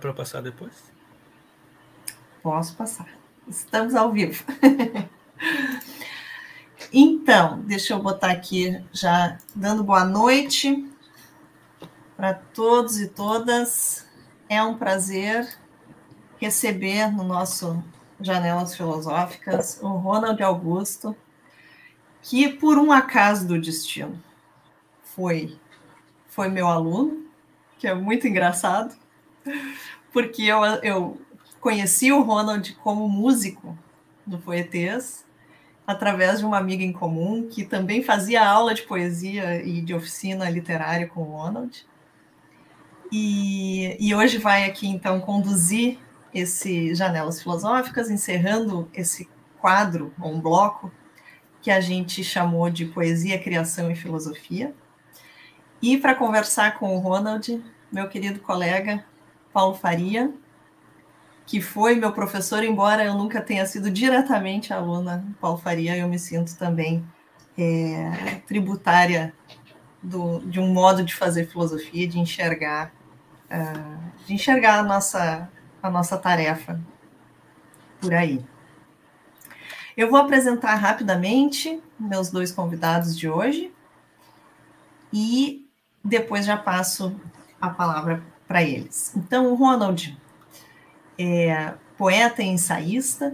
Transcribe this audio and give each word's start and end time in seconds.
para 0.00 0.12
passar 0.12 0.42
depois? 0.42 0.72
Posso 2.42 2.74
passar. 2.74 3.08
Estamos 3.46 3.94
ao 3.94 4.10
vivo. 4.10 4.44
então, 6.92 7.60
deixa 7.60 7.92
eu 7.92 8.02
botar 8.02 8.30
aqui 8.30 8.82
já 8.92 9.38
dando 9.54 9.84
boa 9.84 10.04
noite 10.04 10.90
para 12.16 12.34
todos 12.34 12.98
e 12.98 13.08
todas. 13.08 14.06
É 14.48 14.62
um 14.62 14.76
prazer 14.76 15.48
receber 16.38 17.12
no 17.12 17.22
nosso 17.22 17.82
Janelas 18.20 18.74
Filosóficas 18.74 19.78
o 19.82 19.88
Ronald 19.88 20.42
Augusto, 20.42 21.14
que 22.22 22.48
por 22.48 22.78
um 22.78 22.90
acaso 22.90 23.46
do 23.46 23.60
destino 23.60 24.20
foi 25.02 25.58
foi 26.28 26.48
meu 26.48 26.68
aluno, 26.68 27.26
que 27.78 27.88
é 27.88 27.94
muito 27.94 28.26
engraçado, 28.26 28.96
porque 30.12 30.42
eu, 30.42 30.62
eu 30.82 31.20
conheci 31.60 32.12
o 32.12 32.22
Ronald 32.22 32.74
como 32.82 33.08
músico 33.08 33.76
do 34.26 34.38
Poetês, 34.38 35.24
através 35.86 36.38
de 36.38 36.44
uma 36.44 36.58
amiga 36.58 36.84
em 36.84 36.92
comum 36.92 37.48
que 37.48 37.64
também 37.64 38.02
fazia 38.02 38.46
aula 38.46 38.74
de 38.74 38.82
poesia 38.82 39.62
e 39.62 39.80
de 39.80 39.92
oficina 39.92 40.48
literária 40.48 41.08
com 41.08 41.20
o 41.20 41.36
Ronald. 41.36 41.84
E, 43.10 43.96
e 43.98 44.14
hoje 44.14 44.38
vai 44.38 44.64
aqui, 44.64 44.86
então, 44.86 45.20
conduzir 45.20 45.98
esse 46.32 46.94
Janelas 46.94 47.42
Filosóficas, 47.42 48.08
encerrando 48.08 48.88
esse 48.94 49.28
quadro, 49.58 50.14
ou 50.20 50.32
um 50.32 50.40
bloco, 50.40 50.92
que 51.60 51.70
a 51.70 51.80
gente 51.80 52.22
chamou 52.22 52.70
de 52.70 52.86
Poesia, 52.86 53.38
Criação 53.38 53.90
e 53.90 53.96
Filosofia. 53.96 54.72
E 55.82 55.96
para 55.98 56.14
conversar 56.14 56.78
com 56.78 56.96
o 56.96 57.00
Ronald, 57.00 57.62
meu 57.90 58.08
querido 58.08 58.38
colega 58.38 59.04
Paulo 59.52 59.74
Faria, 59.74 60.32
que 61.46 61.60
foi 61.60 61.96
meu 61.96 62.12
professor, 62.12 62.62
embora 62.62 63.04
eu 63.04 63.14
nunca 63.14 63.40
tenha 63.40 63.66
sido 63.66 63.90
diretamente 63.90 64.72
aluna 64.72 65.24
Paulo 65.40 65.58
Faria, 65.58 65.96
eu 65.96 66.08
me 66.08 66.18
sinto 66.18 66.56
também 66.56 67.04
é, 67.58 68.40
tributária 68.46 69.34
do, 70.02 70.40
de 70.40 70.60
um 70.60 70.72
modo 70.72 71.02
de 71.02 71.14
fazer 71.14 71.46
filosofia, 71.46 72.06
de 72.06 72.18
enxergar, 72.18 72.92
uh, 73.50 74.26
de 74.26 74.34
enxergar 74.34 74.78
a 74.78 74.82
nossa, 74.82 75.50
a 75.82 75.90
nossa 75.90 76.16
tarefa 76.16 76.80
por 78.00 78.14
aí. 78.14 78.44
Eu 79.96 80.08
vou 80.08 80.18
apresentar 80.18 80.74
rapidamente 80.76 81.82
meus 81.98 82.30
dois 82.30 82.50
convidados 82.50 83.16
de 83.16 83.28
hoje 83.28 83.72
e 85.12 85.68
depois 86.02 86.46
já 86.46 86.56
passo 86.56 87.20
a 87.60 87.68
palavra 87.68 88.22
para 88.50 88.64
eles. 88.64 89.12
Então, 89.14 89.52
o 89.52 89.54
Ronald 89.54 90.18
é 91.16 91.72
poeta 91.96 92.42
e 92.42 92.48
ensaísta, 92.48 93.32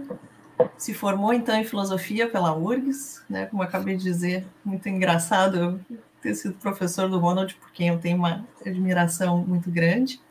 se 0.77 0.93
formou 0.93 1.33
então 1.33 1.55
em 1.55 1.63
filosofia 1.63 2.29
pela 2.29 2.55
URGS, 2.55 3.23
né, 3.27 3.47
como 3.47 3.63
acabei 3.63 3.97
de 3.97 4.03
dizer, 4.03 4.45
muito 4.63 4.87
engraçado 4.87 5.57
eu 5.57 5.97
ter 6.21 6.35
sido 6.35 6.53
professor 6.59 7.09
do 7.09 7.17
Ronald, 7.17 7.55
por 7.55 7.71
quem 7.71 7.87
eu 7.87 7.97
tenho 7.97 8.15
uma 8.15 8.47
admiração 8.63 9.39
muito 9.39 9.71
grande. 9.71 10.21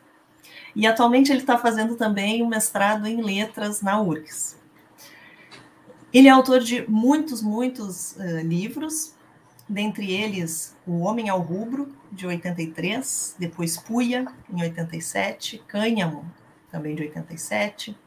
E 0.73 0.87
atualmente 0.87 1.33
ele 1.33 1.41
está 1.41 1.57
fazendo 1.57 1.97
também 1.97 2.41
um 2.41 2.47
mestrado 2.47 3.07
em 3.07 3.21
letras 3.21 3.81
na 3.81 4.01
URGS. 4.01 4.57
Ele 6.13 6.29
é 6.29 6.31
autor 6.31 6.61
de 6.61 6.89
muitos, 6.89 7.41
muitos 7.41 8.13
uh, 8.13 8.39
livros, 8.41 9.13
dentre 9.67 10.13
eles 10.13 10.77
O 10.87 10.99
Homem 10.99 11.27
ao 11.27 11.41
Rubro, 11.41 11.93
de 12.11 12.25
83, 12.25 13.35
depois 13.37 13.77
Puia, 13.77 14.25
em 14.49 14.61
87, 14.61 15.63
Cânhamo, 15.67 16.25
também 16.71 16.95
de 16.95 17.03
87, 17.03 17.97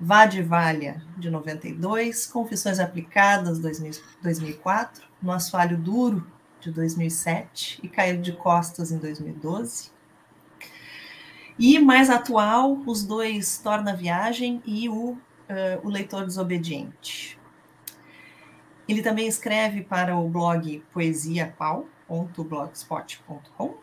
Valha, 0.00 1.02
de 1.16 1.30
92, 1.30 2.26
Confissões 2.26 2.78
Aplicadas, 2.78 3.58
2004, 3.58 5.04
No 5.20 5.32
Assoalho 5.32 5.76
Duro, 5.76 6.26
de 6.60 6.70
2007, 6.70 7.80
e 7.82 7.88
Caído 7.88 8.22
de 8.22 8.32
Costas, 8.32 8.92
em 8.92 8.98
2012. 8.98 9.90
E 11.58 11.78
mais 11.80 12.08
atual, 12.08 12.80
os 12.86 13.02
dois 13.02 13.58
Torna 13.58 13.94
Viagem 13.94 14.62
e 14.64 14.88
o, 14.88 15.10
uh, 15.10 15.18
o 15.82 15.88
Leitor 15.88 16.24
Desobediente. 16.24 17.38
Ele 18.88 19.02
também 19.02 19.26
escreve 19.26 19.82
para 19.82 20.16
o 20.16 20.28
blog 20.28 20.82
poesiapau.blogspot.com 22.08 23.74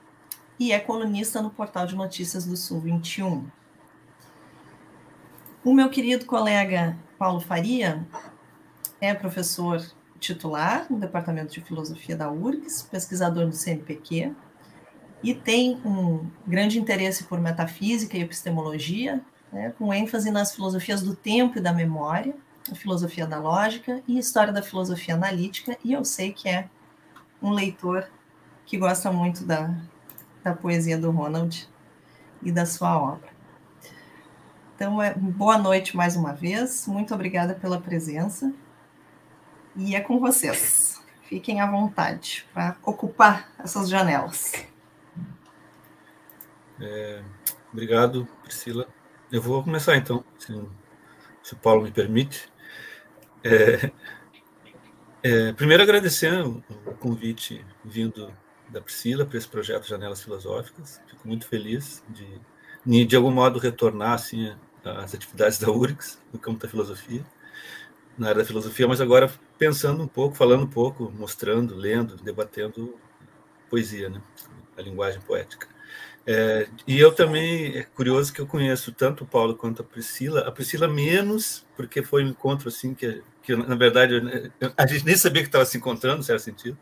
e 0.60 0.72
é 0.72 0.80
colunista 0.80 1.42
no 1.42 1.50
portal 1.50 1.86
de 1.86 1.96
notícias 1.96 2.46
do 2.46 2.58
Sul 2.58 2.82
21. 2.82 3.46
O 5.64 5.74
meu 5.74 5.90
querido 5.90 6.26
colega 6.26 6.98
Paulo 7.18 7.40
Faria 7.40 8.06
é 9.00 9.14
professor 9.14 9.86
titular 10.20 10.88
no 10.90 10.98
Departamento 10.98 11.54
de 11.54 11.62
Filosofia 11.62 12.16
da 12.16 12.32
URGS, 12.32 12.84
pesquisador 12.84 13.48
do 13.48 13.56
CNPq, 13.56 14.34
e 15.24 15.34
tem 15.34 15.80
um 15.86 16.30
grande 16.46 16.80
interesse 16.80 17.26
por 17.26 17.40
metafísica 17.40 18.18
e 18.18 18.22
epistemologia, 18.22 19.22
né, 19.52 19.74
com 19.78 19.94
ênfase 19.94 20.32
nas 20.32 20.54
filosofias 20.54 21.02
do 21.02 21.16
tempo 21.16 21.58
e 21.58 21.62
da 21.62 21.74
memória, 21.74 22.36
filosofia 22.74 23.28
da 23.28 23.38
lógica 23.38 24.02
e 24.08 24.18
história 24.18 24.54
da 24.54 24.62
filosofia 24.62 25.16
analítica, 25.16 25.78
e 25.84 25.94
eu 25.94 26.04
sei 26.04 26.32
que 26.32 26.48
é 26.50 26.70
um 27.42 27.52
leitor 27.52 28.08
que 28.66 28.78
gosta 28.78 29.12
muito 29.12 29.46
da, 29.46 29.74
da 30.44 30.54
poesia 30.54 30.98
do 30.98 31.12
Ronald 31.12 31.70
e 32.42 32.52
da 32.52 32.66
sua 32.66 32.98
obra. 32.98 33.30
Então, 34.76 35.02
é, 35.02 35.14
boa 35.14 35.58
noite 35.58 35.96
mais 35.96 36.16
uma 36.16 36.34
vez, 36.34 36.86
muito 36.88 37.14
obrigada 37.14 37.54
pela 37.54 37.80
presença, 37.80 38.54
e 39.76 39.96
é 39.96 40.02
com 40.02 40.20
vocês. 40.20 41.02
Fiquem 41.24 41.62
à 41.62 41.70
vontade 41.70 42.46
para 42.54 42.76
ocupar 42.84 43.50
essas 43.58 43.90
janelas. 43.90 44.54
É, 46.80 47.24
obrigado, 47.72 48.28
Priscila. 48.44 48.88
Eu 49.32 49.42
vou 49.42 49.64
começar 49.64 49.96
então, 49.96 50.24
se, 50.38 50.54
se 51.42 51.54
o 51.54 51.58
Paulo 51.58 51.84
me 51.84 51.92
permite. 51.92 52.52
É, 53.44 53.92
é, 55.28 55.54
primeiro, 55.54 55.82
agradecer 55.82 56.32
o, 56.46 56.62
convite 57.00 57.66
vindo 57.84 58.32
da 58.70 58.80
Priscila 58.80 59.26
para 59.26 59.40
esse 59.40 59.48
projeto 59.48 59.88
Janelas 59.88 60.22
Filosóficas. 60.22 61.02
Fico 61.08 61.28
muito 61.28 61.48
feliz 61.48 62.04
de, 62.86 63.06
de 63.06 63.16
algum 63.16 63.32
modo, 63.32 63.58
retornar 63.58 64.14
assim, 64.14 64.56
às 64.84 65.16
atividades 65.16 65.58
da 65.58 65.72
URGS, 65.72 66.20
no 66.32 66.38
campo 66.38 66.60
da 66.60 66.70
filosofia, 66.70 67.26
na 68.16 68.28
área 68.28 68.44
da 68.44 68.48
filosofia, 68.48 68.88
mas 68.88 69.02
agora 69.02 69.32
pensando 69.58 70.04
um 70.04 70.08
pouco, 70.08 70.36
falando 70.36 70.64
um 70.64 70.70
pouco, 70.70 71.12
mostrando, 71.18 71.76
lendo, 71.76 72.18
debatendo 72.18 72.96
poesia, 73.68 74.10
né? 74.10 74.22
a 74.78 74.82
linguagem 74.84 75.22
poética. 75.22 75.68
É, 76.28 76.68
e 76.88 77.00
eu 77.00 77.12
também, 77.12 77.78
é 77.78 77.84
curioso 77.84 78.32
que 78.32 78.42
eu 78.42 78.48
conheço 78.48 78.92
tanto 78.92 79.24
o 79.24 79.28
Paulo 79.28 79.56
quanto 79.56 79.82
a 79.82 79.86
Priscila, 79.86 80.42
a 80.42 80.52
Priscila 80.52 80.88
menos, 80.88 81.66
porque 81.76 82.04
foi 82.04 82.24
um 82.24 82.30
encontro 82.30 82.70
assim 82.70 82.94
que, 82.94 83.24
que 83.46 83.56
na 83.56 83.76
verdade, 83.76 84.16
a 84.76 84.88
gente 84.88 85.06
nem 85.06 85.16
sabia 85.16 85.42
que 85.42 85.48
estava 85.48 85.66
se 85.66 85.78
encontrando, 85.78 86.24
certo 86.24 86.42
sentido. 86.42 86.78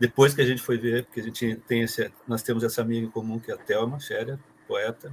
Depois 0.00 0.34
que 0.34 0.40
a 0.40 0.46
gente 0.46 0.62
foi 0.62 0.78
ver, 0.78 1.04
porque 1.04 1.20
a 1.20 1.22
gente 1.22 1.56
tem 1.66 1.82
esse, 1.82 2.10
nós 2.26 2.42
temos 2.42 2.64
essa 2.64 2.82
amiga 2.82 3.06
em 3.06 3.10
comum 3.10 3.38
que 3.38 3.50
é 3.50 3.54
a 3.54 3.58
Thelma 3.58 4.00
Scherer, 4.00 4.38
poeta, 4.66 5.12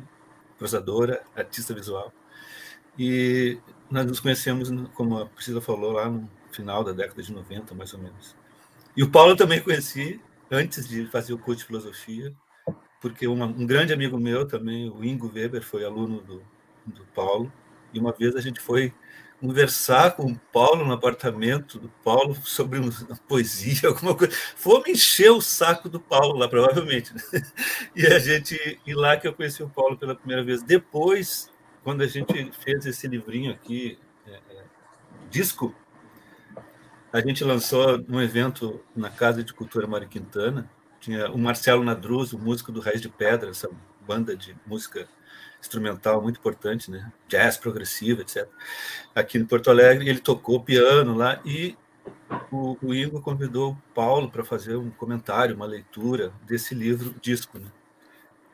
prosadora, 0.57 1.21
artista 1.35 1.73
visual. 1.73 2.13
E 2.97 3.57
nós 3.89 4.05
nos 4.05 4.19
conhecemos, 4.19 4.71
como 4.93 5.19
a 5.19 5.25
Priscila 5.25 5.61
falou, 5.61 5.91
lá 5.91 6.09
no 6.09 6.29
final 6.51 6.83
da 6.83 6.91
década 6.91 7.21
de 7.21 7.31
90, 7.31 7.75
mais 7.75 7.93
ou 7.93 7.99
menos. 7.99 8.35
E 8.95 9.03
o 9.03 9.11
Paulo 9.11 9.31
eu 9.31 9.35
também 9.35 9.61
conheci 9.61 10.21
antes 10.49 10.87
de 10.87 11.05
fazer 11.07 11.33
o 11.33 11.37
curso 11.37 11.59
de 11.59 11.65
filosofia 11.65 12.33
porque 13.05 13.27
uma, 13.27 13.45
um 13.45 13.67
grande 13.67 13.93
amigo 13.93 14.17
meu 14.17 14.47
também, 14.47 14.89
o 14.89 15.03
Ingo 15.03 15.31
Weber, 15.31 15.61
foi 15.61 15.85
aluno 15.85 16.21
do, 16.21 16.41
do 16.87 17.05
Paulo, 17.13 17.53
e 17.93 17.99
uma 17.99 18.11
vez 18.11 18.35
a 18.35 18.41
gente 18.41 18.59
foi 18.59 18.91
conversar 19.45 20.15
com 20.15 20.31
o 20.31 20.39
Paulo 20.51 20.83
no 20.83 20.93
apartamento 20.93 21.77
do 21.77 21.87
Paulo 22.03 22.35
sobre 22.43 22.79
uma 22.79 22.91
poesia, 23.27 23.89
alguma 23.89 24.15
coisa. 24.15 24.35
Fomos 24.55 24.87
encher 24.87 25.31
o 25.31 25.39
saco 25.39 25.87
do 25.87 25.99
Paulo 25.99 26.37
lá, 26.37 26.47
provavelmente. 26.47 27.13
Né? 27.13 27.21
E 27.95 28.07
a 28.07 28.17
gente, 28.17 28.79
e 28.85 28.93
lá 28.93 29.15
que 29.17 29.27
eu 29.27 29.33
conheci 29.33 29.61
o 29.61 29.69
Paulo 29.69 29.97
pela 29.97 30.15
primeira 30.15 30.43
vez. 30.43 30.63
Depois, 30.63 31.51
quando 31.83 32.01
a 32.01 32.07
gente 32.07 32.51
fez 32.63 32.85
esse 32.85 33.07
livrinho 33.07 33.51
aqui, 33.51 33.99
é, 34.25 34.31
é, 34.31 34.63
disco, 35.29 35.75
a 37.13 37.21
gente 37.21 37.43
lançou 37.43 37.99
num 38.07 38.21
evento 38.21 38.81
na 38.95 39.09
Casa 39.09 39.43
de 39.43 39.53
Cultura 39.53 39.85
Mário 39.85 40.07
Quintana, 40.07 40.69
tinha 40.99 41.29
o 41.31 41.37
Marcelo 41.37 41.83
Nadruz, 41.83 42.33
o 42.33 42.39
músico 42.39 42.71
do 42.71 42.81
Raiz 42.81 42.99
de 42.99 43.09
Pedra, 43.09 43.51
essa 43.51 43.69
banda 44.07 44.35
de 44.35 44.55
música 44.65 45.07
instrumental 45.65 46.21
muito 46.21 46.39
importante, 46.39 46.89
né? 46.89 47.11
Jazz 47.27 47.57
progressivo, 47.57 48.21
etc. 48.21 48.47
Aqui 49.13 49.37
em 49.37 49.45
Porto 49.45 49.69
Alegre, 49.69 50.09
ele 50.09 50.19
tocou 50.19 50.61
piano 50.61 51.15
lá 51.15 51.41
e 51.45 51.75
o, 52.51 52.77
o 52.81 52.93
Ingo 52.93 53.21
convidou 53.21 53.71
o 53.71 53.93
Paulo 53.93 54.29
para 54.29 54.43
fazer 54.43 54.75
um 54.75 54.89
comentário, 54.89 55.55
uma 55.55 55.65
leitura 55.65 56.31
desse 56.45 56.73
livro 56.73 57.15
disco, 57.21 57.59
né? 57.59 57.67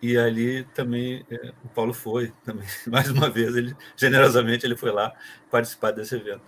e 0.01 0.17
ali 0.17 0.63
também 0.73 1.23
é, 1.29 1.53
o 1.63 1.69
Paulo 1.69 1.93
foi, 1.93 2.33
também 2.43 2.67
mais 2.87 3.09
uma 3.09 3.29
vez, 3.29 3.55
ele 3.55 3.75
generosamente 3.95 4.65
ele 4.65 4.75
foi 4.75 4.91
lá 4.91 5.13
participar 5.49 5.91
desse 5.91 6.15
evento. 6.15 6.41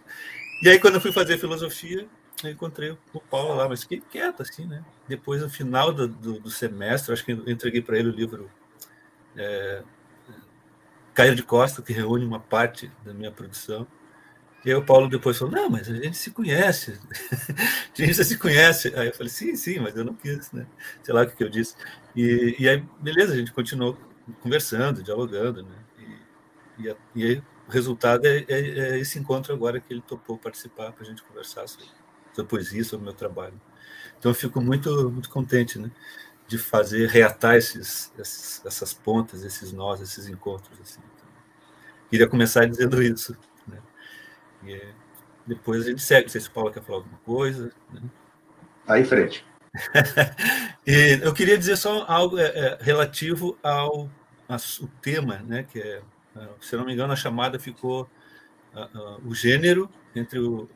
E 0.62 0.70
aí 0.70 0.80
quando 0.80 0.96
eu 0.96 1.02
fui 1.02 1.12
fazer 1.12 1.38
filosofia, 1.38 2.08
eu 2.44 2.50
encontrei 2.50 2.98
o 3.14 3.20
Paulo 3.22 3.56
lá, 3.56 3.70
mas 3.70 3.84
fiquei 3.84 4.02
quieto 4.02 4.42
assim, 4.42 4.66
né? 4.66 4.84
Depois 5.08 5.42
no 5.42 5.50
final 5.50 5.94
do, 5.94 6.08
do, 6.08 6.40
do 6.40 6.50
semestre, 6.50 7.14
acho 7.14 7.24
que 7.24 7.32
eu 7.32 7.44
entreguei 7.48 7.82
para 7.82 7.98
ele 7.98 8.10
o 8.10 8.14
livro 8.14 8.50
é, 9.38 9.84
Cair 11.14 11.36
de 11.36 11.44
Costa, 11.44 11.82
que 11.82 11.94
reúne 11.94 12.26
uma 12.26 12.40
parte 12.40 12.92
da 13.06 13.14
minha 13.14 13.32
produção. 13.32 13.88
E 14.66 14.70
aí 14.70 14.76
o 14.76 14.86
Paulo 14.86 15.10
depois 15.10 15.38
falou, 15.38 15.54
não, 15.54 15.70
mas 15.70 15.90
a 15.90 15.94
gente 15.94 16.16
se 16.16 16.32
conhece, 16.32 16.98
a 18.00 18.02
gente 18.02 18.24
se 18.24 18.38
conhece. 18.38 18.94
Aí 18.96 19.08
eu 19.08 19.14
falei, 19.14 19.30
sim, 19.30 19.56
sim, 19.56 19.80
mas 19.80 19.96
eu 19.96 20.06
não 20.06 20.14
quis, 20.14 20.52
né? 20.54 20.66
Sei 21.04 21.14
lá 21.14 21.24
o 21.24 21.30
que 21.30 21.44
eu 21.44 21.50
disse. 21.50 21.76
E, 22.16 22.56
e 22.58 22.70
aí, 22.70 22.82
beleza, 23.00 23.34
a 23.34 23.38
gente 23.38 23.52
continuou 23.52 23.98
conversando, 24.42 25.04
dialogando, 25.04 25.64
né? 25.64 25.76
E, 26.78 26.88
e, 26.88 26.96
e 27.16 27.26
aí 27.26 27.44
o 27.68 27.72
resultado 27.72 28.26
é, 28.26 28.46
é, 28.48 28.60
é, 28.60 29.00
esse 29.00 29.20
encontro 29.20 29.54
agora 29.54 29.82
que 29.82 29.94
ele 29.94 30.02
topou 30.02 30.38
participar 30.38 30.94
para 30.94 31.04
a 31.04 31.10
gente 31.10 31.24
conversar 31.24 31.68
sobre, 31.68 31.88
sobre 32.34 32.50
poesia, 32.50 32.84
sobre 32.86 33.04
o 33.04 33.06
meu 33.06 33.14
trabalho. 33.14 33.60
Então 34.18 34.32
eu 34.32 34.36
fico 34.36 34.62
muito, 34.62 35.12
muito 35.12 35.30
contente, 35.30 35.78
né? 35.78 35.92
De 36.54 36.60
fazer, 36.60 37.10
reatar 37.10 37.56
esses, 37.56 38.14
esses, 38.18 38.64
essas 38.64 38.94
pontas, 38.94 39.44
esses 39.44 39.74
nós, 39.74 40.00
esses 40.02 40.28
encontros. 40.28 40.80
Assim. 40.80 41.02
Então, 41.16 41.28
queria 42.10 42.28
começar 42.28 42.66
dizendo 42.66 43.02
isso. 43.02 43.36
E 44.66 44.94
depois 45.46 45.86
a 45.86 45.90
gente 45.90 46.02
segue. 46.02 46.24
Não 46.24 46.30
sei 46.30 46.42
se 46.42 46.48
o 46.48 46.52
Paulo 46.52 46.72
quer 46.72 46.84
falar 46.84 47.00
alguma 47.00 47.18
coisa. 47.20 47.72
Né? 47.92 48.02
Aí 48.88 49.02
em 49.02 49.06
frente. 49.06 49.46
e 50.86 51.20
eu 51.22 51.34
queria 51.34 51.58
dizer 51.58 51.76
só 51.76 52.06
algo 52.08 52.38
é, 52.38 52.46
é, 52.46 52.78
relativo 52.80 53.58
ao, 53.64 54.10
o 54.82 54.88
tema, 55.02 55.38
né? 55.40 55.64
Que 55.64 55.80
é, 55.80 56.02
é, 56.36 56.48
se 56.62 56.76
não 56.76 56.86
me 56.86 56.94
engano, 56.94 57.12
a 57.12 57.18
chamada 57.18 57.58
ficou 57.58 58.08
uh, 58.74 58.98
uh, 58.98 59.28
o 59.28 59.34
gênero 59.34 59.90
entre 60.16 60.40
o, 60.40 60.64
o, 60.64 60.70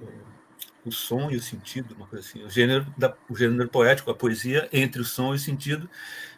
som 0.91 1.29
e 1.29 1.35
o 1.35 1.41
sentido, 1.41 1.95
uma 1.95 2.07
coisa 2.07 2.25
assim. 2.25 2.43
O 2.43 2.49
gênero, 2.49 2.85
da, 2.97 3.15
o 3.29 3.35
gênero 3.35 3.69
poético, 3.69 4.09
a 4.09 4.15
poesia 4.15 4.69
entre 4.71 5.01
o 5.01 5.05
som 5.05 5.33
e 5.33 5.35
o 5.35 5.39
sentido, 5.39 5.89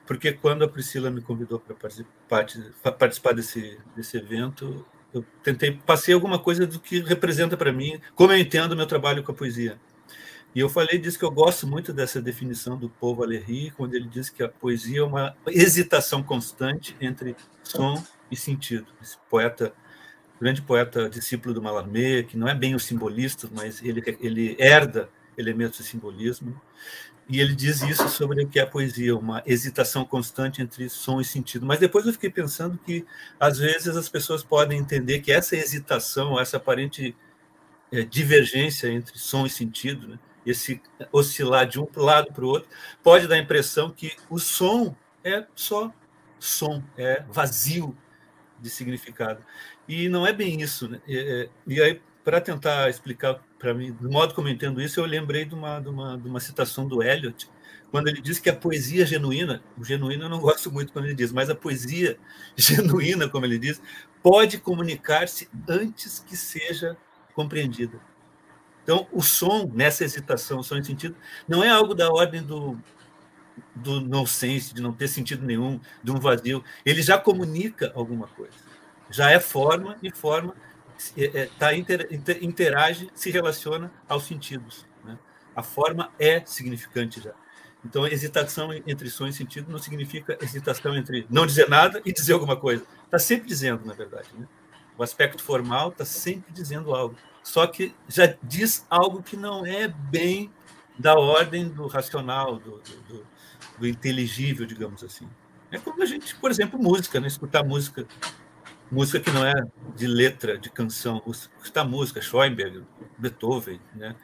porque 0.05 0.31
quando 0.31 0.63
a 0.63 0.67
Priscila 0.67 1.11
me 1.11 1.21
convidou 1.21 1.59
para 1.59 1.75
participar, 1.75 2.45
participar 2.97 3.33
desse, 3.33 3.77
desse 3.95 4.17
evento, 4.17 4.85
eu 5.13 5.23
tentei 5.43 5.79
passei 5.85 6.13
alguma 6.13 6.39
coisa 6.39 6.65
do 6.65 6.79
que 6.79 6.99
representa 6.99 7.55
para 7.55 7.71
mim, 7.71 7.99
como 8.15 8.33
eu 8.33 8.37
entendo 8.37 8.73
o 8.73 8.75
meu 8.75 8.85
trabalho 8.85 9.23
com 9.23 9.31
a 9.31 9.35
poesia. 9.35 9.79
E 10.53 10.59
eu 10.59 10.69
falei 10.69 10.97
disso 10.97 11.19
que 11.19 11.25
eu 11.25 11.31
gosto 11.31 11.67
muito 11.67 11.93
dessa 11.93 12.19
definição 12.19 12.75
do 12.75 12.89
Paul 12.89 13.15
Valéry, 13.15 13.71
quando 13.77 13.93
ele 13.93 14.07
diz 14.07 14.29
que 14.29 14.41
a 14.41 14.49
poesia 14.49 15.01
é 15.01 15.03
uma 15.03 15.35
hesitação 15.47 16.23
constante 16.23 16.95
entre 16.99 17.35
som 17.63 18.03
e 18.31 18.35
sentido. 18.35 18.87
Esse 18.99 19.17
poeta, 19.29 19.73
grande 20.39 20.61
poeta, 20.61 21.09
discípulo 21.09 21.53
do 21.53 21.61
Mallarmé, 21.61 22.23
que 22.23 22.37
não 22.37 22.47
é 22.47 22.55
bem 22.55 22.75
o 22.75 22.79
simbolista, 22.79 23.49
mas 23.51 23.83
ele 23.83 24.01
ele 24.21 24.55
herda 24.59 25.09
elementos 25.37 25.77
de 25.79 25.83
simbolismo. 25.85 26.59
E 27.29 27.39
ele 27.39 27.53
diz 27.53 27.83
isso 27.83 28.09
sobre 28.09 28.43
o 28.43 28.47
que 28.47 28.59
é 28.59 28.63
a 28.63 28.67
poesia, 28.67 29.15
uma 29.15 29.43
hesitação 29.45 30.03
constante 30.03 30.63
entre 30.63 30.89
som 30.89 31.21
e 31.21 31.25
sentido. 31.25 31.63
Mas 31.63 31.79
depois 31.79 32.07
eu 32.07 32.13
fiquei 32.13 32.29
pensando 32.29 32.79
que, 32.83 33.05
às 33.39 33.59
vezes, 33.59 33.95
as 33.95 34.09
pessoas 34.09 34.43
podem 34.43 34.79
entender 34.79 35.19
que 35.19 35.31
essa 35.31 35.55
hesitação, 35.55 36.39
essa 36.39 36.57
aparente 36.57 37.15
é, 37.91 38.01
divergência 38.01 38.87
entre 38.87 39.19
som 39.19 39.45
e 39.45 39.49
sentido, 39.49 40.07
né, 40.07 40.19
esse 40.43 40.81
oscilar 41.11 41.67
de 41.67 41.79
um 41.79 41.87
lado 41.95 42.33
para 42.33 42.43
o 42.43 42.47
outro, 42.47 42.67
pode 43.03 43.27
dar 43.27 43.35
a 43.35 43.39
impressão 43.39 43.91
que 43.91 44.15
o 44.27 44.39
som 44.39 44.95
é 45.23 45.45
só 45.53 45.93
som, 46.39 46.81
é 46.97 47.23
vazio 47.29 47.95
de 48.59 48.71
significado. 48.71 49.43
E 49.89 50.07
não 50.07 50.25
é 50.25 50.31
bem 50.31 50.61
isso. 50.61 50.87
Né? 50.87 51.01
É, 51.09 51.49
e 51.65 51.81
aí, 51.81 51.99
para 52.23 52.39
tentar 52.39 52.91
explicar 52.91 53.43
para 53.57 53.73
mim, 53.73 53.91
do 53.91 54.09
modo 54.09 54.35
como 54.35 54.47
eu 54.47 54.53
entendo 54.53 54.79
isso, 54.79 54.99
eu 54.99 55.05
lembrei 55.05 55.45
de 55.45 55.55
uma, 55.55 55.79
de 55.79 55.89
uma, 55.89 56.15
de 56.15 56.27
uma 56.27 56.39
citação 56.39 56.87
do 56.87 57.01
Eliot, 57.01 57.49
quando 57.89 58.07
ele 58.07 58.21
diz 58.21 58.37
que 58.37 58.51
a 58.51 58.55
poesia 58.55 59.03
genuína, 59.03 59.63
o 59.75 59.83
genuíno 59.83 60.25
eu 60.25 60.29
não 60.29 60.37
gosto 60.39 60.71
muito 60.71 60.93
quando 60.93 61.05
ele 61.05 61.15
diz, 61.15 61.31
mas 61.31 61.49
a 61.49 61.55
poesia 61.55 62.19
genuína, 62.55 63.27
como 63.27 63.47
ele 63.47 63.57
diz, 63.57 63.81
pode 64.21 64.59
comunicar-se 64.59 65.49
antes 65.67 66.19
que 66.19 66.37
seja 66.37 66.95
compreendida. 67.33 67.99
Então, 68.83 69.07
o 69.11 69.23
som, 69.23 69.71
nessa 69.73 70.05
excitação, 70.05 70.59
o 70.59 70.63
som 70.63 70.77
em 70.77 70.83
sentido, 70.83 71.15
não 71.47 71.63
é 71.63 71.69
algo 71.69 71.95
da 71.95 72.11
ordem 72.11 72.43
do, 72.43 72.77
do 73.75 74.01
nonsense, 74.01 74.73
de 74.73 74.81
não 74.81 74.93
ter 74.93 75.07
sentido 75.07 75.45
nenhum, 75.45 75.79
de 76.03 76.11
um 76.11 76.19
vazio. 76.19 76.63
Ele 76.85 77.01
já 77.01 77.17
comunica 77.17 77.91
alguma 77.95 78.27
coisa. 78.27 78.68
Já 79.09 79.31
é 79.31 79.39
forma 79.39 79.97
e 80.03 80.11
forma 80.11 80.53
é, 81.17 81.41
é, 81.41 81.49
tá, 81.57 81.73
inter, 81.73 82.07
interage, 82.41 83.09
se 83.13 83.31
relaciona 83.31 83.91
aos 84.07 84.23
sentidos. 84.23 84.85
Né? 85.03 85.17
A 85.55 85.63
forma 85.63 86.11
é 86.19 86.43
significante 86.45 87.21
já. 87.21 87.33
Então, 87.83 88.05
hesitação 88.05 88.73
entre 88.85 89.09
som 89.09 89.27
e 89.27 89.33
sentido 89.33 89.71
não 89.71 89.79
significa 89.79 90.37
hesitação 90.41 90.95
entre 90.95 91.25
não 91.29 91.45
dizer 91.45 91.69
nada 91.69 92.01
e 92.05 92.11
dizer 92.11 92.33
alguma 92.33 92.57
coisa. 92.57 92.83
Está 93.05 93.17
sempre 93.17 93.47
dizendo, 93.47 93.85
na 93.85 93.93
verdade. 93.93 94.27
Né? 94.37 94.45
O 94.97 95.03
aspecto 95.03 95.41
formal 95.41 95.89
está 95.89 96.03
sempre 96.03 96.51
dizendo 96.51 96.93
algo. 96.93 97.15
Só 97.41 97.65
que 97.65 97.95
já 98.07 98.35
diz 98.43 98.85
algo 98.89 99.23
que 99.23 99.37
não 99.37 99.65
é 99.65 99.87
bem 99.87 100.51
da 100.97 101.15
ordem 101.15 101.69
do 101.69 101.87
racional, 101.87 102.57
do, 102.57 102.79
do, 102.79 103.01
do, 103.07 103.27
do 103.79 103.87
inteligível, 103.87 104.65
digamos 104.65 105.01
assim. 105.01 105.27
É 105.71 105.77
como 105.77 106.03
a 106.03 106.05
gente, 106.05 106.35
por 106.35 106.51
exemplo, 106.51 106.77
música, 106.77 107.19
né? 107.19 107.27
escutar 107.27 107.63
música 107.63 108.05
música 108.91 109.19
que 109.19 109.31
não 109.31 109.45
é 109.45 109.53
de 109.95 110.07
letra, 110.07 110.57
de 110.57 110.69
canção, 110.69 111.21
está 111.63 111.83
música, 111.83 112.21
Schoenberg, 112.21 112.83
Beethoven, 113.17 113.79
né? 113.93 114.15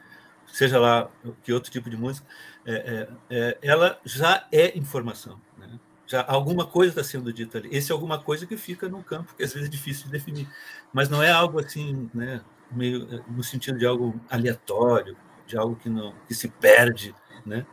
seja 0.46 0.78
lá 0.78 1.10
que 1.42 1.52
outro 1.52 1.70
tipo 1.70 1.90
de 1.90 1.96
música, 1.96 2.26
é, 2.64 2.72
é, 2.74 3.08
é, 3.30 3.58
ela 3.62 4.00
já 4.04 4.46
é 4.50 4.76
informação. 4.76 5.40
Né? 5.58 5.68
Já 6.06 6.24
alguma 6.26 6.66
coisa 6.66 6.92
está 6.92 7.04
sendo 7.04 7.32
dita 7.32 7.58
ali. 7.58 7.68
Esse 7.72 7.92
é 7.92 7.94
alguma 7.94 8.18
coisa 8.18 8.46
que 8.46 8.56
fica 8.56 8.88
no 8.88 9.02
campo, 9.02 9.34
que 9.34 9.42
às 9.42 9.52
vezes 9.52 9.68
é 9.68 9.70
difícil 9.70 10.06
de 10.06 10.12
definir, 10.12 10.48
mas 10.92 11.08
não 11.08 11.22
é 11.22 11.30
algo 11.30 11.60
assim, 11.60 12.08
né, 12.14 12.40
meio 12.70 13.22
no 13.28 13.42
sentido 13.42 13.78
de 13.78 13.86
algo 13.86 14.18
aleatório, 14.30 15.16
de 15.46 15.56
algo 15.56 15.76
que 15.76 15.88
não 15.88 16.14
que 16.26 16.34
se 16.34 16.48
perde, 16.48 17.14
né, 17.44 17.66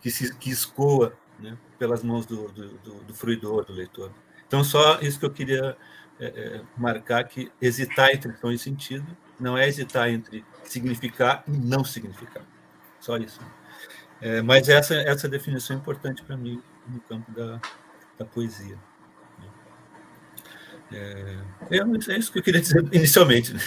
que 0.00 0.10
se 0.10 0.34
que 0.34 0.50
escoa, 0.50 1.16
né, 1.38 1.56
pelas 1.78 2.02
mãos 2.02 2.26
do, 2.26 2.48
do, 2.48 2.68
do, 2.78 2.94
do 3.04 3.14
fruidor, 3.14 3.64
do 3.64 3.72
leitor. 3.72 4.10
Então 4.46 4.64
só 4.64 5.00
isso 5.00 5.18
que 5.18 5.24
eu 5.24 5.30
queria 5.30 5.76
é, 6.20 6.26
é, 6.26 6.60
marcar 6.76 7.24
que 7.24 7.50
hesitar 7.60 8.10
entre 8.10 8.36
som 8.36 8.50
e 8.50 8.58
sentido 8.58 9.16
não 9.38 9.58
é 9.58 9.66
hesitar 9.66 10.08
entre 10.08 10.44
significar 10.64 11.42
e 11.46 11.50
não 11.50 11.84
significar. 11.84 12.44
Só 13.00 13.16
isso. 13.16 13.40
É, 14.20 14.40
mas 14.40 14.68
essa, 14.68 14.94
essa 14.94 15.28
definição 15.28 15.76
é 15.76 15.78
importante 15.78 16.22
para 16.22 16.36
mim 16.36 16.62
no 16.86 17.00
campo 17.00 17.30
da, 17.32 17.60
da 18.18 18.24
poesia. 18.24 18.78
É, 20.92 21.36
é, 21.70 21.78
é, 21.78 22.18
isso 22.18 22.32
que 22.32 22.38
eu 22.38 22.42
queria 22.42 22.60
dizer 22.60 22.86
inicialmente. 22.92 23.52
Né? 23.52 23.60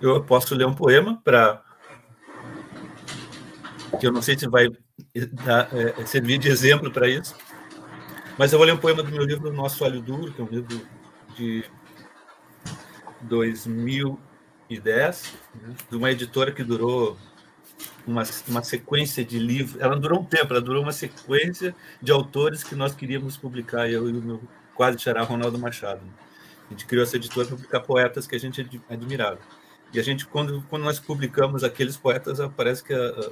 Eu 0.00 0.22
posso 0.24 0.54
ler 0.54 0.66
um 0.66 0.74
poema 0.74 1.20
para. 1.22 1.62
que 3.98 4.06
eu 4.06 4.12
não 4.12 4.22
sei 4.22 4.38
se 4.38 4.48
vai 4.48 4.68
é, 5.14 6.06
servir 6.06 6.38
de 6.38 6.48
exemplo 6.48 6.90
para 6.90 7.08
isso. 7.08 7.36
Mas 8.38 8.52
eu 8.52 8.58
vou 8.58 8.66
ler 8.66 8.72
um 8.72 8.78
poema 8.78 9.02
do 9.02 9.10
meu 9.10 9.24
livro 9.24 9.52
Nosso 9.52 9.84
Olho 9.84 10.00
Duro, 10.00 10.32
que 10.32 10.40
é 10.40 10.44
um 10.44 10.48
livro 10.48 10.80
de 11.36 11.64
2010, 13.22 15.34
né, 15.62 15.74
de 15.90 15.96
uma 15.96 16.10
editora 16.10 16.52
que 16.52 16.64
durou 16.64 17.18
uma, 18.06 18.22
uma 18.48 18.62
sequência 18.62 19.24
de 19.24 19.38
livros. 19.38 19.80
Ela 19.80 19.96
durou 19.96 20.20
um 20.20 20.24
tempo, 20.24 20.52
ela 20.52 20.60
durou 20.60 20.82
uma 20.82 20.92
sequência 20.92 21.74
de 22.00 22.12
autores 22.12 22.64
que 22.64 22.74
nós 22.74 22.94
queríamos 22.94 23.36
publicar, 23.36 23.90
eu 23.90 24.08
e 24.08 24.12
o 24.12 24.22
meu 24.22 24.40
quase 24.74 24.98
xará 24.98 25.22
Ronaldo 25.22 25.58
Machado. 25.58 26.00
A 26.66 26.70
gente 26.72 26.86
criou 26.86 27.02
essa 27.02 27.16
editora 27.16 27.46
para 27.46 27.56
publicar 27.56 27.80
poetas 27.80 28.26
que 28.26 28.36
a 28.36 28.40
gente 28.40 28.82
admirava. 28.88 29.38
E 29.92 29.98
a 29.98 30.02
gente, 30.02 30.26
quando, 30.26 30.62
quando 30.70 30.84
nós 30.84 31.00
publicamos 31.00 31.64
aqueles 31.64 31.96
poetas, 31.96 32.38
parece 32.56 32.84
que 32.84 32.94
a, 32.94 32.96
a, 32.96 33.30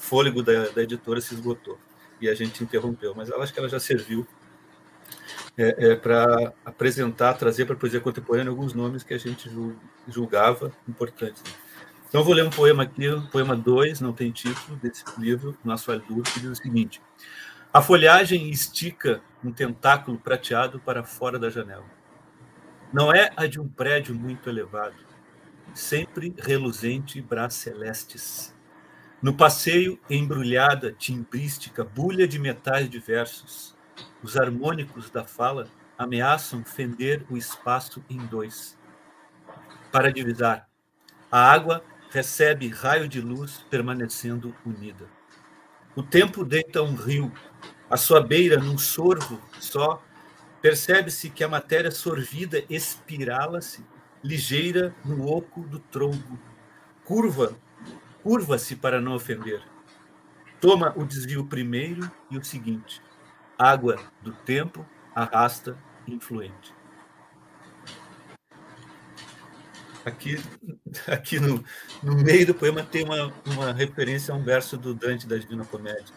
fôlego 0.00 0.42
da, 0.42 0.68
da, 0.70 0.82
editora 0.82 1.20
se 1.20 1.34
esgotou 1.34 1.78
e 2.20 2.28
a 2.28 2.34
gente 2.34 2.64
interrompeu, 2.64 3.14
mas 3.14 3.28
eu 3.28 3.40
acho 3.40 3.52
que 3.52 3.58
ela 3.58 3.68
já 3.68 3.78
serviu 3.78 4.26
é, 5.56 5.90
é, 5.90 5.96
para 5.96 6.52
apresentar, 6.64 7.34
trazer 7.34 7.66
para 7.66 7.74
a 7.74 7.78
poesia 7.78 8.00
contemporânea 8.00 8.50
alguns 8.50 8.72
nomes 8.72 9.02
que 9.02 9.12
a 9.12 9.18
gente 9.18 9.50
julgava 10.08 10.72
importantes. 10.88 11.42
Então, 12.08 12.22
eu 12.22 12.24
vou 12.24 12.34
ler 12.34 12.44
um 12.44 12.50
poema 12.50 12.82
aqui, 12.82 13.08
um 13.08 13.26
poema 13.26 13.54
2, 13.54 14.00
não 14.00 14.12
tem 14.12 14.32
título, 14.32 14.76
desse 14.78 15.04
livro, 15.18 15.56
Nosso 15.62 15.92
Aldur, 15.92 16.22
que 16.22 16.40
diz 16.40 16.50
o 16.50 16.54
seguinte: 16.56 17.00
A 17.72 17.80
folhagem 17.80 18.50
estica 18.50 19.22
um 19.44 19.52
tentáculo 19.52 20.18
prateado 20.18 20.80
para 20.80 21.04
fora 21.04 21.38
da 21.38 21.50
janela. 21.50 21.84
Não 22.92 23.14
é 23.14 23.30
a 23.36 23.46
de 23.46 23.60
um 23.60 23.68
prédio 23.68 24.14
muito 24.14 24.48
elevado, 24.48 24.96
sempre 25.72 26.34
reluzente 26.38 27.20
braços 27.20 27.60
celestes 27.60 28.52
No 29.22 29.34
passeio 29.34 30.00
embrulhada, 30.08 30.92
timbrística, 30.92 31.84
bulha 31.84 32.26
de 32.26 32.38
metais 32.38 32.88
diversos, 32.88 33.76
os 34.22 34.34
harmônicos 34.34 35.10
da 35.10 35.24
fala 35.24 35.68
ameaçam 35.98 36.64
fender 36.64 37.26
o 37.28 37.36
espaço 37.36 38.02
em 38.08 38.16
dois. 38.16 38.78
Para 39.92 40.10
divisar, 40.10 40.66
a 41.30 41.52
água 41.52 41.84
recebe 42.10 42.68
raio 42.68 43.06
de 43.06 43.20
luz 43.20 43.62
permanecendo 43.68 44.54
unida. 44.64 45.06
O 45.94 46.02
tempo 46.02 46.42
deita 46.42 46.82
um 46.82 46.94
rio, 46.94 47.30
à 47.90 47.98
sua 47.98 48.22
beira, 48.22 48.56
num 48.56 48.78
sorvo 48.78 49.38
só, 49.60 50.02
percebe-se 50.62 51.28
que 51.28 51.44
a 51.44 51.48
matéria 51.48 51.90
sorvida 51.90 52.64
espirala-se, 52.70 53.84
ligeira 54.24 54.94
no 55.04 55.26
oco 55.26 55.60
do 55.60 55.78
tronco, 55.78 56.38
curva, 57.04 57.54
curva-se 58.22 58.76
para 58.76 59.00
não 59.00 59.14
ofender. 59.14 59.62
Toma 60.60 60.92
o 60.96 61.04
desvio 61.04 61.46
primeiro 61.46 62.10
e 62.30 62.36
o 62.36 62.44
seguinte. 62.44 63.02
Água 63.58 63.96
do 64.22 64.32
tempo 64.32 64.86
arrasta 65.14 65.76
influente. 66.06 66.74
Aqui, 70.04 70.42
aqui 71.06 71.38
no, 71.38 71.62
no 72.02 72.14
meio 72.16 72.46
do 72.46 72.54
poema 72.54 72.82
tem 72.82 73.04
uma, 73.04 73.32
uma 73.46 73.72
referência 73.72 74.32
a 74.32 74.36
um 74.36 74.42
verso 74.42 74.76
do 74.76 74.94
Dante 74.94 75.26
da 75.26 75.36
Divina 75.36 75.64
Comédia, 75.64 76.14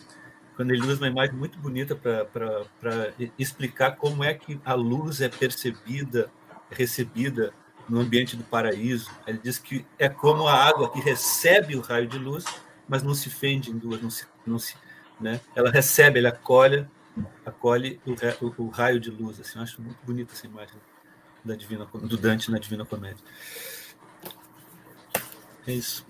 quando 0.56 0.72
ele 0.72 0.82
usa 0.82 1.02
uma 1.02 1.08
imagem 1.08 1.36
muito 1.36 1.60
bonita 1.60 1.96
para 1.96 3.14
explicar 3.38 3.98
como 3.98 4.24
é 4.24 4.34
que 4.34 4.60
a 4.64 4.74
luz 4.74 5.20
é 5.20 5.28
percebida, 5.28 6.32
recebida 6.72 7.54
no 7.88 8.00
ambiente 8.00 8.36
do 8.36 8.44
paraíso. 8.44 9.12
Ele 9.28 9.40
diz 9.44 9.58
que 9.58 9.86
é 9.98 10.10
como 10.10 10.48
a 10.48 10.54
água 10.54 10.92
que 10.92 11.00
recebe 11.00 11.76
o 11.76 11.82
raio 11.82 12.08
de 12.08 12.18
luz, 12.18 12.46
mas 12.88 13.04
não 13.04 13.14
se 13.14 13.30
fende 13.30 13.72
em 13.72 13.78
duas, 13.78 14.02
não 14.02 14.10
se, 14.10 14.26
não 14.46 14.60
se, 14.60 14.76
né? 15.20 15.40
Ela 15.56 15.70
recebe, 15.70 16.20
ela 16.20 16.30
acolhe, 16.30 16.88
acolhe 17.46 18.00
o, 18.06 18.12
o, 18.46 18.66
o 18.66 18.70
raio 18.70 19.00
de 19.00 19.10
luz. 19.10 19.40
Assim, 19.40 19.58
eu 19.58 19.64
acho 19.64 19.82
muito 19.82 19.98
bonita 20.04 20.34
essa 20.34 20.46
imagem 20.46 20.76
da 21.44 21.56
Divina, 21.56 21.86
do 21.86 22.18
Dante 22.18 22.52
na 22.52 22.58
Divina 22.58 22.86
Comédia. 22.86 23.24
É 25.68 25.74
isso. 25.74 26.06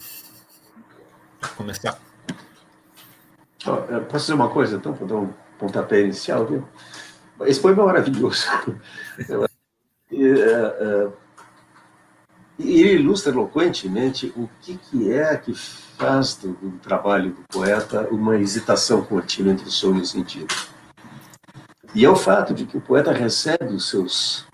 Vou 1.42 1.52
começar. 1.58 2.00
Oh, 3.66 4.02
posso 4.06 4.26
dizer 4.26 4.34
uma 4.34 4.50
coisa, 4.50 4.76
então, 4.76 4.94
para 4.94 5.08
dar 5.08 5.16
um 5.16 5.34
pontapé 5.58 6.02
inicial? 6.02 6.46
Viu? 6.46 6.68
Esse 7.42 7.60
poema 7.60 7.84
é 7.84 7.86
maravilhoso. 7.86 8.48
e, 10.12 10.34
ele 12.60 12.96
ilustra 12.96 13.32
eloquentemente 13.32 14.32
o 14.36 14.50
que, 14.62 14.78
que 14.78 15.12
é 15.12 15.36
que 15.36 15.54
faz 15.54 16.36
do, 16.36 16.54
do 16.54 16.78
trabalho 16.80 17.32
do 17.32 17.44
poeta 17.50 18.08
uma 18.12 18.38
hesitação 18.38 19.04
contínua 19.04 19.54
entre 19.54 19.70
sonho 19.70 20.02
e 20.02 20.06
sentido. 20.06 20.54
E 21.96 22.06
é 22.06 22.10
o 22.10 22.16
fato 22.16 22.54
de 22.54 22.66
que 22.66 22.78
o 22.78 22.82
poeta 22.82 23.12
recebe 23.12 23.74
os 23.74 23.90
seus 23.90 24.46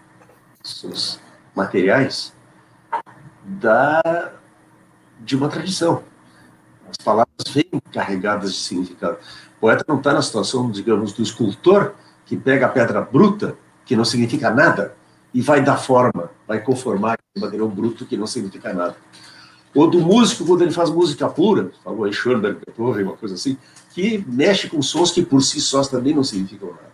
seus 0.61 1.19
materiais 1.55 2.33
da, 3.43 4.31
de 5.19 5.35
uma 5.35 5.49
tradição. 5.49 6.03
As 6.89 6.97
palavras 7.03 7.47
vêm 7.51 7.81
carregadas 7.91 8.53
de 8.53 8.59
significado. 8.59 9.17
O 9.57 9.59
poeta 9.61 9.85
não 9.87 9.97
está 9.97 10.13
na 10.13 10.21
situação, 10.21 10.69
digamos, 10.69 11.13
do 11.13 11.21
escultor 11.21 11.95
que 12.25 12.37
pega 12.37 12.65
a 12.65 12.69
pedra 12.69 13.01
bruta, 13.01 13.57
que 13.85 13.95
não 13.95 14.05
significa 14.05 14.49
nada, 14.51 14.95
e 15.33 15.41
vai 15.41 15.61
dar 15.61 15.77
forma, 15.77 16.31
vai 16.47 16.61
conformar 16.61 17.17
um 17.37 17.41
material 17.41 17.67
bruto 17.67 18.05
que 18.05 18.17
não 18.17 18.27
significa 18.27 18.73
nada. 18.73 18.95
Ou 19.75 19.87
do 19.87 19.99
músico, 19.99 20.45
quando 20.45 20.63
ele 20.63 20.71
faz 20.71 20.89
música 20.89 21.29
pura, 21.29 21.71
falou 21.83 22.05
aí 22.05 22.13
Schoenberg, 22.13 22.59
Beethoven, 22.65 23.03
uma 23.03 23.17
coisa 23.17 23.35
assim, 23.35 23.57
que 23.91 24.23
mexe 24.27 24.67
com 24.67 24.81
sons 24.81 25.11
que 25.11 25.23
por 25.23 25.41
si 25.41 25.61
sós 25.61 25.87
também 25.87 26.15
não 26.15 26.23
significam 26.23 26.69
nada. 26.69 26.89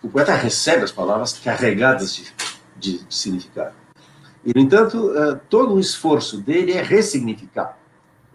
O 0.00 0.08
poeta 0.08 0.34
recebe 0.34 0.84
as 0.84 0.92
palavras 0.92 1.32
carregadas 1.32 2.14
de 2.14 2.32
de, 2.76 2.98
de 3.04 3.14
significado. 3.14 3.74
E, 4.44 4.52
no 4.54 4.60
entanto, 4.60 5.10
uh, 5.10 5.40
todo 5.48 5.74
o 5.74 5.80
esforço 5.80 6.38
dele 6.38 6.72
é 6.72 6.82
ressignificar 6.82 7.78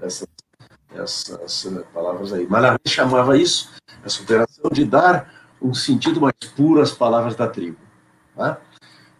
essas, 0.01 0.27
essas 0.91 1.84
palavras 1.94 2.34
aí. 2.34 2.48
Mallarmé 2.48 2.79
chamava 2.88 3.38
isso, 3.38 3.70
essa 4.03 4.22
operação, 4.22 4.72
de 4.72 4.86
dar 4.86 5.32
um 5.62 5.74
sentido 5.74 6.20
mais 6.20 6.34
puro 6.56 6.82
às 6.82 6.91
palavras 6.91 7.36
da 7.36 7.48
tribo. 7.48 7.77
Tá? 8.36 8.60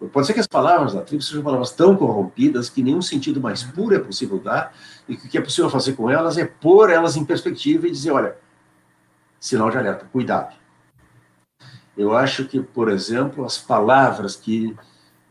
Pode 0.07 0.27
ser 0.27 0.33
que 0.33 0.39
as 0.39 0.47
palavras 0.47 0.93
da 0.93 1.01
tribo 1.01 1.21
sejam 1.21 1.43
palavras 1.43 1.71
tão 1.71 1.95
corrompidas 1.95 2.69
que 2.69 2.81
nenhum 2.81 3.01
sentido 3.01 3.41
mais 3.41 3.63
puro 3.63 3.93
é 3.93 3.99
possível 3.99 4.39
dar, 4.39 4.73
e 5.07 5.17
que 5.17 5.27
o 5.27 5.29
que 5.29 5.37
é 5.37 5.41
possível 5.41 5.69
fazer 5.69 5.93
com 5.93 6.09
elas 6.09 6.37
é 6.37 6.45
pôr 6.45 6.89
elas 6.89 7.17
em 7.17 7.25
perspectiva 7.25 7.85
e 7.85 7.91
dizer: 7.91 8.11
olha, 8.11 8.37
sinal 9.39 9.69
de 9.69 9.77
alerta, 9.77 10.05
cuidado. 10.11 10.55
Eu 11.97 12.15
acho 12.15 12.45
que, 12.45 12.61
por 12.61 12.89
exemplo, 12.89 13.43
as 13.43 13.57
palavras 13.57 14.37
que 14.37 14.73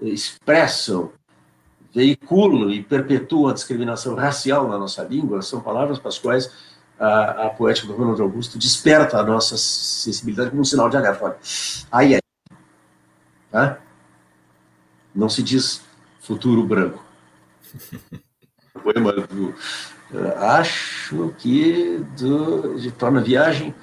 expressam, 0.02 1.10
veiculam 1.94 2.70
e 2.70 2.82
perpetuam 2.82 3.48
a 3.48 3.54
discriminação 3.54 4.14
racial 4.14 4.68
na 4.68 4.78
nossa 4.78 5.02
língua 5.02 5.40
são 5.40 5.62
palavras 5.62 5.98
para 5.98 6.10
as 6.10 6.18
quais 6.18 6.52
a, 6.98 7.46
a 7.46 7.50
poética 7.50 7.86
do 7.86 7.94
Ronald 7.94 8.20
Augusto 8.20 8.58
desperta 8.58 9.18
a 9.18 9.22
nossa 9.22 9.56
sensibilidade 9.56 10.50
como 10.50 10.60
um 10.60 10.64
sinal 10.64 10.90
de 10.90 10.98
alerta. 10.98 11.24
Olha, 11.24 11.38
aí 11.90 12.14
é. 12.14 12.20
Tá? 13.50 13.78
Não 15.14 15.28
se 15.28 15.42
diz 15.42 15.82
futuro 16.20 16.62
branco. 16.64 17.04
Poema 18.82 19.12
do. 19.12 19.54
Acho 20.36 21.34
que 21.38 21.98
do, 22.18 22.78
de 22.78 22.90
Torna 22.90 23.20
Viagem, 23.20 23.74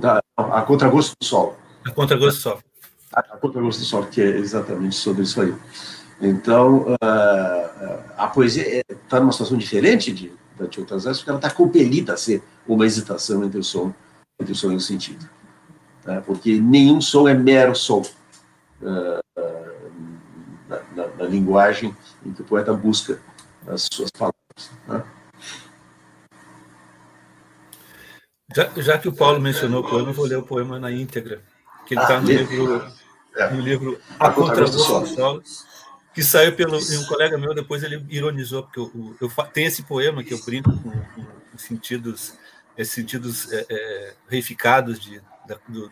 da, 0.00 0.20
a 0.36 0.62
Contragosto 0.62 1.14
do 1.18 1.24
Sol. 1.24 1.58
A 1.84 1.90
Contragosto 1.90 2.40
do 2.40 2.42
Sol 2.42 2.62
a 3.16 3.22
Contragosto 3.38 3.80
do 3.80 3.86
Sol, 3.86 4.04
que 4.04 4.20
é 4.20 4.36
exatamente 4.36 4.94
sobre 4.94 5.22
isso 5.22 5.40
aí. 5.40 5.54
Então, 6.20 6.92
uh, 6.92 8.04
a 8.16 8.28
poesia 8.28 8.82
está 8.90 9.18
numa 9.18 9.32
situação 9.32 9.56
diferente 9.56 10.12
de, 10.12 10.32
de 10.70 10.80
outras 10.80 11.06
áreas, 11.06 11.18
porque 11.18 11.30
ela 11.30 11.38
está 11.38 11.50
compelida 11.50 12.12
a 12.12 12.16
ser 12.16 12.42
uma 12.68 12.84
hesitação 12.84 13.42
entre 13.44 13.58
o 13.58 13.64
som, 13.64 13.92
entre 14.38 14.52
o 14.52 14.56
som 14.56 14.70
e 14.72 14.76
o 14.76 14.80
sentido. 14.80 15.28
Tá? 16.02 16.20
Porque 16.20 16.60
nenhum 16.60 17.00
som 17.00 17.26
é 17.26 17.34
mero 17.34 17.74
som 17.74 18.02
uh, 18.82 19.20
na, 21.16 21.24
linguagem 21.24 21.96
em 22.24 22.32
que 22.32 22.42
o 22.42 22.44
poeta 22.44 22.72
busca 22.72 23.20
as 23.66 23.88
suas 23.92 24.10
palavras. 24.10 24.70
Né? 24.86 25.04
Já, 28.54 28.70
já, 28.76 28.98
que 28.98 29.08
o 29.08 29.12
Paulo 29.12 29.40
mencionou 29.40 29.80
o 29.82 29.88
poema, 29.88 30.10
eu 30.10 30.14
vou 30.14 30.26
ler 30.26 30.38
o 30.38 30.42
poema 30.42 30.78
na 30.78 30.90
íntegra, 30.90 31.42
que 31.86 31.94
ele 31.94 32.00
está 32.00 32.16
ah, 32.16 32.20
no 32.20 32.28
livro 32.28 32.92
é. 33.36 33.50
no 33.50 33.60
livro 33.60 34.00
A, 34.18 34.28
a 34.28 34.32
Contragosto 34.32 35.06
Solo, 35.06 35.42
que 36.14 36.22
saiu 36.22 36.54
pelo 36.54 36.78
um 36.78 37.04
colega 37.06 37.36
meu, 37.36 37.54
depois 37.54 37.82
ele 37.82 38.04
ironizou, 38.08 38.62
porque 38.62 38.80
eu, 38.80 38.90
eu, 39.20 39.30
eu 39.36 39.46
tenho 39.52 39.68
esse 39.68 39.82
poema 39.82 40.24
que 40.24 40.32
eu 40.32 40.42
brinco 40.42 40.70
com, 40.78 40.90
com 40.90 41.58
sentidos, 41.58 42.34
esses 42.76 42.94
sentidos 42.94 43.52
é, 43.52 43.66
é, 43.68 44.14
reificados 44.28 44.98
de, 44.98 45.20
da, 45.46 45.58
do, 45.68 45.90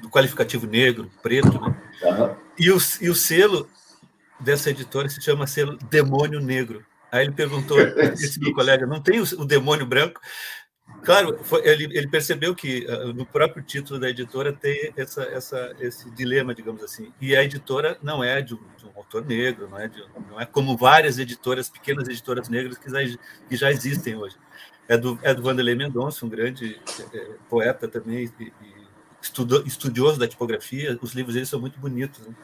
do, 0.00 0.08
qualificativo 0.08 0.66
negro, 0.66 1.10
preto, 1.22 1.60
né? 1.60 1.76
Uhum. 2.02 2.36
e, 2.58 2.70
o, 2.70 2.78
e 3.00 3.10
o 3.10 3.14
selo 3.14 3.68
dessa 4.40 4.70
editora 4.70 5.08
se 5.08 5.20
chama 5.20 5.46
selo 5.46 5.76
Demônio 5.90 6.40
Negro. 6.40 6.84
Aí 7.10 7.24
ele 7.24 7.32
perguntou, 7.32 7.78
esse 7.80 8.40
meu 8.40 8.52
colega, 8.52 8.86
não 8.86 9.00
tem 9.00 9.20
o, 9.20 9.24
o 9.38 9.44
demônio 9.44 9.86
branco? 9.86 10.20
Claro, 11.02 11.38
foi, 11.42 11.66
ele, 11.66 11.84
ele, 11.96 12.08
percebeu 12.08 12.54
que 12.54 12.86
uh, 12.86 13.12
no 13.12 13.24
próprio 13.24 13.62
título 13.62 14.00
da 14.00 14.08
editora 14.08 14.52
tem 14.52 14.92
essa, 14.96 15.22
essa, 15.24 15.76
esse 15.78 16.10
dilema, 16.10 16.54
digamos 16.54 16.82
assim. 16.82 17.12
E 17.20 17.36
a 17.36 17.44
editora 17.44 17.98
não 18.02 18.22
é 18.22 18.42
de 18.42 18.54
um, 18.54 18.60
de 18.76 18.86
um 18.86 18.90
autor 18.96 19.24
negro, 19.24 19.68
não 19.68 19.78
é, 19.78 19.88
de, 19.88 20.02
não 20.28 20.40
é 20.40 20.44
como 20.44 20.76
várias 20.76 21.18
editoras, 21.18 21.70
pequenas 21.70 22.08
editoras 22.08 22.48
negras 22.48 22.78
que 22.78 22.90
já, 22.90 22.98
que 23.48 23.56
já 23.56 23.70
existem 23.70 24.16
hoje. 24.16 24.36
É 24.88 24.96
do, 24.98 25.18
é 25.22 25.32
do 25.32 25.42
Vanderlei 25.42 25.74
Mendonça, 25.74 26.26
um 26.26 26.28
grande 26.28 26.80
é, 27.12 27.18
poeta 27.48 27.86
também, 27.86 28.30
e, 28.40 28.44
e 28.44 28.84
estudioso 29.66 30.18
da 30.18 30.28
tipografia. 30.28 30.98
Os 31.00 31.14
livros 31.14 31.34
dele 31.34 31.46
são 31.46 31.60
muito 31.60 31.78
bonitos. 31.78 32.26
Né? 32.26 32.34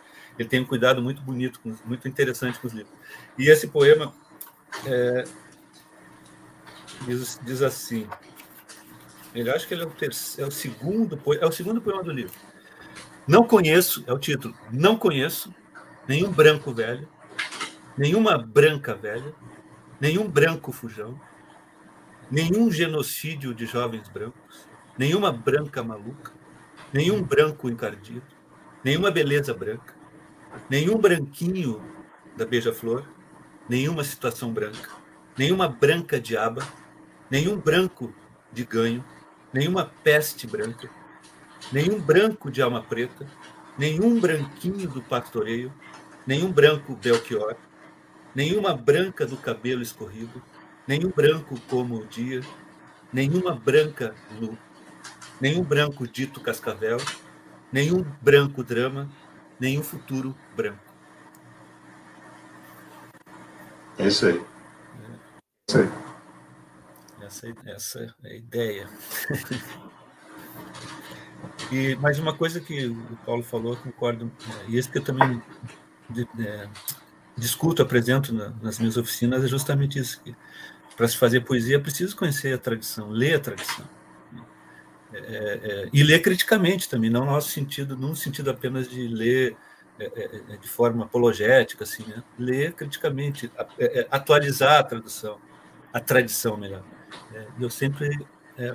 Ele 0.40 0.48
tem 0.48 0.60
um 0.62 0.64
cuidado 0.64 1.02
muito 1.02 1.20
bonito, 1.20 1.60
muito 1.84 2.08
interessante 2.08 2.58
com 2.58 2.66
os 2.66 2.72
livros. 2.72 2.94
E 3.36 3.50
esse 3.50 3.68
poema 3.68 4.10
é, 4.86 5.24
diz, 7.04 7.38
diz 7.44 7.60
assim. 7.60 8.08
Ele 9.34 9.50
acho 9.50 9.68
que 9.68 9.74
ele 9.74 9.82
é 9.82 9.86
o, 9.86 9.90
terceiro, 9.90 10.46
é 10.46 10.48
o 10.48 10.50
segundo, 10.50 11.20
é 11.38 11.46
o 11.46 11.52
segundo 11.52 11.82
poema 11.82 12.02
do 12.02 12.10
livro. 12.10 12.32
Não 13.28 13.44
conheço, 13.46 14.02
é 14.06 14.14
o 14.14 14.18
título. 14.18 14.56
Não 14.72 14.96
conheço 14.96 15.54
nenhum 16.08 16.32
branco 16.32 16.72
velho, 16.72 17.06
nenhuma 17.94 18.38
branca 18.38 18.94
velha, 18.94 19.34
nenhum 20.00 20.26
branco 20.26 20.72
fujão, 20.72 21.20
nenhum 22.30 22.72
genocídio 22.72 23.54
de 23.54 23.66
jovens 23.66 24.08
brancos, 24.08 24.66
nenhuma 24.96 25.30
branca 25.30 25.82
maluca, 25.82 26.32
nenhum 26.94 27.22
branco 27.22 27.68
encardido, 27.68 28.24
nenhuma 28.82 29.10
beleza 29.10 29.52
branca, 29.52 29.99
nenhum 30.68 30.98
branquinho 30.98 31.82
da 32.36 32.44
beija-flor, 32.44 33.04
nenhuma 33.68 34.04
situação 34.04 34.52
branca, 34.52 34.90
nenhuma 35.36 35.68
branca 35.68 36.20
diaba, 36.20 36.66
nenhum 37.30 37.58
branco 37.58 38.12
de 38.52 38.64
ganho, 38.64 39.04
nenhuma 39.52 39.84
peste 40.02 40.46
branca, 40.46 40.90
nenhum 41.72 42.00
branco 42.00 42.50
de 42.50 42.62
alma 42.62 42.82
preta, 42.82 43.26
nenhum 43.78 44.20
branquinho 44.20 44.88
do 44.88 45.02
pastoreio, 45.02 45.72
nenhum 46.26 46.52
branco 46.52 46.96
Belchior, 46.96 47.56
nenhuma 48.34 48.74
branca 48.74 49.26
do 49.26 49.36
cabelo 49.36 49.82
escorrido, 49.82 50.42
nenhum 50.86 51.10
branco 51.10 51.60
como 51.68 51.96
o 51.96 52.06
dia, 52.06 52.40
nenhuma 53.12 53.54
branca 53.54 54.14
nu, 54.40 54.56
nenhum 55.40 55.62
branco 55.62 56.06
dito 56.06 56.40
cascavel, 56.40 56.98
nenhum 57.72 58.04
branco 58.20 58.62
drama, 58.62 59.08
nenhum 59.60 59.82
futuro 59.82 60.34
branco. 60.56 60.82
É 63.98 64.08
isso 64.08 64.26
aí. 64.26 64.38
É 64.38 64.46
isso 65.68 65.78
aí. 65.78 65.90
Essa, 67.20 67.46
essa 67.66 68.16
é 68.24 68.28
a 68.28 68.34
ideia. 68.34 68.88
e 71.70 71.94
mais 71.96 72.18
uma 72.18 72.34
coisa 72.34 72.60
que 72.60 72.86
o 72.86 73.16
Paulo 73.26 73.42
falou, 73.42 73.74
eu 73.74 73.80
concordo, 73.80 74.32
e 74.66 74.76
esse 74.76 74.90
que 74.90 74.98
eu 74.98 75.04
também 75.04 75.40
é, 76.40 76.68
discuto, 77.36 77.82
apresento 77.82 78.32
nas 78.32 78.78
minhas 78.78 78.96
oficinas, 78.96 79.44
é 79.44 79.48
justamente 79.48 79.98
isso. 79.98 80.20
Que 80.22 80.34
para 80.96 81.06
se 81.06 81.16
fazer 81.16 81.42
poesia 81.42 81.76
é 81.76 81.80
preciso 81.80 82.16
conhecer 82.16 82.54
a 82.54 82.58
tradição, 82.58 83.10
ler 83.10 83.34
a 83.34 83.40
tradição. 83.40 83.86
É, 85.12 85.18
é, 85.18 85.88
e 85.92 86.02
ler 86.02 86.20
criticamente 86.20 86.88
também, 86.88 87.10
não 87.10 87.24
no 87.24 87.32
nosso 87.32 87.50
sentido, 87.50 87.96
no 87.96 88.14
sentido 88.14 88.50
apenas 88.50 88.88
de 88.88 89.08
ler 89.08 89.56
é, 89.98 90.04
é, 90.06 90.56
de 90.56 90.68
forma 90.68 91.04
apologética, 91.04 91.84
assim, 91.84 92.04
né? 92.06 92.22
ler 92.38 92.72
criticamente, 92.72 93.50
atualizar 94.10 94.78
a 94.78 94.82
tradução, 94.82 95.38
a 95.92 96.00
tradição 96.00 96.56
melhor. 96.56 96.84
eu 97.60 97.68
sempre 97.68 98.08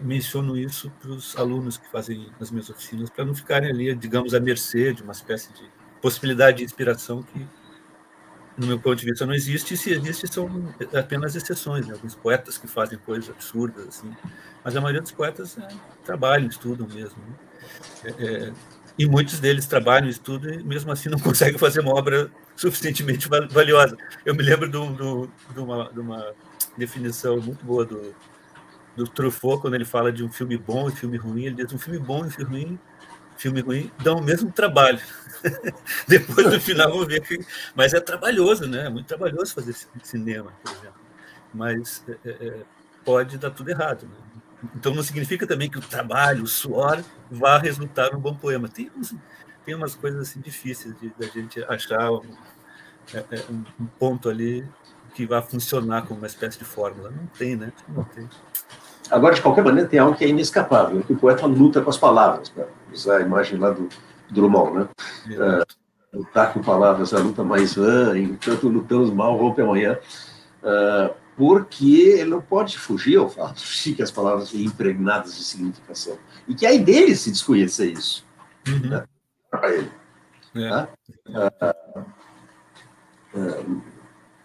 menciono 0.01 0.57
isso 0.57 0.91
para 0.99 1.11
os 1.11 1.37
alunos 1.37 1.77
que 1.77 1.87
fazem 1.89 2.29
as 2.39 2.51
minhas 2.51 2.69
oficinas, 2.69 3.09
para 3.09 3.23
não 3.23 3.35
ficarem 3.35 3.69
ali, 3.69 3.95
digamos, 3.95 4.33
à 4.33 4.39
mercê 4.39 4.93
de 4.93 5.03
uma 5.03 5.13
espécie 5.13 5.53
de 5.53 5.63
possibilidade 6.01 6.57
de 6.57 6.63
inspiração 6.63 7.23
que 7.23 7.47
no 8.57 8.67
meu 8.67 8.79
ponto 8.79 8.95
de 8.95 9.05
vista, 9.05 9.25
não 9.25 9.33
existe, 9.33 9.73
e 9.73 9.77
se 9.77 9.91
existe, 9.91 10.27
são 10.27 10.49
apenas 10.93 11.35
exceções, 11.35 11.87
né? 11.87 11.93
alguns 11.93 12.15
poetas 12.15 12.57
que 12.57 12.67
fazem 12.67 12.97
coisas 12.99 13.29
absurdas, 13.29 13.87
assim, 13.87 14.15
mas 14.63 14.75
a 14.75 14.81
maioria 14.81 15.01
dos 15.01 15.11
poetas 15.11 15.57
é, 15.57 15.67
trabalham, 16.03 16.47
estudam 16.47 16.87
mesmo. 16.87 17.17
Né? 17.17 18.13
É, 18.17 18.25
é, 18.25 18.53
e 18.97 19.05
muitos 19.05 19.39
deles 19.39 19.65
trabalham, 19.65 20.07
estudam, 20.07 20.53
e 20.53 20.63
mesmo 20.63 20.91
assim 20.91 21.09
não 21.09 21.19
conseguem 21.19 21.57
fazer 21.57 21.81
uma 21.81 21.93
obra 21.93 22.31
suficientemente 22.55 23.27
valiosa. 23.49 23.97
Eu 24.25 24.33
me 24.33 24.41
lembro 24.41 24.69
de, 24.69 24.77
um, 24.77 24.95
de, 24.95 25.59
uma, 25.59 25.91
de 25.91 25.99
uma, 25.99 26.33
definição 26.77 27.39
muito 27.39 27.65
boa 27.65 27.85
do, 27.85 28.15
do 28.95 29.05
Truffaut, 29.05 29.61
quando 29.61 29.75
ele 29.75 29.85
fala 29.85 30.11
de 30.11 30.23
um 30.23 30.31
filme 30.31 30.57
bom 30.57 30.89
e 30.89 30.91
filme 30.91 31.17
ruim, 31.17 31.45
ele 31.45 31.55
diz 31.55 31.73
um 31.73 31.77
filme 31.77 31.99
bom 31.99 32.25
e 32.25 32.29
filme 32.29 32.51
ruim 32.51 32.79
filme 33.37 33.61
ruim 33.61 33.91
dão 34.03 34.17
o 34.17 34.23
mesmo 34.23 34.51
trabalho. 34.51 34.99
Depois 36.07 36.49
do 36.49 36.59
final 36.59 36.89
vamos 36.89 37.07
ver 37.07 37.21
que. 37.21 37.39
Mas 37.75 37.93
é 37.93 37.99
trabalhoso, 37.99 38.67
né? 38.67 38.85
É 38.85 38.89
muito 38.89 39.07
trabalhoso 39.07 39.53
fazer 39.53 39.75
cinema, 40.03 40.51
por 40.63 40.71
exemplo. 40.71 41.01
Mas 41.53 42.03
é, 42.07 42.29
é, 42.29 42.47
é, 42.47 42.61
pode 43.03 43.37
dar 43.37 43.51
tudo 43.51 43.69
errado. 43.69 44.03
Né? 44.03 44.69
Então 44.75 44.93
não 44.93 45.03
significa 45.03 45.45
também 45.45 45.69
que 45.69 45.77
o 45.77 45.81
trabalho, 45.81 46.43
o 46.43 46.47
suor, 46.47 47.03
vá 47.29 47.57
resultar 47.57 48.11
num 48.11 48.19
bom 48.19 48.35
poema. 48.35 48.67
Tem, 48.67 48.91
uns, 48.97 49.13
tem 49.65 49.75
umas 49.75 49.95
coisas 49.95 50.21
assim 50.21 50.39
difíceis 50.41 50.95
a 51.19 51.25
gente 51.25 51.63
achar 51.65 52.11
um, 52.11 52.23
é, 53.13 53.17
é, 53.17 53.43
um, 53.49 53.85
ponto 53.99 54.29
ali 54.29 54.67
que 55.13 55.25
vá 55.25 55.41
funcionar 55.41 56.03
como 56.03 56.19
uma 56.19 56.27
espécie 56.27 56.57
de 56.57 56.65
fórmula. 56.65 57.11
Não 57.11 57.25
tem, 57.27 57.55
né? 57.55 57.71
Não 57.87 58.03
tem. 58.03 58.27
Agora, 59.09 59.35
de 59.35 59.41
qualquer 59.41 59.63
maneira, 59.63 59.87
tem 59.87 59.99
algo 59.99 60.17
que 60.17 60.25
é 60.25 60.27
inescapável, 60.27 61.03
que 61.03 61.13
o 61.13 61.17
poeta 61.17 61.45
luta 61.45 61.81
com 61.81 61.89
as 61.89 61.97
palavras, 61.97 62.49
para 62.49 62.67
usar 62.95 63.17
a 63.17 63.21
imagem 63.21 63.59
lá 63.59 63.71
do 63.71 63.89
Drummond, 64.31 64.79
né? 64.79 64.87
Uh, 65.37 66.17
lutar 66.17 66.53
com 66.53 66.61
palavras 66.61 67.13
é 67.13 67.17
a 67.17 67.19
luta 67.19 67.43
mais 67.43 67.75
vã, 67.75 68.17
enquanto 68.17 68.69
lutamos 68.69 69.11
mal, 69.11 69.37
rompe 69.37 69.61
amanhã, 69.61 69.99
uh, 70.63 71.13
porque 71.35 72.15
ele 72.17 72.29
não 72.29 72.41
pode 72.41 72.77
fugir 72.77 73.17
ao 73.17 73.29
fato 73.29 73.61
de 73.61 73.93
que 73.93 74.01
as 74.01 74.11
palavras 74.11 74.49
são 74.49 74.59
impregnadas 74.59 75.35
de 75.35 75.43
significação. 75.43 76.17
E 76.47 76.55
que 76.55 76.65
aí 76.65 76.79
dele 76.79 77.15
se 77.15 77.31
desconhecer 77.31 77.91
isso. 77.91 78.25
Uhum. 78.67 78.89
Né? 78.89 79.03
Para 79.51 79.73
ele. 79.73 79.91
É. 80.55 80.69
Tá? 80.69 81.75
Uh, 83.33 83.81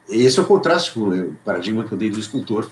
esse 0.09 0.41
é 0.41 0.43
o 0.43 0.47
contraste 0.47 0.93
com 0.93 1.09
o 1.09 1.35
paradigma 1.45 1.85
que 1.85 1.93
eu 1.93 1.99
dei 1.99 2.11
do 2.11 2.19
escultor, 2.19 2.69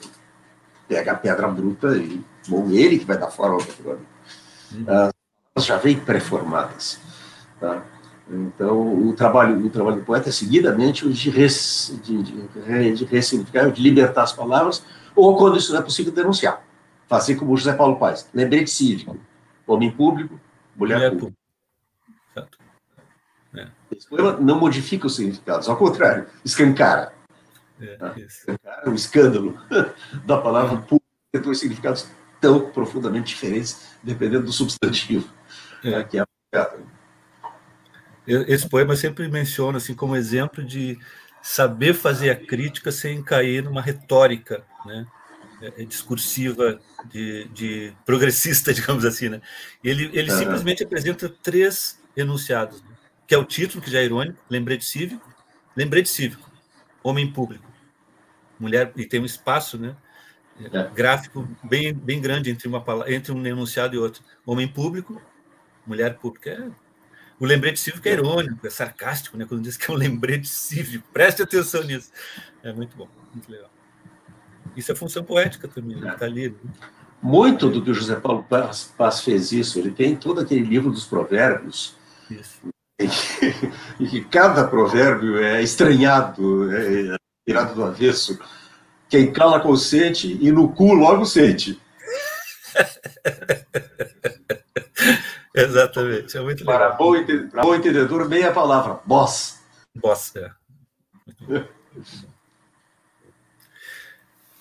pega 0.88 1.12
a 1.12 1.14
pedra 1.14 1.46
bruta 1.46 1.96
e 1.96 2.20
bom, 2.48 2.68
ele 2.70 2.98
que 2.98 3.04
vai 3.04 3.16
dar 3.16 3.30
forma 3.30 3.58
para 3.58 3.72
aquilo 3.72 4.18
Uhum. 4.70 4.82
Uh, 4.82 5.10
já 5.64 5.76
vem 5.76 5.98
pré-formadas. 5.98 7.00
Tá? 7.60 7.82
Então, 8.30 9.08
o 9.08 9.12
trabalho, 9.14 9.64
o 9.64 9.70
trabalho 9.70 9.96
do 9.96 10.04
poeta 10.04 10.28
é 10.28 10.32
seguidamente 10.32 11.06
o 11.06 11.12
de, 11.12 11.30
res, 11.30 11.98
de, 12.04 12.22
de, 12.22 12.94
de 12.94 13.04
ressignificar, 13.06 13.70
de 13.70 13.82
libertar 13.82 14.22
as 14.22 14.32
palavras, 14.32 14.84
ou 15.16 15.36
quando 15.36 15.56
isso 15.56 15.72
não 15.72 15.80
é 15.80 15.82
possível, 15.82 16.12
denunciar. 16.12 16.62
Fazer 17.08 17.36
como 17.36 17.52
o 17.52 17.56
José 17.56 17.72
Paulo 17.72 17.98
faz. 17.98 18.28
Lembrete 18.34 18.70
cívico. 18.70 19.16
Homem 19.66 19.90
público, 19.90 20.38
mulher, 20.76 20.96
mulher 20.96 21.10
pública. 21.12 21.38
Certo. 22.34 22.58
É. 23.56 23.68
Esse 23.90 24.08
poema 24.08 24.32
não 24.32 24.60
modifica 24.60 25.06
os 25.06 25.16
significados, 25.16 25.68
ao 25.68 25.76
contrário, 25.76 26.26
escancara. 26.44 27.12
É, 27.80 27.96
tá? 27.96 28.14
escancara 28.16 28.90
o 28.90 28.94
escândalo 28.94 29.58
da 30.26 30.36
palavra 30.36 30.76
pública, 30.78 31.06
tem 31.32 31.40
dois 31.40 31.58
significados 31.58 32.06
tão 32.40 32.70
profundamente 32.70 33.34
diferentes, 33.34 33.88
dependendo 34.02 34.44
do 34.44 34.52
substantivo. 34.52 35.28
É. 35.84 35.90
Tá? 35.90 36.04
Que 36.04 36.18
é 36.18 36.24
esse 38.28 38.68
poema 38.68 38.94
sempre 38.94 39.26
menciona 39.28 39.78
assim 39.78 39.94
como 39.94 40.14
exemplo 40.16 40.62
de 40.62 40.98
saber 41.42 41.94
fazer 41.94 42.30
a 42.30 42.36
crítica 42.36 42.92
sem 42.92 43.22
cair 43.22 43.62
numa 43.62 43.80
retórica, 43.80 44.64
né? 44.84 45.06
É, 45.60 45.82
é 45.82 45.84
discursiva 45.84 46.78
de, 47.06 47.48
de, 47.48 47.92
progressista, 48.04 48.72
digamos 48.74 49.04
assim, 49.04 49.28
né? 49.28 49.40
Ele, 49.82 50.10
ele 50.12 50.30
uhum. 50.30 50.38
simplesmente 50.38 50.84
apresenta 50.84 51.28
três 51.28 52.00
enunciados, 52.16 52.82
né? 52.82 52.90
que 53.26 53.34
é 53.34 53.38
o 53.38 53.44
título 53.44 53.82
que 53.82 53.90
já 53.90 54.00
é 54.00 54.04
irônico, 54.04 54.38
lembrete 54.48 54.84
cívico, 54.84 55.26
lembrete 55.74 56.08
cívico, 56.08 56.50
homem 57.02 57.32
público, 57.32 57.66
mulher 58.58 58.92
e 58.96 59.06
tem 59.06 59.20
um 59.20 59.24
espaço, 59.24 59.78
né? 59.78 59.96
Gráfico 60.92 61.48
bem 61.62 61.94
bem 61.94 62.20
grande 62.20 62.50
entre 62.50 62.66
uma 62.66 62.84
entre 63.06 63.32
um 63.32 63.46
enunciado 63.46 63.94
e 63.94 63.98
outro, 63.98 64.22
homem 64.44 64.66
público, 64.66 65.22
mulher 65.88 66.18
pública. 66.18 66.50
É 66.50 66.88
o 67.40 67.46
lembrete 67.46 67.78
cívico 67.78 68.08
é 68.08 68.12
irônico, 68.12 68.66
é 68.66 68.70
sarcástico, 68.70 69.36
né? 69.36 69.46
Quando 69.48 69.62
diz 69.62 69.76
que 69.76 69.88
é 69.90 69.94
um 69.94 69.96
lembrete 69.96 70.48
cívico. 70.48 71.06
Preste 71.12 71.42
atenção 71.42 71.84
nisso. 71.84 72.10
É 72.62 72.72
muito 72.72 72.96
bom, 72.96 73.08
muito 73.32 73.50
legal. 73.50 73.70
Isso 74.76 74.90
é 74.90 74.94
função 74.94 75.22
poética 75.22 75.68
também, 75.68 75.96
está 75.96 76.10
né? 76.10 76.26
ali. 76.26 76.48
Né? 76.50 76.56
Muito 77.22 77.68
do 77.68 77.82
que 77.82 77.90
o 77.90 77.94
José 77.94 78.16
Paulo 78.16 78.42
Paz, 78.42 78.92
Paz, 78.96 79.20
fez 79.20 79.52
isso. 79.52 79.78
Ele 79.78 79.92
tem 79.92 80.16
todo 80.16 80.40
aquele 80.40 80.62
livro 80.62 80.90
dos 80.90 81.04
provérbios. 81.04 81.96
Isso. 82.28 82.60
E 84.00 84.08
que, 84.08 84.24
cada 84.24 84.66
provérbio 84.66 85.38
é 85.38 85.62
estranhado, 85.62 86.72
é 86.72 87.16
tirado 87.46 87.74
do 87.74 87.84
avesso. 87.84 88.36
Quem 89.08 89.32
cala 89.32 89.60
consente 89.60 90.36
e 90.40 90.50
no 90.50 90.68
cu 90.72 90.92
logo 90.92 91.24
sente. 91.24 91.80
Exatamente, 95.54 96.36
é 96.36 96.40
muito 96.40 96.60
legal. 96.60 96.78
Para 96.78 96.90
bom, 96.90 97.12
para 97.50 97.62
bom 97.62 97.74
entendedor, 97.74 98.28
meia 98.28 98.52
palavra, 98.52 99.00
boss. 99.04 99.60
Boss, 99.94 100.34
é. 100.36 100.50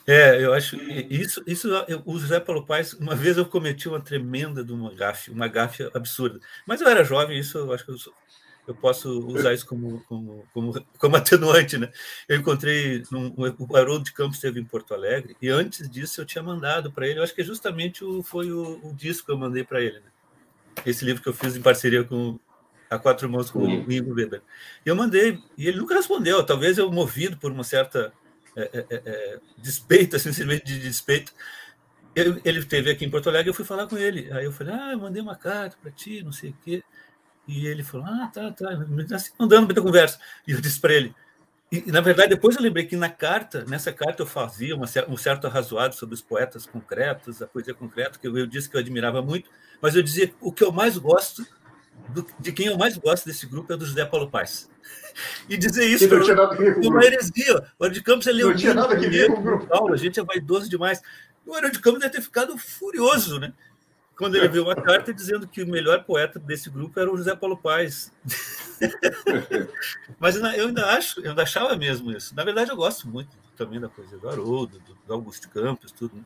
É, 0.10 0.42
eu 0.42 0.54
acho 0.54 0.78
isso, 1.10 1.44
isso 1.46 1.70
o 2.06 2.18
José 2.18 2.40
Paulo 2.40 2.66
Paes, 2.66 2.94
uma 2.94 3.14
vez 3.14 3.36
eu 3.36 3.46
cometi 3.46 3.90
uma 3.90 4.00
tremenda 4.00 4.64
de 4.64 4.72
uma 4.72 4.94
gafe, 4.94 5.30
uma 5.30 5.50
gafe 5.50 5.84
absurda. 5.94 6.40
Mas 6.66 6.80
eu 6.80 6.88
era 6.88 7.04
jovem, 7.04 7.38
isso 7.38 7.58
eu 7.58 7.74
acho 7.74 7.84
que 7.84 7.92
eu, 7.92 7.98
eu 8.68 8.74
posso 8.74 9.20
usar 9.28 9.54
isso 9.54 9.66
como, 9.66 10.02
como, 10.08 10.48
como, 10.54 10.86
como 10.98 11.16
atenuante, 11.18 11.78
né? 11.78 11.92
Eu 12.26 12.38
encontrei 12.38 13.04
num, 13.12 13.34
o 13.60 13.76
Haroldo 13.76 14.06
de 14.06 14.14
Campos 14.14 14.38
esteve 14.38 14.62
em 14.62 14.66
Porto 14.66 14.94
Alegre 14.94 15.36
e 15.42 15.50
antes 15.50 15.90
disso 15.90 16.22
eu 16.22 16.26
tinha 16.26 16.42
mandado 16.42 16.90
para 16.90 17.06
ele, 17.06 17.20
eu 17.20 17.24
acho 17.24 17.36
que 17.36 17.44
justamente 17.44 18.06
o, 18.06 18.24
foi 18.24 18.50
o, 18.50 18.80
o 18.88 18.94
disco 18.94 19.26
que 19.26 19.32
eu 19.34 19.38
mandei 19.38 19.66
para 19.66 19.82
ele, 19.82 20.00
né? 20.00 20.10
Esse 20.86 21.04
livro 21.06 21.22
que 21.22 21.30
eu 21.30 21.34
fiz 21.34 21.56
em 21.56 21.62
parceria 21.62 22.04
com 22.04 22.40
a 22.90 22.98
Quatro 22.98 23.30
Mãos 23.30 23.50
com 23.50 23.60
o 23.60 23.92
Igor 23.92 24.16
Weber. 24.16 24.42
E 24.86 24.90
eu 24.90 24.96
mandei, 24.96 25.40
e 25.58 25.68
ele 25.68 25.78
nunca 25.78 25.96
respondeu, 25.96 26.44
talvez 26.46 26.78
eu 26.78 26.92
movido 26.92 27.38
por 27.38 27.52
uma 27.52 27.64
certa 27.64 28.14
é, 28.56 28.62
é, 28.74 28.86
é, 28.90 29.02
é 29.06 29.40
despeito, 29.58 30.16
assim, 30.18 30.32
simplesmente 30.32 30.66
de 30.66 30.80
despeito. 30.80 31.34
Eu, 32.16 32.42
ele 32.44 32.60
esteve 32.60 32.90
aqui 32.90 33.06
em 33.06 33.10
Porto 33.10 33.30
Alegre, 33.30 33.50
eu 33.50 33.54
fui 33.54 33.66
falar 33.66 33.86
com 33.88 33.98
ele. 33.98 34.32
Aí 34.34 34.46
eu 34.46 34.52
falei, 34.52 34.74
ah, 34.74 34.92
eu 34.94 35.00
mandei 35.00 35.22
uma 35.22 35.36
carta 35.36 35.78
para 35.82 35.92
ti, 35.92 36.24
não 36.24 36.32
sei 36.32 36.50
o 36.50 36.56
quê. 36.64 36.84
E 37.48 37.68
ele 37.68 37.84
falou, 37.84 38.08
ah, 38.08 38.30
tá, 38.34 38.52
tá, 38.52 38.70
assim, 39.14 39.32
mandando 39.40 39.68
muita 39.68 39.82
conversa. 39.82 40.20
E 40.48 40.52
eu 40.52 40.60
disse 40.60 40.80
para 40.80 40.94
ele, 40.94 41.14
e, 41.72 41.92
na 41.92 42.00
verdade, 42.00 42.30
depois 42.30 42.56
eu 42.56 42.62
lembrei 42.62 42.86
que 42.86 42.96
na 42.96 43.10
carta, 43.10 43.66
nessa 43.68 43.92
carta 43.92 44.22
eu 44.22 44.28
fazia 44.28 44.76
uma, 44.76 44.86
um 45.10 45.18
certo 45.18 45.48
arrazoado 45.48 45.96
sobre 45.96 46.16
os 46.16 46.22
poetas 46.22 46.66
concretos, 46.66 47.42
a 47.42 47.48
poesia 47.48 47.74
concreta, 47.74 48.18
que 48.18 48.28
eu, 48.28 48.38
eu 48.38 48.48
disse 48.48 48.70
que 48.70 48.78
eu 48.78 48.80
admirava 48.80 49.22
muito, 49.22 49.50
mas 49.82 49.96
eu 49.96 50.02
dizia 50.02 50.34
o 50.40 50.52
que 50.52 50.64
eu 50.64 50.72
mais 50.72 50.98
gosto, 50.98 51.46
do, 52.10 52.26
de 52.40 52.52
quem 52.54 52.68
eu 52.68 52.78
mais 52.78 52.98
gosto 52.98 53.26
desse 53.26 53.46
grupo 53.46 53.74
é 53.74 53.78
do 53.78 53.86
José 53.86 54.06
Paulo 54.06 54.30
Paes. 54.30 54.70
E 55.50 55.58
dizer 55.58 55.86
isso 55.86 56.06
é 56.06 56.88
uma 56.88 57.04
heresia. 57.04 57.58
O 57.78 57.84
Mário 57.84 57.94
de 57.94 58.04
Campos 58.04 58.28
é 58.28 58.32
um 58.32 59.42
grupo. 59.42 59.68
Paulo, 59.68 59.94
a 59.94 59.98
gente 59.98 60.20
é 60.20 60.24
vaidoso 60.24 60.70
demais. 60.70 61.02
O 61.46 61.52
Mário 61.52 61.72
de 61.72 61.80
Campos 61.80 62.00
deve 62.00 62.14
ter 62.14 62.22
ficado 62.22 62.58
furioso, 62.58 63.40
né? 63.40 63.52
Quando 64.18 64.36
ele 64.36 64.48
viu 64.48 64.64
uma 64.64 64.76
carta 64.76 65.14
dizendo 65.14 65.48
que 65.48 65.62
o 65.62 65.68
melhor 65.68 66.04
poeta 66.04 66.40
desse 66.40 66.70
grupo 66.70 67.00
era 67.00 67.12
o 67.12 67.16
José 67.16 67.36
Paulo 67.36 67.56
Paes. 67.56 68.12
Mas 70.20 70.36
eu 70.36 70.46
ainda 70.46 70.88
acho, 70.88 71.22
eu 71.22 71.30
ainda 71.30 71.44
achava 71.44 71.76
mesmo 71.76 72.12
isso. 72.12 72.36
Na 72.36 72.44
verdade, 72.44 72.72
eu 72.72 72.76
gosto 72.76 73.08
muito 73.08 73.38
também 73.56 73.80
da 73.80 73.88
poesia 73.88 74.18
do 74.18 74.28
Haroldo, 74.28 74.82
do 75.06 75.14
Augusto 75.14 75.50
Campos, 75.50 75.92
tudo, 75.92 76.16
né? 76.16 76.24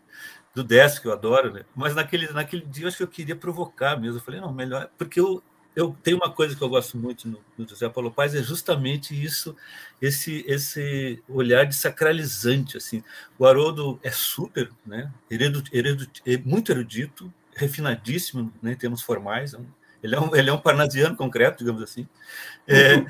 do 0.54 0.64
Décio, 0.64 1.02
que 1.02 1.08
eu 1.08 1.14
adoro, 1.14 1.52
né? 1.52 1.64
Mas 1.76 1.96
naquele, 1.96 2.28
naquele 2.32 2.66
dia 2.66 2.86
eu 2.86 2.88
acho 2.88 2.98
que 2.98 3.04
eu 3.04 3.08
queria 3.08 3.36
provocar 3.36 4.00
mesmo. 4.00 4.18
Eu 4.18 4.24
falei, 4.24 4.40
não, 4.40 4.54
melhor. 4.54 4.90
Porque 4.98 5.20
eu, 5.20 5.42
eu 5.76 5.96
tenho 6.04 6.18
uma 6.18 6.30
coisa 6.30 6.56
que 6.56 6.62
eu 6.62 6.70
gosto 6.70 6.98
muito 6.98 7.28
no, 7.28 7.40
no 7.58 7.68
José 7.68 7.88
Paulo 7.90 8.12
Paes, 8.12 8.36
é 8.36 8.44
justamente 8.44 9.22
isso, 9.22 9.56
esse, 10.02 10.44
esse 10.48 11.24
olhar 11.28 11.66
de 11.66 11.76
sacralizante. 11.76 12.78
Assim. 12.78 13.04
O 13.40 13.46
Haroldo 13.46 14.00
é 14.04 14.12
super, 14.12 14.70
né? 14.86 15.12
Erudo, 15.30 15.64
erudo, 15.72 16.08
é 16.26 16.38
muito 16.38 16.72
erudito, 16.72 17.34
refinadíssimo 17.62 18.52
né, 18.62 18.74
em 18.74 18.76
termos 18.76 19.02
formais. 19.02 19.54
É 19.54 19.60
ele 20.04 20.16
é 20.16 20.20
um, 20.20 20.36
ele 20.36 20.50
é 20.50 20.54
um 20.54 20.60
parnasiano 20.60 21.16
concreto, 21.16 21.60
digamos 21.60 21.82
assim. 21.82 22.08
É, 22.68 22.96
uhum. 22.96 23.06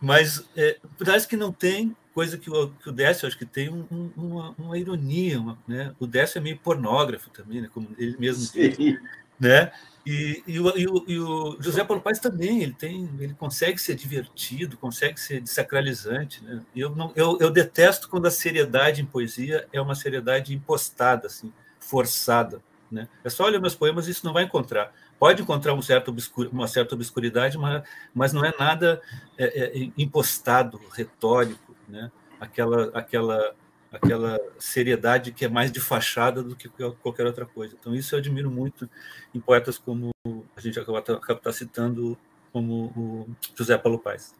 Mas 0.00 0.44
é, 0.56 0.78
parece 0.98 1.26
que 1.26 1.36
não 1.36 1.52
tem 1.52 1.96
coisa 2.12 2.36
que 2.36 2.50
o, 2.50 2.68
que 2.70 2.88
o 2.88 2.92
Décio, 2.92 3.26
acho 3.26 3.38
que 3.38 3.46
tem 3.46 3.68
um, 3.68 4.10
uma, 4.16 4.54
uma, 4.58 4.78
ironia. 4.78 5.40
Uma, 5.40 5.58
né? 5.66 5.94
O 5.98 6.06
Décio 6.06 6.38
é 6.38 6.40
meio 6.40 6.58
pornógrafo 6.58 7.30
também, 7.30 7.62
né? 7.62 7.68
como 7.72 7.88
ele 7.98 8.16
mesmo 8.18 8.52
diz. 8.52 8.98
Né? 9.38 9.72
E, 10.06 10.42
e, 10.46 10.60
o, 10.60 10.78
e, 10.78 10.86
o, 10.86 11.04
e, 11.08 11.18
o, 11.18 11.56
José 11.60 11.82
Paulo 11.82 12.02
Paes 12.02 12.18
também, 12.18 12.62
ele 12.62 12.74
tem, 12.74 13.10
ele 13.18 13.34
consegue 13.34 13.80
ser 13.80 13.94
divertido, 13.94 14.76
consegue 14.76 15.18
ser 15.18 15.40
desacralizante. 15.40 16.44
Né? 16.44 16.62
Eu, 16.74 16.94
não, 16.94 17.12
eu, 17.16 17.38
eu 17.40 17.50
detesto 17.50 18.08
quando 18.08 18.26
a 18.26 18.30
seriedade 18.30 19.02
em 19.02 19.06
poesia 19.06 19.66
é 19.72 19.80
uma 19.80 19.94
seriedade 19.94 20.54
impostada, 20.54 21.26
assim, 21.26 21.52
forçada. 21.80 22.62
Né? 22.90 23.08
É 23.24 23.28
só 23.28 23.44
olhar 23.44 23.60
meus 23.60 23.74
poemas 23.74 24.06
e 24.06 24.10
isso 24.10 24.24
não 24.24 24.32
vai 24.32 24.44
encontrar. 24.44 24.92
Pode 25.18 25.42
encontrar 25.42 25.74
um 25.74 25.82
certo 25.82 26.08
obscur, 26.08 26.48
uma 26.52 26.68
certa 26.68 26.94
obscuridade, 26.94 27.58
mas, 27.58 27.82
mas 28.14 28.32
não 28.32 28.44
é 28.44 28.52
nada 28.58 29.00
é, 29.36 29.78
é, 29.78 29.90
impostado, 29.96 30.80
retórico, 30.92 31.74
né? 31.88 32.10
aquela, 32.38 32.90
aquela, 32.94 33.56
aquela 33.90 34.40
seriedade 34.58 35.32
que 35.32 35.44
é 35.44 35.48
mais 35.48 35.72
de 35.72 35.80
fachada 35.80 36.42
do 36.42 36.54
que 36.54 36.68
qualquer 37.02 37.26
outra 37.26 37.46
coisa. 37.46 37.76
Então, 37.78 37.94
isso 37.94 38.14
eu 38.14 38.18
admiro 38.18 38.50
muito 38.50 38.88
em 39.34 39.40
poetas 39.40 39.78
como 39.78 40.10
a 40.56 40.60
gente 40.60 40.78
acaba 40.78 40.98
está 40.98 41.52
citando, 41.52 42.18
como 42.52 42.86
o 42.96 43.28
José 43.56 43.76
Paulo 43.76 43.98
Paes. 43.98 44.34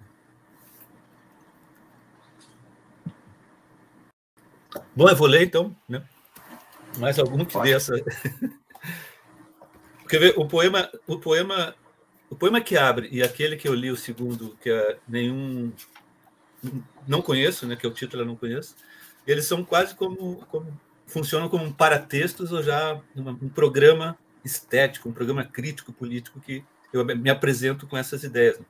Bom, 4.95 5.09
eu 5.09 5.17
vou 5.17 5.27
ler 5.27 5.45
então, 5.45 5.75
né? 5.89 6.03
Mais 6.99 7.19
algum 7.19 7.45
que 7.45 7.59
dê 7.61 7.73
essa. 7.73 7.95
Porque 10.01 10.19
ver, 10.19 10.35
o 10.37 10.47
poema, 10.47 10.91
o 11.07 11.19
poema, 11.19 11.75
o 12.31 12.37
poema 12.37 12.61
que 12.61 12.77
abre 12.77 13.09
e 13.11 13.23
aquele 13.23 13.57
que 13.57 13.69
eu 13.69 13.75
li 13.75 13.91
o 13.91 13.97
segundo, 13.97 14.57
que 14.61 14.71
é 14.71 14.99
nenhum 15.09 15.73
não 17.07 17.21
conheço, 17.21 17.67
né, 17.67 17.77
que 17.77 17.85
é 17.85 17.89
o 17.89 17.93
título 17.93 18.23
eu 18.23 18.27
não 18.27 18.37
conheço. 18.37 18.75
Eles 19.27 19.45
são 19.47 19.65
quase 19.65 19.95
como, 19.95 20.37
como 20.47 20.81
funcionam 21.07 21.49
como 21.49 21.65
um 21.65 21.73
paratextos 21.73 22.53
ou 22.53 22.63
já 22.63 23.01
um 23.17 23.49
programa 23.49 24.19
estético, 24.45 25.09
um 25.09 25.13
programa 25.13 25.45
crítico 25.45 25.93
político 25.93 26.41
que 26.41 26.65
eu 26.93 27.05
me 27.05 27.31
apresento 27.31 27.87
com 27.87 27.97
essas 27.97 28.23
ideias. 28.23 28.61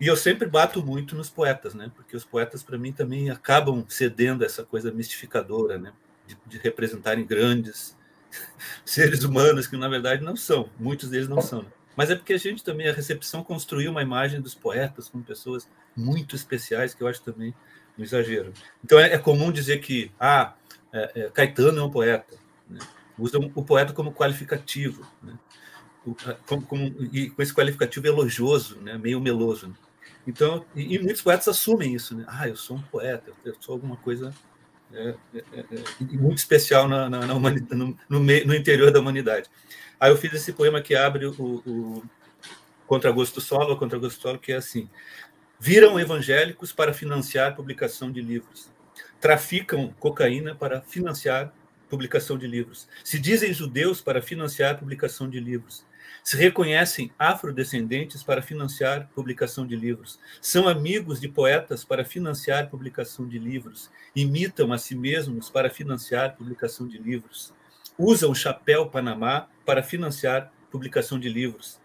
E 0.00 0.06
eu 0.06 0.16
sempre 0.16 0.48
bato 0.48 0.84
muito 0.84 1.14
nos 1.14 1.30
poetas, 1.30 1.74
né? 1.74 1.90
Porque 1.94 2.16
os 2.16 2.24
poetas 2.24 2.62
para 2.62 2.78
mim 2.78 2.92
também 2.92 3.30
acabam 3.30 3.84
cedendo 3.88 4.44
essa 4.44 4.64
coisa 4.64 4.90
mistificadora, 4.90 5.78
né? 5.78 5.92
De, 6.26 6.36
de 6.46 6.58
representarem 6.58 7.24
grandes 7.24 7.96
seres 8.84 9.24
humanos 9.24 9.66
que 9.66 9.76
na 9.76 9.88
verdade 9.88 10.22
não 10.22 10.36
são, 10.36 10.68
muitos 10.78 11.10
deles 11.10 11.28
não 11.28 11.40
são. 11.40 11.62
Né? 11.62 11.68
Mas 11.96 12.10
é 12.10 12.16
porque 12.16 12.32
a 12.32 12.38
gente 12.38 12.64
também, 12.64 12.88
a 12.88 12.92
recepção 12.92 13.44
construiu 13.44 13.90
uma 13.90 14.02
imagem 14.02 14.40
dos 14.40 14.54
poetas 14.54 15.08
como 15.08 15.22
pessoas 15.22 15.68
muito 15.96 16.34
especiais, 16.34 16.94
que 16.94 17.02
eu 17.02 17.06
acho 17.06 17.22
também 17.22 17.54
um 17.98 18.02
exagero. 18.02 18.52
Então 18.84 18.98
é, 18.98 19.12
é 19.12 19.18
comum 19.18 19.52
dizer 19.52 19.78
que 19.78 20.10
ah, 20.18 20.54
é, 20.92 21.12
é, 21.14 21.30
Caetano 21.30 21.80
é 21.80 21.84
um 21.84 21.90
poeta. 21.90 22.36
Né? 22.68 22.80
Usam 23.16 23.50
o 23.54 23.64
poeta 23.64 23.92
como 23.92 24.12
qualificativo. 24.12 25.06
Né? 25.22 25.38
O, 26.04 26.16
como, 26.46 26.62
como, 26.62 26.84
e 27.12 27.30
com 27.30 27.40
esse 27.40 27.54
qualificativo 27.54 28.06
elogioso, 28.06 28.76
né? 28.80 28.98
meio 28.98 29.20
meloso. 29.20 29.68
Né? 29.68 29.74
Então, 30.26 30.64
e, 30.74 30.96
e, 30.96 30.98
muitos 30.98 31.22
poetas 31.22 31.46
assumem 31.46 31.94
isso. 31.94 32.16
Né? 32.16 32.24
Ah, 32.26 32.48
eu 32.48 32.56
sou 32.56 32.76
um 32.76 32.82
poeta, 32.82 33.30
eu 33.44 33.54
sou 33.60 33.74
alguma 33.74 33.96
coisa 33.96 34.34
é, 34.94 35.14
é, 35.34 35.58
é, 35.58 36.04
muito 36.12 36.38
especial 36.38 36.88
na, 36.88 37.08
na, 37.08 37.26
na 37.26 37.34
humanidade, 37.34 37.74
no, 37.74 37.98
no, 38.08 38.20
no, 38.20 38.54
interior 38.54 38.90
da 38.90 39.00
humanidade. 39.00 39.48
Aí 39.98 40.10
eu 40.10 40.16
fiz 40.16 40.32
esse 40.32 40.52
poema 40.52 40.80
que 40.80 40.94
abre 40.94 41.26
o, 41.26 41.32
o 41.66 42.02
Contra 42.86 43.10
Gosto 43.10 43.40
Solo, 43.40 43.76
Contra 43.76 43.98
Gosto 43.98 44.20
Solo, 44.20 44.38
que 44.38 44.52
é 44.52 44.56
assim: 44.56 44.88
viram 45.58 45.98
evangélicos 45.98 46.72
para 46.72 46.92
financiar 46.92 47.56
publicação 47.56 48.10
de 48.10 48.20
livros, 48.20 48.70
traficam 49.20 49.94
cocaína 49.98 50.54
para 50.54 50.80
financiar 50.80 51.52
publicação 51.88 52.36
de 52.36 52.46
livros, 52.46 52.88
se 53.02 53.18
dizem 53.18 53.52
judeus 53.52 54.00
para 54.00 54.22
financiar 54.22 54.78
publicação 54.78 55.28
de 55.28 55.38
livros, 55.40 55.84
se 56.24 56.38
reconhecem 56.38 57.12
afrodescendentes 57.18 58.22
para 58.22 58.40
financiar 58.40 59.10
publicação 59.14 59.66
de 59.66 59.76
livros, 59.76 60.18
são 60.40 60.66
amigos 60.66 61.20
de 61.20 61.28
poetas 61.28 61.84
para 61.84 62.02
financiar 62.02 62.70
publicação 62.70 63.28
de 63.28 63.38
livros, 63.38 63.90
imitam 64.16 64.72
a 64.72 64.78
si 64.78 64.96
mesmos 64.96 65.50
para 65.50 65.68
financiar 65.68 66.34
publicação 66.34 66.88
de 66.88 66.96
livros, 66.96 67.52
usam 67.98 68.30
o 68.30 68.34
chapéu 68.34 68.88
Panamá 68.88 69.48
para 69.66 69.82
financiar 69.82 70.50
publicação 70.70 71.20
de 71.20 71.28
livros, 71.28 71.78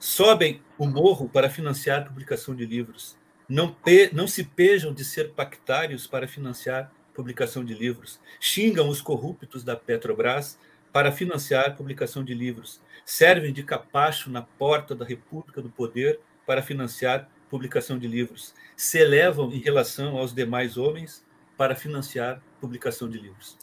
sobem 0.00 0.60
o 0.76 0.84
morro 0.88 1.28
para 1.28 1.48
financiar 1.48 2.04
publicação 2.04 2.56
de 2.56 2.66
livros, 2.66 3.16
não, 3.48 3.72
pe 3.72 4.10
não 4.12 4.26
se 4.26 4.42
pejam 4.42 4.92
de 4.92 5.04
ser 5.04 5.30
pactários 5.30 6.08
para 6.08 6.26
financiar 6.26 6.92
publicação 7.14 7.64
de 7.64 7.74
livros, 7.74 8.18
xingam 8.40 8.88
os 8.88 9.00
corruptos 9.00 9.62
da 9.62 9.76
Petrobras 9.76 10.58
para 10.92 11.12
financiar 11.12 11.76
publicação 11.76 12.24
de 12.24 12.34
livros, 12.34 12.80
servem 13.04 13.52
de 13.52 13.62
capacho 13.62 14.30
na 14.30 14.42
porta 14.42 14.94
da 14.94 15.04
República 15.04 15.60
do 15.60 15.70
Poder 15.70 16.20
para 16.46 16.62
financiar 16.62 17.28
publicação 17.48 17.98
de 17.98 18.06
livros, 18.06 18.54
se 18.76 18.98
elevam 18.98 19.52
em 19.52 19.58
relação 19.58 20.16
aos 20.16 20.32
demais 20.32 20.76
homens 20.76 21.24
para 21.56 21.74
financiar 21.74 22.40
publicação 22.60 23.08
de 23.08 23.18
livros. 23.18 23.58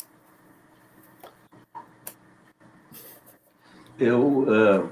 Eu, 3.97 4.41
uh, 4.41 4.91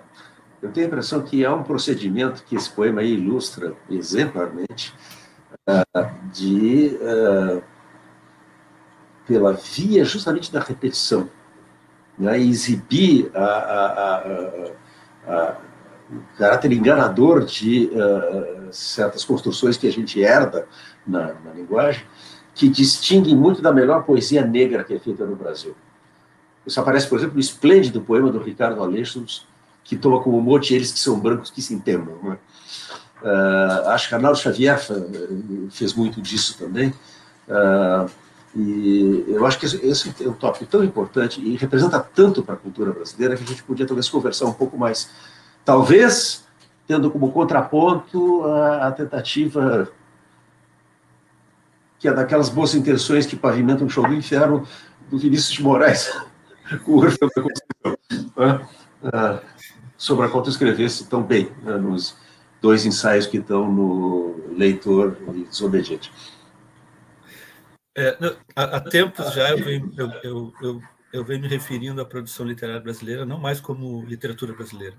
eu 0.62 0.71
tenho 0.71 0.88
a 0.88 0.89
impressão 0.89 1.21
que 1.24 1.45
há 1.45 1.54
um 1.54 1.63
procedimento 1.63 2.43
que 2.43 2.56
esse 2.56 2.69
poema 2.69 3.04
ilustra 3.04 3.76
exemplarmente 3.89 4.93
uh, 5.69 6.32
de 6.32 6.98
uh, 7.02 7.63
pela 9.28 9.54
via 9.54 10.04
justamente 10.04 10.52
da 10.52 10.60
repetição 10.60 11.30
né, 12.17 12.39
exibir 12.39 13.30
a, 13.34 13.45
a, 13.45 14.23
a, 15.28 15.58
o 16.12 16.38
caráter 16.38 16.71
enganador 16.71 17.43
de 17.43 17.89
uh, 17.93 18.71
certas 18.71 19.25
construções 19.25 19.78
que 19.78 19.88
a 19.88 19.91
gente 19.91 20.21
herda 20.21 20.67
na, 21.06 21.34
na, 21.34 21.51
linguagem, 21.54 22.04
que 22.54 22.69
distinguem 22.69 23.36
muito 23.36 23.62
da 23.62 23.71
melhor 23.71 24.04
poesia 24.04 24.45
negra 24.45 24.84
que 24.84 24.93
é 24.93 24.99
feita 24.99 25.25
no 25.25 25.36
Brasil. 25.36 25.75
Isso 26.65 26.80
aparece, 26.80 27.08
por 27.08 27.17
exemplo, 27.19 27.36
no 27.36 27.39
esplêndido 27.39 28.01
poema 28.01 28.32
do 28.32 28.39
Ricardo 28.39 28.82
Aleixos, 28.82 29.47
que 29.84 29.95
toma 29.95 30.21
como 30.21 30.41
mote 30.41 30.73
eles 30.73 30.91
que 30.91 30.99
são 30.99 31.19
brancos 31.19 31.51
que 31.51 31.62
se 31.62 31.73
entendam. 31.73 32.17
Né? 32.23 32.38
Uh, 33.21 33.89
acho 33.89 34.10
que 34.10 34.15
Arnaldo 34.15 34.39
Xavier 34.39 34.80
fez 35.69 35.93
muito 35.93 36.21
disso 36.21 36.58
também. 36.58 36.89
Uh, 37.47 38.10
e 38.56 39.26
eu 39.28 39.46
acho 39.46 39.60
que 39.60 39.65
esse 39.65 40.13
é 40.24 40.30
um 40.30 40.34
tópico 40.34 40.65
tão 40.65 40.84
importante 40.84 41.41
e 41.41 41.58
representa 41.58 42.00
tanto 42.00 42.41
para 42.41 42.56
a 42.56 42.58
cultura 42.58 42.94
brasileira 42.94 43.36
que 43.36 43.44
a 43.44 43.48
gente 43.48 43.63
podia 43.63 43.86
talvez 43.86 44.08
conversar 44.08 44.46
um 44.46 44.54
pouco 44.54 44.78
mais. 44.78 45.10
Talvez 45.65 46.46
tendo 46.88 47.12
como 47.12 47.32
contraponto 47.32 48.44
a, 48.44 48.88
a 48.88 48.91
tentativa 48.91 49.89
que 52.00 52.08
é 52.08 52.13
daquelas 52.13 52.50
boas 52.50 52.76
intenções 52.76 53.26
que 53.26 53.36
pavimentam 53.36 53.88
o 53.88 53.89
show 53.89 54.08
do 54.08 54.13
inferno 54.13 54.65
do 55.10 55.18
Vinícius 55.18 55.52
de 55.52 55.63
Moraes 55.63 56.15
o 56.88 56.98
Orfeu 56.98 57.30
da 57.36 57.41
Conceição, 57.41 58.70
né? 59.04 59.41
sobre 59.98 60.26
a 60.26 60.30
qual 60.30 60.44
tu 60.44 60.50
escrevesse 60.50 61.08
tão 61.08 61.22
bem 61.22 61.52
né? 61.62 61.78
nos 61.78 62.15
dois 62.62 62.86
ensaios 62.86 63.28
que 63.28 63.38
estão 63.38 63.72
no 63.72 64.36
Leitor 64.56 65.18
e 65.34 65.44
Desobediente. 65.44 66.12
É, 67.98 68.18
há, 68.56 68.82
tempos 68.82 69.34
já 69.34 69.52
eu 69.52 69.64
venho, 69.64 69.94
eu, 69.96 70.12
eu, 70.22 70.54
eu, 70.62 70.82
eu, 71.14 71.24
venho 71.24 71.42
me 71.42 71.48
referindo 71.48 72.02
à 72.02 72.06
produção 72.06 72.46
literária 72.46 72.82
brasileira 72.82 73.26
não 73.26 73.40
mais 73.40 73.62
como 73.62 74.04
literatura 74.04 74.54
brasileira. 74.54 74.98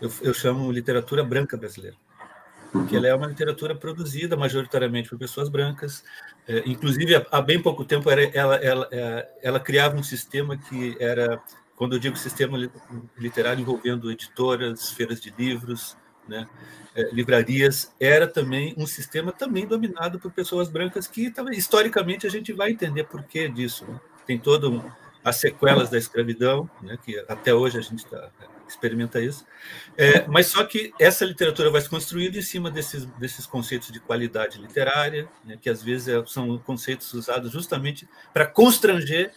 Eu, 0.00 0.12
eu 0.22 0.32
chamo 0.32 0.70
literatura 0.70 1.24
branca 1.24 1.56
brasileira. 1.56 1.96
Porque 2.70 2.94
ela 2.94 3.08
é 3.08 3.14
uma 3.14 3.26
literatura 3.26 3.74
produzida 3.74 4.36
majoritariamente 4.36 5.08
por 5.08 5.18
pessoas 5.18 5.48
brancas. 5.48 6.04
É, 6.46 6.62
inclusive, 6.66 7.26
há, 7.30 7.40
bem 7.40 7.60
pouco 7.60 7.84
tempo, 7.84 8.08
era, 8.10 8.22
ela, 8.24 8.56
ela, 8.56 8.88
ela, 8.92 9.28
ela 9.42 9.60
criava 9.60 9.96
um 9.96 10.02
sistema 10.02 10.56
que 10.56 10.96
era, 11.00 11.42
quando 11.74 11.96
eu 11.96 11.98
digo 11.98 12.16
sistema 12.16 12.58
literário, 13.16 13.60
envolvendo 13.60 14.10
editoras, 14.12 14.90
feiras 14.90 15.20
de 15.20 15.34
livros, 15.36 15.96
né, 16.28 16.46
é, 16.94 17.10
livrarias, 17.12 17.94
era 17.98 18.26
também 18.26 18.74
um 18.76 18.86
sistema 18.86 19.32
também 19.32 19.66
dominado 19.66 20.18
por 20.18 20.30
pessoas 20.30 20.68
brancas 20.68 21.06
que 21.06 21.32
historicamente 21.52 22.26
a 22.26 22.30
gente 22.30 22.52
vai 22.52 22.70
entender 22.70 23.04
por 23.04 23.22
que 23.22 23.48
disso. 23.48 23.84
Né? 23.86 24.00
Tem 24.26 24.38
todo 24.38 24.84
as 25.24 25.36
sequelas 25.36 25.90
da 25.90 25.98
escravidão, 25.98 26.68
né, 26.80 26.96
que 27.02 27.18
até 27.28 27.52
hoje 27.52 27.78
a 27.78 27.80
gente 27.80 28.06
tá, 28.06 28.30
experimenta 28.68 29.20
isso. 29.20 29.46
É, 29.96 30.26
mas 30.26 30.46
só 30.46 30.64
que 30.64 30.92
essa 30.98 31.24
literatura 31.24 31.70
vai 31.70 31.80
se 31.80 31.88
construindo 31.88 32.36
em 32.36 32.42
cima 32.42 32.70
desses, 32.70 33.04
desses 33.04 33.46
conceitos 33.46 33.90
de 33.90 34.00
qualidade 34.00 34.58
literária, 34.58 35.28
né, 35.44 35.58
que 35.60 35.68
às 35.68 35.82
vezes 35.82 36.08
é, 36.08 36.24
são 36.26 36.58
conceitos 36.58 37.12
usados 37.12 37.52
justamente 37.52 38.08
para 38.32 38.46
constranger 38.46 39.32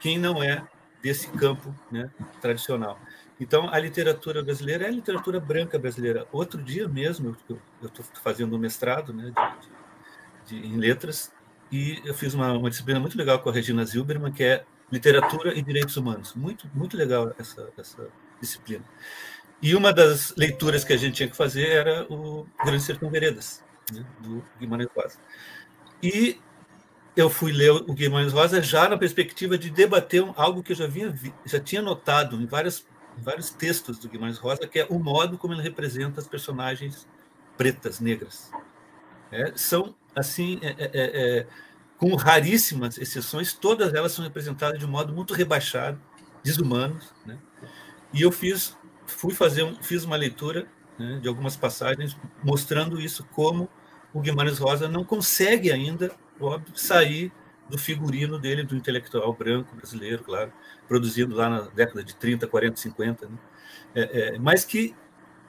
quem 0.00 0.18
não 0.18 0.42
é 0.42 0.66
desse 1.02 1.28
campo 1.28 1.74
né, 1.90 2.10
tradicional. 2.40 2.98
Então, 3.38 3.68
a 3.68 3.78
literatura 3.78 4.42
brasileira 4.42 4.84
é 4.84 4.88
a 4.88 4.92
literatura 4.92 5.38
branca 5.38 5.78
brasileira. 5.78 6.26
Outro 6.32 6.62
dia 6.62 6.88
mesmo, 6.88 7.36
eu 7.48 7.88
estou 7.88 8.04
fazendo 8.22 8.56
um 8.56 8.58
mestrado 8.58 9.12
né, 9.12 9.32
de, 10.46 10.60
de, 10.60 10.66
em 10.66 10.76
letras, 10.76 11.30
e 11.70 12.00
eu 12.04 12.14
fiz 12.14 12.32
uma, 12.32 12.52
uma, 12.52 12.70
disciplina 12.70 13.00
muito 13.00 13.18
legal 13.18 13.40
com 13.40 13.50
a 13.50 13.52
Regina 13.52 13.84
Zilberman, 13.84 14.32
que 14.32 14.44
é 14.44 14.64
Literatura 14.90 15.52
e 15.54 15.62
Direitos 15.62 15.96
Humanos. 15.96 16.34
Muito, 16.34 16.70
muito 16.72 16.96
legal 16.96 17.34
essa, 17.38 17.68
essa 17.76 18.08
disciplina. 18.40 18.84
E 19.60 19.74
uma 19.74 19.92
das 19.92 20.34
leituras 20.36 20.84
que 20.84 20.92
a 20.92 20.96
gente 20.96 21.14
tinha 21.14 21.28
que 21.28 21.36
fazer 21.36 21.68
era 21.68 22.06
o 22.10 22.46
Grande 22.64 22.82
Sertão 22.82 23.10
Veredas, 23.10 23.64
né, 23.92 24.04
do 24.20 24.44
Guimarães 24.58 24.88
Rosa. 24.94 25.18
E 26.02 26.38
eu 27.16 27.28
fui 27.28 27.50
ler 27.52 27.70
o 27.70 27.92
Guimarães 27.92 28.32
Rosa 28.32 28.62
já 28.62 28.88
na 28.88 28.96
perspectiva 28.96 29.58
de 29.58 29.70
debater 29.70 30.22
algo 30.36 30.62
que 30.62 30.72
eu 30.72 30.76
já, 30.76 30.86
vinha, 30.86 31.12
já 31.44 31.58
tinha 31.58 31.82
notado 31.82 32.40
em 32.40 32.46
várias 32.46 32.86
vários 33.16 33.50
textos 33.50 33.98
do 33.98 34.08
Guimarães 34.08 34.38
Rosa, 34.38 34.66
que 34.66 34.80
é 34.80 34.86
o 34.88 34.98
modo 34.98 35.38
como 35.38 35.54
ele 35.54 35.62
representa 35.62 36.20
as 36.20 36.26
personagens 36.26 37.06
pretas, 37.56 38.00
negras. 38.00 38.50
É, 39.32 39.52
são, 39.56 39.94
assim, 40.14 40.58
é, 40.62 40.68
é, 40.78 40.90
é, 40.92 41.38
é 41.38 41.46
com 41.96 42.14
raríssimas 42.14 42.98
exceções, 42.98 43.54
todas 43.54 43.94
elas 43.94 44.12
são 44.12 44.24
representadas 44.24 44.78
de 44.78 44.84
um 44.84 44.88
modo 44.88 45.12
muito 45.12 45.32
rebaixado, 45.32 46.00
desumano. 46.42 47.00
Né? 47.24 47.38
E 48.12 48.22
eu 48.22 48.30
fiz, 48.30 48.76
fui 49.06 49.32
fazer, 49.32 49.62
um, 49.62 49.74
fiz 49.82 50.04
uma 50.04 50.16
leitura 50.16 50.68
né, 50.98 51.18
de 51.20 51.28
algumas 51.28 51.56
passagens 51.56 52.16
mostrando 52.42 53.00
isso, 53.00 53.24
como 53.32 53.68
o 54.12 54.20
Guimarães 54.20 54.58
Rosa 54.58 54.88
não 54.88 55.04
consegue 55.04 55.72
ainda, 55.72 56.12
óbvio, 56.40 56.76
sair 56.76 57.32
do 57.68 57.78
figurino 57.78 58.38
dele, 58.38 58.62
do 58.62 58.76
intelectual 58.76 59.32
branco 59.32 59.74
brasileiro, 59.74 60.22
claro, 60.22 60.52
produzido 60.86 61.34
lá 61.34 61.48
na 61.48 61.60
década 61.62 62.04
de 62.04 62.14
30, 62.14 62.46
40, 62.46 62.76
50, 62.76 63.28
né? 63.28 63.38
é, 63.94 64.02
é, 64.02 64.38
mas 64.38 64.64
que 64.64 64.94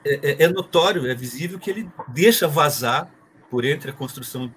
é, 0.04 0.14
é, 0.14 0.44
é, 0.44 0.48
notório, 0.48 1.06
é 1.06 1.14
visível 1.14 1.58
que 1.58 1.70
ele 1.70 1.90
deixa 2.08 2.48
vazar 2.48 3.12
por 3.50 3.64
entre 3.64 3.90
a 3.90 3.94
construção 3.94 4.52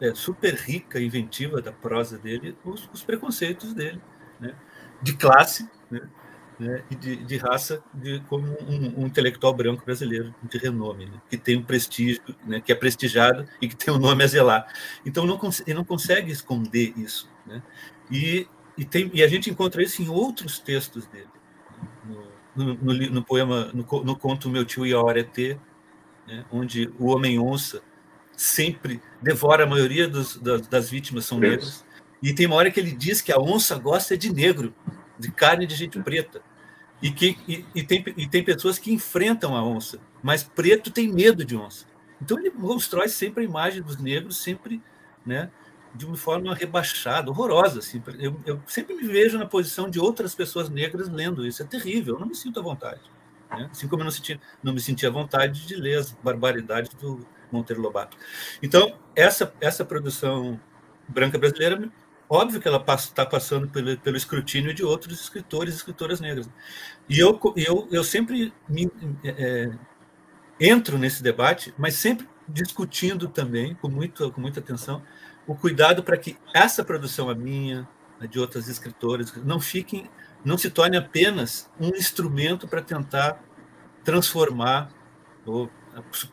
é, 0.00 0.14
super 0.14 0.54
rica, 0.54 1.00
inventiva 1.00 1.60
da 1.62 1.72
prosa 1.72 2.18
dele, 2.18 2.56
os, 2.64 2.88
os 2.92 3.02
preconceitos 3.02 3.72
dele, 3.72 4.00
né? 4.40 4.54
de 5.02 5.16
classe, 5.16 5.68
né? 5.90 6.00
Né, 6.58 6.82
e 6.90 6.94
de, 6.94 7.16
de, 7.16 7.36
raça 7.36 7.82
de, 7.92 8.20
como 8.28 8.46
um, 8.62 9.02
um, 9.02 9.06
intelectual 9.06 9.52
branco 9.52 9.84
brasileiro 9.84 10.34
de 10.42 10.58
renome, 10.58 11.06
né, 11.06 11.20
que 11.28 11.36
tem 11.36 11.56
um 11.56 11.62
prestígio, 11.62 12.22
né, 12.46 12.60
que 12.60 12.72
é 12.72 12.74
prestigiado 12.74 13.46
e 13.60 13.68
que 13.68 13.76
tem 13.76 13.92
um 13.92 13.98
nome 13.98 14.24
a 14.24 14.26
zelar. 14.26 14.66
Então 15.04 15.26
não 15.26 15.38
ele 15.66 15.74
não 15.74 15.84
consegue 15.84 16.32
esconder 16.32 16.94
isso, 16.96 17.28
né? 17.46 17.62
E, 18.10 18.46
e, 18.78 18.84
tem, 18.84 19.10
e 19.12 19.22
a 19.22 19.28
gente 19.28 19.50
encontra 19.50 19.82
isso 19.82 20.02
em 20.02 20.08
outros 20.08 20.58
textos 20.58 21.06
dele, 21.06 21.28
no, 22.54 22.74
no, 22.74 22.74
no, 22.74 23.10
no 23.10 23.24
poema, 23.24 23.70
no, 23.74 24.16
conto 24.16 24.48
Meu 24.48 24.64
Tio 24.64 24.86
e 24.86 24.92
a 24.92 25.00
Hora 25.00 25.20
é 25.20 25.58
né, 26.26 26.44
onde 26.50 26.90
o 26.98 27.06
homem 27.06 27.38
onça 27.38 27.82
sempre 28.36 29.00
devora 29.20 29.64
a 29.64 29.66
maioria 29.66 30.08
dos, 30.08 30.36
das, 30.36 30.66
das 30.66 30.90
vítimas 30.90 31.24
são 31.24 31.38
negros. 31.38 31.84
E 32.22 32.32
tem 32.32 32.46
uma 32.46 32.56
hora 32.56 32.70
que 32.70 32.80
ele 32.80 32.92
diz 32.92 33.20
que 33.20 33.32
a 33.32 33.38
onça 33.38 33.78
gosta 33.78 34.16
de 34.16 34.32
negro, 34.32 34.74
de 35.18 35.30
carne 35.30 35.66
de 35.66 35.74
gente 35.74 35.98
preta. 36.00 36.42
E, 37.02 37.10
que, 37.10 37.38
e, 37.46 37.64
e, 37.74 37.82
tem, 37.82 38.04
e 38.16 38.26
tem 38.26 38.42
pessoas 38.42 38.78
que 38.78 38.92
enfrentam 38.92 39.54
a 39.54 39.62
onça, 39.62 40.00
mas 40.22 40.42
preto 40.42 40.90
tem 40.90 41.12
medo 41.12 41.44
de 41.44 41.56
onça. 41.56 41.84
Então 42.20 42.38
ele 42.38 42.50
constrói 42.50 43.08
sempre 43.08 43.42
a 43.42 43.46
imagem 43.46 43.82
dos 43.82 43.98
negros, 43.98 44.38
sempre 44.38 44.82
né, 45.24 45.50
de 45.94 46.06
uma 46.06 46.16
forma 46.16 46.54
rebaixada, 46.54 47.30
horrorosa. 47.30 47.80
Assim. 47.80 48.02
Eu, 48.18 48.40
eu 48.46 48.60
sempre 48.66 48.94
me 48.94 49.06
vejo 49.06 49.38
na 49.38 49.46
posição 49.46 49.90
de 49.90 50.00
outras 50.00 50.34
pessoas 50.34 50.68
negras 50.68 51.08
lendo 51.08 51.46
isso. 51.46 51.62
É 51.62 51.66
terrível, 51.66 52.14
eu 52.14 52.20
não 52.20 52.28
me 52.28 52.34
sinto 52.34 52.60
à 52.60 52.62
vontade. 52.62 53.02
Né? 53.50 53.68
Assim 53.70 53.86
como 53.88 54.02
eu 54.02 54.04
não, 54.04 54.10
senti, 54.10 54.40
não 54.62 54.72
me 54.72 54.80
sentia 54.80 55.08
à 55.08 55.12
vontade 55.12 55.66
de 55.66 55.74
ler 55.76 55.98
as 55.98 56.12
barbaridades 56.12 56.92
do 56.94 57.26
Monteiro 57.50 57.82
Lobato. 57.82 58.16
Então, 58.62 58.98
essa, 59.14 59.52
essa 59.60 59.84
produção 59.84 60.60
branca 61.08 61.38
brasileira 61.38 61.90
Óbvio 62.28 62.60
que 62.60 62.66
ela 62.66 62.84
está 62.98 63.24
passando 63.24 63.68
pelo, 63.68 63.96
pelo, 63.98 64.16
escrutínio 64.16 64.74
de 64.74 64.84
outros 64.84 65.20
escritores 65.20 65.74
e 65.74 65.76
escritoras 65.76 66.20
negras. 66.20 66.48
E 67.08 67.18
eu, 67.18 67.40
eu, 67.56 67.88
eu 67.90 68.02
sempre 68.02 68.52
me, 68.68 68.90
é, 69.24 69.70
entro 70.60 70.98
nesse 70.98 71.22
debate, 71.22 71.72
mas 71.78 71.94
sempre 71.94 72.28
discutindo 72.48 73.28
também, 73.28 73.74
com, 73.76 73.88
muito, 73.88 74.30
com 74.32 74.40
muita 74.40 74.60
atenção, 74.60 75.02
o 75.46 75.54
cuidado 75.54 76.02
para 76.02 76.16
que 76.16 76.36
essa 76.52 76.84
produção, 76.84 77.30
a 77.30 77.34
minha, 77.34 77.88
a 78.20 78.26
de 78.26 78.38
outras 78.40 78.68
escritoras, 78.68 79.32
não 79.44 79.60
fiquem, 79.60 80.10
não 80.44 80.58
se 80.58 80.70
torne 80.70 80.96
apenas 80.96 81.70
um 81.80 81.88
instrumento 81.90 82.66
para 82.66 82.82
tentar 82.82 83.40
transformar, 84.04 84.90
ou 85.44 85.70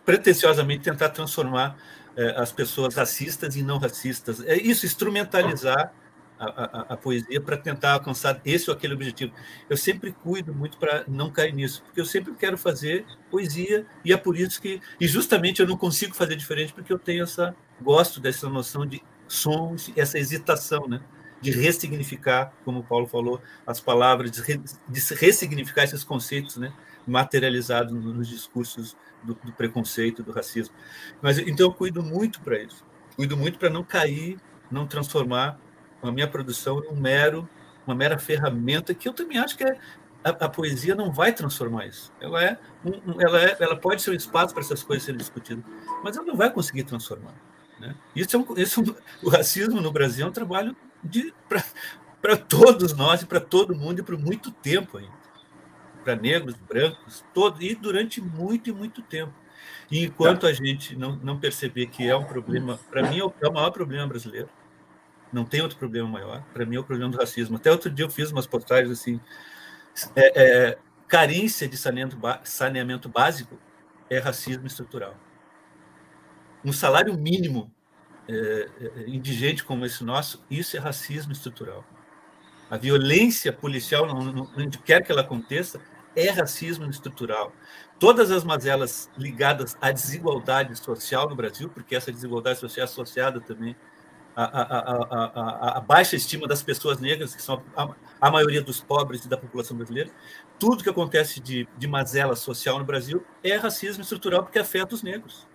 pretensiosamente 0.04 0.84
tentar 0.84 1.10
transformar 1.10 1.76
é, 1.76 2.03
as 2.38 2.52
pessoas 2.52 2.96
racistas 2.96 3.56
e 3.56 3.64
não 3.64 3.78
racistas. 3.78 4.44
É 4.46 4.56
isso, 4.56 4.86
instrumentalizar 4.86 5.94
a, 6.40 6.46
a, 6.46 6.94
a 6.94 6.98
poesia 6.98 7.40
para 7.40 7.58
tentar 7.58 7.94
alcançar 7.94 8.40
esse 8.46 8.70
ou 8.70 8.76
aquele 8.76 8.94
objetivo. 8.94 9.34
Eu 9.70 9.78
sempre 9.78 10.12
cuido 10.12 10.54
muito 10.54 10.78
para 10.78 11.04
não 11.08 11.30
cair 11.30 11.54
nisso, 11.54 11.82
porque 11.84 12.02
eu 12.02 12.06
sempre 12.06 12.34
quero 12.34 12.58
fazer 12.58 13.06
poesia 13.32 13.86
e 14.04 14.12
é 14.12 14.18
por 14.18 14.38
isso 14.38 14.62
que, 14.62 14.82
e 15.00 15.08
justamente 15.08 15.62
eu 15.62 15.68
não 15.68 15.78
consigo 15.78 16.14
fazer 16.14 16.36
diferente 16.36 16.74
porque 16.74 16.92
eu 16.92 17.00
tenho 17.00 17.24
essa, 17.24 17.56
gosto 17.82 18.20
dessa 18.20 18.50
noção 18.50 18.86
de 18.86 19.02
sons, 19.28 19.92
essa 19.96 20.20
hesitação, 20.20 20.88
né? 20.88 21.02
De 21.44 21.52
ressignificar, 21.52 22.54
como 22.64 22.82
Paulo 22.84 23.06
falou, 23.06 23.42
as 23.68 23.82
palavras, 23.82 24.32
de 24.32 24.42
ressignificar 25.16 25.84
esses 25.84 26.04
conceitos, 26.04 26.56
né? 26.56 26.72
materializados 27.06 27.92
nos 27.92 28.30
discursos 28.30 28.96
do, 29.22 29.38
do 29.44 29.52
preconceito, 29.52 30.24
do 30.24 30.32
racismo. 30.32 30.74
Mas 31.22 31.38
então 31.38 31.68
eu 31.68 31.74
cuido 31.74 32.02
muito 32.02 32.40
para 32.40 32.58
isso. 32.64 32.86
Cuido 33.18 33.36
muito 33.36 33.60
para 33.60 33.70
não 33.70 33.84
cair, 33.84 34.40
não 34.72 34.88
transformar 34.88 35.60
a 36.02 36.12
minha 36.12 36.30
produção 36.30 36.82
em 36.82 36.88
um 36.88 36.96
mero, 36.96 37.48
uma 37.86 37.94
mera 37.94 38.18
ferramenta 38.18 38.94
que 38.94 39.10
eu 39.10 39.14
também 39.14 39.38
acho 39.38 39.58
que 39.58 39.66
é, 39.66 39.78
a, 40.24 40.30
a, 40.30 40.50
poesia 40.50 40.96
não 40.96 41.12
vai 41.12 41.34
transformar 41.34 41.88
isso. 41.88 42.10
Ela 42.22 42.42
é, 42.42 42.58
um, 42.86 43.20
ela 43.20 43.42
é, 43.42 43.58
ela 43.60 43.76
pode 43.76 44.02
ser 44.02 44.12
um 44.12 44.16
espaço 44.16 44.54
para 44.54 44.64
essas 44.64 44.82
coisas 44.82 45.04
serem 45.04 45.18
discutidas, 45.18 45.64
mas 46.02 46.16
ela 46.16 46.26
não 46.26 46.38
vai 46.38 46.50
conseguir 46.50 46.84
transformar. 46.84 47.34
Né? 47.82 47.94
Isso 48.16 48.38
é 48.38 48.40
um, 48.40 48.46
isso, 48.58 48.82
é 48.82 49.26
o 49.26 49.30
racismo 49.30 49.82
no 49.82 49.92
Brasil 49.92 50.26
é 50.26 50.30
um 50.30 50.32
trabalho 50.32 50.74
para 52.22 52.38
todos 52.38 52.94
nós 52.94 53.22
e 53.22 53.26
para 53.26 53.40
todo 53.40 53.76
mundo 53.76 54.00
e 54.00 54.04
por 54.04 54.18
muito 54.18 54.52
tempo 54.52 54.98
ainda 54.98 55.24
para 56.04 56.16
negros, 56.16 56.56
brancos, 56.56 57.24
e 57.60 57.74
durante 57.74 58.22
muito 58.22 58.70
e 58.70 58.74
muito 58.74 59.02
tempo. 59.02 59.34
E 59.90 60.04
enquanto 60.04 60.46
a 60.46 60.54
gente 60.54 60.96
não, 60.96 61.16
não 61.16 61.40
perceber 61.40 61.88
que 61.88 62.08
é 62.08 62.16
um 62.16 62.26
problema, 62.26 62.80
para 62.92 63.10
mim 63.10 63.20
é 63.20 63.24
o, 63.24 63.34
é 63.42 63.48
o 63.48 63.54
maior 63.54 63.72
problema 63.72 64.06
brasileiro, 64.06 64.50
não 65.32 65.46
tem 65.46 65.62
outro 65.62 65.78
problema 65.78 66.08
maior, 66.08 66.44
para 66.54 66.66
mim 66.66 66.76
é 66.76 66.80
o 66.80 66.84
problema 66.84 67.12
do 67.12 67.18
racismo. 67.18 67.56
Até 67.56 67.72
outro 67.72 67.90
dia 67.90 68.06
eu 68.06 68.10
fiz 68.10 68.32
umas 68.32 68.46
postagens 68.46 68.92
assim, 68.92 69.20
é, 70.16 70.44
é, 70.44 70.78
carência 71.08 71.68
de 71.68 71.78
saneamento, 71.78 72.20
saneamento 72.44 73.10
básico 73.10 73.58
é 74.10 74.20
racismo 74.20 74.68
estrutural. 74.68 75.16
Um 76.64 76.74
salário 76.74 77.18
mínimo 77.18 77.73
é, 78.28 78.70
é, 78.80 79.10
indigente 79.10 79.64
como 79.64 79.86
esse 79.86 80.04
nosso, 80.04 80.44
isso 80.50 80.78
é 80.78 80.80
racismo 80.80 81.32
estrutural. 81.32 81.84
A 82.70 82.78
violência 82.78 83.52
policial, 83.52 84.08
onde 84.58 84.78
quer 84.80 85.04
que 85.04 85.12
ela 85.12 85.22
aconteça, 85.22 85.80
é 86.16 86.30
racismo 86.30 86.90
estrutural. 86.90 87.52
Todas 88.00 88.32
as 88.32 88.44
mazelas 88.44 89.10
ligadas 89.18 89.78
à 89.82 89.92
desigualdade 89.92 90.76
social 90.78 91.30
no 91.30 91.36
Brasil, 91.36 91.70
porque 91.70 91.96
essa 91.96 92.12
desigualdade 92.12 92.60
social 92.60 92.84
é 92.84 92.90
associada 92.90 93.40
também 93.40 93.76
a, 94.36 94.44
a, 94.44 94.80
a, 95.76 95.78
a, 95.78 95.82
baixa 95.82 96.16
estima 96.16 96.48
das 96.48 96.64
pessoas 96.64 97.00
negras, 97.00 97.36
que 97.36 97.42
são 97.42 97.64
a, 98.20 98.32
maioria 98.32 98.62
dos 98.62 98.82
pobres 98.82 99.24
e 99.26 99.30
da 99.30 99.38
população 99.38 99.78
brasileira. 99.78 100.10
Tudo 100.58 100.84
que 100.84 100.90
acontece 100.90 101.40
de, 101.40 101.68
de 101.78 101.88
mazela 101.88 102.36
social 102.36 102.80
no 102.80 102.86
Brasil 102.86 103.24
é 103.44 103.56
racismo 103.56 104.02
estrutural 104.02 104.44
porque 104.44 104.58
afeta 104.58 104.96
os 104.96 105.04
negros, 105.04 105.48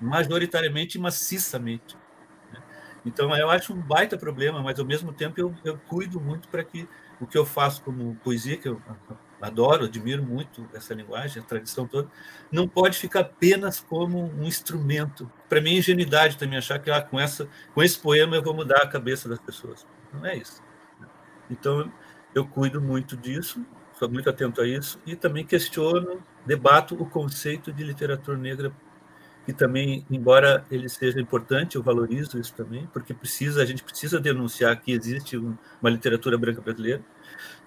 majoritariamente 0.00 0.98
maciçamente. 0.98 1.96
Né? 2.52 2.62
Então, 3.04 3.34
eu 3.36 3.50
acho 3.50 3.72
um 3.72 3.80
baita 3.80 4.16
problema, 4.16 4.62
mas 4.62 4.78
ao 4.78 4.86
mesmo 4.86 5.12
tempo 5.12 5.40
eu, 5.40 5.54
eu 5.64 5.78
cuido 5.78 6.20
muito 6.20 6.48
para 6.48 6.64
que 6.64 6.88
o 7.20 7.26
que 7.26 7.36
eu 7.36 7.44
faço 7.44 7.82
como 7.82 8.16
poesia, 8.16 8.56
que 8.56 8.68
eu 8.68 8.80
adoro, 9.40 9.84
admiro 9.84 10.22
muito 10.22 10.68
essa 10.74 10.94
linguagem, 10.94 11.42
a 11.42 11.44
tradição 11.44 11.86
toda, 11.86 12.08
não 12.50 12.68
pode 12.68 12.98
ficar 12.98 13.20
apenas 13.20 13.80
como 13.80 14.24
um 14.24 14.44
instrumento. 14.44 15.30
Para 15.48 15.60
mim, 15.60 15.74
é 15.74 15.78
ingenuidade 15.78 16.36
também 16.36 16.58
achar 16.58 16.78
que 16.78 16.90
ah, 16.90 17.02
com, 17.02 17.18
essa, 17.18 17.48
com 17.74 17.82
esse 17.82 17.98
poema 17.98 18.36
eu 18.36 18.42
vou 18.42 18.54
mudar 18.54 18.82
a 18.82 18.86
cabeça 18.86 19.28
das 19.28 19.38
pessoas. 19.38 19.86
Não 20.12 20.24
é 20.26 20.36
isso. 20.36 20.62
Então, 21.50 21.92
eu 22.34 22.46
cuido 22.46 22.80
muito 22.80 23.16
disso, 23.16 23.64
sou 23.98 24.08
muito 24.08 24.30
atento 24.30 24.60
a 24.60 24.66
isso, 24.66 25.00
e 25.04 25.16
também 25.16 25.44
questiono, 25.44 26.22
debato 26.46 26.94
o 26.94 27.06
conceito 27.06 27.72
de 27.72 27.82
literatura 27.82 28.36
negra, 28.36 28.72
que 29.50 29.58
também, 29.58 30.06
embora 30.08 30.64
ele 30.70 30.88
seja 30.88 31.20
importante, 31.20 31.74
eu 31.74 31.82
valorizo 31.82 32.38
isso 32.38 32.54
também, 32.54 32.88
porque 32.92 33.12
precisa, 33.12 33.60
a 33.62 33.66
gente 33.66 33.82
precisa 33.82 34.20
denunciar 34.20 34.80
que 34.80 34.92
existe 34.92 35.36
uma 35.36 35.90
literatura 35.90 36.38
branca 36.38 36.60
brasileira, 36.60 37.02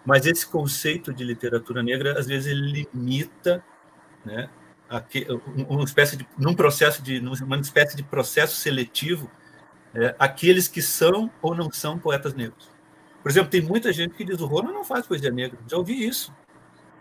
mas 0.06 0.26
esse 0.26 0.48
conceito 0.48 1.14
de 1.14 1.24
literatura 1.24 1.84
negra, 1.84 2.18
às 2.18 2.26
vezes, 2.26 2.48
ele 2.48 2.88
limita 2.94 3.64
né, 4.24 4.50
uma 5.68 5.84
espécie 5.84 6.16
de, 6.16 6.28
num 6.38 6.54
processo 6.54 7.02
de, 7.02 7.20
uma 7.20 7.58
espécie 7.58 7.98
de 7.98 8.04
processo 8.04 8.56
seletivo 8.56 9.30
é, 9.94 10.16
aqueles 10.18 10.68
que 10.68 10.82
são 10.82 11.30
ou 11.42 11.54
não 11.54 11.72
são 11.72 12.00
poetas 12.00 12.34
negros. 12.34 12.72
Por 13.22 13.30
exemplo, 13.30 13.50
tem 13.50 13.62
muita 13.62 13.92
gente 13.92 14.16
que 14.16 14.24
diz 14.24 14.40
o 14.40 14.46
Roma 14.46 14.72
não 14.72 14.84
faz 14.84 15.06
poesia 15.06 15.32
negra. 15.32 15.60
Já 15.68 15.78
ouvi 15.78 16.06
isso. 16.06 16.34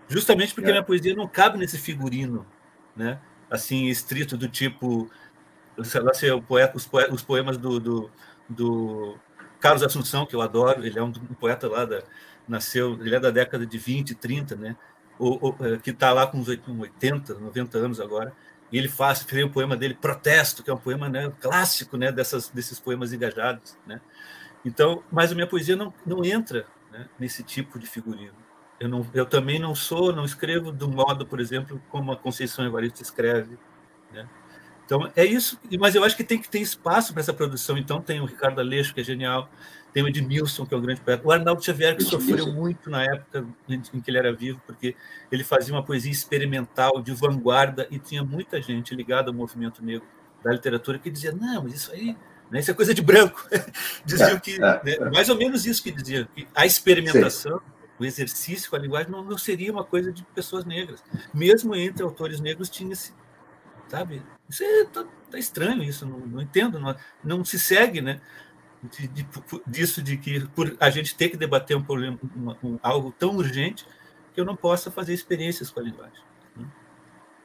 Justamente 0.09 0.55
porque 0.55 0.69
é. 0.69 0.73
minha 0.73 0.85
poesia 0.85 1.15
não 1.15 1.27
cabe 1.27 1.59
nesse 1.59 1.79
figurino, 1.79 2.47
né? 2.95 3.19
Assim, 3.53 3.89
estrito 3.89 4.37
do 4.37 4.49
tipo, 4.49 5.11
sei 5.85 6.01
lá, 6.01 6.15
se 6.15 6.27
é 6.27 6.41
poeta, 6.41 6.75
os, 6.77 7.23
poemas, 7.23 7.59
do, 7.59 7.79
do, 7.79 8.11
do 8.49 9.19
Carlos 9.61 9.83
Assunção, 9.83 10.25
que 10.25 10.35
eu 10.35 10.41
adoro, 10.41 10.87
ele 10.87 10.99
é 10.99 11.03
um, 11.03 11.13
poeta 11.13 11.69
lá 11.69 11.85
da, 11.85 12.03
nasceu, 12.49 12.95
ele 12.95 13.15
é 13.15 13.21
da 13.21 13.31
década 13.31 13.67
de 13.67 13.77
20, 13.77 14.15
30, 14.15 14.57
né? 14.57 14.77
O, 15.19 15.51
o, 15.51 15.57
é, 15.67 15.77
que 15.77 15.91
está 15.91 16.13
lá 16.13 16.27
com 16.27 16.39
uns 16.39 16.49
80, 16.49 17.35
90 17.35 17.79
anos 17.79 18.01
agora, 18.01 18.33
e 18.73 18.79
ele 18.79 18.89
faz, 18.89 19.23
fez 19.23 19.45
o 19.45 19.51
poema 19.51 19.77
dele, 19.77 19.95
Protesto, 19.95 20.63
que 20.63 20.71
é 20.71 20.75
um 20.75 20.79
poema 20.79 21.09
né, 21.09 21.31
clássico 21.39 21.99
né, 21.99 22.11
dessas, 22.11 22.49
desses 22.49 22.81
poemas 22.81 23.13
engajados. 23.13 23.77
Né? 23.87 24.01
Então, 24.65 25.05
mas 25.13 25.31
a 25.31 25.35
minha 25.35 25.47
poesia 25.47 25.77
não, 25.77 25.93
não 26.07 26.25
entra 26.25 26.67
né, 26.91 27.07
nesse 27.19 27.43
tipo 27.43 27.79
de 27.79 27.87
figurino. 27.87 28.42
Eu, 28.83 28.89
não, 28.89 29.07
eu 29.15 29.25
também 29.25 29.61
não 29.61 29.77
sou, 29.77 30.13
não 30.13 30.25
escrevo 30.25 30.73
do 30.73 30.89
modo, 30.89 31.25
por 31.25 31.39
exemplo, 31.39 31.81
como 31.89 32.11
a 32.11 32.17
Conceição 32.17 32.67
Evaristo 32.67 33.01
escreve. 33.01 33.57
Né? 34.13 34.29
Então, 34.85 35.09
é 35.15 35.25
isso, 35.25 35.57
mas 35.79 35.95
eu 35.95 36.03
acho 36.03 36.17
que 36.17 36.25
tem 36.25 36.37
que 36.37 36.49
ter 36.49 36.59
espaço 36.59 37.13
para 37.13 37.21
essa 37.21 37.33
produção. 37.33 37.79
Então, 37.79 38.03
tem 38.03 38.21
o 38.21 38.25
Ricardo 38.25 38.59
Aleixo, 38.61 38.93
que 38.93 39.01
é 39.01 39.05
genial, 39.05 39.49
tem 39.95 40.03
o 40.03 40.09
Edmilson, 40.09 40.67
que 40.67 40.75
é 40.75 40.77
um 40.77 40.81
grande 40.81 41.01
poeta. 41.01 41.25
O 41.25 41.31
Arnaldo 41.31 41.65
Xavier, 41.65 41.97
que 41.97 42.03
sofreu 42.03 42.53
muito 42.53 42.91
na 42.91 43.05
época 43.05 43.47
em 43.69 44.01
que 44.01 44.11
ele 44.11 44.19
era 44.19 44.33
vivo, 44.33 44.61
porque 44.67 44.97
ele 45.31 45.45
fazia 45.45 45.73
uma 45.73 45.85
poesia 45.85 46.11
experimental, 46.11 47.01
de 47.01 47.15
vanguarda, 47.15 47.87
e 47.89 48.01
tinha 48.01 48.25
muita 48.25 48.61
gente 48.61 48.97
ligada 48.97 49.31
ao 49.31 49.35
movimento 49.35 49.81
negro 49.85 50.09
da 50.43 50.51
literatura 50.51 50.99
que 50.99 51.09
dizia: 51.09 51.31
não, 51.31 51.63
mas 51.63 51.75
isso 51.75 51.93
aí 51.93 52.17
né, 52.51 52.59
isso 52.59 52.71
é 52.73 52.75
coisa 52.75 52.93
de 52.93 53.01
branco. 53.01 53.49
diziam 54.05 54.31
é, 54.31 54.41
que, 54.41 54.57
é, 54.57 54.59
né, 54.59 55.11
mais 55.13 55.29
ou 55.29 55.39
menos 55.39 55.65
isso 55.65 55.81
que 55.81 55.93
diziam, 55.93 56.27
que 56.35 56.49
a 56.53 56.67
experimentação, 56.67 57.59
Sim. 57.59 57.82
O 58.03 58.07
exercício 58.07 58.69
com 58.69 58.77
a 58.77 58.79
linguagem 58.79 59.11
não, 59.11 59.25
não, 59.25 59.39
seria 59.39 59.73
uma 59.73 59.85
coisa 59.85 60.13
de 60.13 60.23
pessoas 60.35 60.65
negras. 60.65 61.03
Mesmo 61.33 61.75
entre 61.75 62.03
autores 62.03 62.41
negros 62.41 62.69
tinha 62.69 62.93
esse, 62.93 63.15
sabe? 63.89 64.23
Isso 64.49 64.63
é, 64.63 64.85
tá, 64.85 65.05
tá 65.31 65.39
estranho, 65.39 65.83
isso, 65.83 66.07
não, 66.07 66.19
não 66.19 66.43
entendo, 66.43 66.79
não, 66.79 66.95
não 67.25 67.45
se 67.45 67.59
segue, 67.59 68.01
né? 68.01 68.21
de, 68.83 69.07
de, 69.09 69.27
disso 69.67 70.03
de 70.03 70.17
que 70.17 70.47
por 70.49 70.77
a 70.81 70.91
gente 70.91 71.15
ter 71.15 71.29
que 71.29 71.37
debater 71.37 71.77
um 71.77 71.83
problema, 71.83 72.19
uma, 72.35 72.59
um, 72.63 72.79
algo 72.83 73.15
tão 73.17 73.37
urgente, 73.37 73.87
que 74.35 74.41
eu 74.41 74.45
não 74.45 74.57
possa 74.57 74.91
fazer 74.91 75.13
experiências 75.13 75.71
com 75.71 75.81
a 75.81 75.83
linguagem. 75.83 76.23
Né? 76.57 76.67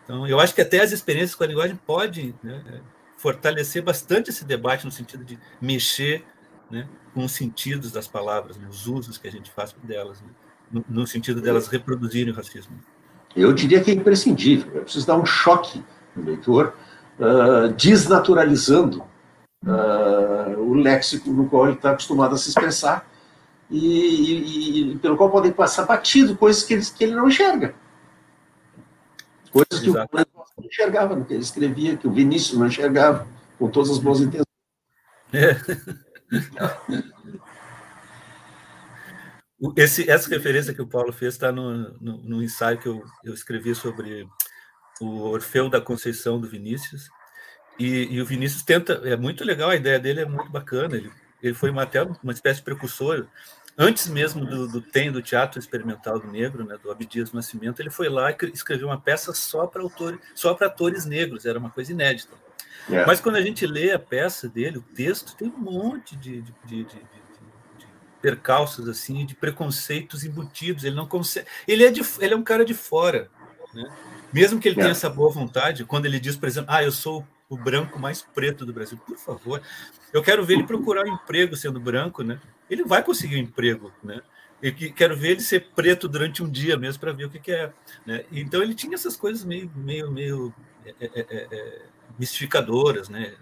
Então, 0.04 0.28
eu 0.28 0.40
acho 0.40 0.56
que 0.56 0.62
até 0.62 0.82
as 0.82 0.92
experiências 0.92 1.36
com 1.36 1.44
a 1.44 1.48
linguagem 1.48 1.76
podem 1.76 2.34
né, 2.42 2.82
fortalecer 3.18 3.84
bastante 3.84 4.30
esse 4.30 4.46
debate 4.46 4.86
no 4.86 4.92
sentido 4.92 5.24
de 5.24 5.38
mexer 5.62 6.26
né, 6.72 6.88
com 7.14 7.26
os 7.26 7.34
sentidos 7.34 7.92
das 7.92 8.08
palavras, 8.08 8.58
né, 8.58 8.68
os 8.70 8.88
usos 8.88 9.18
que 9.18 9.28
a 9.28 9.32
gente 9.32 9.52
faz 9.52 9.74
delas, 9.84 10.22
né, 10.22 10.30
no, 10.72 10.84
no, 10.88 11.08
sentido 11.08 11.42
delas 11.42 11.68
reproduzirem 11.68 12.34
o 12.34 12.36
racismo. 12.36 12.78
Eu 13.36 13.54
diria 13.54 13.82
que 13.82 13.92
é 13.92 13.94
imprescindível, 13.94 14.78
é 14.78 14.82
preciso 14.82 15.06
dar 15.06 15.16
um 15.16 15.26
choque 15.26 15.84
no 16.16 16.26
leitor, 16.26 16.74
uh, 17.20 17.72
desnaturalizando 17.74 19.04
uh, 19.66 20.60
o 20.60 20.74
léxico 20.74 21.30
no 21.30 21.48
qual 21.48 21.68
ele 21.68 21.76
está 21.76 21.92
acostumado 21.92 22.36
a 22.36 22.38
se 22.38 22.50
expressar 22.50 23.08
e, 23.70 23.78
e, 23.78 24.92
e, 24.94 24.98
pelo 25.00 25.18
qual 25.18 25.30
podem 25.30 25.52
passar 25.52 25.86
batido 25.86 26.36
coisas 26.36 26.64
que 26.64 26.74
ele, 26.74 26.86
que 26.86 27.04
ele 27.04 27.16
não 27.16 27.28
enxerga. 27.28 27.76
Coisas 29.52 29.80
que 29.80 29.90
Exato. 29.90 30.10
o 30.14 30.18
não 30.18 30.66
enxergava 30.66 31.16
no 31.16 31.26
que 31.26 31.34
ele 31.34 31.44
escrevia, 31.44 31.98
que 31.98 32.08
o 32.08 32.12
Vinícius 32.12 32.58
não 32.58 32.68
enxergava, 32.68 33.28
com 33.60 33.70
todas 33.70 33.92
as 33.92 33.98
boas 34.00 34.22
intenções. 34.22 34.46
É. 35.34 35.58
Esse, 39.76 40.10
essa 40.10 40.30
referência 40.30 40.74
que 40.74 40.82
o 40.82 40.88
Paulo 40.88 41.12
fez 41.12 41.34
está 41.34 41.52
no, 41.52 41.92
no, 42.00 42.18
no, 42.18 42.44
ensaio 42.44 42.78
que 42.78 42.88
eu, 42.88 43.04
eu 43.24 43.34
escrevi 43.34 43.74
sobre 43.74 44.28
o 45.02 45.22
Orfeu 45.30 45.68
da 45.70 45.82
Conceição 45.82 46.40
do 46.40 46.48
Vinícius, 46.48 47.10
e, 47.80 48.16
e, 48.16 48.22
o 48.22 48.26
Vinícius 48.26 48.64
tenta, 48.64 48.94
é 49.06 49.16
muito 49.16 49.44
legal, 49.44 49.70
a 49.70 49.76
ideia 49.76 50.00
dele 50.00 50.22
é 50.22 50.26
muito 50.26 50.50
bacana. 50.50 50.96
Ele, 50.96 51.12
ele 51.42 51.54
foi 51.54 51.70
uma, 51.70 51.84
até 51.84 52.02
uma 52.02 52.34
espécie 52.34 52.60
de 52.60 52.66
precursor. 52.66 53.28
Antes 53.78 54.08
mesmo 54.08 54.44
do, 54.44 54.68
do 54.68 54.82
TEM, 54.82 55.12
do 55.12 55.22
Teatro 55.22 55.60
Experimental 55.60 56.20
do 56.20 56.28
Negro, 56.28 56.66
né, 56.66 56.78
do 56.82 56.90
Abdias 56.90 57.32
Nascimento, 57.32 57.80
ele 57.80 57.92
foi 57.92 58.10
lá 58.10 58.32
e 58.32 58.36
escreveu 58.52 58.88
uma 58.88 59.00
peça 59.00 59.32
só 59.34 59.68
para 59.68 59.84
autores, 59.84 60.20
só 60.34 60.56
para 60.56 60.66
atores 60.66 61.06
negros, 61.06 61.46
era 61.46 61.60
uma 61.60 61.70
coisa 61.70 61.92
inédita. 61.92 62.34
Yeah. 62.90 63.04
É. 63.04 63.06
Mas 63.06 63.20
quando 63.20 63.36
a 63.36 63.42
gente 63.42 63.68
lê 63.68 63.92
a 63.92 64.00
peça 64.00 64.50
dele, 64.50 64.80
o 64.80 64.82
texto, 64.82 65.36
tem 65.36 65.48
um 65.48 65.60
monte 65.60 66.16
de, 66.16 66.42
de, 66.42 66.54
de, 66.66 66.84
de 66.86 67.02
percalços 68.22 68.88
assim, 68.90 69.26
de 69.26 69.36
preconceitos 69.36 70.24
embutidos. 70.24 70.84
Ele 70.84 70.96
não 70.96 71.08
consegue. 71.08 71.48
Ele 71.68 71.84
é, 71.84 71.92
de, 71.92 72.02
ele 72.20 72.34
é 72.34 72.38
um 72.38 72.44
cara 72.44 72.66
de 72.66 72.74
fora, 72.74 73.30
né? 73.74 73.90
Mesmo 74.34 74.60
que 74.60 74.68
ele 74.68 74.76
tenha 74.76 74.90
é. 74.90 74.92
essa 74.92 75.10
boa 75.10 75.32
vontade, 75.32 75.86
quando 75.86 76.06
ele 76.06 76.20
diz, 76.20 76.36
por 76.36 76.48
exemplo, 76.48 76.72
ah, 76.74 76.84
eu 76.84 76.92
sou 76.92 77.26
o 77.50 77.56
branco 77.56 77.98
mais 77.98 78.22
preto 78.22 78.66
do 78.66 78.74
Brasil. 78.74 78.98
Por 78.98 79.18
favor, 79.18 79.62
eu 80.12 80.22
quero 80.22 80.46
ver 80.46 80.56
ele 80.56 80.64
procurar 80.64 81.06
um 81.06 81.14
emprego 81.14 81.56
sendo 81.56 81.80
branco, 81.80 82.24
né? 82.24 82.40
Ele 82.70 82.84
vai 82.84 83.02
conseguir 83.02 83.38
um 83.38 83.40
emprego, 83.40 83.92
né? 84.04 84.22
Eu 84.62 84.74
quero 84.74 85.16
ver 85.16 85.32
ele 85.32 85.42
ser 85.42 85.70
preto 85.76 86.08
durante 86.08 86.42
um 86.42 86.50
dia 86.50 86.78
mesmo 86.78 87.00
para 87.00 87.14
ver 87.14 87.26
o 87.26 87.30
que, 87.30 87.40
que, 87.40 87.52
é. 87.52 87.72
Né? 88.06 88.26
Então 88.32 88.62
ele 88.62 88.74
tinha 88.74 88.96
essas 88.96 89.16
coisas 89.16 89.46
meio, 89.46 89.72
meio, 89.76 90.12
meio 90.12 90.54
é, 90.84 90.96
é, 91.00 91.10
é, 91.16 91.48
é 91.52 91.82
mistificadoras, 92.18 93.08
né? 93.08 93.34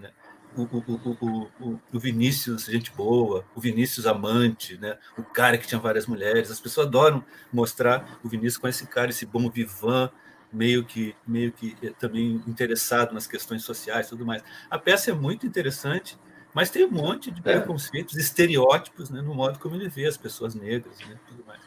O, 0.58 0.62
o, 0.62 1.50
o, 1.60 1.80
o, 1.94 2.00
Vinícius, 2.00 2.66
gente 2.66 2.92
boa, 2.92 3.44
o 3.54 3.60
Vinícius 3.60 4.06
amante, 4.06 4.78
né? 4.78 4.98
o 5.18 5.24
cara 5.24 5.58
que 5.58 5.68
tinha 5.68 5.80
várias 5.80 6.08
mulheres. 6.08 6.50
As 6.50 6.60
pessoas 6.60 6.88
adoram 6.88 7.24
mostrar 7.52 8.20
o 8.24 8.30
Vinícius 8.30 8.58
com 8.58 8.68
esse 8.68 8.88
cara, 8.88 9.10
esse 9.10 9.26
bom 9.26 9.50
vivant, 9.50 10.12
meio 10.52 10.86
que 10.86 11.16
meio 11.28 11.52
que 11.52 11.76
eh, 11.84 11.92
também 12.00 12.42
interessado 12.48 13.14
nas 13.14 13.28
questões 13.28 13.64
sociais 13.64 14.08
e 14.08 14.10
tudo 14.10 14.26
mais. 14.26 14.44
A 14.70 14.80
peça 14.80 15.12
é 15.12 15.14
muito 15.14 15.46
interessante, 15.46 16.18
mas 16.54 16.70
tem 16.70 16.86
um 16.86 16.92
monte 16.92 17.30
de 17.30 17.42
é. 17.42 17.44
preconceitos, 17.44 18.16
estereótipos, 18.16 19.10
né, 19.10 19.22
no 19.22 19.36
modo 19.36 19.60
como 19.60 19.76
ele 19.76 19.90
vê 19.90 20.06
as 20.06 20.18
pessoas 20.18 20.56
negras, 20.56 20.98
né, 21.00 21.18
tudo 21.28 21.44
mais. 21.46 21.60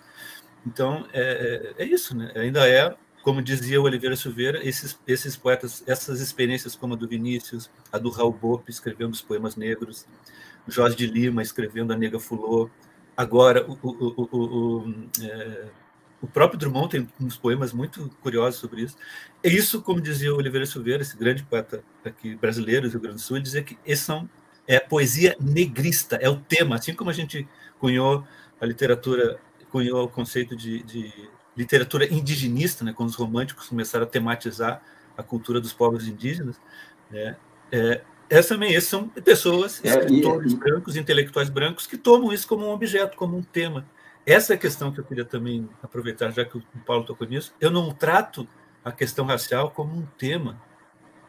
Então 0.67 1.07
é, 1.13 1.75
é, 1.79 1.85
é 1.85 1.87
isso, 1.87 2.17
né? 2.17 2.33
Ainda 2.35 2.67
é, 2.67 2.97
como 3.23 3.43
dizia 3.43 3.81
o 3.81 3.85
Oliveira 3.85 4.17
Silveira, 4.17 4.67
esses 4.67 4.99
esses 5.07 5.37
poetas, 5.37 5.83
essas 5.87 6.21
experiências 6.21 6.75
como 6.75 6.95
a 6.95 6.97
do 6.97 7.09
Vinícius, 7.09 7.71
a 7.93 7.99
do 7.99 8.11
Raul 8.11 8.33
Bope 8.33 8.71
escrevendo 8.71 9.13
os 9.13 9.21
poemas 9.21 9.57
negros, 9.57 10.07
Jorge 10.67 10.97
de 10.97 11.07
Lima 11.07 11.43
escrevendo 11.43 11.93
a 11.93 11.97
Nega 11.97 12.21
Fulô, 12.21 12.71
agora 13.17 13.67
o, 13.69 13.79
o, 13.83 14.29
o, 14.31 14.39
o 14.39 14.95
é, 15.23 15.69
o 16.21 16.27
próprio 16.27 16.59
Drummond 16.59 16.91
tem 16.91 17.09
uns 17.21 17.37
poemas 17.37 17.73
muito 17.73 18.11
curiosos 18.21 18.59
sobre 18.59 18.83
isso. 18.83 18.97
E 19.43 19.49
isso, 19.49 19.81
como 19.83 20.01
dizia 20.01 20.35
o 20.35 20.37
Oliveira 20.37 20.67
Silveira, 20.67 21.03
esse 21.03 21.17
grande 21.17 21.45
poeta 21.45 21.83
aqui 22.05 22.35
brasileiro 22.35 22.89
do 22.89 22.93
Rio 22.93 23.01
Grande 23.01 23.17
do 23.17 23.23
Sul, 23.23 23.39
dizia 23.39 23.63
que 23.63 23.79
esses 23.87 24.05
são 24.05 24.29
é 24.67 24.79
poesia 24.79 25.35
negrista, 25.41 26.17
é 26.17 26.29
o 26.29 26.37
tema, 26.37 26.77
assim 26.77 26.93
como 26.95 27.09
a 27.09 27.13
gente 27.13 27.49
cunhou 27.79 28.23
a 28.61 28.67
literatura, 28.67 29.41
cunhou 29.71 30.05
o 30.05 30.09
conceito 30.09 30.55
de, 30.55 30.83
de 30.83 31.11
literatura 31.59 32.07
indigenista, 32.13 32.85
né, 32.85 32.93
quando 32.95 33.09
os 33.09 33.17
românticos 33.17 33.69
começaram 33.69 34.05
a 34.05 34.09
tematizar 34.09 34.81
a 35.17 35.23
cultura 35.23 35.61
dos 35.61 35.73
povos 35.73 36.07
indígenas, 36.07 36.61
né, 37.11 37.37
é, 37.73 38.03
essa 38.31 38.55
também, 38.55 38.75
esses 38.75 38.89
são 38.89 39.09
pessoas, 39.09 39.85
é, 39.85 39.89
escritores 39.89 40.53
é, 40.53 40.55
e, 40.55 40.59
brancos, 40.59 40.97
intelectuais 40.97 41.49
brancos, 41.49 41.87
que 41.87 41.97
tomam 41.97 42.33
isso 42.33 42.47
como 42.47 42.67
um 42.67 42.71
objeto, 42.71 43.17
como 43.17 43.37
um 43.37 43.43
tema. 43.43 43.89
Essa 44.25 44.53
é 44.53 44.57
a 44.57 44.59
questão 44.59 44.93
que 44.93 45.01
eu 45.01 45.05
queria 45.05 45.25
também 45.25 45.69
aproveitar, 45.83 46.31
já 46.31 46.45
que 46.45 46.59
o 46.59 46.63
Paulo 46.87 47.05
tocou 47.05 47.27
nisso. 47.27 47.55
Eu 47.59 47.71
não 47.71 47.91
trato 47.91 48.47
a 48.85 48.93
questão 48.93 49.25
racial 49.25 49.71
como 49.71 49.97
um 49.97 50.07
tema. 50.19 50.61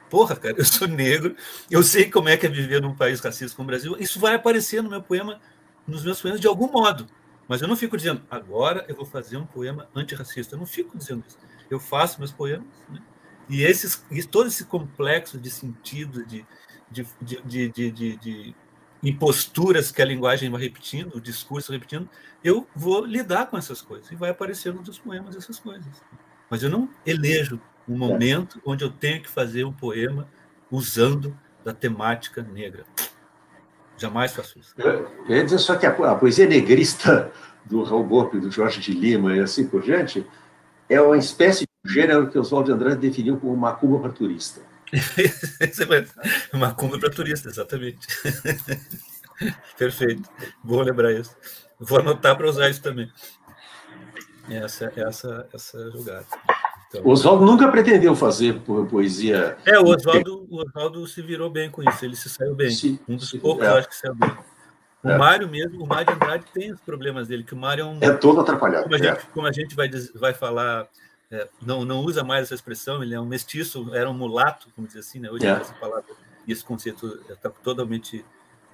Porra, 0.09 0.35
cara, 0.35 0.55
eu 0.57 0.65
sou 0.65 0.87
negro, 0.87 1.35
eu 1.71 1.81
sei 1.81 2.09
como 2.09 2.27
é 2.27 2.35
que 2.35 2.45
é 2.45 2.49
viver 2.49 2.81
num 2.81 2.93
país 2.93 3.21
racista 3.21 3.55
como 3.55 3.67
o 3.67 3.71
Brasil. 3.71 3.95
Isso 3.99 4.19
vai 4.19 4.35
aparecer 4.35 4.83
no 4.83 4.89
meu 4.89 5.01
poema, 5.01 5.39
nos 5.87 6.03
meus 6.03 6.21
poemas 6.21 6.41
de 6.41 6.47
algum 6.47 6.69
modo. 6.69 7.07
Mas 7.49 7.63
eu 7.63 7.67
não 7.67 7.75
fico 7.75 7.97
dizendo, 7.97 8.21
agora 8.29 8.85
eu 8.87 8.95
vou 8.95 9.07
fazer 9.07 9.35
um 9.35 9.45
poema 9.45 9.89
antirracista. 9.95 10.53
Eu 10.53 10.59
não 10.59 10.67
fico 10.67 10.95
dizendo 10.95 11.23
isso. 11.27 11.35
Eu 11.67 11.79
faço 11.79 12.19
meus 12.19 12.31
poemas, 12.31 12.67
né? 12.87 13.01
e, 13.49 13.63
esses, 13.63 14.05
e 14.11 14.23
todo 14.23 14.47
esse 14.47 14.65
complexo 14.65 15.39
de 15.39 15.49
sentido, 15.49 16.23
de, 16.23 16.45
de, 16.91 17.07
de, 17.19 17.69
de, 17.69 18.17
de, 18.17 18.55
imposturas 19.01 19.91
que 19.91 20.01
a 20.01 20.05
linguagem 20.05 20.49
vai 20.51 20.61
repetindo, 20.61 21.15
o 21.15 21.21
discurso 21.21 21.71
repetindo, 21.71 22.07
eu 22.43 22.67
vou 22.75 23.03
lidar 23.03 23.47
com 23.47 23.57
essas 23.57 23.81
coisas. 23.81 24.11
E 24.11 24.15
vai 24.15 24.29
aparecer 24.29 24.71
nos 24.71 24.99
poemas 24.99 25.35
essas 25.35 25.57
coisas. 25.57 26.03
Mas 26.51 26.61
eu 26.61 26.69
não 26.69 26.87
elejo 27.03 27.59
um 27.87 27.97
momento 27.97 28.61
onde 28.63 28.83
eu 28.83 28.91
tenho 28.91 29.23
que 29.23 29.29
fazer 29.29 29.63
um 29.63 29.73
poema 29.73 30.29
usando 30.69 31.35
da 31.63 31.73
temática 31.73 32.43
negra. 32.43 32.85
Jamais 33.99 34.31
faço 34.31 34.57
isso. 34.57 34.73
Eu, 34.77 35.07
ia 35.27 35.43
dizer 35.43 35.59
só 35.59 35.75
que 35.75 35.85
a, 35.85 35.89
a 35.89 36.15
poesia 36.15 36.47
negrista 36.47 37.31
do 37.65 37.83
Raul 37.83 38.03
Borpe, 38.03 38.39
do 38.39 38.49
Jorge 38.49 38.79
de 38.79 38.93
Lima 38.93 39.35
e 39.35 39.39
assim 39.39 39.67
por 39.67 39.81
diante, 39.81 40.25
é 40.87 40.99
uma 40.99 41.17
espécie 41.17 41.65
de 41.83 41.93
gênero 41.93 42.29
que 42.29 42.39
Oswaldo 42.39 42.67
de 42.67 42.75
Andrade 42.75 43.07
definiu 43.07 43.37
como 43.37 43.55
macumba 43.55 43.99
para 43.99 44.11
turista. 44.11 44.61
macumba 46.53 46.97
para 46.97 47.09
turista, 47.11 47.49
exatamente. 47.49 48.07
Perfeito. 49.77 50.27
Vou 50.63 50.81
lembrar 50.81 51.13
isso. 51.13 51.35
Vou 51.79 51.99
anotar 51.99 52.35
para 52.35 52.49
usar 52.49 52.69
isso 52.69 52.81
também. 52.81 53.11
Essa, 54.49 54.91
essa, 54.95 55.47
essa 55.53 55.91
jogada. 55.91 56.25
Então, 56.89 57.03
o 57.03 57.09
Oswaldo 57.09 57.45
nunca 57.45 57.69
pretendeu 57.71 58.15
fazer 58.15 58.59
poesia. 58.89 59.57
É, 59.63 59.79
o 59.79 59.85
Oswaldo, 59.85 60.47
o 60.49 60.61
Oswaldo 60.61 61.05
se 61.07 61.21
virou 61.21 61.49
bem 61.49 61.69
com 61.69 61.83
isso, 61.87 62.03
ele 62.03 62.15
se 62.15 62.29
saiu 62.29 62.55
bem. 62.55 62.71
Sim, 62.71 62.99
um 63.07 63.15
dos 63.15 63.31
poucos, 63.33 63.63
é. 63.63 63.69
eu 63.69 63.75
acho 63.75 63.89
que 63.89 63.95
saiu 63.95 64.15
bem. 64.15 64.35
O 65.03 65.09
é. 65.09 65.17
Mário 65.17 65.47
mesmo, 65.47 65.83
o 65.83 65.87
Mário 65.87 66.13
Andrade 66.13 66.45
tem 66.51 66.71
os 66.71 66.81
problemas 66.81 67.27
dele, 67.27 67.43
que 67.43 67.53
o 67.53 67.57
Mário 67.57 67.83
é 67.83 67.85
um. 67.85 67.99
É 68.01 68.11
todo 68.11 68.41
atrapalhado. 68.41 68.83
Como 68.83 68.95
a 68.95 68.97
gente, 68.97 69.07
é. 69.07 69.21
como 69.33 69.47
a 69.47 69.51
gente 69.51 69.75
vai, 69.75 69.89
vai 70.15 70.33
falar, 70.33 70.87
é, 71.31 71.47
não, 71.61 71.85
não 71.85 71.99
usa 71.99 72.23
mais 72.23 72.43
essa 72.43 72.55
expressão, 72.55 73.03
ele 73.03 73.13
é 73.13 73.19
um 73.19 73.25
mestiço, 73.25 73.93
era 73.93 74.09
um 74.09 74.13
mulato, 74.13 74.67
como 74.75 74.87
diz 74.87 74.97
assim, 74.97 75.19
né? 75.19 75.29
Hoje 75.29 75.45
é. 75.45 75.51
essa 75.51 75.73
palavra, 75.73 76.05
esse 76.47 76.63
conceito 76.63 77.19
está 77.29 77.51
totalmente 77.51 78.25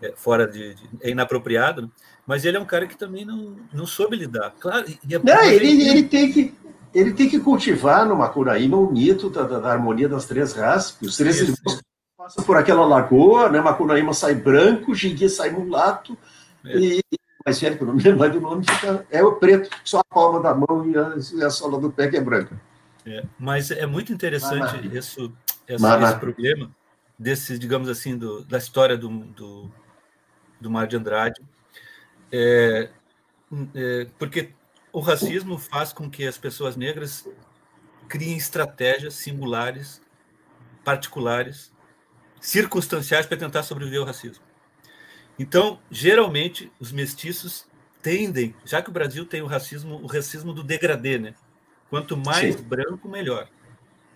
é, 0.01 0.13
fora 0.16 0.47
de, 0.47 0.74
de, 0.74 0.89
é 1.01 1.09
inapropriado, 1.09 1.82
né? 1.82 1.89
mas 2.26 2.45
ele 2.45 2.55
é 2.55 2.59
um 2.59 2.66
cara 2.66 2.88
que 2.88 2.97
também 2.97 3.26
não, 3.26 3.57
não 3.74 3.86
soube 3.86 4.16
lidar. 4.16 4.53
Claro, 4.57 4.86
é, 4.88 5.20
não, 5.20 5.43
ele, 5.43 5.88
ele 5.88 6.03
tem 6.03 6.32
que 6.32 6.55
ele 6.95 7.13
tem 7.13 7.29
que 7.29 7.39
cultivar 7.39 8.05
no 8.05 8.15
Macunaíma 8.15 8.77
o 8.77 8.89
mito 8.89 9.29
da, 9.29 9.43
da, 9.43 9.59
da 9.59 9.71
harmonia 9.71 10.07
das 10.07 10.25
três 10.25 10.53
raças. 10.53 10.97
Os 11.01 11.17
três 11.17 11.41
Isso. 11.41 11.51
irmãos 11.51 11.81
passam 12.17 12.43
por 12.45 12.55
aquela 12.55 12.85
lagoa, 12.85 13.49
né? 13.49 13.59
Macunaíma 13.59 14.13
sai 14.13 14.33
branco, 14.33 14.95
Jingui 14.95 15.29
sai 15.29 15.49
mulato, 15.49 16.17
é. 16.63 16.77
e 16.77 17.01
mais 17.45 17.59
velho 17.59 17.77
que 17.77 17.83
o 17.83 17.87
nome, 17.87 18.13
mais 18.15 18.31
do 18.31 18.41
nome 18.41 18.65
fica, 18.65 19.05
é 19.11 19.21
o 19.21 19.35
preto, 19.35 19.69
só 19.83 19.99
a 19.99 20.03
palma 20.03 20.41
da 20.41 20.55
mão 20.55 20.89
e 20.89 20.97
a, 20.97 21.15
e 21.35 21.43
a 21.43 21.49
sola 21.49 21.79
do 21.79 21.91
pé 21.91 22.07
que 22.07 22.17
é 22.17 22.21
branca. 22.21 22.59
É, 23.05 23.23
mas 23.37 23.69
é 23.69 23.85
muito 23.85 24.11
interessante 24.11 24.87
isso, 24.97 25.31
essa, 25.67 26.03
esse 26.03 26.19
problema 26.19 26.71
desse, 27.19 27.59
digamos 27.59 27.87
assim, 27.87 28.17
do, 28.17 28.43
da 28.45 28.57
história 28.57 28.97
do, 28.97 29.09
do, 29.09 29.71
do 30.59 30.71
Mar 30.71 30.87
de 30.87 30.95
Andrade, 30.95 31.39
é, 32.31 32.89
é, 33.75 34.07
porque 34.17 34.49
o 34.95 35.01
racismo 35.01 35.57
faz 35.57 35.91
com 35.91 36.09
que 36.09 36.25
as 36.25 36.37
pessoas 36.37 36.77
negras 36.77 37.27
criem 38.07 38.37
estratégias 38.37 39.15
singulares, 39.15 40.01
particulares, 40.85 41.69
circunstanciais 42.39 43.25
para 43.25 43.35
tentar 43.35 43.63
sobreviver 43.63 43.99
ao 43.99 44.05
racismo. 44.05 44.41
Então, 45.37 45.81
geralmente, 45.91 46.71
os 46.79 46.93
mestiços 46.93 47.67
tendem, 48.01 48.55
já 48.63 48.81
que 48.81 48.89
o 48.89 48.93
Brasil 48.93 49.25
tem 49.25 49.41
o 49.41 49.47
racismo, 49.47 49.95
o 50.01 50.07
racismo 50.07 50.53
do 50.53 50.63
degradê, 50.63 51.19
né? 51.19 51.33
Quanto 51.89 52.15
mais 52.15 52.55
Sim. 52.55 52.63
branco, 52.63 53.09
melhor. 53.09 53.49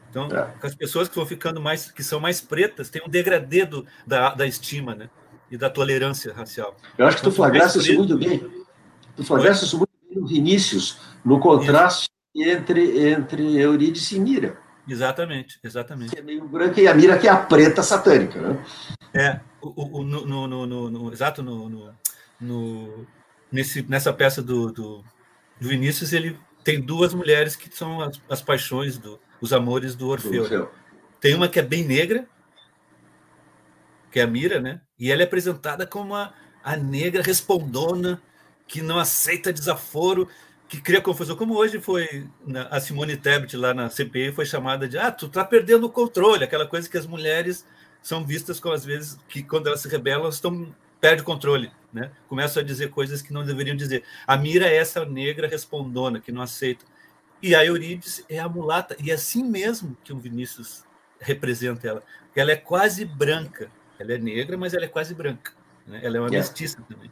Então, 0.10 0.30
é. 0.32 0.54
as 0.64 0.76
pessoas 0.76 1.10
que 1.10 1.16
vão 1.16 1.26
ficando 1.26 1.60
mais, 1.60 1.92
que 1.92 2.04
são 2.06 2.22
mais 2.22 2.40
pretas, 2.40 2.90
tem 2.90 3.02
um 3.06 3.10
degradê 3.10 3.66
do, 3.66 3.86
da, 4.08 4.34
da 4.34 4.48
estima, 4.48 4.96
né? 4.96 5.10
E 5.52 5.58
da 5.58 5.70
tolerância 5.70 6.34
racial. 6.34 6.78
Eu 6.98 7.06
acho 7.06 7.18
que 7.18 7.24
tu 7.24 7.34
flagraste 7.34 7.80
isso 7.80 7.94
muito 7.96 8.18
bem. 8.18 8.66
Tu 9.18 9.26
flagraste 9.26 9.66
isso 9.66 9.89
no 10.10 10.28
Vinícius, 10.28 11.00
no 11.24 11.40
contraste 11.40 12.10
entre, 12.36 13.10
entre 13.10 13.58
Eurídice 13.58 14.16
e 14.16 14.20
Mira. 14.20 14.58
Exatamente, 14.88 15.60
exatamente. 15.64 16.12
Que 16.12 16.20
é 16.20 16.24
meio 16.24 16.48
branca 16.48 16.82
e 16.82 16.88
a 16.88 16.94
Mira 16.94 17.18
que 17.18 17.28
é 17.28 17.32
a 17.32 17.38
preta 17.38 17.84
satânica, 17.84 18.42
né? 18.42 18.66
É, 19.14 19.40
o, 19.62 20.00
o, 20.00 20.04
no, 20.04 20.48
no, 20.48 20.68
no, 20.68 20.90
no 20.90 21.12
exato 21.12 21.44
no, 21.44 21.70
no, 21.70 21.96
no, 22.40 23.08
nesse, 23.52 23.84
nessa 23.84 24.12
peça 24.12 24.42
do, 24.42 24.72
do, 24.72 25.04
do, 25.60 25.68
Vinícius, 25.68 26.14
ele 26.14 26.40
tem 26.64 26.82
duas 26.82 27.14
mulheres 27.14 27.56
que 27.56 27.76
são 27.76 28.02
as, 28.02 28.20
as 28.30 28.42
paixões, 28.42 28.98
do, 28.98 29.20
os 29.40 29.54
amores 29.54 29.96
do 29.96 30.08
Orfeu. 30.08 30.44
Orfeu. 30.44 30.72
Tem 31.20 31.36
uma 31.36 31.48
que 31.48 31.60
é 31.60 31.64
bem 31.64 31.84
negra, 31.84 32.28
que 34.12 34.20
é 34.20 34.24
a 34.24 34.28
Mira, 34.28 34.60
né? 34.60 34.82
E 34.98 35.12
ela 35.12 35.22
é 35.22 35.26
apresentada 35.26 35.86
como 35.86 36.16
a, 36.16 36.34
a 36.64 36.76
negra 36.76 37.22
respondona, 37.22 38.22
que 38.70 38.84
não 38.84 39.00
aceita 39.00 39.52
desaforo, 39.52 40.30
que 40.68 40.80
cria 40.80 41.02
confusão. 41.02 41.36
Como 41.36 41.56
hoje 41.56 41.82
foi 41.82 42.28
a 42.70 42.80
Simone 42.80 43.18
Tebet 43.18 43.58
lá 43.58 43.74
na 43.74 43.90
CPI 43.90 44.32
foi 44.32 44.46
chamada 44.46 44.88
de 44.88 44.98
ah, 44.98 45.12
tu 45.12 45.28
tá 45.28 45.44
perdendo 45.44 45.88
o 45.88 45.90
controle, 45.90 46.44
aquela 46.44 46.68
coisa 46.68 46.88
que 46.88 46.98
as 46.98 47.08
mulheres 47.08 47.66
são 48.02 48.24
vistas 48.24 48.60
como 48.60 48.76
às 48.76 48.86
vezes 48.86 49.18
que 49.28 49.42
quando 49.42 49.68
elas 49.68 49.82
se 49.82 49.90
rebelam, 49.90 50.30
estão 50.30 50.74
perde 51.02 51.24
o 51.24 51.26
controle, 51.26 51.72
né? 51.92 52.12
Começam 52.28 52.62
a 52.62 52.66
dizer 52.66 52.92
coisas 52.92 53.22
que 53.22 53.34
não 53.34 53.44
deveriam 53.44 53.76
dizer. 53.76 54.04
A 54.28 54.38
Mira 54.38 54.68
é 54.68 54.76
essa 54.76 55.04
negra 55.04 55.48
respondona 55.48 56.20
que 56.20 56.32
não 56.32 56.42
aceita. 56.42 56.86
E 57.42 57.56
a 57.56 57.66
Eurídice 57.66 58.24
é 58.30 58.38
a 58.38 58.50
mulata, 58.50 58.96
e 59.02 59.10
é 59.10 59.14
assim 59.14 59.44
mesmo 59.44 59.98
que 60.04 60.12
o 60.12 60.20
Vinícius 60.20 60.84
representa 61.20 61.88
ela. 61.88 62.04
Ela 62.36 62.52
é 62.52 62.56
quase 62.56 63.06
branca. 63.06 63.72
Ela 63.98 64.14
é 64.14 64.18
negra, 64.18 64.58
mas 64.58 64.74
ela 64.74 64.86
é 64.86 64.88
quase 64.90 65.16
branca. 65.16 65.54
Né? 65.88 66.02
Ela 66.04 66.18
é 66.18 66.20
uma 66.20 66.28
yeah. 66.28 66.38
mestiça 66.38 66.82
também. 66.88 67.10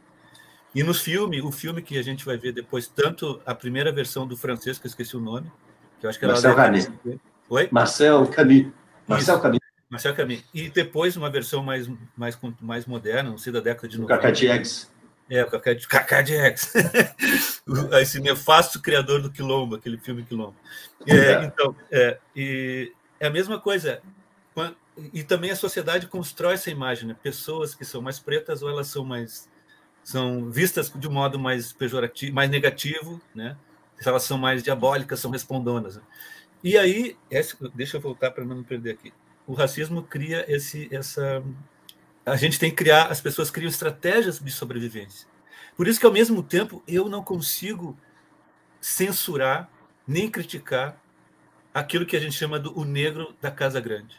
E 0.74 0.82
no 0.82 0.92
filme, 0.92 1.40
o 1.40 1.50
filme 1.50 1.80
que 1.82 1.98
a 1.98 2.02
gente 2.02 2.24
vai 2.24 2.36
ver 2.36 2.52
depois, 2.52 2.86
tanto 2.86 3.40
a 3.44 3.54
primeira 3.54 3.90
versão 3.90 4.26
do 4.26 4.36
francês, 4.36 4.78
que 4.78 4.86
eu 4.86 4.88
esqueci 4.88 5.16
o 5.16 5.20
nome, 5.20 5.50
que 5.98 6.06
eu 6.06 6.10
acho 6.10 6.18
que 6.18 6.24
era 6.24 6.34
Marcel 6.34 6.54
Camus. 6.54 6.90
Oi? 7.48 7.68
Marcel 7.70 8.26
Camus. 8.26 8.66
Marcel 9.06 9.40
Camus. 9.40 9.58
Marcel 9.88 10.14
Camus. 10.14 10.44
E 10.52 10.68
depois 10.68 11.16
uma 11.16 11.30
versão 11.30 11.62
mais, 11.62 11.90
mais, 12.16 12.38
mais 12.60 12.86
moderna, 12.86 13.30
não 13.30 13.38
sei, 13.38 13.52
da 13.52 13.60
década 13.60 13.88
de 13.88 13.98
90. 13.98 14.14
O 14.14 14.16
Cacá 14.16 14.30
Diegues. 14.30 14.90
É, 15.30 15.44
o 15.44 16.22
Diegues. 16.22 16.72
Esse 18.00 18.20
nefasto 18.20 18.80
criador 18.80 19.20
do 19.20 19.30
Quilombo, 19.30 19.76
aquele 19.76 19.98
filme 19.98 20.22
Quilombo. 20.22 20.56
É, 21.06 21.16
é. 21.16 21.44
Então, 21.44 21.74
é, 21.90 22.18
e 22.36 22.92
é 23.18 23.26
a 23.26 23.30
mesma 23.30 23.58
coisa. 23.58 24.00
E 25.12 25.22
também 25.22 25.50
a 25.50 25.56
sociedade 25.56 26.06
constrói 26.06 26.54
essa 26.54 26.70
imagem, 26.70 27.08
né? 27.08 27.16
Pessoas 27.22 27.74
que 27.74 27.84
são 27.84 28.02
mais 28.02 28.18
pretas 28.18 28.62
ou 28.62 28.68
elas 28.68 28.88
são 28.88 29.04
mais 29.04 29.48
são 30.08 30.50
vistas 30.50 30.90
de 30.90 31.06
um 31.06 31.12
modo 31.12 31.38
mais 31.38 31.70
pejorativo, 31.70 32.34
mais 32.34 32.48
negativo, 32.48 33.20
né? 33.34 33.58
Elas 34.02 34.22
são 34.22 34.38
mais 34.38 34.62
diabólicas, 34.62 35.20
são 35.20 35.30
respondonas. 35.30 35.96
Né? 35.96 36.02
E 36.64 36.78
aí, 36.78 37.14
esse, 37.30 37.54
deixa 37.74 37.98
eu 37.98 38.00
voltar 38.00 38.30
para 38.30 38.42
não 38.42 38.64
perder 38.64 38.92
aqui. 38.92 39.12
O 39.46 39.52
racismo 39.52 40.02
cria 40.02 40.46
esse, 40.50 40.88
essa, 40.90 41.44
a 42.24 42.36
gente 42.36 42.58
tem 42.58 42.70
que 42.70 42.76
criar, 42.76 43.08
as 43.08 43.20
pessoas 43.20 43.50
criam 43.50 43.68
estratégias 43.68 44.38
de 44.38 44.50
sobrevivência. 44.50 45.28
Por 45.76 45.86
isso 45.86 46.00
que 46.00 46.06
ao 46.06 46.12
mesmo 46.12 46.42
tempo 46.42 46.82
eu 46.88 47.06
não 47.06 47.22
consigo 47.22 47.94
censurar 48.80 49.70
nem 50.06 50.30
criticar 50.30 50.98
aquilo 51.74 52.06
que 52.06 52.16
a 52.16 52.20
gente 52.20 52.34
chama 52.34 52.58
do 52.58 52.74
o 52.78 52.82
negro 52.82 53.36
da 53.42 53.50
casa 53.50 53.78
grande, 53.78 54.16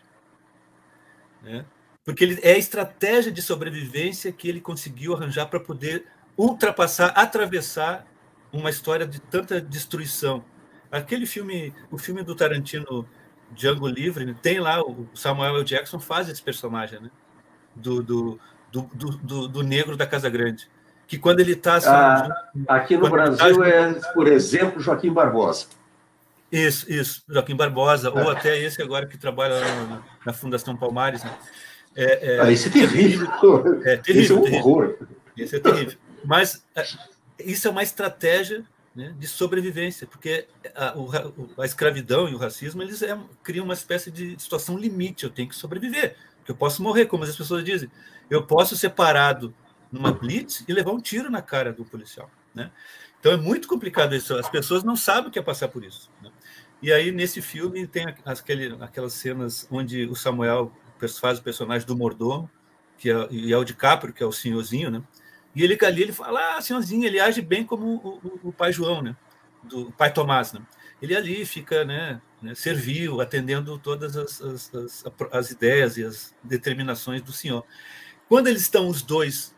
né? 1.41 1.65
Porque 2.09 2.23
ele 2.23 2.39
é 2.41 2.53
a 2.53 2.57
estratégia 2.57 3.31
de 3.31 3.39
sobrevivência 3.39 4.31
que 4.31 4.49
ele 4.49 4.59
conseguiu 4.59 5.13
arranjar 5.13 5.45
para 5.45 5.59
poder 5.59 6.07
ultrapassar, 6.35 7.09
atravessar 7.09 8.03
uma 8.51 8.71
história 8.71 9.05
de 9.05 9.19
tanta 9.19 9.61
destruição. 9.61 10.43
Aquele 10.91 11.27
filme, 11.27 11.71
o 11.91 11.99
filme 11.99 12.23
do 12.23 12.33
Tarantino, 12.33 13.07
Django 13.51 13.87
Livre, 13.87 14.33
tem 14.41 14.59
lá 14.59 14.81
o 14.81 15.07
Samuel 15.13 15.57
L. 15.57 15.63
Jackson 15.63 15.99
faz 15.99 16.27
esse 16.27 16.41
personagem, 16.41 16.99
né? 16.99 17.11
Do, 17.75 18.01
do, 18.01 18.39
do, 18.71 18.81
do, 19.21 19.47
do 19.47 19.61
negro 19.61 19.95
da 19.95 20.07
Casa 20.07 20.31
Grande. 20.31 20.67
Que 21.05 21.19
quando 21.19 21.41
ele 21.41 21.51
está. 21.51 21.77
Ah, 21.85 22.47
aqui 22.69 22.97
no 22.97 23.07
Brasil 23.07 23.59
tá... 23.59 23.69
é, 23.69 23.93
por 24.15 24.27
exemplo, 24.27 24.81
Joaquim 24.81 25.13
Barbosa. 25.13 25.67
Isso, 26.51 26.91
isso, 26.91 27.21
Joaquim 27.29 27.55
Barbosa, 27.55 28.07
é. 28.07 28.11
ou 28.11 28.31
até 28.31 28.57
esse 28.57 28.81
agora 28.81 29.05
que 29.05 29.15
trabalha 29.15 29.59
na, 29.59 30.01
na 30.25 30.33
Fundação 30.33 30.75
Palmares, 30.75 31.23
né? 31.23 31.37
É, 31.99 32.35
é, 32.35 32.39
ah, 32.39 32.49
esse 32.49 32.69
é 32.69 32.71
terrível. 32.71 33.27
É 33.83 33.97
terrível. 33.97 34.23
Esse 34.23 34.31
é 34.31 34.35
um 34.35 34.55
horror. 34.55 34.95
Esse 35.35 35.55
é 35.57 35.59
terrível. 35.59 35.97
Mas 36.23 36.63
é, 36.73 36.87
isso 37.39 37.67
é 37.67 37.71
uma 37.71 37.83
estratégia 37.83 38.63
né, 38.95 39.13
de 39.19 39.27
sobrevivência, 39.27 40.07
porque 40.07 40.47
a, 40.73 40.93
a, 41.57 41.65
escravidão 41.65 42.29
e 42.29 42.33
o 42.33 42.37
racismo 42.37 42.81
eles 42.81 43.01
é, 43.01 43.17
criam 43.43 43.65
uma 43.65 43.73
espécie 43.73 44.09
de 44.09 44.39
situação 44.39 44.77
limite. 44.77 45.25
Eu 45.25 45.29
tenho 45.29 45.49
que 45.49 45.55
sobreviver, 45.55 46.15
porque 46.37 46.53
eu 46.53 46.55
posso 46.55 46.81
morrer, 46.81 47.05
como 47.05 47.25
as 47.25 47.35
pessoas 47.35 47.65
dizem. 47.65 47.91
Eu 48.29 48.45
posso 48.45 48.77
ser 48.77 48.91
parado 48.91 49.53
numa 49.91 50.13
blitz 50.13 50.63
e 50.69 50.71
levar 50.71 50.91
um 50.91 51.01
tiro 51.01 51.29
na 51.29 51.41
cara 51.41 51.73
do 51.73 51.83
policial. 51.83 52.31
Né? 52.55 52.71
Então 53.19 53.33
é 53.33 53.37
muito 53.37 53.67
complicado 53.67 54.15
isso. 54.15 54.33
As 54.37 54.47
pessoas 54.47 54.85
não 54.85 54.95
sabem 54.95 55.29
o 55.29 55.31
que 55.31 55.39
é 55.39 55.41
passar 55.41 55.67
por 55.67 55.83
isso. 55.83 56.09
Né? 56.21 56.31
E 56.81 56.93
aí, 56.93 57.11
nesse 57.11 57.41
filme, 57.41 57.85
tem 57.85 58.05
aquele, 58.23 58.77
aquelas 58.79 59.11
cenas 59.11 59.67
onde 59.69 60.05
o 60.05 60.15
Samuel 60.15 60.71
faz 61.07 61.39
o 61.39 61.43
personagem 61.43 61.87
do 61.87 61.95
mordomo, 61.95 62.49
que 62.97 63.09
é, 63.09 63.27
e 63.31 63.53
é 63.53 63.57
o 63.57 63.63
DiCaprio, 63.63 64.13
que 64.13 64.23
é 64.23 64.25
o 64.25 64.31
senhorzinho, 64.31 64.91
né? 64.91 65.03
E 65.55 65.63
ele 65.63 65.77
ali 65.83 66.03
ele 66.03 66.11
fala, 66.11 66.57
ah, 66.57 66.61
senhorzinho, 66.61 67.05
ele 67.05 67.19
age 67.19 67.41
bem 67.41 67.63
como 67.63 67.85
o, 67.85 68.07
o, 68.43 68.49
o 68.49 68.53
pai 68.53 68.71
João, 68.71 69.01
né? 69.01 69.15
Do 69.63 69.91
pai 69.91 70.11
Tomás, 70.11 70.53
né? 70.53 70.61
Ele 71.01 71.15
ali 71.15 71.45
fica, 71.45 71.85
né, 71.85 72.21
né 72.41 72.53
servil, 72.53 73.21
atendendo 73.21 73.77
todas 73.79 74.17
as, 74.17 74.41
as, 74.41 74.75
as, 74.75 75.05
as, 75.31 75.51
ideias 75.51 75.97
e 75.97 76.03
as 76.03 76.35
determinações 76.43 77.21
do 77.21 77.31
senhor. 77.31 77.63
Quando 78.27 78.47
eles 78.47 78.61
estão 78.61 78.87
os 78.87 79.01
dois 79.01 79.55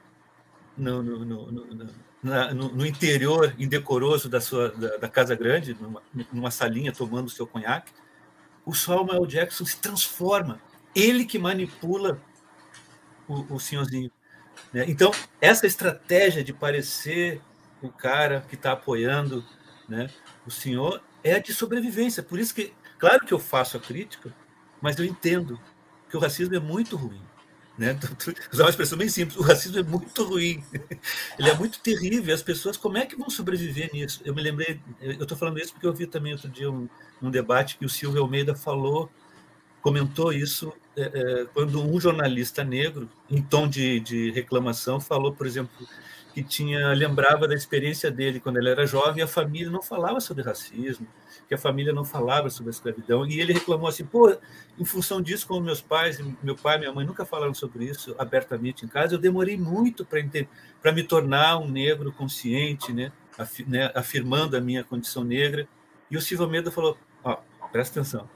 no, 0.77 1.01
no, 1.01 1.25
no, 1.25 1.51
no, 1.51 2.69
no 2.69 2.85
interior 2.85 3.55
indecoroso 3.57 4.29
da 4.29 4.39
sua 4.39 4.69
da, 4.69 4.97
da 4.97 5.09
Casa 5.09 5.35
Grande, 5.35 5.75
numa, 5.79 6.01
numa, 6.31 6.51
salinha 6.51 6.91
tomando 6.91 7.25
o 7.25 7.31
seu 7.31 7.47
conhaque, 7.47 7.91
o 8.65 8.73
Samuel 8.73 9.25
Jackson 9.25 9.65
se 9.65 9.77
transforma. 9.77 10.61
Ele 10.95 11.25
que 11.25 11.39
manipula 11.39 12.21
o, 13.27 13.55
o 13.55 13.59
senhorzinho. 13.59 14.11
Né? 14.73 14.85
Então, 14.87 15.11
essa 15.39 15.65
estratégia 15.65 16.43
de 16.43 16.53
parecer 16.53 17.41
o 17.81 17.89
cara 17.89 18.45
que 18.47 18.55
está 18.55 18.73
apoiando 18.73 19.43
né, 19.87 20.09
o 20.45 20.51
senhor 20.51 21.01
é 21.23 21.33
a 21.33 21.39
de 21.39 21.53
sobrevivência. 21.53 22.23
Por 22.23 22.39
isso 22.39 22.53
que, 22.53 22.73
claro 22.99 23.25
que 23.25 23.33
eu 23.33 23.39
faço 23.39 23.77
a 23.77 23.79
crítica, 23.79 24.33
mas 24.81 24.97
eu 24.97 25.05
entendo 25.05 25.59
que 26.09 26.17
o 26.17 26.19
racismo 26.19 26.55
é 26.55 26.59
muito 26.59 26.95
ruim. 26.95 27.21
Né? 27.77 27.97
Usar 28.51 28.63
uma 28.63 28.69
expressão 28.69 28.97
bem 28.97 29.09
simples, 29.09 29.37
o 29.37 29.43
racismo 29.43 29.79
é 29.79 29.83
muito 29.83 30.23
ruim, 30.23 30.63
ele 31.39 31.49
é 31.49 31.55
muito 31.55 31.79
terrível. 31.79 32.33
As 32.33 32.43
pessoas, 32.43 32.77
como 32.77 32.97
é 32.97 33.05
que 33.05 33.15
vão 33.15 33.29
sobreviver 33.29 33.91
nisso? 33.93 34.21
Eu 34.23 34.35
me 34.35 34.41
lembrei, 34.41 34.79
eu 35.01 35.23
estou 35.23 35.37
falando 35.37 35.59
isso 35.59 35.73
porque 35.73 35.87
eu 35.87 35.93
vi 35.93 36.05
também 36.05 36.33
outro 36.33 36.49
dia 36.49 36.69
um, 36.69 36.87
um 37.21 37.31
debate 37.31 37.77
que 37.77 37.85
o 37.85 37.89
Silvio 37.89 38.21
Almeida 38.21 38.53
falou 38.53 39.09
comentou 39.81 40.31
isso 40.31 40.73
é, 40.95 41.01
é, 41.01 41.45
quando 41.53 41.81
um 41.81 41.99
jornalista 41.99 42.63
negro, 42.63 43.09
em 43.29 43.41
tom 43.41 43.67
de, 43.67 43.99
de, 43.99 44.31
reclamação, 44.31 44.99
falou, 44.99 45.33
por 45.33 45.47
exemplo, 45.47 45.87
que 46.33 46.43
tinha 46.43 46.89
lembrava 46.93 47.47
da 47.47 47.55
experiência 47.55 48.11
dele 48.11 48.39
quando 48.39 48.57
ele 48.57 48.69
era 48.69 48.85
jovem, 48.85 49.23
a 49.23 49.27
família 49.27 49.69
não 49.69 49.81
falava 49.81 50.19
sobre 50.19 50.43
racismo, 50.43 51.07
que 51.47 51.53
a 51.53 51.57
família 51.57 51.91
não 51.91 52.05
falava 52.05 52.49
sobre 52.49 52.69
a 52.69 52.71
escravidão, 52.71 53.25
e 53.25 53.39
ele 53.39 53.53
reclamou 53.53 53.87
assim, 53.87 54.05
pô, 54.05 54.33
em 54.79 54.85
função 54.85 55.21
disso, 55.21 55.47
como 55.47 55.61
meus 55.61 55.81
pais, 55.81 56.19
meu 56.41 56.55
pai 56.55 56.77
minha 56.77 56.93
mãe 56.93 57.05
nunca 57.05 57.25
falaram 57.25 57.53
sobre 57.53 57.85
isso 57.85 58.15
abertamente 58.17 58.85
em 58.85 58.87
casa, 58.87 59.15
eu 59.15 59.19
demorei 59.19 59.57
muito 59.57 60.05
para 60.05 60.21
para 60.81 60.91
me 60.91 61.03
tornar 61.03 61.57
um 61.57 61.69
negro 61.69 62.11
consciente, 62.11 62.93
né, 62.93 63.11
né, 63.67 63.91
afirmando 63.93 64.55
a 64.55 64.61
minha 64.61 64.83
condição 64.83 65.23
negra. 65.23 65.67
E 66.09 66.17
o 66.17 66.21
Silvio 66.21 66.47
Medo 66.49 66.71
falou, 66.71 66.97
ó, 67.23 67.37
presta 67.71 67.99
atenção, 67.99 68.27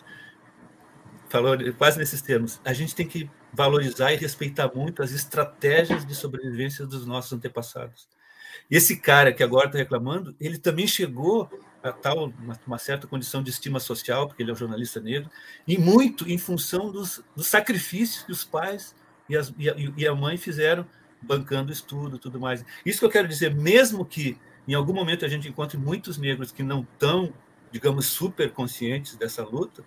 falou 1.35 1.57
quase 1.77 1.97
nesses 1.97 2.21
termos. 2.21 2.61
A 2.63 2.71
gente 2.71 2.95
tem 2.95 3.05
que 3.05 3.29
valorizar 3.51 4.13
e 4.13 4.15
respeitar 4.15 4.71
muito 4.73 5.03
as 5.03 5.11
estratégias 5.11 6.05
de 6.05 6.15
sobrevivência 6.15 6.85
dos 6.85 7.05
nossos 7.05 7.33
antepassados. 7.33 8.07
Esse 8.71 8.97
cara 8.97 9.33
que 9.33 9.43
agora 9.43 9.67
está 9.67 9.77
reclamando, 9.77 10.33
ele 10.39 10.57
também 10.57 10.87
chegou 10.87 11.49
a 11.83 11.91
tal 11.91 12.25
uma, 12.39 12.59
uma, 12.65 12.77
certa 12.77 13.05
condição 13.05 13.43
de 13.43 13.49
estima 13.49 13.79
social, 13.79 14.27
porque 14.27 14.41
ele 14.41 14.49
é 14.49 14.53
um 14.53 14.57
jornalista 14.57 14.99
negro, 14.99 15.29
e 15.67 15.77
muito 15.77 16.27
em 16.27 16.37
função 16.37 16.91
dos, 16.91 17.21
dos 17.35 17.47
sacrifícios 17.47 18.23
que 18.23 18.31
os 18.31 18.43
pais 18.43 18.95
e, 19.29 19.37
as, 19.37 19.53
e, 19.57 19.69
a, 19.69 19.75
e 19.95 20.07
a 20.07 20.15
mãe 20.15 20.37
fizeram 20.37 20.85
bancando 21.21 21.71
estudo, 21.71 22.17
tudo 22.17 22.39
mais. 22.39 22.65
Isso 22.85 22.99
que 22.99 23.05
eu 23.05 23.09
quero 23.09 23.27
dizer, 23.27 23.53
mesmo 23.53 24.05
que 24.05 24.37
em 24.67 24.73
algum 24.73 24.93
momento 24.93 25.25
a 25.25 25.27
gente 25.27 25.47
encontre 25.47 25.77
muitos 25.77 26.17
negros 26.17 26.51
que 26.51 26.63
não 26.63 26.81
estão, 26.81 27.31
digamos, 27.71 28.07
super 28.07 28.51
conscientes 28.51 29.15
dessa 29.15 29.43
luta, 29.43 29.83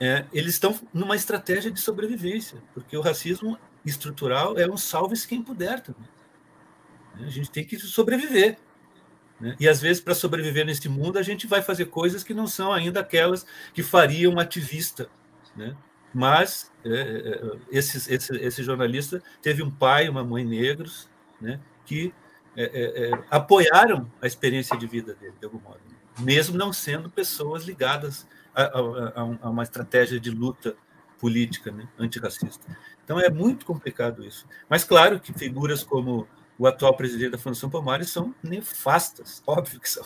é, 0.00 0.24
eles 0.32 0.54
estão 0.54 0.78
numa 0.92 1.16
estratégia 1.16 1.70
de 1.70 1.80
sobrevivência, 1.80 2.58
porque 2.72 2.96
o 2.96 3.00
racismo 3.00 3.58
estrutural 3.84 4.56
é 4.58 4.68
um 4.68 4.76
salve-se 4.76 5.26
quem 5.26 5.42
puder 5.42 5.80
também. 5.80 6.08
Né? 7.16 7.26
A 7.26 7.30
gente 7.30 7.50
tem 7.50 7.64
que 7.64 7.78
sobreviver. 7.78 8.58
Né? 9.40 9.56
E 9.58 9.68
às 9.68 9.80
vezes, 9.80 10.00
para 10.00 10.14
sobreviver 10.14 10.64
nesse 10.64 10.88
mundo, 10.88 11.18
a 11.18 11.22
gente 11.22 11.46
vai 11.46 11.62
fazer 11.62 11.86
coisas 11.86 12.22
que 12.22 12.34
não 12.34 12.46
são 12.46 12.72
ainda 12.72 13.00
aquelas 13.00 13.44
que 13.74 13.82
faria 13.82 14.30
um 14.30 14.38
ativista. 14.38 15.08
Né? 15.56 15.76
Mas 16.12 16.70
é, 16.84 16.90
é, 16.90 16.94
é 16.94 17.56
esse, 17.70 18.12
esse, 18.12 18.36
esse, 18.36 18.62
jornalista 18.62 19.22
teve 19.42 19.62
um 19.62 19.70
pai 19.70 20.06
e 20.06 20.08
uma 20.08 20.24
mãe 20.24 20.44
negros 20.44 21.08
né, 21.40 21.60
que 21.84 22.14
é, 22.56 22.64
é, 22.64 23.08
é, 23.10 23.24
apoiaram 23.30 24.10
a 24.20 24.26
experiência 24.26 24.76
de 24.76 24.86
vida 24.86 25.14
dele, 25.14 25.34
de 25.38 25.44
algum 25.44 25.60
modo, 25.60 25.80
mesmo 26.18 26.56
não 26.56 26.72
sendo 26.72 27.10
pessoas 27.10 27.64
ligadas 27.64 28.26
a, 28.62 29.22
a, 29.22 29.38
a 29.42 29.50
uma 29.50 29.62
estratégia 29.62 30.18
de 30.18 30.30
luta 30.30 30.76
política 31.18 31.70
né, 31.70 31.88
antirracista. 31.98 32.66
Então 33.04 33.20
é 33.20 33.30
muito 33.30 33.66
complicado 33.66 34.24
isso. 34.24 34.46
Mas 34.68 34.84
claro 34.84 35.20
que 35.20 35.32
figuras 35.32 35.82
como 35.82 36.26
o 36.58 36.66
atual 36.66 36.96
presidente 36.96 37.30
da 37.30 37.38
Fundação 37.38 37.70
Palmares 37.70 38.10
são 38.10 38.34
nefastas, 38.42 39.42
óbvio 39.46 39.80
que 39.80 39.88
são. 39.88 40.04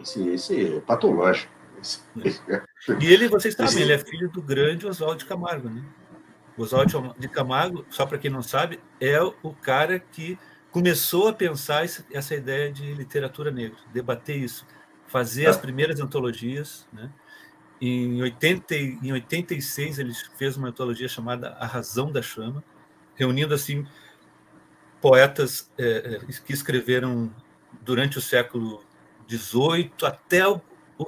Esse, 0.00 0.28
esse 0.28 0.76
é 0.76 0.80
patológico. 0.80 1.52
E 3.00 3.06
ele, 3.06 3.28
vocês 3.28 3.54
sabem, 3.54 3.80
ele 3.80 3.92
é 3.94 3.98
filho 3.98 4.30
do 4.30 4.42
grande 4.42 4.86
Oswaldo 4.86 5.18
de 5.18 5.24
Camargo, 5.24 5.70
né? 5.70 5.82
Oswaldo 6.58 7.14
de 7.18 7.28
Camargo, 7.28 7.86
só 7.88 8.04
para 8.04 8.18
quem 8.18 8.30
não 8.30 8.42
sabe, 8.42 8.78
é 9.00 9.18
o 9.22 9.54
cara 9.62 9.98
que 9.98 10.38
começou 10.70 11.28
a 11.28 11.32
pensar 11.32 11.84
essa 12.12 12.34
ideia 12.34 12.70
de 12.70 12.92
literatura 12.92 13.50
negra, 13.50 13.78
debater 13.92 14.36
isso, 14.36 14.66
fazer 15.06 15.46
as 15.46 15.56
primeiras 15.56 16.00
antologias, 16.00 16.86
né? 16.92 17.10
Em, 17.80 18.20
80, 18.20 18.74
em 18.74 19.12
86, 19.12 19.98
ele 19.98 20.12
fez 20.36 20.56
uma 20.56 20.68
antologia 20.68 21.08
chamada 21.08 21.50
A 21.58 21.66
Razão 21.66 22.12
da 22.12 22.20
Chama, 22.20 22.62
reunindo 23.14 23.54
assim 23.54 23.86
poetas 25.00 25.70
é, 25.78 26.20
é 26.28 26.32
que 26.44 26.52
escreveram 26.52 27.34
durante 27.80 28.18
o 28.18 28.20
século 28.20 28.84
XVIII 29.28 29.92
até 30.02 30.46
o, 30.46 30.60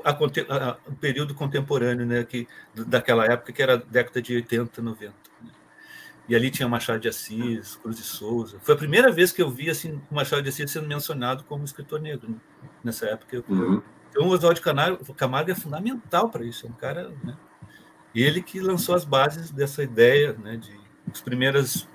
a, 0.04 0.10
a, 0.10 0.76
o 0.86 0.94
período 0.94 1.34
contemporâneo, 1.34 2.06
né, 2.06 2.24
que, 2.24 2.48
daquela 2.74 3.26
época, 3.26 3.52
que 3.52 3.62
era 3.62 3.74
a 3.74 3.76
década 3.76 4.22
de 4.22 4.34
80, 4.36 4.80
90. 4.80 5.14
Né? 5.42 5.50
E 6.28 6.34
ali 6.34 6.50
tinha 6.50 6.68
Machado 6.68 7.00
de 7.00 7.08
Assis, 7.08 7.76
Cruz 7.76 7.96
de 7.96 8.02
Souza. 8.02 8.58
Foi 8.62 8.74
a 8.74 8.78
primeira 8.78 9.10
vez 9.10 9.32
que 9.32 9.42
eu 9.42 9.50
vi 9.50 9.68
assim, 9.68 10.00
o 10.10 10.14
Machado 10.14 10.42
de 10.42 10.48
Assis 10.48 10.70
sendo 10.70 10.88
mencionado 10.88 11.44
como 11.44 11.64
escritor 11.64 12.00
negro. 12.00 12.30
Né? 12.30 12.36
Nessa 12.82 13.06
época, 13.06 13.36
eu, 13.36 13.44
uhum. 13.48 13.82
Então, 14.12 14.28
o 14.28 14.30
Oswaldo 14.30 14.60
Camargo 14.60 15.50
é 15.50 15.54
fundamental 15.54 16.28
para 16.28 16.44
isso. 16.44 16.66
É 16.66 16.68
um 16.68 16.74
cara. 16.74 17.10
Né? 17.24 17.34
Ele 18.14 18.42
que 18.42 18.60
lançou 18.60 18.94
as 18.94 19.06
bases 19.06 19.50
dessa 19.50 19.82
ideia 19.82 20.34
né, 20.34 20.58
de 20.58 20.78
as 21.10 21.20
primeiras 21.20 21.88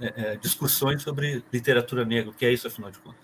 é, 0.00 0.12
é, 0.16 0.36
discussões 0.36 1.02
sobre 1.02 1.42
literatura 1.52 2.04
negra, 2.04 2.30
o 2.30 2.34
que 2.34 2.46
é 2.46 2.52
isso, 2.52 2.68
afinal 2.68 2.90
de 2.90 2.98
contas. 3.00 3.20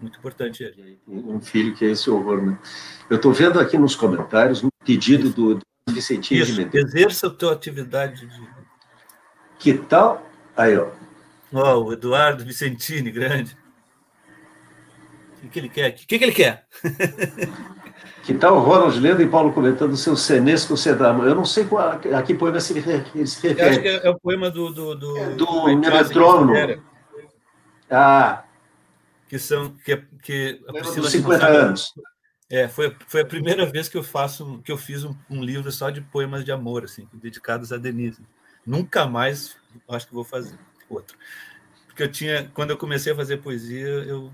Muito 0.00 0.18
importante 0.18 0.64
ele. 0.64 0.98
Um 1.06 1.40
filho 1.40 1.74
que 1.74 1.84
é 1.84 1.90
esse 1.92 2.10
horror, 2.10 2.42
né? 2.44 2.58
Eu 3.08 3.16
estou 3.16 3.32
vendo 3.32 3.60
aqui 3.60 3.78
nos 3.78 3.94
comentários 3.94 4.64
um 4.64 4.68
pedido 4.84 5.30
do, 5.30 5.54
do 5.54 5.64
Vicentinho 5.88 6.42
isso, 6.42 6.52
de 6.52 6.64
Medeiros. 6.64 6.92
Exerça 6.92 7.28
a 7.28 7.30
tua 7.30 7.52
atividade. 7.52 8.26
De... 8.26 8.48
Que 9.60 9.74
tal? 9.74 10.28
Aí, 10.56 10.76
ó. 10.76 10.90
Ó, 11.52 11.76
oh, 11.76 11.84
o 11.84 11.92
Eduardo 11.92 12.44
Vicentini, 12.44 13.12
grande. 13.12 13.56
O 15.42 15.48
que 15.48 15.58
ele 15.58 15.68
quer? 15.68 15.90
O 15.90 15.94
que, 15.94 16.18
que 16.18 16.24
ele 16.24 16.32
quer? 16.32 16.66
que 18.22 18.34
tal 18.34 18.56
o 18.56 18.60
Ronald 18.60 18.98
lendo 19.00 19.22
e 19.22 19.28
Paulo 19.28 19.52
comentando 19.52 19.92
o 19.92 19.96
seu 19.96 20.16
Senesco 20.16 20.76
Sedama? 20.76 21.24
Eu 21.24 21.34
não 21.34 21.44
sei 21.44 21.64
qual, 21.64 21.90
a 21.90 22.22
que 22.22 22.34
poema 22.34 22.60
se 22.60 22.74
refere. 22.74 23.04
Eu 23.14 23.22
acho 23.24 23.80
que 23.80 23.88
é, 23.88 24.06
é, 24.06 24.10
o 24.10 24.18
poema 24.18 24.50
do... 24.50 24.70
Do, 24.70 24.94
do, 24.94 25.18
é, 25.18 25.34
do 25.34 25.76
Metrônomo. 25.76 26.52
Ah. 27.90 28.44
Que 29.28 29.38
são... 29.38 29.74
Que, 29.84 29.96
que 30.22 30.60
a 30.68 30.72
Priscila 30.72 31.10
50 31.10 31.46
anos. 31.46 31.92
É, 32.48 32.68
foi, 32.68 32.94
foi 33.06 33.22
a 33.22 33.26
primeira 33.26 33.64
vez 33.64 33.88
que 33.88 33.96
eu 33.96 34.02
faço 34.02 34.60
que 34.62 34.70
eu 34.70 34.76
fiz 34.76 35.04
um, 35.04 35.16
um, 35.30 35.42
livro 35.42 35.72
só 35.72 35.88
de 35.88 36.02
poemas 36.02 36.44
de 36.44 36.52
amor, 36.52 36.84
assim, 36.84 37.08
dedicados 37.14 37.72
a 37.72 37.78
Denise. 37.78 38.20
Nunca 38.64 39.06
mais 39.06 39.56
acho 39.88 40.06
que 40.06 40.12
vou 40.12 40.22
fazer 40.22 40.58
outro. 40.88 41.16
Porque 41.86 42.02
eu 42.02 42.12
tinha, 42.12 42.50
quando 42.52 42.70
eu 42.70 42.76
comecei 42.76 43.12
a 43.12 43.16
fazer 43.16 43.38
poesia, 43.38 43.86
eu 43.86 44.30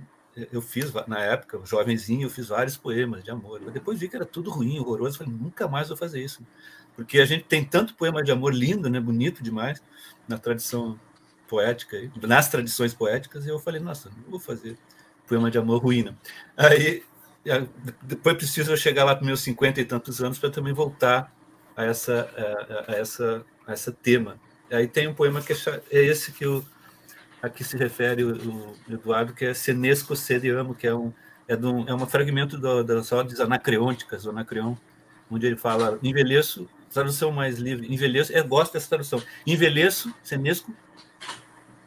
eu 0.52 0.60
fiz, 0.62 0.92
na 1.06 1.20
época, 1.20 1.60
jovenzinho, 1.64 2.26
eu 2.26 2.30
fiz 2.30 2.48
vários 2.48 2.76
poemas 2.76 3.24
de 3.24 3.30
amor. 3.30 3.60
Mas 3.64 3.72
depois 3.72 3.98
vi 3.98 4.08
que 4.08 4.16
era 4.16 4.26
tudo 4.26 4.50
ruim, 4.50 4.78
horroroso. 4.78 5.18
Falei, 5.18 5.32
nunca 5.32 5.66
mais 5.66 5.88
vou 5.88 5.96
fazer 5.96 6.22
isso. 6.22 6.46
Porque 6.94 7.20
a 7.20 7.24
gente 7.24 7.44
tem 7.44 7.64
tanto 7.64 7.94
poema 7.94 8.22
de 8.22 8.32
amor 8.32 8.54
lindo, 8.54 8.90
né, 8.90 9.00
bonito 9.00 9.42
demais, 9.42 9.80
na 10.26 10.36
tradição 10.36 10.98
poética, 11.46 11.96
nas 12.22 12.48
tradições 12.48 12.92
poéticas, 12.92 13.46
e 13.46 13.48
eu 13.48 13.58
falei, 13.58 13.80
nossa, 13.80 14.10
não 14.10 14.30
vou 14.32 14.40
fazer 14.40 14.76
poema 15.26 15.50
de 15.50 15.58
amor 15.58 15.82
ruim. 15.82 16.02
Não. 16.02 16.16
Aí, 16.56 17.02
depois 18.02 18.36
preciso 18.36 18.72
eu 18.72 18.76
chegar 18.76 19.04
lá 19.04 19.14
para 19.14 19.24
meus 19.24 19.40
cinquenta 19.40 19.80
e 19.80 19.84
tantos 19.84 20.20
anos 20.20 20.38
para 20.38 20.50
também 20.50 20.72
voltar 20.72 21.32
a 21.76 21.84
essa, 21.84 22.28
a, 22.36 22.92
a, 22.92 22.96
essa, 22.96 23.46
a 23.66 23.72
essa 23.72 23.92
tema. 23.92 24.38
Aí 24.70 24.86
tem 24.86 25.08
um 25.08 25.14
poema 25.14 25.40
que 25.40 25.52
é, 25.52 25.56
é 25.90 26.04
esse 26.04 26.32
que 26.32 26.44
eu 26.44 26.64
a 27.42 27.48
que 27.48 27.62
se 27.62 27.76
refere 27.76 28.24
o, 28.24 28.36
o 28.88 28.92
Eduardo, 28.92 29.32
que 29.32 29.44
é 29.44 29.54
Senesco 29.54 30.16
Sede 30.16 30.50
Amo, 30.50 30.74
que 30.74 30.86
é 30.86 30.94
um 30.94 31.12
é, 31.48 31.56
um, 31.56 31.88
é 31.88 31.94
um 31.94 32.06
fragmento 32.06 32.58
do, 32.58 32.84
das 32.84 33.10
ordens 33.10 33.40
anacreônticas, 33.40 34.26
o 34.26 34.30
Anacreon, 34.30 34.76
onde 35.30 35.46
ele 35.46 35.56
fala 35.56 35.98
envelheço, 36.02 36.68
tradução 36.92 37.32
mais 37.32 37.58
livre, 37.58 37.92
envelheço, 37.92 38.32
eu 38.32 38.46
gosto 38.46 38.74
dessa 38.74 38.88
tradução, 38.88 39.22
envelheço, 39.46 40.14
Senesco, 40.22 40.72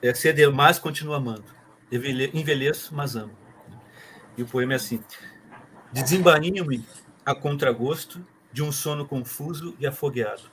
é 0.02 0.14
sede 0.16 0.46
mas 0.48 0.80
continuo 0.80 1.14
amando, 1.14 1.46
envelheço, 2.34 2.94
mas 2.96 3.16
amo. 3.16 3.38
E 4.36 4.42
o 4.42 4.48
poema 4.48 4.74
é 4.74 4.76
assim, 4.78 5.04
desembainho-me 5.94 6.84
a 7.24 7.36
contragosto 7.36 8.26
de 8.52 8.64
um 8.64 8.72
sono 8.72 9.06
confuso 9.06 9.76
e 9.80 9.86
afogueado. 9.86 10.44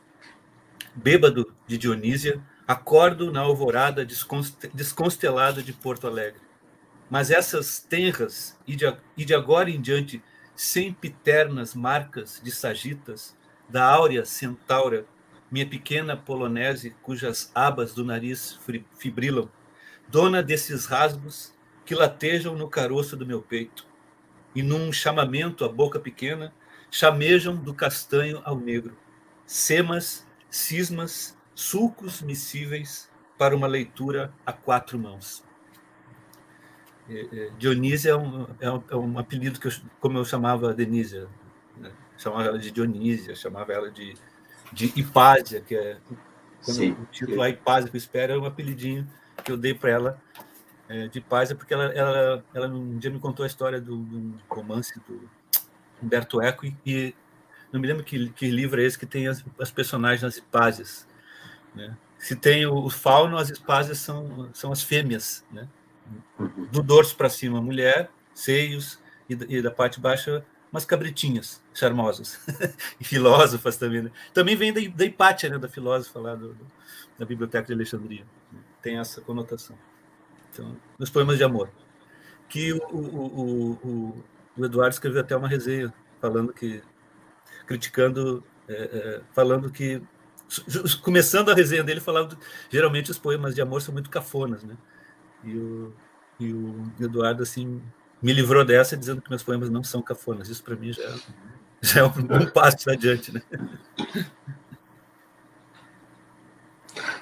Bêbado 0.95 1.55
de 1.67 1.79
Dionísia, 1.79 2.43
Acordo 2.69 3.33
na 3.33 3.41
alvorada 3.41 4.05
desconstelada 4.05 5.63
de 5.63 5.73
Porto 5.73 6.07
Alegre. 6.07 6.43
Mas 7.09 7.31
essas 7.31 7.81
tenras 7.81 8.59
e 8.67 8.77
de, 8.77 8.85
e 9.17 9.25
de 9.25 9.35
agora 9.35 9.71
em 9.71 9.81
diante 9.81 10.23
sempiternas 10.55 11.75
marcas 11.75 12.43
de 12.45 12.51
sagitas 12.51 13.35
da 13.71 13.83
áurea 13.87 14.27
centaura, 14.27 15.07
minha 15.51 15.67
pequena 15.67 16.15
polonese 16.15 16.95
cujas 17.01 17.51
abas 17.55 17.95
do 17.95 18.05
nariz 18.05 18.61
fibrilam, 18.99 19.49
dona 20.07 20.43
desses 20.43 20.85
rasgos 20.85 21.55
que 21.87 21.95
latejam 21.95 22.55
no 22.55 22.69
caroço 22.69 23.17
do 23.17 23.25
meu 23.25 23.41
peito, 23.41 23.87
e 24.55 24.63
num 24.63 24.93
chamamento 24.93 25.65
à 25.65 25.71
boca 25.71 25.99
pequena, 25.99 26.53
chamejam 26.91 27.57
do 27.57 27.73
castanho 27.73 28.43
ao 28.45 28.59
negro, 28.59 28.95
semas, 29.47 30.27
cismas 30.51 31.38
sulcos 31.59 32.23
miscíveis 32.23 33.11
para 33.37 33.55
uma 33.55 33.67
leitura 33.67 34.33
a 34.47 34.53
quatro 34.53 34.97
mãos. 34.97 35.43
É, 37.11 37.27
é, 37.33 37.51
Dionísia 37.59 38.13
é 38.13 38.17
um, 38.17 38.47
é 38.61 38.71
um, 38.71 38.83
é 38.91 38.97
um 38.97 39.19
apelido 39.19 39.59
que, 39.59 39.67
eu, 39.67 39.73
como 39.99 40.19
eu 40.19 40.25
chamava 40.25 40.71
a 40.71 40.73
Denísia, 40.73 41.27
né? 41.77 41.91
chamava 42.17 42.45
ela 42.45 42.59
de 42.61 42.71
Dionísia, 42.71 43.35
chamava 43.35 43.73
ela 43.73 43.91
de, 43.91 44.15
de 44.73 44.93
Hipásia, 44.95 45.61
que 45.61 45.75
é 45.75 45.99
Sim. 46.61 46.93
o 46.93 47.07
título 47.07 47.43
A 47.43 47.51
Hipásia 47.51 47.91
que 47.91 47.97
eu 47.97 47.99
espero 47.99 48.35
é 48.35 48.39
um 48.39 48.45
apelidinho 48.45 49.09
que 49.45 49.51
eu 49.51 49.57
dei 49.57 49.75
para 49.75 49.91
ela 49.91 50.23
é, 50.89 51.09
de 51.09 51.19
Hipásia, 51.19 51.57
porque 51.57 51.75
ela, 51.75 51.87
ela, 51.87 52.45
ela 52.55 52.69
um 52.69 52.99
dia 52.99 53.11
me 53.11 53.19
contou 53.19 53.43
a 53.43 53.49
história 53.49 53.81
do, 53.81 53.97
do 53.97 54.41
romance 54.49 54.95
do 55.09 55.29
Humberto 56.01 56.41
Eco 56.41 56.67
e, 56.67 56.77
e 56.87 57.15
não 57.73 57.81
me 57.81 57.89
lembro 57.89 58.05
que, 58.05 58.29
que 58.31 58.49
livro 58.49 58.81
é 58.81 58.85
esse 58.85 58.97
que 58.97 59.07
tem 59.07 59.27
as, 59.27 59.45
as 59.59 59.73
personagens 59.73 60.23
nas 60.23 60.37
Hipásias. 60.37 61.08
Né? 61.75 61.97
Se 62.19 62.35
tem 62.35 62.67
o, 62.67 62.75
o 62.75 62.91
fauno, 62.91 63.37
as 63.37 63.51
espásias 63.51 63.99
são, 63.99 64.51
são 64.53 64.73
as 64.73 64.83
fêmeas. 64.83 65.45
Né? 65.51 65.69
Do 66.73 66.83
dorso 66.83 67.17
para 67.17 67.29
cima, 67.29 67.61
mulher, 67.61 68.11
seios, 68.35 68.99
e, 69.29 69.35
e 69.57 69.63
da 69.63 69.71
parte 69.71 70.01
baixa, 70.01 70.45
umas 70.73 70.85
cabritinhas 70.85 71.63
charmosas. 71.75 72.41
e 73.01 73.05
filósofas 73.05 73.77
também. 73.77 74.03
Né? 74.03 74.11
Também 74.33 74.57
vem 74.57 74.73
da, 74.73 74.81
da 74.95 75.05
Hipátia, 75.05 75.49
né? 75.51 75.59
da 75.59 75.69
filósofa 75.69 76.19
lá 76.19 76.35
do, 76.35 76.55
do, 76.55 76.67
da 77.19 77.25
Biblioteca 77.25 77.67
de 77.67 77.73
Alexandria. 77.73 78.25
Tem 78.83 78.99
essa 78.99 79.21
conotação. 79.21 79.77
Então, 80.53 80.77
nos 80.99 81.11
poemas 81.11 81.37
de 81.37 81.45
amor. 81.45 81.71
Que 82.49 82.73
o, 82.73 82.79
o, 82.91 83.73
o, 83.85 84.25
o 84.57 84.65
Eduardo 84.65 84.95
escreveu 84.95 85.21
até 85.21 85.37
uma 85.37 85.49
resenha 85.49 85.93
falando 86.21 86.53
que 86.53 86.83
criticando, 87.67 88.43
é, 88.67 88.73
é, 88.73 89.21
falando 89.35 89.71
que 89.71 90.03
começando 91.03 91.51
a 91.51 91.55
resenha 91.55 91.85
dele, 91.85 92.01
falava 92.01 92.37
geralmente 92.71 93.11
os 93.11 93.19
poemas 93.19 93.55
de 93.55 93.61
amor 93.61 93.83
são 93.83 93.93
muito 93.93 94.11
cafonas, 94.11 94.63
né? 94.63 94.77
E 95.45 95.57
o, 95.57 95.95
e 96.41 96.53
o 96.53 96.93
Eduardo, 97.01 97.43
assim, 97.43 97.83
me 98.23 98.33
livrou 98.33 98.65
dessa 98.65 98.97
dizendo 98.97 99.23
que 99.23 99.31
meus 99.31 99.43
poemas 99.43 99.71
não 99.71 99.85
são 99.85 100.03
cafonas. 100.03 100.49
Isso 100.49 100.63
para 100.63 100.77
mim 100.77 100.93
já, 100.93 101.15
já 101.81 102.01
é 102.01 102.05
um, 102.05 102.43
um 102.43 102.47
passo 102.51 102.91
adiante, 102.91 103.33
né? 103.33 103.43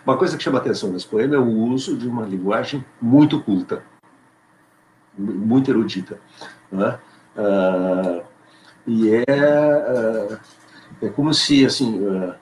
Uma 0.05 0.17
coisa 0.17 0.37
que 0.37 0.43
chama 0.43 0.59
atenção 0.59 0.93
nesse 0.93 1.07
poema 1.07 1.35
é 1.35 1.39
o 1.39 1.49
uso 1.49 1.97
de 1.97 2.07
uma 2.07 2.25
linguagem 2.25 2.85
muito 3.01 3.43
culta, 3.43 3.83
muito 5.19 5.71
erudita. 5.71 6.21
Né? 6.71 6.99
Uh, 7.37 8.25
e 8.87 9.11
é, 9.11 9.25
uh, 9.25 10.41
é 11.03 11.09
como 11.09 11.35
se, 11.35 11.67
assim, 11.67 12.01
uh, 12.07 12.35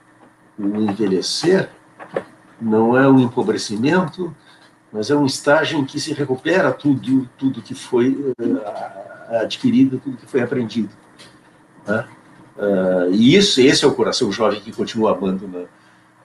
o 0.57 0.81
envelhecer 0.81 1.69
não 2.61 2.97
é 2.97 3.07
um 3.07 3.19
empobrecimento, 3.19 4.35
mas 4.91 5.09
é 5.09 5.15
um 5.15 5.25
estágio 5.25 5.77
em 5.77 5.85
que 5.85 5.99
se 5.99 6.13
recupera 6.13 6.71
tudo, 6.71 7.29
tudo 7.37 7.61
que 7.61 7.75
foi 7.75 8.33
uh, 8.39 8.61
adquirido, 9.41 9.99
tudo 9.99 10.17
que 10.17 10.25
foi 10.25 10.41
aprendido. 10.41 10.89
Né? 11.85 12.07
Uh, 12.57 13.11
e 13.11 13.35
isso, 13.35 13.59
esse 13.59 13.83
é 13.83 13.87
o 13.87 13.93
coração 13.93 14.31
jovem 14.31 14.61
que 14.61 14.71
continua 14.71 15.11
amando 15.11 15.47
na, 15.47 15.65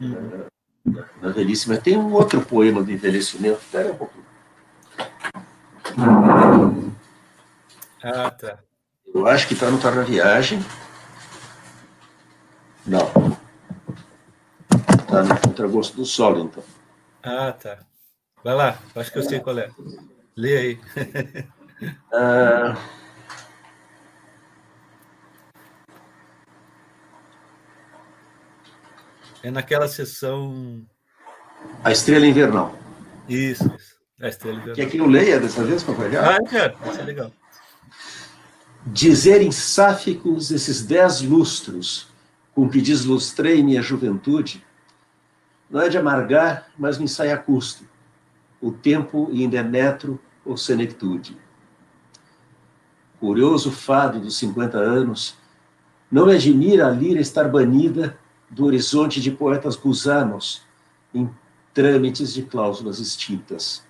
uhum. 0.00 0.44
na, 0.84 1.04
na 1.20 1.28
velhice. 1.30 1.68
Mas 1.68 1.80
tem 1.80 1.96
um 1.96 2.12
outro 2.12 2.40
poema 2.42 2.82
do 2.82 2.92
envelhecimento. 2.92 3.58
Espera 3.58 3.92
um 3.92 3.96
pouquinho. 3.96 4.24
Ah, 8.02 8.30
tá. 8.30 8.58
Eu 9.12 9.26
acho 9.26 9.48
que 9.48 9.54
está 9.54 9.68
no 9.68 9.78
Tá 9.78 9.90
na 9.90 10.02
Viagem. 10.02 10.64
Não. 12.86 13.36
Está 15.10 15.24
no 15.24 15.40
contragosto 15.40 15.96
do 15.96 16.04
solo, 16.04 16.44
então. 16.44 16.62
Ah, 17.20 17.52
tá. 17.52 17.80
Vai 18.44 18.54
lá, 18.54 18.78
acho 18.94 19.10
que 19.10 19.18
eu 19.18 19.24
sei 19.24 19.40
qual 19.40 19.58
é. 19.58 19.68
Lê 20.36 20.56
aí. 20.56 20.80
ah... 22.14 22.76
É 29.42 29.50
naquela 29.50 29.88
sessão. 29.88 30.86
A 31.82 31.90
Estrela 31.90 32.24
Invernal. 32.24 32.72
Isso, 33.28 33.64
isso. 33.64 33.96
A 34.20 34.28
Estrela 34.28 34.58
Invernal. 34.58 34.76
Quer 34.76 34.88
que 34.88 34.98
eu 34.98 35.06
leia 35.06 35.40
dessa 35.40 35.64
vez, 35.64 35.82
companheiro? 35.82 36.24
Ah, 36.24 36.36
eu 36.36 36.44
quero, 36.44 36.78
vai 36.78 36.94
ser 36.94 37.02
legal. 37.02 37.32
Dizer 38.86 39.42
em 39.42 39.50
sáficos 39.50 40.52
esses 40.52 40.86
dez 40.86 41.20
lustros 41.20 42.06
com 42.54 42.68
que 42.68 42.80
deslustrei 42.80 43.60
minha 43.60 43.82
juventude, 43.82 44.64
não 45.70 45.80
é 45.80 45.88
de 45.88 45.96
amargar, 45.96 46.66
mas 46.76 46.98
me 46.98 47.06
sai 47.06 47.30
a 47.30 47.38
custo. 47.38 47.84
O 48.60 48.72
tempo 48.72 49.30
em 49.32 49.48
Demetro 49.48 50.20
ou 50.44 50.56
senectude. 50.56 51.38
Curioso 53.20 53.70
fado 53.70 54.18
dos 54.18 54.36
50 54.38 54.76
anos, 54.76 55.36
não 56.10 56.26
me 56.26 56.34
admira 56.34 56.88
a 56.88 56.90
lira 56.90 57.20
estar 57.20 57.48
banida 57.48 58.18
do 58.50 58.64
horizonte 58.64 59.20
de 59.20 59.30
poetas 59.30 59.76
gusanos 59.76 60.62
em 61.14 61.30
trâmites 61.72 62.34
de 62.34 62.42
cláusulas 62.42 62.98
extintas. 62.98 63.84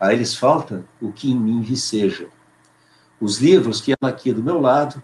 A 0.00 0.12
eles 0.12 0.34
falta 0.34 0.84
o 1.00 1.12
que 1.12 1.30
em 1.30 1.38
mim 1.38 1.60
viceja. 1.60 2.28
Os 3.20 3.38
livros 3.38 3.80
que 3.80 3.92
ela 3.92 4.10
aqui 4.10 4.32
do 4.32 4.42
meu 4.42 4.58
lado, 4.60 5.02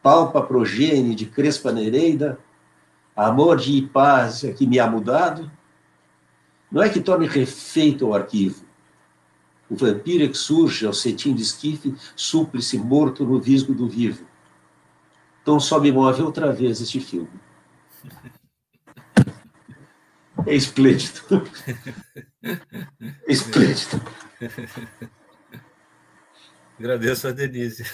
palpa 0.00 0.40
progênie 0.40 1.14
de 1.14 1.26
Crespa 1.26 1.72
Nereida, 1.72 2.38
amor 3.16 3.56
de 3.56 3.72
Hipásia 3.72 4.52
que 4.52 4.66
me 4.66 4.78
há 4.78 4.88
mudado, 4.88 5.50
não 6.70 6.82
é 6.82 6.88
que 6.88 7.00
torne 7.00 7.26
refeito 7.26 8.06
o 8.06 8.14
arquivo. 8.14 8.66
O 9.68 9.74
vampiro 9.74 10.24
é 10.24 10.28
que 10.28 10.36
surge 10.36 10.86
ao 10.86 10.92
cetim 10.92 11.34
de 11.34 11.42
esquife, 11.42 11.94
súplice 12.14 12.78
morto 12.78 13.24
no 13.24 13.40
visgo 13.40 13.74
do 13.74 13.88
vivo. 13.88 14.26
Então 15.42 15.58
só 15.58 15.80
me 15.80 15.90
move 15.90 16.22
outra 16.22 16.52
vez 16.52 16.80
este 16.80 17.00
filme. 17.00 17.30
É 20.46 20.54
esplêndido. 20.54 21.42
É 22.42 23.32
esplêndido. 23.32 24.00
Agradeço 26.78 27.26
a 27.26 27.32
Denise. 27.32 27.84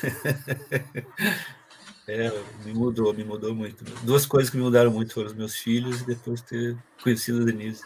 É, 2.08 2.32
me 2.64 2.74
mudou, 2.74 3.14
me 3.14 3.24
mudou 3.24 3.54
muito. 3.54 3.84
Duas 4.02 4.26
coisas 4.26 4.50
que 4.50 4.56
me 4.56 4.62
mudaram 4.62 4.90
muito 4.90 5.14
foram 5.14 5.28
os 5.28 5.34
meus 5.34 5.54
filhos 5.54 6.00
e 6.00 6.06
depois 6.06 6.40
ter 6.40 6.76
conhecido 7.02 7.42
a 7.42 7.44
Denise. 7.44 7.84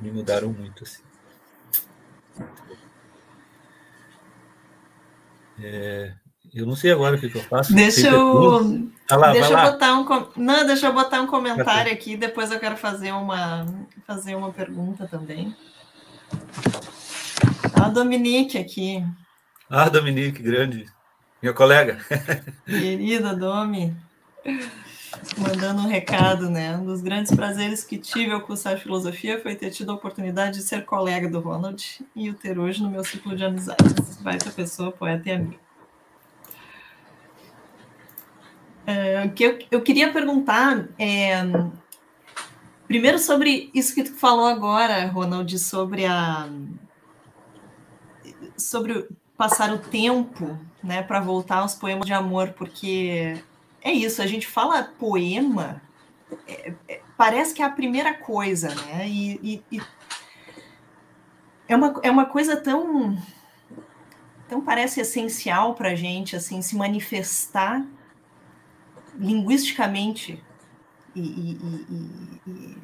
Me 0.00 0.10
mudaram 0.10 0.52
muito, 0.52 0.84
assim. 0.84 1.02
É, 5.62 6.12
eu 6.54 6.66
não 6.66 6.76
sei 6.76 6.92
agora 6.92 7.16
o 7.16 7.20
que, 7.20 7.30
que 7.30 7.38
eu 7.38 7.42
faço. 7.44 7.74
Deixa 7.74 8.08
eu, 8.08 8.90
ah 9.08 9.16
lá, 9.16 9.32
deixa 9.32 9.52
eu 9.52 9.72
botar 9.72 9.94
um 9.94 10.28
não, 10.36 10.66
deixa 10.66 10.86
eu 10.86 10.92
botar 10.92 11.20
um 11.20 11.26
comentário 11.26 11.92
aqui. 11.92 12.16
Depois 12.16 12.50
eu 12.50 12.60
quero 12.60 12.76
fazer 12.76 13.12
uma 13.12 13.66
fazer 14.06 14.34
uma 14.34 14.52
pergunta 14.52 15.06
também. 15.06 15.56
A 17.74 17.88
Dominique 17.88 18.58
aqui. 18.58 19.02
Ah, 19.70 19.88
Dominique, 19.88 20.42
grande, 20.42 20.86
minha 21.42 21.52
colega. 21.52 21.98
Querida 22.64 23.34
Domi, 23.34 23.92
mandando 25.36 25.82
um 25.82 25.88
recado, 25.88 26.48
né? 26.48 26.76
Um 26.76 26.84
dos 26.84 27.02
grandes 27.02 27.34
prazeres 27.34 27.82
que 27.82 27.98
tive 27.98 28.30
ao 28.30 28.40
cursar 28.42 28.78
filosofia 28.78 29.42
foi 29.42 29.56
ter 29.56 29.70
tido 29.70 29.90
a 29.90 29.94
oportunidade 29.96 30.58
de 30.58 30.62
ser 30.62 30.84
colega 30.84 31.28
do 31.28 31.40
Ronald 31.40 32.06
e 32.14 32.30
o 32.30 32.34
ter 32.34 32.60
hoje 32.60 32.80
no 32.80 32.88
meu 32.88 33.02
ciclo 33.02 33.34
de 33.34 33.44
amizades. 33.44 34.18
Baita 34.22 34.50
pessoa, 34.50 34.92
poeta 34.92 35.28
e 35.28 35.32
amigo. 35.32 35.60
É, 38.86 39.28
que 39.28 39.44
eu, 39.44 39.58
eu 39.70 39.80
queria 39.80 40.12
perguntar 40.12 40.88
é, 40.96 41.42
primeiro 42.86 43.18
sobre 43.18 43.68
isso 43.74 43.94
que 43.94 44.04
tu 44.04 44.14
falou 44.14 44.46
agora, 44.46 45.06
Ronald, 45.06 45.58
sobre 45.58 46.06
a 46.06 46.48
sobre 48.56 49.08
passar 49.42 49.72
o 49.72 49.78
tempo, 49.78 50.56
né, 50.80 51.02
para 51.02 51.18
voltar 51.18 51.56
aos 51.56 51.74
poemas 51.74 52.06
de 52.06 52.12
amor, 52.12 52.50
porque 52.52 53.42
é 53.82 53.90
isso, 53.90 54.22
a 54.22 54.26
gente 54.26 54.46
fala 54.46 54.84
poema, 54.84 55.82
é, 56.46 56.72
é, 56.88 57.00
parece 57.16 57.52
que 57.52 57.60
é 57.60 57.64
a 57.64 57.70
primeira 57.70 58.14
coisa, 58.14 58.72
né? 58.72 59.08
E, 59.08 59.40
e, 59.42 59.76
e, 59.76 59.82
é, 61.66 61.74
uma, 61.74 62.00
é 62.04 62.10
uma 62.12 62.24
coisa 62.24 62.56
tão, 62.56 63.18
tão 64.48 64.60
parece 64.60 65.00
essencial 65.00 65.74
para 65.74 65.88
a 65.88 65.96
gente, 65.96 66.36
assim, 66.36 66.62
se 66.62 66.76
manifestar 66.76 67.84
linguisticamente 69.18 70.40
e, 71.16 71.20
e 71.20 72.76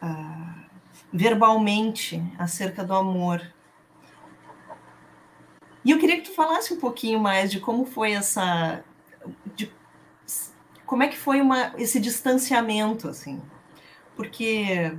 uh, 0.00 0.64
verbalmente 1.12 2.22
acerca 2.38 2.84
do 2.84 2.94
amor. 2.94 3.42
E 5.88 5.90
eu 5.90 5.98
queria 5.98 6.16
que 6.16 6.28
tu 6.28 6.34
falasse 6.34 6.74
um 6.74 6.78
pouquinho 6.78 7.18
mais 7.18 7.50
de 7.50 7.60
como 7.60 7.86
foi 7.86 8.12
essa. 8.12 8.84
De, 9.56 9.72
como 10.84 11.02
é 11.02 11.08
que 11.08 11.16
foi 11.16 11.40
uma, 11.40 11.72
esse 11.78 11.98
distanciamento, 11.98 13.08
assim? 13.08 13.40
Porque 14.14 14.94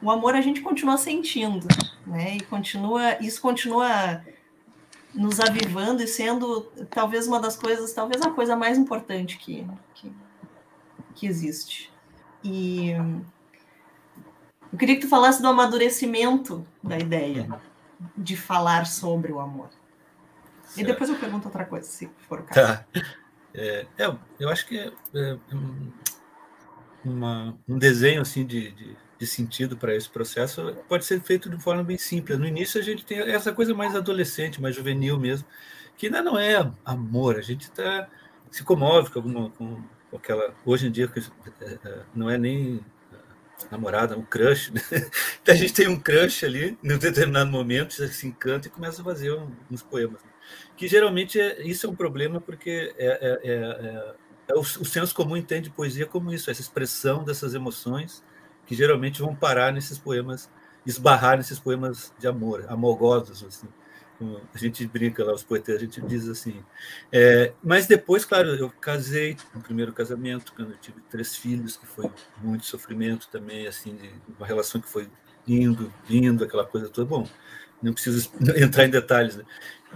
o 0.00 0.08
amor 0.08 0.36
a 0.36 0.40
gente 0.40 0.60
continua 0.60 0.96
sentindo, 0.96 1.66
né? 2.06 2.36
E 2.36 2.40
continua, 2.42 3.20
isso 3.20 3.42
continua 3.42 4.24
nos 5.12 5.40
avivando 5.40 6.00
e 6.00 6.06
sendo 6.06 6.70
talvez 6.88 7.26
uma 7.26 7.40
das 7.40 7.56
coisas, 7.56 7.92
talvez 7.92 8.22
a 8.22 8.30
coisa 8.30 8.54
mais 8.54 8.78
importante 8.78 9.36
que, 9.36 9.66
que, 9.94 10.12
que 11.16 11.26
existe. 11.26 11.92
E 12.44 12.90
eu 14.72 14.78
queria 14.78 14.94
que 14.94 15.00
tu 15.00 15.08
falasse 15.08 15.42
do 15.42 15.48
amadurecimento 15.48 16.64
da 16.84 16.96
ideia 16.96 17.48
de 18.16 18.36
falar 18.36 18.86
sobre 18.86 19.32
o 19.32 19.40
amor. 19.40 19.70
Certo. 20.64 20.80
E 20.80 20.84
depois 20.84 21.08
eu 21.10 21.16
pergunto 21.16 21.48
outra 21.48 21.64
coisa, 21.64 21.86
se 21.86 22.10
for 22.28 22.40
o 22.40 22.42
caso. 22.44 22.60
Tá. 22.60 22.84
É, 23.54 23.86
é, 23.98 24.16
eu 24.38 24.48
acho 24.48 24.66
que 24.66 24.78
é, 24.78 24.92
é 25.14 25.38
uma, 27.04 27.56
um 27.66 27.78
desenho 27.78 28.20
assim 28.20 28.44
de, 28.44 28.70
de, 28.72 28.96
de 29.18 29.26
sentido 29.26 29.76
para 29.76 29.94
esse 29.94 30.08
processo 30.08 30.76
pode 30.88 31.04
ser 31.04 31.20
feito 31.20 31.48
de 31.48 31.58
forma 31.60 31.82
bem 31.82 31.98
simples. 31.98 32.38
No 32.38 32.46
início 32.46 32.80
a 32.80 32.84
gente 32.84 33.04
tem 33.04 33.18
essa 33.18 33.52
coisa 33.52 33.74
mais 33.74 33.96
adolescente, 33.96 34.60
mais 34.60 34.76
juvenil 34.76 35.18
mesmo, 35.18 35.46
que 35.96 36.06
ainda 36.06 36.22
não 36.22 36.38
é 36.38 36.70
amor. 36.84 37.36
A 37.36 37.42
gente 37.42 37.70
tá, 37.70 38.08
se 38.50 38.62
comove 38.62 39.10
com 39.10 39.18
alguma 39.18 39.50
com, 39.50 39.82
aquela 40.14 40.54
hoje 40.64 40.86
em 40.86 40.90
dia 40.90 41.10
é, 41.60 41.64
é, 41.84 42.00
não 42.14 42.30
é 42.30 42.38
nem 42.38 42.80
namorada, 43.70 44.16
um 44.16 44.22
crush. 44.22 44.70
Né? 44.70 44.80
Então 45.42 45.54
a 45.54 45.58
gente 45.58 45.72
tem 45.72 45.88
um 45.88 45.98
crush 45.98 46.44
ali, 46.44 46.78
num 46.82 46.98
determinado 46.98 47.50
momento, 47.50 47.92
se 47.92 48.26
encanta 48.26 48.68
e 48.68 48.70
começa 48.70 49.00
a 49.00 49.04
fazer 49.04 49.32
uns 49.70 49.82
poemas. 49.82 50.20
Que 50.76 50.86
geralmente 50.86 51.40
é, 51.40 51.62
isso 51.66 51.86
é 51.86 51.90
um 51.90 51.94
problema 51.96 52.40
porque 52.40 52.94
é, 52.98 53.06
é, 53.06 53.40
é, 53.44 54.14
é 54.48 54.54
o, 54.54 54.60
o, 54.60 54.84
senso 54.84 55.14
comum 55.14 55.36
entende 55.36 55.70
poesia 55.70 56.06
como 56.06 56.32
isso, 56.32 56.50
essa 56.50 56.60
expressão 56.60 57.24
dessas 57.24 57.54
emoções 57.54 58.22
que 58.66 58.74
geralmente 58.74 59.20
vão 59.20 59.34
parar 59.34 59.72
nesses 59.72 59.98
poemas, 59.98 60.50
esbarrar 60.86 61.36
nesses 61.36 61.58
poemas 61.58 62.12
de 62.18 62.26
amor, 62.26 62.64
amogosos, 62.68 63.44
assim 63.44 63.68
a 64.52 64.58
gente 64.58 64.86
brinca 64.86 65.24
lá, 65.24 65.32
os 65.32 65.44
poetas, 65.44 65.76
a 65.76 65.78
gente 65.78 66.00
diz 66.00 66.28
assim. 66.28 66.62
É, 67.12 67.52
mas 67.62 67.86
depois, 67.86 68.24
claro, 68.24 68.48
eu 68.48 68.70
casei 68.70 69.36
no 69.54 69.60
primeiro 69.60 69.92
casamento, 69.92 70.52
quando 70.54 70.72
eu 70.72 70.78
tive 70.78 71.00
três 71.08 71.36
filhos, 71.36 71.76
que 71.76 71.86
foi 71.86 72.10
muito 72.42 72.66
sofrimento 72.66 73.28
também, 73.28 73.66
assim, 73.66 73.94
de 73.94 74.10
uma 74.36 74.46
relação 74.46 74.80
que 74.80 74.88
foi 74.88 75.08
indo, 75.46 75.92
indo, 76.10 76.44
aquela 76.44 76.64
coisa 76.64 76.88
toda. 76.88 77.08
Bom, 77.08 77.28
não 77.82 77.92
preciso 77.92 78.30
entrar 78.56 78.84
em 78.84 78.90
detalhes, 78.90 79.36
né? 79.36 79.44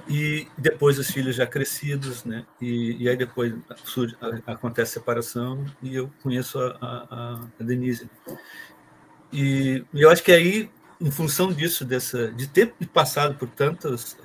E 0.09 0.47
depois 0.57 0.99
os 0.99 1.11
filhos 1.11 1.37
já 1.37 1.47
crescidos, 1.47 2.25
né? 2.25 2.47
E, 2.61 3.03
e 3.03 3.09
aí 3.09 3.17
depois 3.17 3.53
surge, 3.85 4.17
acontece 4.47 4.93
a 4.93 5.01
separação 5.01 5.65
e 5.83 5.95
eu 5.95 6.11
conheço 6.23 6.59
a, 6.59 6.77
a, 6.81 7.41
a 7.61 7.63
Denise. 7.63 8.09
E, 9.33 9.85
e 9.93 10.01
eu 10.01 10.11
acho 10.11 10.23
que 10.23 10.33
aí 10.33 10.71
em 11.03 11.11
função 11.11 11.53
disso, 11.53 11.85
dessa, 11.85 12.31
de 12.31 12.47
ter 12.47 12.73
passado 12.93 13.35
por 13.35 13.49
tantas 13.49 14.17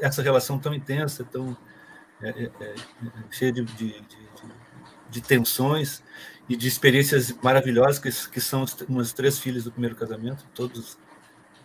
essa 0.00 0.22
relação 0.22 0.58
tão 0.58 0.74
intensa, 0.74 1.22
tão 1.24 1.56
é, 2.20 2.28
é, 2.28 2.50
é, 2.60 2.74
cheia 3.30 3.52
de, 3.52 3.62
de, 3.62 3.92
de, 3.92 4.28
de, 5.08 5.20
tensões 5.20 6.02
e 6.48 6.56
de 6.56 6.66
experiências 6.66 7.32
maravilhosas, 7.40 7.98
que, 7.98 8.30
que 8.30 8.40
são 8.40 8.64
meus 8.88 9.12
três 9.12 9.38
filhos 9.38 9.64
do 9.64 9.70
primeiro 9.70 9.94
casamento, 9.94 10.44
todos 10.52 10.98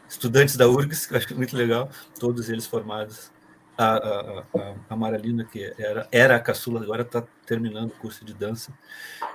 estudantes 0.07 0.55
da 0.55 0.67
URGS, 0.67 1.07
que 1.07 1.13
eu 1.13 1.17
acho 1.17 1.35
muito 1.35 1.57
legal, 1.57 1.89
todos 2.19 2.49
eles 2.49 2.67
formados. 2.67 3.31
A, 3.77 3.95
a, 3.95 4.39
a, 4.39 4.75
a 4.89 4.95
Maralina, 4.95 5.43
que 5.43 5.73
era, 5.79 6.07
era 6.11 6.35
a 6.35 6.39
caçula, 6.39 6.83
agora 6.83 7.01
está 7.01 7.23
terminando 7.47 7.89
o 7.89 7.95
curso 7.95 8.23
de 8.23 8.33
dança. 8.33 8.71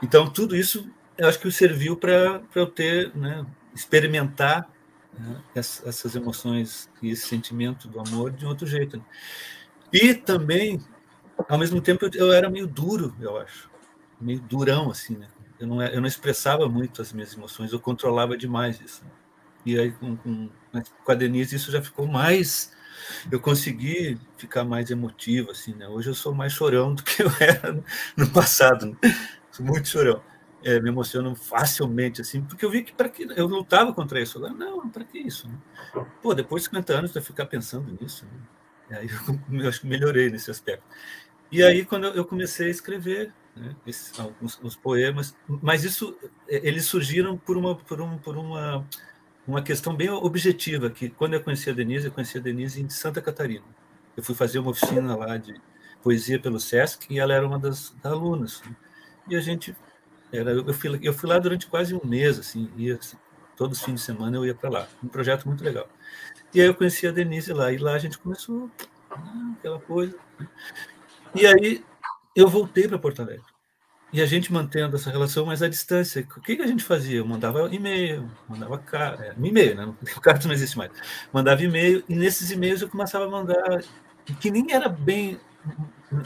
Então, 0.01 0.31
tudo 0.31 0.55
isso 0.55 0.89
eu 1.19 1.27
acho 1.27 1.41
que 1.41 1.51
serviu 1.51 1.97
para 1.97 2.43
eu 2.55 2.67
ter, 2.67 3.11
né, 3.17 3.45
experimentar 3.75 4.71
né, 5.19 5.43
essas 5.55 6.15
emoções 6.15 6.91
e 7.03 7.11
esse 7.11 7.27
sentimento 7.27 7.89
do 7.89 8.01
amor 8.01 8.31
de 8.31 8.47
outro 8.47 8.67
jeito. 8.67 8.97
Né? 8.99 9.05
E 9.93 10.15
também, 10.15 10.81
ao 11.49 11.59
mesmo 11.59 11.81
tempo, 11.81 12.09
eu 12.15 12.33
era 12.33 12.51
meio 12.51 12.67
duro, 12.67 13.15
eu 13.21 13.37
acho, 13.39 13.71
meio 14.21 14.41
durão, 14.41 14.91
assim, 14.91 15.17
né? 15.17 15.29
Eu 15.59 15.67
não, 15.67 15.83
eu 15.83 16.01
não 16.01 16.09
expressava 16.09 16.69
muito 16.69 17.01
as 17.01 17.13
minhas 17.13 17.35
emoções, 17.35 17.73
eu 17.73 17.81
controlava 17.81 18.37
demais 18.37 18.81
isso. 18.81 19.03
Né? 19.05 19.11
E 19.65 19.79
aí, 19.79 19.93
com, 19.93 20.17
com, 20.17 20.51
com 21.05 21.13
a 21.13 21.15
Denise, 21.15 21.57
isso 21.57 21.73
já 21.73 21.81
ficou 21.81 22.07
mais. 22.07 22.75
Eu 23.31 23.41
consegui 23.41 24.19
ficar 24.37 24.65
mais 24.65 24.91
emotivo, 24.91 25.51
assim, 25.51 25.75
né? 25.75 25.89
Hoje 25.89 26.11
eu 26.11 26.15
sou 26.15 26.35
mais 26.35 26.53
chorão 26.53 26.95
do 26.95 27.03
que 27.03 27.23
eu 27.23 27.31
era 27.41 27.83
no 28.17 28.29
passado, 28.31 28.87
né? 28.87 28.97
Sou 29.51 29.65
muito 29.65 29.89
chorão 29.89 30.23
é, 30.67 30.81
me 30.81 30.89
emocionam 30.89 31.37
facilmente, 31.37 32.21
assim, 32.21 32.43
porque 32.43 32.65
eu 32.65 32.71
vi 32.71 32.83
que 32.83 32.93
para 32.93 33.09
que 33.09 33.23
eu 33.37 33.47
lutava 33.47 33.95
contra 33.95 34.21
isso. 34.21 34.37
Agora, 34.39 34.53
não, 34.53 34.91
para 34.91 35.05
que 35.05 35.17
isso? 35.17 35.49
Né? 35.49 35.55
Pô, 36.21 36.35
depois 36.35 36.65
de 36.65 36.71
50 36.71 36.93
anos, 36.93 37.13
vai 37.13 37.23
ficar 37.23 37.47
pensando 37.47 37.97
nisso. 38.01 38.27
Né? 38.91 38.99
Aí 38.99 39.09
eu, 39.09 39.41
eu, 39.63 39.69
acho 39.69 39.83
que 39.83 39.87
melhorei 39.87 40.29
nesse 40.29 40.51
aspecto. 40.51 40.85
E 41.53 41.63
aí, 41.63 41.85
quando 41.85 42.09
eu 42.09 42.25
comecei 42.25 42.67
a 42.67 42.71
escrever 42.71 43.33
né, 43.55 43.77
esses, 43.87 44.19
alguns, 44.19 44.59
os 44.61 44.75
poemas, 44.75 45.37
mas 45.47 45.85
isso, 45.85 46.19
é, 46.49 46.67
eles 46.67 46.87
surgiram 46.87 47.39
por 47.39 47.57
uma, 47.57 47.77
por 47.77 48.01
um, 48.01 48.19
por 48.19 48.37
uma, 48.37 48.85
uma 49.47 49.63
questão 49.63 49.95
bem 49.95 50.11
objetiva, 50.11 50.91
que 50.91 51.09
quando 51.09 51.35
eu 51.35 51.45
conheci 51.45 51.71
a 51.71 51.73
Denise, 51.73 52.07
eu 52.07 52.13
conheci 52.13 52.39
a 52.39 52.41
Denise 52.41 52.83
em 52.83 52.89
Santa 52.89 53.23
Catarina. 53.23 53.67
Eu 54.17 54.25
fui 54.25 54.35
fazer 54.35 54.59
uma 54.59 54.73
oficina 54.73 55.15
lá 55.15 55.37
de 55.37 55.55
poesia 56.03 56.41
pelo 56.41 56.59
SESC 56.59 57.07
e 57.09 57.21
ela 57.21 57.33
era 57.33 57.47
uma 57.47 57.59
das, 57.59 57.95
das 58.03 58.13
alunas. 58.13 58.63
Né? 58.63 58.75
E 59.29 59.37
a 59.37 59.41
gente 59.41 59.77
era, 60.33 60.51
eu, 60.51 60.75
fui, 60.75 60.99
eu 61.03 61.13
fui 61.13 61.29
lá 61.29 61.39
durante 61.39 61.67
quase 61.67 61.95
um 61.95 62.01
mês, 62.05 62.39
assim, 62.39 62.71
ia, 62.77 62.97
assim, 62.97 63.17
todos 63.57 63.79
os 63.79 63.85
fins 63.85 63.95
de 63.95 64.01
semana 64.01 64.37
eu 64.37 64.45
ia 64.45 64.55
para 64.55 64.71
lá. 64.71 64.89
Um 65.03 65.09
projeto 65.09 65.47
muito 65.47 65.65
legal. 65.65 65.89
E 66.55 66.61
aí 66.61 66.67
eu 66.67 66.75
conheci 66.75 67.07
a 67.07 67.11
Denise 67.11 67.53
lá, 67.53 67.73
e 67.73 67.79
lá 67.79 67.95
a 67.95 67.99
gente 67.99 68.19
começou 68.19 68.71
ah, 69.11 69.53
aquela 69.59 69.81
coisa. 69.81 70.17
E 71.35 71.47
aí 71.47 71.85
eu 72.35 72.49
voltei 72.49 72.87
para 72.87 72.99
Porto 72.99 73.23
Alegre. 73.23 73.45
E 74.13 74.23
a 74.23 74.27
gente 74.27 74.53
mantendo 74.53 74.97
essa 74.97 75.11
relação, 75.11 75.47
mas 75.47 75.63
à 75.63 75.69
distância. 75.69 76.27
O 76.37 76.41
que, 76.41 76.57
que 76.57 76.63
a 76.63 76.67
gente 76.67 76.85
fazia? 76.85 77.19
Eu 77.19 77.27
mandava 77.27 77.69
e-mail, 77.75 78.31
mandava 78.49 78.79
carta, 78.79 79.25
é, 79.25 79.35
e-mail, 79.39 79.75
né? 79.75 79.95
O 80.17 80.21
carta 80.21 80.47
não 80.47 80.55
existe 80.55 80.79
mais. 80.79 80.93
Mandava 81.33 81.63
e-mail, 81.63 82.05
e 82.09 82.15
nesses 82.15 82.51
e-mails 82.51 82.81
eu 82.81 82.89
começava 82.89 83.27
a 83.27 83.29
mandar, 83.29 83.83
que 84.41 84.51
nem 84.51 84.73
era 84.73 84.89
bem, 84.89 85.41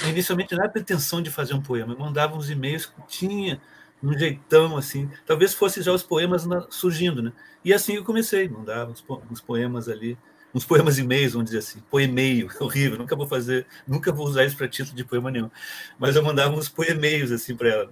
inicialmente 0.09 0.55
não 0.55 0.63
era 0.63 0.71
pretensão 0.71 1.23
de 1.23 1.31
fazer 1.31 1.55
um 1.55 1.63
poema, 1.63 1.95
eu 1.95 1.99
mandava 1.99 2.37
uns 2.37 2.51
e-mails 2.51 2.87
que 2.87 3.03
tinha 3.09 3.61
um 4.03 4.17
jeitão 4.17 4.77
assim. 4.77 5.11
Talvez 5.27 5.55
fosse 5.55 5.83
já 5.83 5.93
os 5.93 6.03
poemas 6.03 6.47
na, 6.47 6.67
surgindo, 6.71 7.23
né? 7.23 7.33
E 7.65 7.73
assim 7.73 7.95
eu 7.95 8.05
comecei, 8.05 8.49
mandava 8.49 8.91
uns, 8.91 9.05
uns 9.31 9.41
poemas 9.41 9.89
ali 9.89 10.17
uns 10.55 10.65
poemas 10.65 10.99
e 10.99 11.03
meios, 11.03 11.33
vamos 11.33 11.47
dizer 11.47 11.59
assim, 11.59 11.81
poemeio, 11.91 12.51
horrível, 12.61 12.99
nunca 12.99 13.15
vou 13.17 13.27
fazer, 13.27 13.67
nunca 13.87 14.13
vou 14.13 14.27
usar 14.27 14.45
isso 14.45 14.57
para 14.57 14.69
título 14.69 14.97
de 14.97 15.05
poema 15.05 15.31
nenhum, 15.31 15.51
mas 15.99 16.17
eu 16.17 16.23
mandava 16.23 16.55
uns 16.55 16.69
poemeios 16.69 17.31
assim 17.31 17.57
para 17.57 17.69
ela. 17.69 17.91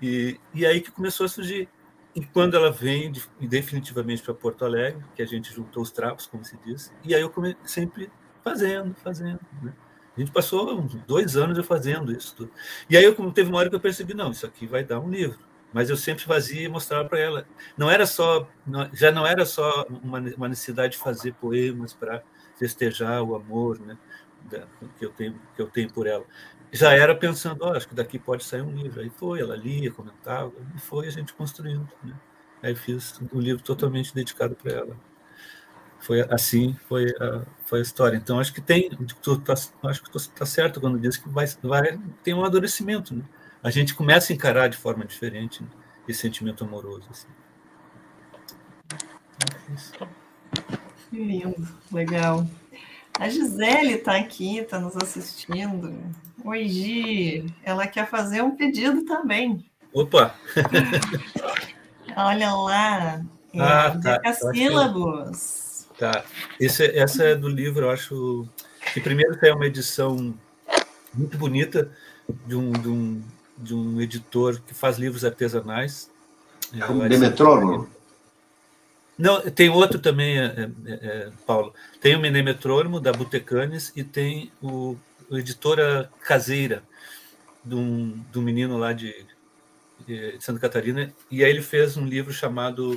E, 0.00 0.38
e 0.54 0.64
aí 0.64 0.80
que 0.80 0.90
começou 0.90 1.26
a 1.26 1.28
surgir. 1.28 1.68
E 2.14 2.24
quando 2.24 2.56
ela 2.56 2.70
vem 2.70 3.12
de, 3.12 3.22
definitivamente 3.40 4.22
para 4.22 4.34
Porto 4.34 4.64
Alegre, 4.64 5.04
que 5.14 5.22
a 5.22 5.26
gente 5.26 5.52
juntou 5.52 5.82
os 5.82 5.90
trapos, 5.90 6.26
como 6.26 6.44
se 6.44 6.56
diz, 6.64 6.92
e 7.04 7.14
aí 7.14 7.20
eu 7.20 7.30
come, 7.30 7.56
sempre 7.64 8.10
fazendo, 8.42 8.94
fazendo. 8.94 9.40
Né? 9.62 9.72
A 10.18 10.20
gente 10.20 10.32
passou 10.32 10.82
dois 11.06 11.36
anos 11.36 11.56
eu 11.56 11.62
fazendo 11.62 12.10
isso 12.10 12.34
tudo. 12.34 12.50
E 12.90 12.96
aí 12.96 13.04
eu, 13.04 13.14
teve 13.30 13.48
uma 13.48 13.58
hora 13.58 13.70
que 13.70 13.76
eu 13.76 13.80
percebi, 13.80 14.14
não, 14.14 14.32
isso 14.32 14.44
aqui 14.44 14.66
vai 14.66 14.82
dar 14.82 14.98
um 14.98 15.08
livro. 15.08 15.38
Mas 15.72 15.90
eu 15.90 15.96
sempre 15.96 16.24
fazia 16.24 16.62
e 16.62 16.68
mostrava 16.68 17.08
para 17.08 17.20
ela. 17.20 17.46
Não 17.76 17.88
era 17.88 18.04
só, 18.04 18.48
já 18.92 19.12
não 19.12 19.24
era 19.24 19.46
só 19.46 19.86
uma, 20.02 20.18
uma 20.18 20.48
necessidade 20.48 20.94
de 20.94 20.98
fazer 20.98 21.34
poemas 21.34 21.94
para 21.94 22.20
festejar 22.58 23.22
o 23.22 23.36
amor, 23.36 23.78
né, 23.78 23.96
da, 24.50 24.66
que 24.98 25.04
eu 25.04 25.10
tenho 25.10 25.40
que 25.54 25.62
eu 25.62 25.68
tenho 25.68 25.92
por 25.92 26.08
ela. 26.08 26.24
Já 26.72 26.92
era 26.92 27.14
pensando, 27.14 27.64
oh, 27.64 27.72
acho 27.72 27.86
que 27.86 27.94
daqui 27.94 28.18
pode 28.18 28.42
sair 28.42 28.62
um 28.62 28.74
livro. 28.74 29.00
Aí 29.00 29.10
foi, 29.10 29.40
ela 29.40 29.54
lia, 29.54 29.92
comentava, 29.92 30.52
e 30.74 30.80
foi 30.80 31.06
a 31.06 31.10
gente 31.10 31.32
construindo. 31.32 31.88
Né? 32.02 32.12
Aí 32.60 32.74
fiz 32.74 33.20
um 33.32 33.38
livro 33.38 33.62
totalmente 33.62 34.12
dedicado 34.12 34.56
para 34.56 34.72
ela. 34.72 34.96
Foi 36.00 36.24
assim, 36.30 36.76
foi 36.88 37.06
a, 37.20 37.42
foi 37.64 37.80
a 37.80 37.82
história. 37.82 38.16
Então 38.16 38.38
acho 38.38 38.52
que 38.52 38.60
tem, 38.60 38.88
tu 39.22 39.38
tá, 39.40 39.54
acho 39.84 40.02
que 40.02 40.10
tu 40.10 40.16
está 40.16 40.46
certo 40.46 40.80
quando 40.80 40.98
diz 40.98 41.16
que 41.16 41.28
vai, 41.28 41.46
vai 41.62 41.98
tem 42.22 42.34
um 42.34 42.40
amadurecimento, 42.40 43.14
né? 43.14 43.24
a 43.62 43.70
gente 43.70 43.94
começa 43.94 44.32
a 44.32 44.36
encarar 44.36 44.68
de 44.68 44.76
forma 44.76 45.04
diferente 45.04 45.62
né, 45.62 45.68
esse 46.06 46.20
sentimento 46.20 46.64
amoroso. 46.64 47.08
Assim. 47.10 47.28
Que 51.10 51.16
lindo, 51.16 51.68
legal. 51.92 52.46
A 53.18 53.28
Gisele 53.28 53.94
está 53.94 54.16
aqui, 54.16 54.58
está 54.58 54.78
nos 54.78 54.96
assistindo. 54.96 55.98
Oi, 56.44 56.68
Gi. 56.68 57.54
Ela 57.64 57.86
quer 57.86 58.08
fazer 58.08 58.42
um 58.42 58.56
pedido 58.56 59.04
também. 59.04 59.64
Opa! 59.92 60.34
Olha 62.16 62.52
lá. 62.52 63.24
É, 63.52 63.60
ah, 63.60 63.98
tá. 64.00 64.32
sílabos. 64.52 65.62
Tá. 65.62 65.67
Esse, 66.60 66.84
essa 66.96 67.24
é 67.24 67.34
do 67.34 67.48
livro, 67.48 67.86
eu 67.86 67.90
acho 67.90 68.46
que 68.92 69.00
primeiro 69.00 69.36
tem 69.38 69.52
uma 69.52 69.66
edição 69.66 70.34
muito 71.12 71.36
bonita 71.36 71.90
de 72.46 72.54
um, 72.54 72.72
de 72.72 72.88
um 72.88 73.22
de 73.58 73.74
um 73.74 74.00
editor 74.00 74.60
que 74.66 74.72
faz 74.72 74.98
livros 74.98 75.24
artesanais. 75.24 76.10
É, 76.72 76.84
o 76.84 77.08
Demetrônomo? 77.08 77.88
Não, 79.18 79.40
tem 79.50 79.68
outro 79.68 79.98
também, 79.98 80.38
é, 80.38 80.70
é, 80.86 80.92
é, 80.92 81.30
Paulo. 81.44 81.74
Tem 82.00 82.14
o 82.14 82.20
Menemetrônomo, 82.20 83.00
da 83.00 83.12
Botecanes, 83.12 83.92
e 83.96 84.04
tem 84.04 84.52
o, 84.62 84.96
o 85.28 85.36
editora 85.36 86.08
caseira, 86.22 86.84
de 87.64 87.74
um, 87.74 88.24
de 88.30 88.38
um 88.38 88.42
menino 88.42 88.78
lá 88.78 88.92
de, 88.92 89.26
de, 90.06 90.36
Santa 90.38 90.60
Catarina, 90.60 91.12
e 91.30 91.42
aí 91.42 91.50
ele 91.50 91.62
fez 91.62 91.96
um 91.96 92.06
livro 92.06 92.32
chamado 92.32 92.96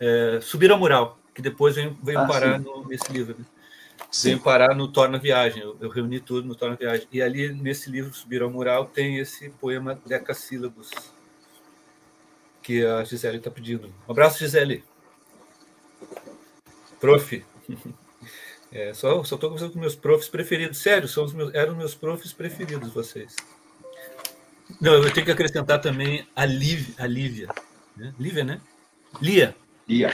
é, 0.00 0.40
Subir 0.42 0.72
ao 0.72 0.78
Mural, 0.78 1.18
que 1.34 1.42
depois 1.42 1.74
veio, 1.74 1.98
veio 2.02 2.20
ah, 2.20 2.26
parar 2.26 2.60
no, 2.60 2.86
nesse 2.86 3.12
livro. 3.12 3.36
Né? 3.38 3.44
Veio 4.22 4.40
parar 4.40 4.74
no 4.74 4.88
Torna 4.88 5.18
Viagem, 5.18 5.62
eu, 5.62 5.76
eu, 5.80 5.88
reuni 5.88 6.20
tudo 6.20 6.46
no 6.46 6.54
Torna 6.54 6.76
Viagem. 6.76 7.06
E 7.10 7.20
ali, 7.20 7.52
nesse 7.52 7.90
livro, 7.90 8.14
Subir 8.14 8.42
ao 8.42 8.50
Mural, 8.50 8.86
tem 8.86 9.18
esse 9.18 9.50
poema 9.50 10.00
Decassílabos, 10.06 10.90
que 12.62 12.84
a 12.84 13.02
Gisele 13.04 13.38
está 13.38 13.50
pedindo. 13.50 13.92
Um 14.08 14.12
abraço, 14.12 14.38
Gisele. 14.38 14.84
Prof. 17.00 17.44
É, 18.76 18.92
só 18.92 19.20
estou 19.22 19.38
conversando 19.38 19.72
com 19.72 19.78
meus 19.78 19.94
profs 19.94 20.28
preferidos. 20.28 20.78
Sério, 20.78 21.06
são 21.06 21.24
os 21.24 21.32
meus, 21.32 21.54
eram 21.54 21.76
meus 21.76 21.94
profs 21.94 22.32
preferidos, 22.32 22.92
vocês. 22.92 23.36
Não, 24.80 24.94
eu 24.94 25.12
tenho 25.12 25.24
que 25.24 25.30
acrescentar 25.30 25.80
também 25.80 26.26
a 26.34 26.44
Lívia. 26.44 26.92
A 26.98 27.06
Lívia, 27.06 27.48
né? 27.96 28.12
Lívia, 28.18 28.42
né? 28.42 28.60
Lia. 29.22 29.54
Lia. 29.88 30.12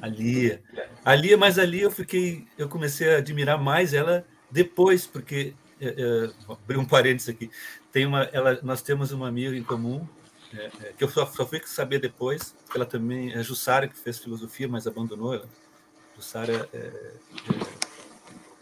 A 0.00 0.06
Lia. 0.06 0.62
A 1.04 1.14
Lia, 1.14 1.36
mas 1.36 1.58
ali 1.58 1.80
eu 1.80 1.90
fiquei, 1.90 2.46
eu 2.58 2.68
comecei 2.68 3.14
a 3.14 3.18
admirar 3.18 3.60
mais 3.60 3.94
ela 3.94 4.26
depois, 4.50 5.06
porque 5.06 5.54
é, 5.80 5.88
é, 5.88 6.52
abri 6.52 6.76
um 6.76 6.84
parênteses 6.84 7.28
aqui. 7.28 7.50
Tem 7.92 8.06
uma, 8.06 8.24
ela, 8.24 8.58
nós 8.62 8.82
temos 8.82 9.12
uma 9.12 9.28
amiga 9.28 9.56
em 9.56 9.62
comum 9.62 10.06
é, 10.54 10.66
é, 10.66 10.92
que 10.96 11.02
eu 11.02 11.08
só, 11.08 11.26
só 11.26 11.46
fui 11.46 11.60
saber 11.64 11.98
depois. 11.98 12.54
Ela 12.74 12.86
também 12.86 13.32
é 13.32 13.42
Jussara 13.42 13.88
que 13.88 13.96
fez 13.96 14.18
filosofia, 14.18 14.68
mas 14.68 14.86
abandonou. 14.86 15.34
Ela. 15.34 15.48
Jussara 16.16 16.68
é, 16.72 16.78
é, 16.78 16.92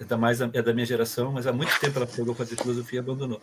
é, 0.00 0.04
da 0.04 0.16
mais 0.16 0.40
é 0.40 0.48
da 0.48 0.72
minha 0.72 0.86
geração, 0.86 1.32
mas 1.32 1.46
há 1.46 1.52
muito 1.52 1.78
tempo 1.78 1.98
ela 1.98 2.06
pegou 2.06 2.34
fazer 2.34 2.56
filosofia 2.56 2.98
e 2.98 3.00
abandonou. 3.00 3.40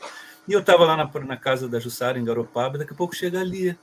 E 0.48 0.54
eu 0.54 0.60
estava 0.60 0.86
lá 0.86 0.98
na, 0.98 1.10
na 1.22 1.38
casa 1.38 1.68
da 1.68 1.80
Jussara 1.80 2.20
em 2.20 2.26
Garopaba, 2.26 2.78
daqui 2.78 2.94
a 2.94 2.96
pouco 2.96 3.16
chega 3.16 3.40
a 3.40 3.44
Lia. 3.44 3.78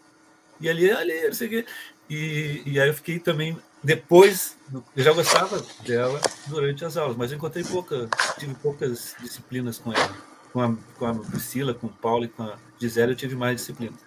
E 0.61 0.69
ali, 0.69 0.91
ali, 0.91 1.27
não 1.27 1.33
sei 1.33 1.47
o 1.47 1.51
quê. 1.51 1.67
E, 2.11 2.63
e 2.67 2.81
aí 2.81 2.89
eu 2.89 2.95
fiquei 2.95 3.19
também 3.19 3.57
depois, 3.83 4.57
eu 4.97 5.05
já 5.05 5.13
gostava 5.13 5.65
dela 5.87 6.21
durante 6.47 6.85
as 6.85 6.97
aulas, 6.97 7.17
mas 7.17 7.31
eu 7.31 7.37
encontrei 7.37 7.65
pouca, 7.65 8.09
tive 8.39 8.55
poucas 8.55 9.15
disciplinas 9.21 9.79
com 9.79 9.93
ela. 9.93 10.17
Com 10.53 10.61
a, 10.61 10.77
com 10.99 11.07
a 11.07 11.15
Priscila, 11.15 11.75
com 11.75 11.87
o 11.87 11.91
Paulo 11.91 12.25
e 12.25 12.29
com 12.29 12.43
a 12.43 12.57
Gisele 12.81 13.13
eu 13.13 13.17
tive 13.17 13.37
mais 13.37 13.57
disciplinas. 13.57 14.01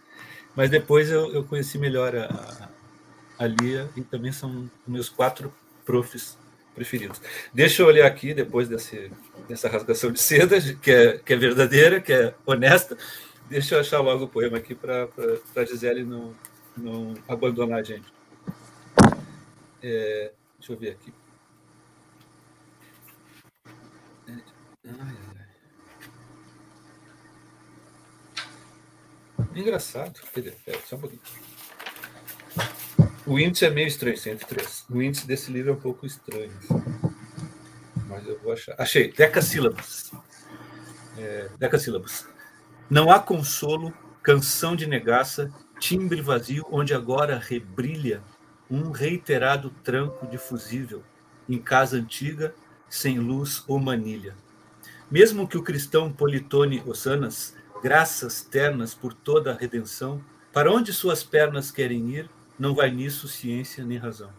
Mas 0.55 0.69
depois 0.69 1.09
eu, 1.09 1.32
eu 1.34 1.43
conheci 1.43 1.78
melhor 1.78 2.15
a, 2.15 2.69
a 3.39 3.47
Lia 3.47 3.89
e 3.95 4.01
também 4.01 4.32
são 4.32 4.69
meus 4.86 5.07
quatro 5.07 5.53
profs 5.86 6.38
preferidos. 6.76 7.22
Deixa 7.53 7.82
eu 7.82 7.88
olhar 7.88 8.07
aqui, 8.07 8.34
depois 8.34 8.67
desse, 8.67 9.11
dessa 9.47 9.69
rasgação 9.69 10.11
de 10.11 10.19
seda, 10.19 10.59
que 10.82 10.91
é, 10.91 11.17
que 11.17 11.34
é 11.34 11.36
verdadeira, 11.38 12.01
que 12.01 12.11
é 12.11 12.34
honesta, 12.45 12.97
deixa 13.49 13.76
eu 13.76 13.80
achar 13.80 13.99
logo 14.01 14.26
o 14.26 14.28
poema 14.28 14.57
aqui 14.57 14.76
para 14.76 15.07
a 15.55 15.65
Gisele 15.65 16.03
não, 16.03 16.34
não 16.76 17.13
abandonar 17.28 17.80
a 17.80 17.84
gente. 17.84 18.20
É, 19.84 20.32
deixa 20.59 20.73
eu 20.73 20.77
ver 20.77 20.91
aqui. 20.91 21.13
É. 24.27 25.32
Engraçado. 29.55 30.19
Pera, 30.34 30.79
só 30.86 30.95
um 30.95 30.99
pouquinho. 30.99 31.21
O 33.25 33.39
índice 33.39 33.65
é 33.65 33.69
meio 33.69 33.88
estranho, 33.88 34.17
103. 34.17 34.86
O 34.89 35.01
índice 35.01 35.27
desse 35.27 35.51
livro 35.51 35.71
é 35.71 35.73
um 35.73 35.79
pouco 35.79 36.05
estranho. 36.05 36.51
Mas 38.07 38.27
eu 38.27 38.39
vou 38.39 38.53
achar. 38.53 38.75
Achei. 38.77 39.11
Decassílabos. 39.11 40.11
É, 41.17 41.49
decassílabos. 41.57 42.25
Não 42.89 43.11
há 43.11 43.19
consolo, 43.19 43.93
canção 44.21 44.75
de 44.75 44.86
negaça, 44.86 45.51
timbre 45.79 46.21
vazio, 46.21 46.65
onde 46.71 46.93
agora 46.93 47.38
rebrilha 47.38 48.23
um 48.72 48.89
reiterado 48.89 49.69
tranco 49.84 50.26
de 50.26 50.38
fusível 50.38 51.03
em 51.49 51.59
casa 51.59 51.97
antiga, 51.97 52.55
sem 52.89 53.19
luz 53.19 53.65
ou 53.67 53.78
manilha. 53.78 54.34
Mesmo 55.09 55.45
que 55.45 55.57
o 55.57 55.63
cristão 55.63 56.11
politone 56.11 56.82
Osanas, 56.86 57.53
graças 57.84 58.41
ternas 58.41 58.95
por 58.95 59.13
toda 59.13 59.51
a 59.51 59.57
redenção, 59.57 60.24
para 60.53 60.72
onde 60.72 60.93
suas 60.93 61.22
pernas 61.22 61.69
querem 61.69 62.15
ir, 62.15 62.30
não 62.57 62.74
vai 62.74 62.89
nisso 62.89 63.28
ciência 63.28 63.84
nem 63.84 63.97
razão. 63.97 64.32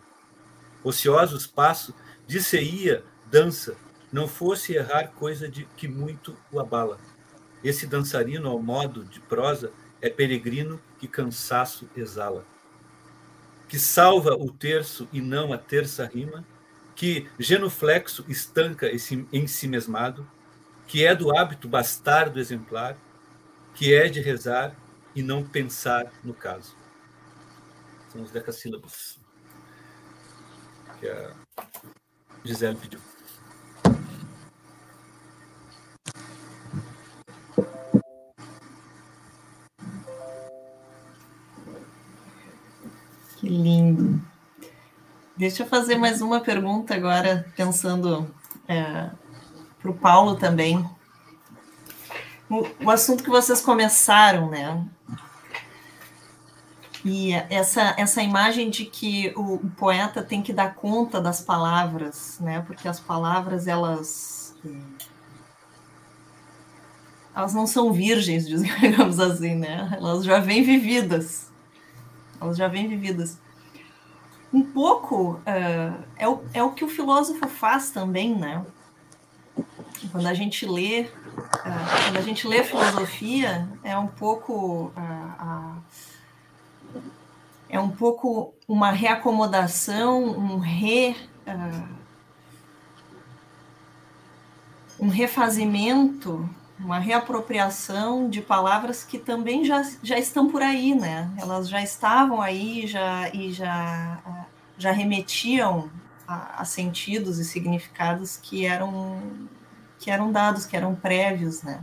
Ociosos 0.82 1.46
passo, 1.46 1.94
disse-ia, 2.26 3.04
dança, 3.30 3.76
não 4.10 4.26
fosse 4.26 4.74
errar 4.74 5.08
coisa 5.08 5.46
de 5.46 5.66
que 5.76 5.86
muito 5.86 6.34
o 6.50 6.58
abala. 6.58 6.98
Esse 7.62 7.86
dançarino 7.86 8.48
ao 8.48 8.62
modo 8.62 9.04
de 9.04 9.20
prosa 9.20 9.70
é 10.00 10.08
peregrino 10.08 10.80
que 10.98 11.06
cansaço 11.06 11.88
exala 11.94 12.46
que 13.72 13.78
salva 13.78 14.34
o 14.34 14.52
terço 14.52 15.08
e 15.10 15.18
não 15.22 15.50
a 15.50 15.56
terça 15.56 16.04
rima, 16.04 16.44
que 16.94 17.26
genuflexo 17.38 18.22
estanca 18.28 18.86
esse 18.86 19.26
em 19.32 19.46
si 19.46 19.66
mesmado, 19.66 20.30
que 20.86 21.06
é 21.06 21.14
do 21.14 21.34
hábito 21.34 21.66
bastardo 21.70 22.38
exemplar, 22.38 22.98
que 23.74 23.94
é 23.94 24.10
de 24.10 24.20
rezar 24.20 24.76
e 25.14 25.22
não 25.22 25.42
pensar 25.42 26.12
no 26.22 26.34
caso. 26.34 26.76
São 28.10 28.20
os 28.20 28.30
decassílabos 28.30 29.18
que 31.00 31.08
a 31.08 31.34
Gisele 32.44 32.76
pediu. 32.76 33.00
Que 43.42 43.48
lindo. 43.48 44.22
Deixa 45.36 45.64
eu 45.64 45.66
fazer 45.66 45.96
mais 45.96 46.22
uma 46.22 46.38
pergunta 46.38 46.94
agora, 46.94 47.44
pensando 47.56 48.32
é, 48.68 49.10
para 49.80 49.90
o 49.90 49.94
Paulo 49.94 50.36
também. 50.36 50.88
O, 52.48 52.64
o 52.84 52.88
assunto 52.88 53.24
que 53.24 53.28
vocês 53.28 53.60
começaram, 53.60 54.48
né? 54.48 54.86
E 57.04 57.32
essa, 57.50 57.96
essa 57.98 58.22
imagem 58.22 58.70
de 58.70 58.84
que 58.84 59.32
o, 59.34 59.54
o, 59.54 59.70
poeta 59.70 60.22
tem 60.22 60.40
que 60.40 60.52
dar 60.52 60.76
conta 60.76 61.20
das 61.20 61.40
palavras, 61.40 62.38
né? 62.38 62.62
Porque 62.64 62.86
as 62.86 63.00
palavras 63.00 63.66
elas 63.66 64.54
elas 67.34 67.52
não 67.52 67.66
são 67.66 67.92
virgens, 67.92 68.46
digamos 68.46 69.18
assim, 69.18 69.56
né? 69.56 69.96
Elas 69.98 70.24
já 70.24 70.38
vêm 70.38 70.62
vividas. 70.62 71.50
Elas 72.42 72.56
já 72.56 72.66
vêm 72.66 72.88
vividas. 72.88 73.38
Um 74.52 74.62
pouco 74.62 75.34
uh, 75.34 76.04
é, 76.16 76.28
o, 76.28 76.42
é 76.52 76.62
o 76.62 76.72
que 76.72 76.84
o 76.84 76.88
filósofo 76.88 77.46
faz 77.48 77.90
também, 77.90 78.34
né? 78.34 78.66
Quando 80.10 80.26
a 80.26 80.34
gente 80.34 80.66
lê, 80.66 81.02
uh, 81.02 81.08
quando 82.04 82.16
a 82.18 82.20
gente 82.20 82.46
lê 82.48 82.64
filosofia, 82.64 83.68
é 83.84 83.96
um 83.96 84.08
pouco 84.08 84.92
uh, 84.96 85.82
é 87.68 87.78
um 87.80 87.90
pouco 87.90 88.52
uma 88.68 88.90
reacomodação, 88.90 90.22
um 90.24 90.58
re 90.58 91.16
um 95.00 95.08
refazimento 95.08 96.48
uma 96.84 96.98
reapropriação 96.98 98.28
de 98.28 98.40
palavras 98.40 99.04
que 99.04 99.18
também 99.18 99.64
já, 99.64 99.82
já 100.02 100.18
estão 100.18 100.50
por 100.50 100.62
aí, 100.62 100.94
né? 100.94 101.30
Elas 101.38 101.68
já 101.68 101.82
estavam 101.82 102.40
aí 102.40 102.86
já, 102.86 103.28
e 103.32 103.52
já, 103.52 104.18
já 104.76 104.90
remetiam 104.90 105.90
a, 106.26 106.62
a 106.62 106.64
sentidos 106.64 107.38
e 107.38 107.44
significados 107.44 108.36
que 108.36 108.66
eram, 108.66 109.20
que 109.98 110.10
eram 110.10 110.32
dados, 110.32 110.66
que 110.66 110.76
eram 110.76 110.94
prévios, 110.94 111.62
né? 111.62 111.80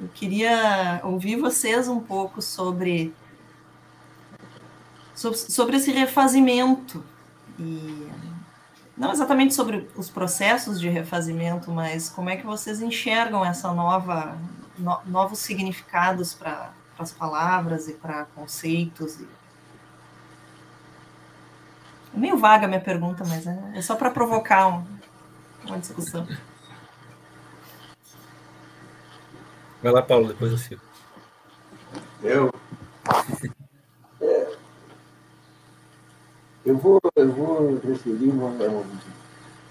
Eu 0.00 0.08
queria 0.08 1.00
ouvir 1.04 1.36
vocês 1.36 1.86
um 1.86 2.00
pouco 2.00 2.42
sobre, 2.42 3.14
sobre, 5.14 5.38
sobre 5.38 5.76
esse 5.76 5.92
refazimento 5.92 7.04
e 7.58 8.08
não 8.96 9.12
exatamente 9.12 9.54
sobre 9.54 9.88
os 9.96 10.08
processos 10.08 10.80
de 10.80 10.88
refazimento, 10.88 11.70
mas 11.70 12.08
como 12.08 12.30
é 12.30 12.36
que 12.36 12.46
vocês 12.46 12.80
enxergam 12.80 13.44
essa 13.44 13.72
nova, 13.72 14.38
no, 14.78 15.00
novos 15.06 15.40
significados 15.40 16.32
para 16.32 16.72
as 16.98 17.12
palavras 17.12 17.88
e 17.88 17.94
para 17.94 18.26
conceitos? 18.26 19.20
E... 19.20 19.28
É 22.14 22.18
meio 22.18 22.38
vaga 22.38 22.66
a 22.66 22.68
minha 22.68 22.80
pergunta, 22.80 23.24
mas 23.26 23.46
é, 23.46 23.72
é 23.74 23.82
só 23.82 23.96
para 23.96 24.10
provocar 24.10 24.68
um, 24.68 24.86
uma 25.66 25.78
discussão. 25.78 26.26
Vai 29.82 29.92
lá, 29.92 30.02
Paulo, 30.02 30.28
depois 30.28 30.52
eu 30.52 30.58
sigo. 30.58 30.80
Eu? 32.22 32.50
É, 34.20 34.56
eu 36.64 36.76
vou, 36.76 37.00
eu 37.16 37.30
vou 37.30 37.80
referir 37.86 38.30
a 38.30 38.70
um 38.70 38.84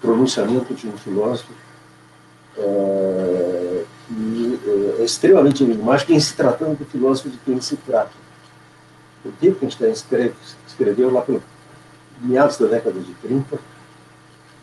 pronunciamento 0.00 0.72
de 0.74 0.86
um 0.86 0.96
filósofo 0.96 1.52
é, 2.56 3.84
que 4.06 4.60
é, 4.64 5.02
é 5.02 5.04
extremamente 5.04 5.64
enigmático 5.64 6.12
em 6.12 6.20
se 6.20 6.34
tratando 6.34 6.78
do 6.78 6.84
filósofo 6.84 7.30
de 7.30 7.38
quem 7.38 7.60
se 7.60 7.76
trata. 7.76 8.12
O 9.24 9.32
Wittgenstein 9.42 9.90
escreve, 9.90 10.34
escreveu 10.66 11.10
lá 11.10 11.22
pelo 11.22 11.42
meados 12.20 12.58
da 12.58 12.66
década 12.66 13.00
de 13.00 13.12
30 13.14 13.58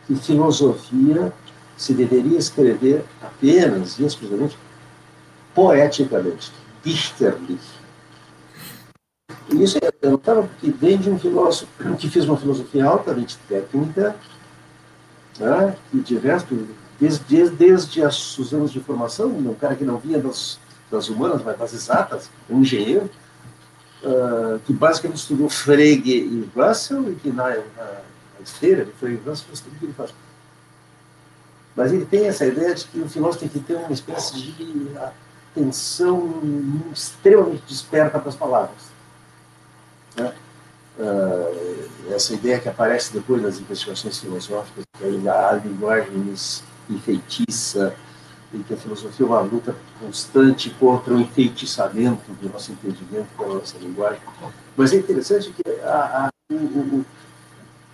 que 0.08 0.16
filosofia 0.16 1.34
se 1.76 1.94
deveria 1.94 2.38
escrever 2.38 3.04
apenas 3.22 4.00
e 4.00 4.06
exclusivamente 4.06 4.58
poeticamente, 5.54 6.52
dichterlich 6.84 7.81
e 9.50 9.64
isso 9.64 9.78
é 9.78 10.10
notável 10.10 10.44
porque 10.44 10.72
vem 10.72 10.98
de 10.98 11.10
um 11.10 11.20
filósofo 11.20 11.68
que 11.98 12.10
fez 12.10 12.28
uma 12.28 12.38
filosofia 12.38 12.86
altamente 12.86 13.38
técnica, 13.48 14.16
né, 15.40 15.76
que 15.90 16.00
diversos, 16.00 16.58
desde, 17.00 17.24
desde, 17.26 17.56
desde 17.58 18.02
os 18.02 18.54
anos 18.54 18.72
de 18.72 18.80
formação, 18.80 19.28
um 19.28 19.54
cara 19.54 19.76
que 19.76 19.84
não 19.84 19.98
vinha 19.98 20.20
das, 20.20 20.60
das 20.90 21.10
humanas, 21.10 21.42
mas 21.44 21.58
das 21.58 21.74
exatas, 21.74 22.30
um 22.50 22.62
engenheiro, 22.62 23.10
uh, 24.04 24.60
que 24.66 24.72
basicamente 24.72 25.18
estudou 25.18 25.50
Frege 25.50 26.12
e 26.12 26.50
Russell, 26.56 27.12
e 27.12 27.16
que 27.16 27.30
na, 27.30 27.50
na, 27.50 27.56
na 27.56 28.42
esteira 28.44 28.86
de 28.86 28.92
Frege 28.94 29.20
e 29.26 29.30
Russell 29.30 29.48
fez 29.48 29.60
tudo 29.60 29.76
o 29.76 29.80
que 29.80 29.86
ele 29.86 29.94
faz. 29.94 30.14
Mas 31.76 31.92
ele 31.92 32.06
tem 32.06 32.28
essa 32.28 32.46
ideia 32.46 32.74
de 32.74 32.86
que 32.86 33.00
o 33.00 33.10
filósofo 33.10 33.40
tem 33.40 33.50
que 33.50 33.60
ter 33.60 33.76
uma 33.76 33.92
espécie 33.92 34.36
de 34.36 34.92
atenção 35.54 36.42
extremamente 36.94 37.64
desperta 37.68 38.20
para 38.20 38.30
as 38.30 38.36
palavras 38.36 38.91
né? 40.16 40.34
Uh, 40.99 42.14
essa 42.14 42.34
ideia 42.34 42.59
que 42.59 42.68
aparece 42.68 43.14
depois 43.14 43.41
das 43.41 43.59
investigações 43.59 44.20
filosóficas, 44.20 44.84
que 44.97 45.05
a 45.30 45.53
linguagem 45.53 46.34
enfeitiça, 46.89 47.95
e 48.53 48.59
que 48.59 48.74
a 48.74 48.78
filosofia 48.78 49.26
é 49.26 49.30
uma 49.30 49.39
luta 49.39 49.76
constante 49.99 50.70
contra 50.72 51.14
o 51.14 51.20
enfeitiçamento 51.22 52.32
do 52.34 52.49
nosso 52.49 52.72
entendimento 52.72 53.28
pela 53.38 53.55
nossa 53.55 53.78
linguagem. 53.78 54.22
Mas 54.76 54.91
é 54.91 54.97
interessante 54.97 55.51
que 55.51 55.70
a, 55.82 56.28
a, 56.28 56.30
o, 56.53 57.05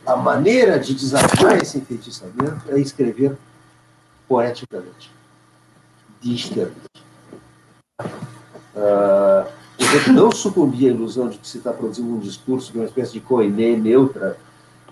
a 0.06 0.16
maneira 0.16 0.80
de 0.80 0.96
desafiar 0.96 1.62
esse 1.62 1.78
enfeitiçamento 1.78 2.72
é 2.72 2.80
escrever 2.80 3.38
poeticamente. 4.28 5.12
Uh, 6.24 6.72
não 10.08 10.32
sucumbir 10.32 10.90
à 10.90 10.94
ilusão 10.94 11.30
de 11.30 11.38
que 11.38 11.48
se 11.48 11.58
está 11.58 11.72
produzindo 11.72 12.10
um 12.10 12.20
discurso 12.20 12.72
de 12.72 12.78
uma 12.78 12.86
espécie 12.86 13.14
de 13.14 13.20
coinê 13.20 13.76
neutra, 13.76 14.38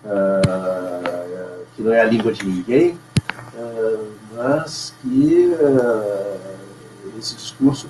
uh, 0.04 1.66
que 1.76 1.82
não 1.82 1.94
é 1.94 2.02
a 2.02 2.06
língua 2.06 2.32
de 2.32 2.46
ninguém, 2.46 2.92
uh, 2.92 4.08
mas 4.36 4.94
que 5.02 5.56
uh, 5.60 7.20
esse 7.20 7.36
discurso 7.36 7.88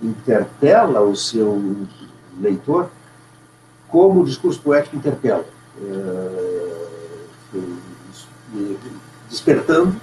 interpela 0.00 1.00
o 1.00 1.16
seu 1.16 1.86
leitor 2.40 2.88
como 3.88 4.20
o 4.20 4.24
discurso 4.24 4.60
poético 4.60 4.96
interpela, 4.96 5.44
despertando 9.28 9.98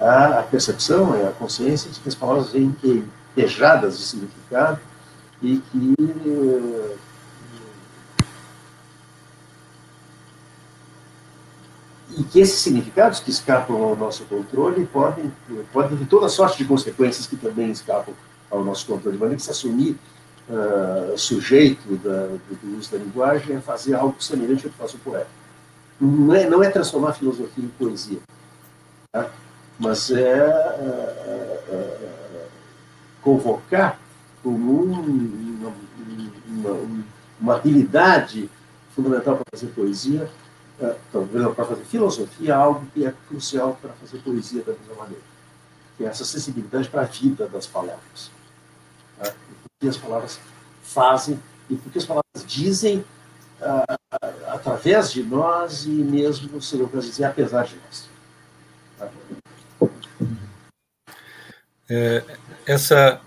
a 0.00 0.42
percepção 0.50 1.12
a 1.12 1.30
consciência 1.30 1.90
de 1.90 2.00
que 2.00 2.08
as 2.08 2.14
palavras 2.14 2.50
vêm 2.50 2.74
pejadas 3.34 3.96
de 3.96 4.04
significado 4.04 4.80
e 5.42 5.58
que 5.58 5.94
e 12.16 12.22
que 12.24 12.40
esses 12.40 12.60
significados 12.60 13.20
que 13.20 13.30
escapam 13.30 13.82
ao 13.82 13.96
nosso 13.96 14.24
controle 14.24 14.86
podem, 14.86 15.32
podem 15.72 15.96
ter 15.96 16.06
toda 16.06 16.28
sorte 16.28 16.58
de 16.58 16.64
consequências 16.66 17.26
que 17.26 17.36
também 17.36 17.70
escapam 17.70 18.14
ao 18.50 18.62
nosso 18.62 18.86
controle. 18.86 19.16
De 19.16 19.20
maneira 19.20 19.36
que 19.36 19.42
se 19.42 19.50
assumir 19.50 19.96
uh, 20.48 21.16
sujeito 21.16 21.96
da, 21.96 22.26
do 22.26 22.78
uso 22.78 22.90
da 22.90 22.98
linguagem 22.98 23.56
é 23.56 23.60
fazer 23.60 23.94
algo 23.94 24.22
semelhante 24.22 24.66
ao 24.66 24.72
que 24.72 24.78
faz 24.78 24.92
o 24.94 24.98
poeta. 24.98 25.28
Não 26.00 26.34
é, 26.34 26.48
não 26.48 26.62
é 26.62 26.68
transformar 26.68 27.10
a 27.10 27.14
filosofia 27.14 27.64
em 27.64 27.68
poesia, 27.68 28.18
tá? 29.10 29.30
mas 29.78 30.10
é 30.10 30.44
uh, 30.44 31.74
uh, 31.74 32.48
convocar 33.22 33.98
como 34.42 34.82
uma, 34.82 35.00
uma, 36.48 36.98
uma 37.40 37.56
habilidade 37.56 38.50
fundamental 38.94 39.36
para 39.36 39.44
fazer 39.54 39.72
poesia, 39.72 40.30
é, 40.80 40.96
para 41.54 41.64
fazer 41.64 41.84
filosofia, 41.84 42.56
algo 42.56 42.86
que 42.92 43.06
é 43.06 43.14
crucial 43.28 43.78
para 43.80 43.92
fazer 43.92 44.18
poesia 44.18 44.62
da 44.62 44.72
mesma 44.72 44.94
maneira, 44.96 45.22
que 45.96 46.04
é 46.04 46.08
essa 46.08 46.24
sensibilidade 46.24 46.88
para 46.88 47.02
a 47.02 47.06
vida 47.06 47.46
das 47.48 47.66
palavras. 47.66 48.30
Tá? 49.18 49.32
Porque 49.62 49.88
as 49.88 49.96
palavras 49.96 50.40
fazem 50.82 51.38
e 51.70 51.76
porque 51.76 51.98
as 51.98 52.04
palavras 52.04 52.44
dizem 52.46 53.04
através 54.48 55.12
de 55.12 55.22
nós 55.22 55.84
e 55.84 55.90
mesmo, 55.90 56.60
seria 56.60 56.86
para 56.86 57.00
dizer, 57.00 57.24
apesar 57.24 57.64
de 57.64 57.76
nós. 57.76 58.10
É, 61.88 62.24
essa 62.66 63.20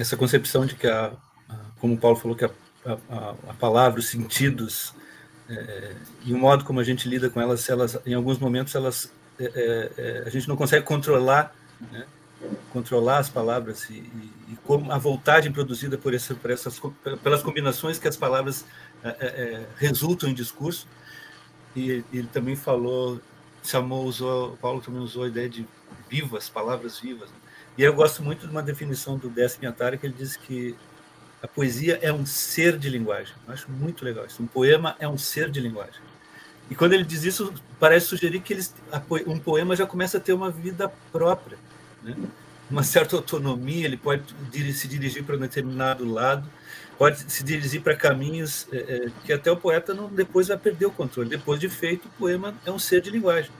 essa 0.00 0.16
concepção 0.16 0.66
de 0.66 0.74
que, 0.74 0.86
a, 0.86 1.12
a 1.48 1.54
como 1.80 1.94
o 1.94 1.98
Paulo 1.98 2.16
falou, 2.16 2.36
que 2.36 2.44
a, 2.44 2.50
a, 2.86 3.34
a 3.48 3.54
palavra, 3.54 4.00
os 4.00 4.08
sentidos 4.08 4.94
é, 5.48 5.94
e 6.24 6.32
o 6.32 6.38
modo 6.38 6.64
como 6.64 6.78
a 6.78 6.84
gente 6.84 7.08
lida 7.08 7.28
com 7.28 7.40
elas, 7.40 7.68
elas 7.68 7.98
em 8.06 8.14
alguns 8.14 8.38
momentos 8.38 8.74
elas 8.74 9.12
é, 9.38 9.44
é, 9.44 9.92
é, 9.96 10.22
a 10.26 10.30
gente 10.30 10.48
não 10.48 10.54
consegue 10.54 10.84
controlar, 10.84 11.54
né? 11.90 12.06
controlar 12.72 13.18
as 13.18 13.28
palavras 13.28 13.88
e, 13.90 13.94
e, 13.94 14.32
e, 14.50 14.56
como 14.64 14.92
a 14.92 14.98
voltagem 14.98 15.50
produzida 15.50 15.98
por, 15.98 16.14
essa, 16.14 16.34
por 16.34 16.50
essas 16.50 16.80
pelas 17.22 17.42
combinações 17.42 17.98
que 17.98 18.06
as 18.06 18.16
palavras 18.16 18.64
é, 19.02 19.08
é, 19.08 19.66
resultam 19.76 20.28
em 20.28 20.34
discurso. 20.34 20.86
E 21.74 22.04
ele 22.12 22.28
também 22.32 22.56
falou, 22.56 23.20
chamou, 23.62 24.04
usou, 24.04 24.56
Paulo 24.58 24.80
também 24.80 25.00
usou 25.00 25.24
a 25.24 25.28
ideia 25.28 25.48
de 25.48 25.66
vivas, 26.08 26.48
palavras 26.48 26.98
vivas. 26.98 27.28
Né? 27.30 27.36
E 27.78 27.82
eu 27.82 27.94
gosto 27.94 28.22
muito 28.22 28.46
de 28.46 28.52
uma 28.52 28.62
definição 28.62 29.16
do 29.16 29.28
Décio 29.28 29.66
Atari, 29.68 29.98
que 29.98 30.06
ele 30.06 30.14
diz 30.16 30.36
que 30.36 30.76
A 31.42 31.48
poesia 31.48 31.98
é 32.02 32.12
um 32.12 32.26
ser 32.26 32.78
de 32.78 32.90
linguagem. 32.90 33.34
Eu 33.46 33.54
acho 33.54 33.70
muito 33.70 34.04
legal 34.04 34.26
isso. 34.26 34.42
Um 34.42 34.46
poema 34.46 34.94
é 34.98 35.08
um 35.08 35.16
ser 35.16 35.50
de 35.50 35.60
linguagem. 35.60 36.00
E 36.70 36.74
quando 36.74 36.92
ele 36.92 37.04
diz 37.04 37.24
isso, 37.24 37.52
parece 37.80 38.06
sugerir 38.06 38.40
que 38.40 38.52
eles, 38.52 38.74
um 39.26 39.38
poema 39.38 39.74
já 39.74 39.86
começa 39.86 40.18
a 40.18 40.20
ter 40.20 40.32
uma 40.32 40.50
vida 40.50 40.92
própria, 41.10 41.58
né? 42.02 42.14
uma 42.70 42.84
certa 42.84 43.16
autonomia, 43.16 43.84
ele 43.86 43.96
pode 43.96 44.22
se 44.72 44.86
dirigir 44.86 45.24
para 45.24 45.36
um 45.36 45.40
determinado 45.40 46.04
lado, 46.04 46.48
pode 46.96 47.32
se 47.32 47.42
dirigir 47.42 47.82
para 47.82 47.96
caminhos 47.96 48.68
é, 48.72 49.08
que 49.24 49.32
até 49.32 49.50
o 49.50 49.56
poeta 49.56 49.92
não, 49.92 50.08
depois 50.08 50.46
vai 50.48 50.56
perder 50.56 50.86
o 50.86 50.92
controle. 50.92 51.28
Depois 51.28 51.58
de 51.58 51.68
feito, 51.68 52.06
o 52.06 52.10
poema 52.12 52.54
é 52.64 52.70
um 52.70 52.78
ser 52.78 53.00
de 53.00 53.10
linguagem. 53.10 53.50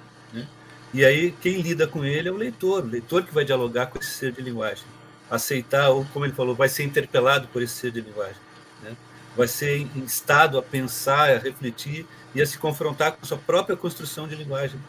E 0.92 1.04
aí 1.04 1.32
quem 1.40 1.60
lida 1.60 1.86
com 1.86 2.04
ele 2.04 2.28
é 2.28 2.32
o 2.32 2.36
leitor, 2.36 2.84
o 2.84 2.88
leitor 2.88 3.22
que 3.22 3.32
vai 3.32 3.44
dialogar 3.44 3.86
com 3.86 3.98
esse 3.98 4.10
ser 4.10 4.32
de 4.32 4.42
linguagem, 4.42 4.84
aceitar, 5.30 5.90
ou 5.90 6.04
como 6.12 6.24
ele 6.24 6.32
falou, 6.32 6.54
vai 6.54 6.68
ser 6.68 6.82
interpelado 6.82 7.46
por 7.48 7.62
esse 7.62 7.74
ser 7.74 7.92
de 7.92 8.00
linguagem. 8.00 8.40
Né? 8.82 8.96
Vai 9.36 9.46
ser 9.46 9.88
instado 9.96 10.58
a 10.58 10.62
pensar, 10.62 11.30
a 11.30 11.38
refletir 11.38 12.06
e 12.34 12.42
a 12.42 12.46
se 12.46 12.58
confrontar 12.58 13.12
com 13.12 13.18
a 13.22 13.26
sua 13.26 13.38
própria 13.38 13.76
construção 13.76 14.26
de 14.26 14.34
linguagem, 14.34 14.80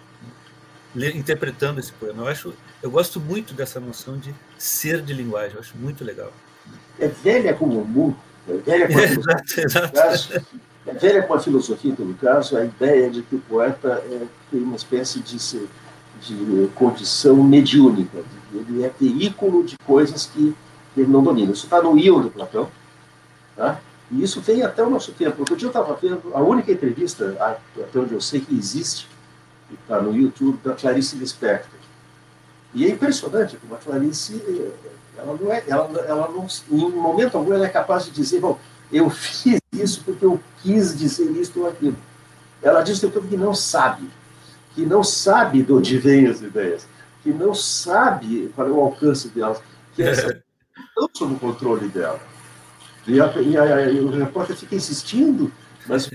né? 0.95 1.11
interpretando 1.13 1.79
esse 1.79 1.91
poema. 1.93 2.23
Eu 2.23 2.27
acho, 2.27 2.53
eu 2.81 2.89
gosto 2.89 3.19
muito 3.19 3.53
dessa 3.53 3.79
noção 3.79 4.17
de 4.17 4.33
ser 4.57 5.01
de 5.03 5.13
linguagem. 5.13 5.53
Eu 5.53 5.59
acho 5.59 5.77
muito 5.77 6.03
legal. 6.03 6.33
É 6.99 7.07
velha 7.07 7.53
como 7.53 7.79
o 7.79 7.85
mundo, 7.85 8.17
é 8.47 8.53
velha 8.57 8.87
com 8.87 8.97
a 8.97 9.07
filosofia, 9.07 9.63
exato, 9.65 9.99
exato. 9.99 10.45
é 10.87 10.93
velha 10.93 11.23
com 11.23 11.33
a 11.33 11.39
filosofia, 11.39 11.95
todo 11.95 12.13
caso, 12.15 12.57
a 12.57 12.65
ideia 12.65 13.09
de 13.09 13.21
que 13.21 13.35
o 13.35 13.39
poeta 13.39 14.03
é, 14.09 14.25
tem 14.49 14.61
uma 14.61 14.75
espécie 14.75 15.19
de, 15.19 15.39
de 16.21 16.69
condição 16.75 17.43
mediúnica. 17.43 18.23
Ele 18.53 18.83
é 18.83 18.91
veículo 18.99 19.63
de 19.63 19.77
coisas 19.79 20.25
que 20.25 20.55
ele 20.95 21.07
não 21.11 21.23
domina. 21.23 21.51
Isso 21.51 21.65
está 21.65 21.81
no 21.81 21.97
Ion 21.97 22.21
do 22.21 22.29
Platão. 22.29 22.69
Tá? 23.55 23.79
E 24.11 24.23
isso 24.23 24.41
vem 24.41 24.61
até 24.61 24.83
o 24.83 24.89
nosso 24.89 25.11
tempo. 25.13 25.39
Outro 25.39 25.55
dia 25.55 25.67
eu 25.67 25.69
estava 25.69 25.93
vendo 25.95 26.31
a 26.33 26.41
única 26.41 26.71
entrevista, 26.71 27.35
até 27.39 27.99
onde 27.99 28.13
eu 28.13 28.21
sei 28.21 28.41
que 28.41 28.53
existe, 28.53 29.07
que 29.67 29.75
está 29.75 30.01
no 30.01 30.15
YouTube, 30.15 30.59
da 30.63 30.73
Clarice 30.73 31.15
Lispector. 31.15 31.79
E 32.73 32.85
é 32.85 32.89
impressionante 32.89 33.57
como 33.57 33.75
a 33.75 33.77
Clarice, 33.77 34.41
ela 35.17 35.37
não 35.39 35.51
é, 35.51 35.63
ela, 35.67 35.89
ela 36.07 36.29
não, 36.29 36.47
em 36.71 36.89
momento 36.91 37.37
algum 37.37 37.53
ela 37.53 37.65
é 37.65 37.69
capaz 37.69 38.05
de 38.05 38.11
dizer, 38.11 38.39
bom, 38.39 38.57
eu 38.91 39.09
fiz 39.11 39.59
isso 39.73 40.03
porque 40.03 40.25
eu 40.25 40.39
quis 40.61 40.97
dizer 40.97 41.29
isto 41.31 41.61
ou 41.61 41.69
aquilo. 41.69 41.95
Ela 42.61 42.81
diz 42.81 43.01
o 43.01 43.09
tempo 43.09 43.27
que 43.27 43.37
não 43.37 43.53
sabe, 43.53 44.07
que 44.73 44.85
não 44.85 45.03
sabe 45.03 45.61
de 45.61 45.71
onde 45.71 45.97
vêm 45.97 46.27
as 46.27 46.41
ideias, 46.41 46.87
que 47.23 47.31
não 47.31 47.53
sabe 47.53 48.51
para 48.55 48.71
o 48.71 48.79
alcance 48.79 49.29
delas, 49.29 49.61
que 49.95 50.03
essa 50.03 50.43
não 50.95 51.09
sob 51.13 51.35
o 51.35 51.39
controle 51.39 51.87
dela. 51.89 52.19
E, 53.07 53.19
a, 53.19 53.33
e, 53.41 53.57
a, 53.57 53.91
e, 53.91 53.99
o 53.99 54.09
repórter 54.09 54.55
fica 54.55 54.75
insistindo, 54.75 55.51
mas 55.87 56.09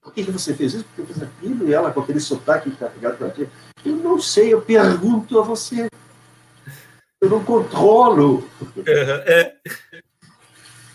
por 0.00 0.12
que, 0.12 0.24
que 0.24 0.30
você 0.30 0.54
fez 0.54 0.74
isso? 0.74 0.84
Porque 0.84 1.02
eu 1.02 1.06
fiz 1.06 1.22
aquilo, 1.22 1.68
e 1.68 1.74
ela 1.74 1.90
com 1.90 2.00
aquele 2.00 2.20
sotaque 2.20 2.70
carregado 2.70 3.16
para 3.16 3.30
ti. 3.30 3.48
Eu 3.84 3.96
não 3.96 4.20
sei, 4.20 4.52
eu 4.52 4.62
pergunto 4.62 5.38
a 5.38 5.42
você. 5.42 5.88
Eu 7.20 7.28
não 7.28 7.44
controlo. 7.44 8.48
É, 8.86 9.56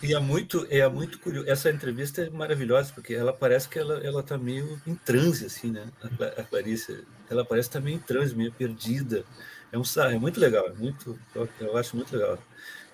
E 0.04 0.14
é 0.14 0.20
muito, 0.20 0.68
é 0.70 0.86
muito 0.89 1.18
curioso. 1.18 1.49
Essa 1.49 1.70
entrevista 1.70 2.24
é 2.24 2.30
maravilhosa, 2.30 2.91
porque 2.93 3.14
ela 3.14 3.32
parece 3.32 3.70
que 3.70 3.80
ela, 3.80 4.06
ela 4.06 4.22
tá 4.22 4.38
meio 4.38 4.82
em 4.86 4.95
transe, 4.95 5.45
assim, 5.45 5.72
né? 5.72 5.86
A 6.38 6.43
Clarice, 6.43 7.06
ela 7.30 7.45
parece 7.45 7.70
estar 7.70 7.80
tá 7.80 7.86
meio 7.86 7.95
em 7.95 7.99
transe, 7.99 8.36
meio 8.36 8.51
perdida. 8.51 9.24
É, 9.72 9.78
um, 9.78 9.84
é 10.01 10.20
muito 10.20 10.41
legal, 10.41 10.68
é 10.68 10.74
muito, 10.74 11.18
eu, 11.34 11.47
eu 11.62 11.78
acho 11.78 11.95
muito 11.95 12.14
legal. 12.16 12.38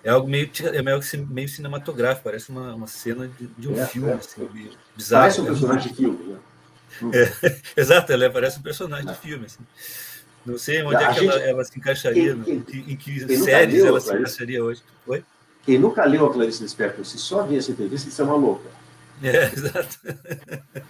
É 0.03 0.11
algo 0.11 0.29
meio, 0.29 0.51
é 0.71 0.81
meio, 0.83 0.99
meio 1.27 1.49
cinematográfico, 1.49 2.25
parece 2.25 2.51
uma, 2.51 2.75
uma 2.75 2.87
cena 2.87 3.27
de, 3.27 3.47
de 3.57 3.67
um 3.67 3.81
é, 3.81 3.87
filme, 3.87 4.11
é. 4.11 4.13
assim, 4.13 4.47
bizarro. 4.95 5.23
Parece 5.23 5.41
um 5.41 5.45
personagem 5.45 5.89
de 5.91 5.97
filme, 5.97 6.23
né? 6.25 6.39
É, 7.13 7.81
exato, 7.81 8.11
ela 8.11 8.29
parece 8.29 8.59
um 8.59 8.61
personagem 8.61 9.07
de 9.07 9.15
filme, 9.15 9.45
assim. 9.45 9.63
Não 10.45 10.57
sei 10.57 10.83
onde 10.83 10.95
a 10.95 11.01
é 11.01 11.13
que 11.13 11.19
gente, 11.21 11.31
ela, 11.31 11.41
ela, 11.41 11.63
se 11.63 11.77
encaixaria, 11.77 12.35
quem, 12.35 12.61
quem, 12.61 12.79
em 12.91 12.95
que 12.95 13.37
séries 13.37 13.83
ela 13.83 13.99
se 13.99 14.13
encaixaria 14.13 14.63
hoje. 14.63 14.81
Oi? 15.07 15.23
Quem 15.63 15.77
nunca 15.77 16.05
leu 16.05 16.25
a 16.25 16.33
Clarice 16.33 16.63
Lispector, 16.63 17.05
se 17.05 17.17
só 17.17 17.43
vê 17.43 17.57
essa 17.57 17.71
entrevista, 17.71 18.09
isso 18.09 18.21
é 18.21 18.25
uma 18.25 18.35
louca. 18.35 18.69
É, 19.21 19.45
exato. 19.51 19.99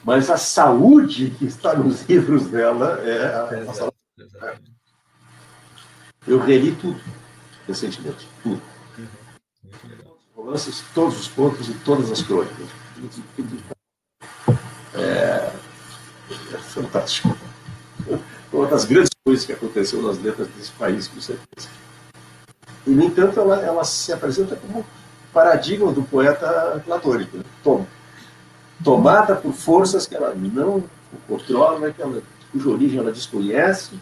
Mas 0.03 0.29
a 0.29 0.37
saúde 0.37 1.31
que 1.31 1.45
está 1.45 1.73
nos 1.75 2.03
livros 2.03 2.47
dela 2.47 2.99
é 3.03 3.25
a, 3.25 3.49
é, 3.57 3.69
a 3.69 3.73
saúde. 3.73 3.95
Eu 6.27 6.39
reli 6.39 6.75
tudo 6.75 7.01
recentemente, 7.67 8.27
tudo 8.43 8.61
romances, 10.49 10.83
todos 10.93 11.19
os 11.19 11.27
pontos 11.27 11.69
e 11.69 11.73
todas 11.85 12.11
as 12.11 12.21
crônicas. 12.21 12.67
É, 14.95 15.51
é 16.53 16.57
fantástico. 16.57 17.37
Uma 18.51 18.67
das 18.67 18.85
grandes 18.85 19.11
coisas 19.23 19.45
que 19.45 19.53
aconteceu 19.53 20.01
nas 20.01 20.17
letras 20.19 20.47
desse 20.49 20.71
país, 20.71 21.07
com 21.07 21.21
certeza. 21.21 21.69
E, 22.85 22.89
no 22.91 23.03
entanto, 23.03 23.39
ela, 23.39 23.61
ela 23.61 23.83
se 23.83 24.11
apresenta 24.11 24.55
como 24.55 24.85
paradigma 25.33 25.91
do 25.91 26.03
poeta 26.03 26.81
platônico. 26.85 27.37
Né? 27.37 27.43
Tom, 27.63 27.85
tomada 28.83 29.35
por 29.35 29.53
forças 29.53 30.07
que 30.07 30.15
ela 30.15 30.33
não 30.35 30.83
controla, 31.27 31.91
que 31.91 32.01
ela, 32.01 32.21
cuja 32.51 32.69
origem 32.69 32.99
ela 32.99 33.11
desconhece, 33.11 33.93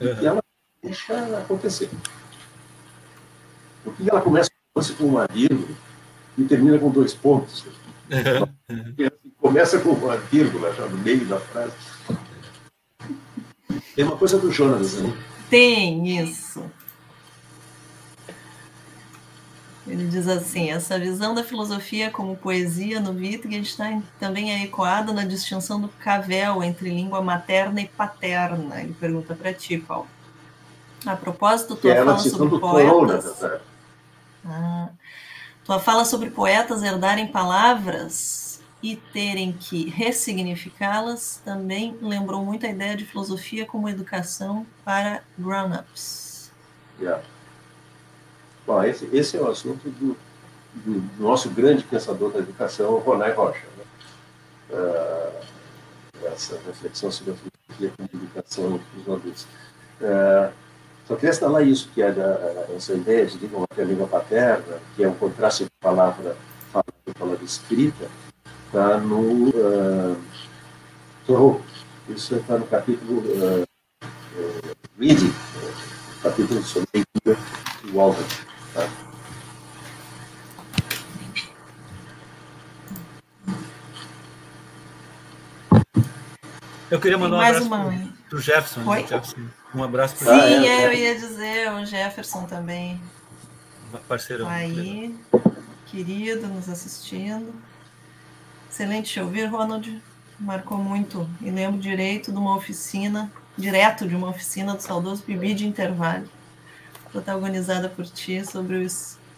uhum. 0.00 0.06
e 0.06 0.14
que 0.16 0.26
ela 0.26 0.42
deixa 0.82 1.38
acontecer. 1.38 1.90
Por 3.84 3.94
que 3.94 4.10
ela 4.10 4.20
começa 4.20 4.50
com 4.96 5.04
uma 5.04 5.26
vírgula 5.26 5.76
e 6.38 6.44
termina 6.44 6.78
com 6.78 6.90
dois 6.90 7.12
pontos. 7.12 7.64
Começa 9.38 9.78
com 9.78 9.90
uma 9.90 10.16
vírgula 10.16 10.72
já 10.74 10.86
no 10.86 10.98
meio 10.98 11.24
da 11.26 11.38
frase. 11.38 11.72
Tem 13.94 14.04
uma 14.04 14.16
coisa 14.16 14.38
do 14.38 14.50
Jonas, 14.50 14.94
né? 14.94 15.12
Tem 15.48 16.18
isso. 16.18 16.62
Ele 19.90 20.06
diz 20.06 20.28
assim: 20.28 20.70
essa 20.70 20.96
visão 20.98 21.34
da 21.34 21.42
filosofia 21.42 22.10
como 22.10 22.36
poesia 22.36 23.00
no 23.00 23.10
Wittgenstein 23.10 24.02
também 24.20 24.52
é 24.52 24.62
ecoada 24.62 25.12
na 25.12 25.24
distinção 25.24 25.80
do 25.80 25.88
cavell 25.88 26.62
entre 26.62 26.88
língua 26.90 27.20
materna 27.20 27.80
e 27.80 27.88
paterna. 27.88 28.80
Ele 28.80 28.94
pergunta 28.94 29.34
para 29.34 29.52
ti, 29.52 29.78
Paulo. 29.78 30.06
A 31.04 31.16
propósito, 31.16 31.74
tu 31.74 31.88
é 31.88 31.96
fala 31.96 32.18
sobre 32.18 32.58
poetas. 32.60 33.42
Ah, 34.46 34.88
tua 35.64 35.80
fala 35.80 36.04
sobre 36.04 36.30
poetas 36.30 36.82
herdarem 36.84 37.26
palavras 37.26 38.60
e 38.82 38.94
terem 38.94 39.52
que 39.52 39.90
ressignificá-las 39.90 41.42
também 41.44 41.98
lembrou 42.00 42.44
muito 42.44 42.64
a 42.64 42.68
ideia 42.68 42.96
de 42.96 43.04
filosofia 43.04 43.66
como 43.66 43.88
educação 43.88 44.64
para 44.84 45.22
grown-ups. 45.36 46.52
Yeah. 47.00 47.22
Esse, 48.86 49.08
esse 49.12 49.36
é 49.36 49.40
o 49.40 49.48
assunto 49.48 49.88
do, 49.88 50.16
do, 50.74 51.22
nosso 51.22 51.50
grande 51.50 51.82
pensador 51.84 52.30
da 52.30 52.38
educação, 52.38 52.98
Ronai 52.98 53.32
Rocha. 53.32 53.66
Né? 53.76 53.84
Uh, 54.70 55.30
essa 56.26 56.58
reflexão 56.66 57.10
sobre 57.10 57.32
a 57.32 57.36
filosofia 57.36 57.92
como 57.96 58.08
educação 58.22 58.78
para 58.78 59.00
os 59.00 59.18
adultos. 59.18 59.46
Uh, 60.00 60.52
só 61.06 61.16
queria 61.16 61.30
instalar 61.30 61.66
isso, 61.66 61.90
que 61.92 62.00
é 62.00 62.12
da, 62.12 62.66
essa 62.76 62.92
ideia 62.92 63.26
de 63.26 63.38
língua 63.38 63.60
materna 63.60 63.90
língua 63.90 64.06
paterna, 64.06 64.78
que 64.94 65.02
é 65.02 65.08
um 65.08 65.14
contraste 65.14 65.64
de 65.64 65.70
palavra 65.80 66.36
falada 66.72 66.92
e 67.06 67.12
palavra 67.12 67.44
escrita, 67.44 68.06
está 68.66 68.98
no 68.98 69.48
uh. 71.28 71.60
Isso 72.08 72.34
está 72.34 72.58
no 72.58 72.66
capítulo 72.66 73.20
uh, 73.20 73.62
uh, 73.62 74.76
Reading, 74.98 75.32
capítulo 76.22 76.62
sobre 76.62 76.88
leitura 76.94 77.38
do 77.82 77.92
Walter. 77.92 78.24
Tá? 78.74 78.88
Eu 86.90 86.98
queria 86.98 87.16
mandar 87.16 87.36
um 87.36 87.40
abraço 87.40 87.68
para 87.68 88.36
o 88.36 88.40
Jefferson. 88.40 88.94
Jefferson. 88.96 89.36
Um 89.72 89.84
abraço 89.84 90.16
para 90.16 90.34
Sim, 90.34 90.40
ah, 90.40 90.66
é, 90.66 90.86
eu 90.86 90.92
ia 90.92 91.14
dizer, 91.14 91.70
o 91.72 91.86
Jefferson 91.86 92.44
também. 92.46 93.00
Parceirão. 94.08 94.48
Aí, 94.48 95.14
querido, 95.86 96.48
nos 96.48 96.68
assistindo. 96.68 97.54
Excelente 98.68 99.12
te 99.12 99.20
ouvir, 99.20 99.44
Ronald. 99.44 100.02
Marcou 100.38 100.78
muito. 100.78 101.28
E 101.40 101.50
lembro 101.50 101.78
direito 101.80 102.32
de 102.32 102.38
uma 102.38 102.56
oficina, 102.56 103.30
direto 103.56 104.08
de 104.08 104.16
uma 104.16 104.28
oficina 104.28 104.74
do 104.74 104.82
saudoso 104.82 105.22
Bibi 105.24 105.54
de 105.54 105.66
Intervalo, 105.66 106.28
protagonizada 107.12 107.88
por 107.88 108.06
ti, 108.06 108.44
sobre 108.44 108.76
o 108.76 108.88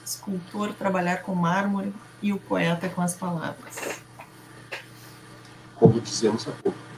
escultor 0.03 0.73
trabalhar 0.73 1.19
com 1.19 1.35
mármore 1.35 1.93
e 2.23 2.33
o 2.33 2.39
poeta 2.39 2.89
com 2.89 3.03
as 3.03 3.15
palavras. 3.15 4.01
Como 5.75 6.01
dizemos 6.01 6.49
há 6.49 6.53
pouco. 6.53 6.92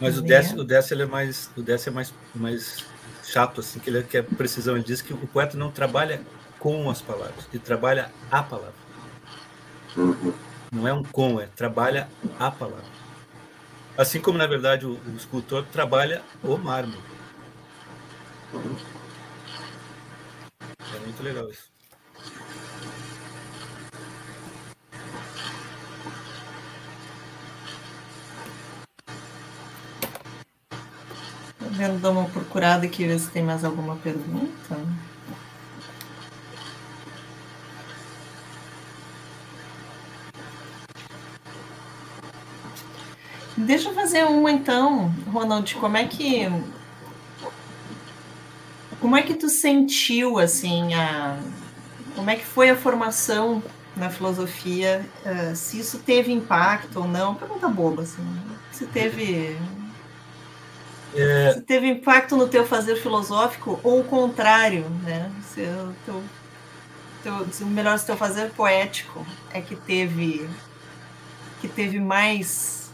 Mas 0.00 0.18
o 0.18 0.22
Décio, 0.22 0.58
o 0.58 0.64
Décio 0.64 0.94
ele 0.94 1.02
é 1.04 1.06
mais, 1.06 1.50
o 1.56 1.62
Décio 1.62 1.90
é 1.90 1.92
mais, 1.92 2.12
mais 2.34 2.84
chato, 3.24 3.60
assim, 3.60 3.78
que 3.78 3.88
ele 3.88 4.02
quer 4.02 4.22
precisão. 4.22 4.76
Ele 4.76 4.84
diz 4.84 5.00
que 5.00 5.12
o 5.12 5.26
poeta 5.26 5.56
não 5.56 5.70
trabalha 5.70 6.20
com 6.58 6.90
as 6.90 7.00
palavras, 7.00 7.46
ele 7.52 7.62
trabalha 7.62 8.10
a 8.30 8.42
palavra. 8.42 8.74
Uhum. 9.96 10.32
Não 10.72 10.88
é 10.88 10.92
um 10.92 11.02
com, 11.02 11.40
é 11.40 11.46
trabalha 11.46 12.08
a 12.38 12.50
palavra. 12.50 12.84
Assim 13.96 14.20
como, 14.20 14.36
na 14.36 14.46
verdade, 14.46 14.84
o, 14.84 14.94
o 14.94 15.16
escultor 15.16 15.64
trabalha 15.66 16.22
o 16.42 16.56
mármore. 16.56 17.02
É 20.94 20.98
muito 21.00 21.22
legal 21.22 21.48
isso. 21.48 21.73
Vendo, 31.74 32.00
dar 32.00 32.10
uma 32.10 32.24
procurada 32.24 32.86
aqui, 32.86 33.06
ver 33.06 33.18
se 33.18 33.30
tem 33.30 33.42
mais 33.42 33.64
alguma 33.64 33.96
pergunta. 33.96 34.76
Deixa 43.56 43.88
eu 43.88 43.94
fazer 43.94 44.24
uma 44.24 44.50
então, 44.50 45.14
Ronald. 45.32 45.74
Como 45.76 45.96
é 45.96 46.04
que 46.06 46.48
como 49.00 49.16
é 49.16 49.22
que 49.22 49.34
tu 49.34 49.48
sentiu 49.48 50.38
assim 50.38 50.94
a 50.94 51.38
como 52.16 52.30
é 52.30 52.36
que 52.36 52.44
foi 52.44 52.70
a 52.70 52.76
formação 52.76 53.62
na 53.96 54.10
filosofia? 54.10 55.04
Uh, 55.24 55.54
se 55.54 55.78
isso 55.78 55.98
teve 55.98 56.32
impacto 56.32 57.00
ou 57.00 57.08
não? 57.08 57.34
Pergunta 57.34 57.68
boba 57.68 58.02
assim. 58.02 58.24
Se 58.72 58.86
teve 58.86 59.56
é... 61.14 61.52
Se 61.52 61.60
teve 61.60 61.86
impacto 61.86 62.36
no 62.36 62.48
teu 62.48 62.66
fazer 62.66 62.96
filosófico 62.96 63.78
ou 63.82 64.00
o 64.00 64.04
contrário, 64.04 64.88
né? 65.02 65.30
Se 65.42 65.60
o 65.62 65.94
teu, 66.04 66.22
teu, 67.22 67.46
se 67.52 67.64
melhor 67.64 67.98
se 67.98 68.06
teu 68.06 68.16
fazer 68.16 68.50
poético 68.50 69.24
é 69.52 69.60
que 69.60 69.76
teve 69.76 70.48
que 71.60 71.68
teve 71.68 71.98
mais 71.98 72.92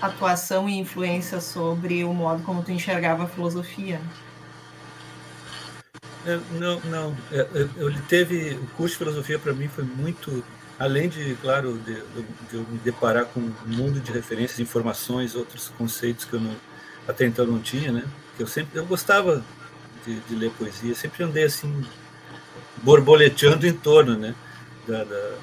atuação 0.00 0.68
e 0.68 0.78
influência 0.78 1.40
sobre 1.40 2.04
o 2.04 2.14
modo 2.14 2.42
como 2.44 2.62
tu 2.62 2.70
enxergava 2.70 3.24
a 3.24 3.26
filosofia. 3.26 4.00
É, 6.24 6.38
não, 6.52 6.80
não. 6.80 7.16
É, 7.32 7.46
ele 7.76 8.00
teve 8.08 8.52
o 8.54 8.66
curso 8.76 8.94
de 8.94 8.98
filosofia 8.98 9.38
para 9.38 9.52
mim 9.52 9.68
foi 9.68 9.84
muito 9.84 10.42
além 10.78 11.08
de, 11.08 11.34
claro, 11.42 11.76
de, 11.78 11.94
de, 11.94 12.54
eu 12.54 12.60
me 12.70 12.78
deparar 12.78 13.24
com 13.26 13.40
um 13.40 13.52
mundo 13.66 13.98
de 13.98 14.12
referências, 14.12 14.60
informações, 14.60 15.34
outros 15.34 15.68
conceitos 15.76 16.24
que 16.24 16.34
eu 16.34 16.40
não 16.40 16.54
até 17.08 17.26
então 17.26 17.46
não 17.46 17.58
tinha, 17.58 17.90
né? 17.90 18.04
Eu 18.38 18.46
sempre 18.46 18.78
eu 18.78 18.86
gostava 18.86 19.42
de, 20.06 20.20
de 20.20 20.34
ler 20.34 20.50
poesia, 20.52 20.94
sempre 20.94 21.24
andei 21.24 21.44
assim 21.44 21.84
borboleteando 22.82 23.66
em 23.66 23.72
torno, 23.72 24.16
né? 24.16 24.34
Da, 24.86 25.04
da 25.04 25.34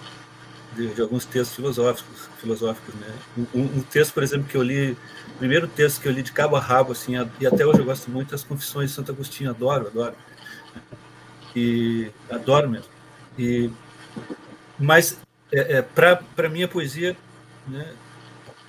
de, 0.75 0.93
de, 0.93 1.01
alguns 1.01 1.25
textos 1.25 1.55
filosóficos, 1.55 2.29
filosóficos, 2.39 2.93
né? 2.95 3.13
Um, 3.53 3.61
um, 3.61 3.81
texto, 3.81 4.13
por 4.13 4.23
exemplo, 4.23 4.47
que 4.47 4.57
eu 4.57 4.61
li, 4.61 4.91
o 4.91 5.37
primeiro 5.37 5.67
texto 5.67 6.01
que 6.01 6.07
eu 6.07 6.11
li 6.11 6.21
de 6.21 6.33
cabo 6.33 6.57
a 6.57 6.59
rabo, 6.59 6.91
assim, 6.91 7.13
e 7.39 7.47
até 7.47 7.65
hoje 7.65 7.79
eu 7.79 7.85
gosto 7.85 8.11
muito, 8.11 8.35
as 8.35 8.43
Confissões 8.43 8.89
de 8.89 8.95
Santo 8.95 9.11
Agostinho, 9.11 9.49
adoro, 9.49 9.87
adoro, 9.87 10.15
e 11.55 12.11
adoro 12.29 12.69
mesmo. 12.69 12.89
E 13.39 13.71
mas 14.77 15.17
é, 15.51 15.77
é, 15.77 15.81
para 15.81 16.49
mim 16.49 16.63
a 16.63 16.67
poesia, 16.67 17.15
né? 17.65 17.93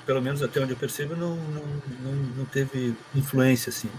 Pelo 0.07 0.23
menos 0.23 0.43
até 0.43 0.61
onde 0.61 0.73
eu 0.73 0.77
percebo, 0.77 1.17
não, 1.17 1.35
não, 1.37 1.63
não, 2.01 2.13
não 2.39 2.45
teve 2.45 2.95
influência 3.15 3.71
assim. 3.71 3.91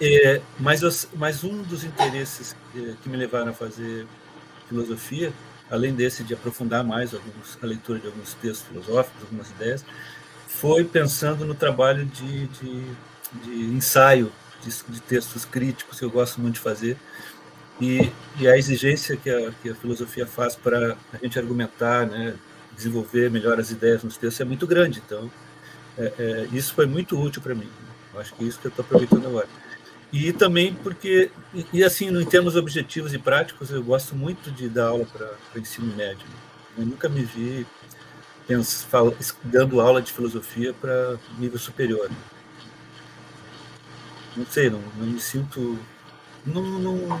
É, 0.00 0.40
mas, 0.58 1.08
mas 1.14 1.44
um 1.44 1.62
dos 1.62 1.84
interesses 1.84 2.54
é, 2.76 2.94
que 3.02 3.08
me 3.08 3.16
levaram 3.16 3.50
a 3.50 3.54
fazer 3.54 4.06
filosofia, 4.68 5.32
além 5.70 5.94
desse 5.94 6.22
de 6.22 6.34
aprofundar 6.34 6.84
mais 6.84 7.14
alguns, 7.14 7.58
a 7.62 7.66
leitura 7.66 7.98
de 7.98 8.06
alguns 8.06 8.34
textos 8.34 8.66
filosóficos, 8.68 9.22
algumas 9.22 9.50
ideias, 9.50 9.84
foi 10.46 10.84
pensando 10.84 11.44
no 11.44 11.54
trabalho 11.54 12.04
de, 12.04 12.46
de, 12.46 12.84
de 13.44 13.74
ensaio 13.74 14.32
de, 14.62 14.70
de, 14.88 15.00
textos 15.02 15.44
críticos 15.44 15.98
que 15.98 16.04
eu 16.04 16.10
gosto 16.10 16.40
muito 16.40 16.54
de 16.54 16.60
fazer 16.60 16.96
e, 17.80 18.10
e 18.38 18.48
a 18.48 18.56
exigência 18.56 19.16
que 19.16 19.30
a, 19.30 19.52
que 19.62 19.70
a 19.70 19.74
filosofia 19.74 20.26
faz 20.26 20.56
para 20.56 20.96
a 21.12 21.16
gente 21.18 21.38
argumentar, 21.38 22.06
né, 22.06 22.34
desenvolver 22.78 23.30
melhor 23.30 23.60
as 23.60 23.70
ideias 23.70 24.02
nos 24.02 24.16
textos 24.16 24.40
é 24.40 24.44
muito 24.44 24.66
grande. 24.66 25.02
Então, 25.04 25.30
é, 25.98 26.12
é, 26.18 26.48
isso 26.52 26.72
foi 26.72 26.86
muito 26.86 27.20
útil 27.20 27.42
para 27.42 27.54
mim. 27.54 27.68
Eu 28.14 28.20
acho 28.20 28.32
que 28.34 28.44
é 28.44 28.46
isso 28.46 28.58
que 28.58 28.68
eu 28.68 28.70
estou 28.70 28.84
aproveitando 28.84 29.26
agora. 29.26 29.48
E 30.10 30.32
também 30.32 30.74
porque, 30.74 31.30
e, 31.72 31.84
assim, 31.84 32.08
em 32.08 32.24
termos 32.24 32.56
objetivos 32.56 33.12
e 33.12 33.18
práticos, 33.18 33.70
eu 33.70 33.82
gosto 33.82 34.16
muito 34.16 34.50
de 34.50 34.68
dar 34.68 34.86
aula 34.86 35.04
para 35.04 35.60
ensino 35.60 35.94
médio. 35.94 36.24
Eu 36.78 36.86
nunca 36.86 37.08
me 37.10 37.22
vi 37.22 37.66
penso, 38.48 38.86
falo, 38.86 39.14
dando 39.44 39.78
aula 39.78 40.00
de 40.00 40.10
filosofia 40.10 40.72
para 40.72 41.18
nível 41.38 41.58
superior. 41.58 42.10
Não 44.34 44.46
sei, 44.46 44.70
não, 44.70 44.80
não 44.96 45.06
me 45.06 45.20
sinto. 45.20 45.78
Não, 46.46 46.62
não, 46.62 47.20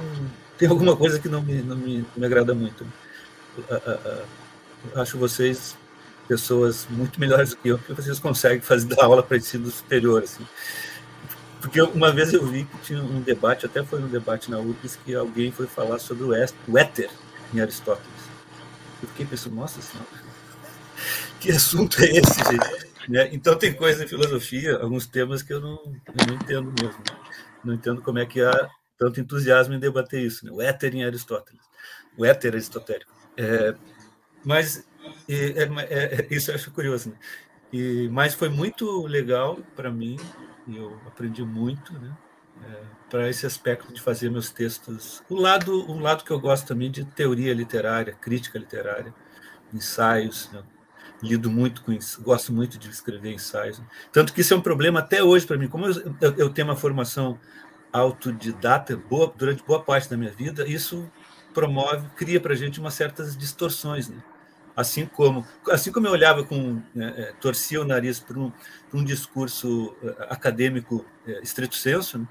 tem 0.56 0.68
alguma 0.68 0.96
coisa 0.96 1.18
que 1.18 1.28
não 1.28 1.42
me, 1.42 1.60
não 1.60 1.76
me, 1.76 2.04
me 2.16 2.26
agrada 2.26 2.54
muito. 2.54 2.86
A, 3.70 3.74
a, 3.74 4.22
acho 4.94 5.18
vocês 5.18 5.76
pessoas 6.26 6.86
muito 6.90 7.18
melhores 7.18 7.50
do 7.50 7.56
que 7.56 7.68
eu, 7.68 7.78
porque 7.78 7.94
vocês 7.94 8.18
conseguem 8.18 8.60
fazer 8.60 8.86
dar 8.86 9.04
aula 9.04 9.22
para 9.22 9.38
ensino 9.38 9.70
superior, 9.70 10.22
assim. 10.22 10.46
Porque 11.60 11.80
uma 11.80 12.12
vez 12.12 12.32
eu 12.32 12.46
vi 12.46 12.64
que 12.64 12.78
tinha 12.78 13.02
um 13.02 13.20
debate, 13.20 13.66
até 13.66 13.82
foi 13.82 14.00
um 14.00 14.08
debate 14.08 14.50
na 14.50 14.58
UFES, 14.58 14.98
que 15.04 15.14
alguém 15.14 15.50
foi 15.50 15.66
falar 15.66 15.98
sobre 15.98 16.24
o 16.24 16.76
éter 16.76 17.10
em 17.52 17.60
Aristóteles. 17.60 18.28
Eu 19.02 19.08
fiquei 19.08 19.26
pensando, 19.26 19.56
nossa 19.56 19.80
senhora, 19.80 20.08
que 21.40 21.50
assunto 21.50 22.00
é 22.02 22.06
esse, 22.06 22.38
gente? 22.38 22.88
Né? 23.08 23.30
Então 23.32 23.56
tem 23.56 23.72
coisas 23.72 24.02
em 24.02 24.06
filosofia, 24.06 24.76
alguns 24.76 25.06
temas 25.06 25.42
que 25.42 25.52
eu 25.52 25.60
não, 25.60 25.76
eu 26.06 26.26
não 26.26 26.34
entendo 26.34 26.72
mesmo. 26.80 27.02
Não 27.64 27.74
entendo 27.74 28.02
como 28.02 28.18
é 28.18 28.26
que 28.26 28.40
há 28.40 28.68
tanto 28.98 29.20
entusiasmo 29.20 29.74
em 29.74 29.80
debater 29.80 30.20
isso. 30.20 30.44
Né? 30.44 30.52
O 30.52 30.60
éter 30.60 30.94
em 30.94 31.04
Aristóteles, 31.04 31.62
o 32.16 32.24
éter 32.24 32.52
aristotélico. 32.52 33.10
É, 33.36 33.74
mas 34.48 34.82
é, 35.28 35.68
é, 35.90 36.26
isso 36.30 36.50
eu 36.50 36.54
acho 36.54 36.70
curioso. 36.70 37.10
Né? 37.10 37.16
E, 37.70 38.08
mas 38.10 38.32
foi 38.32 38.48
muito 38.48 39.06
legal 39.06 39.58
para 39.76 39.90
mim, 39.90 40.16
e 40.66 40.74
eu 40.74 40.98
aprendi 41.06 41.44
muito, 41.44 41.92
né? 41.92 42.16
É, 42.64 42.80
para 43.10 43.28
esse 43.28 43.44
aspecto 43.44 43.92
de 43.92 44.00
fazer 44.00 44.30
meus 44.30 44.50
textos. 44.50 45.22
O 45.28 45.36
lado, 45.36 45.90
um 45.90 46.00
lado 46.00 46.24
que 46.24 46.30
eu 46.30 46.40
gosto 46.40 46.66
também 46.66 46.90
de 46.90 47.04
teoria 47.04 47.52
literária, 47.52 48.14
crítica 48.14 48.58
literária, 48.58 49.14
ensaios. 49.72 50.50
Né? 50.50 50.62
Lido 51.22 51.50
muito 51.50 51.82
com 51.82 51.96
gosto 52.22 52.52
muito 52.52 52.78
de 52.78 52.88
escrever 52.88 53.32
ensaios. 53.32 53.80
Tanto 54.12 54.32
que 54.32 54.40
isso 54.40 54.54
é 54.54 54.56
um 54.56 54.62
problema 54.62 55.00
até 55.00 55.22
hoje 55.22 55.46
para 55.46 55.58
mim. 55.58 55.68
Como 55.68 55.86
eu, 55.86 56.16
eu, 56.20 56.34
eu, 56.36 56.50
tenho 56.50 56.66
uma 56.66 56.76
formação 56.76 57.38
autodidata 57.92 58.96
boa, 58.96 59.32
durante 59.36 59.62
boa 59.62 59.82
parte 59.82 60.08
da 60.08 60.16
minha 60.16 60.32
vida, 60.32 60.66
isso 60.66 61.10
promove, 61.54 62.08
cria 62.16 62.40
para 62.40 62.54
a 62.54 62.56
gente 62.56 62.80
umas 62.80 62.94
certas 62.94 63.36
distorções. 63.36 64.08
Né? 64.08 64.16
Assim 64.78 65.06
como, 65.06 65.44
assim 65.72 65.90
como 65.90 66.06
eu 66.06 66.12
olhava 66.12 66.44
com, 66.44 66.80
né, 66.94 67.12
é, 67.16 67.32
torcia 67.40 67.80
o 67.80 67.84
nariz 67.84 68.20
para 68.20 68.38
um, 68.38 68.52
um, 68.94 69.02
discurso 69.02 69.92
é, 70.00 70.26
acadêmico 70.32 71.04
é, 71.26 71.40
estrito 71.42 71.74
senso, 71.74 72.16
né? 72.16 72.28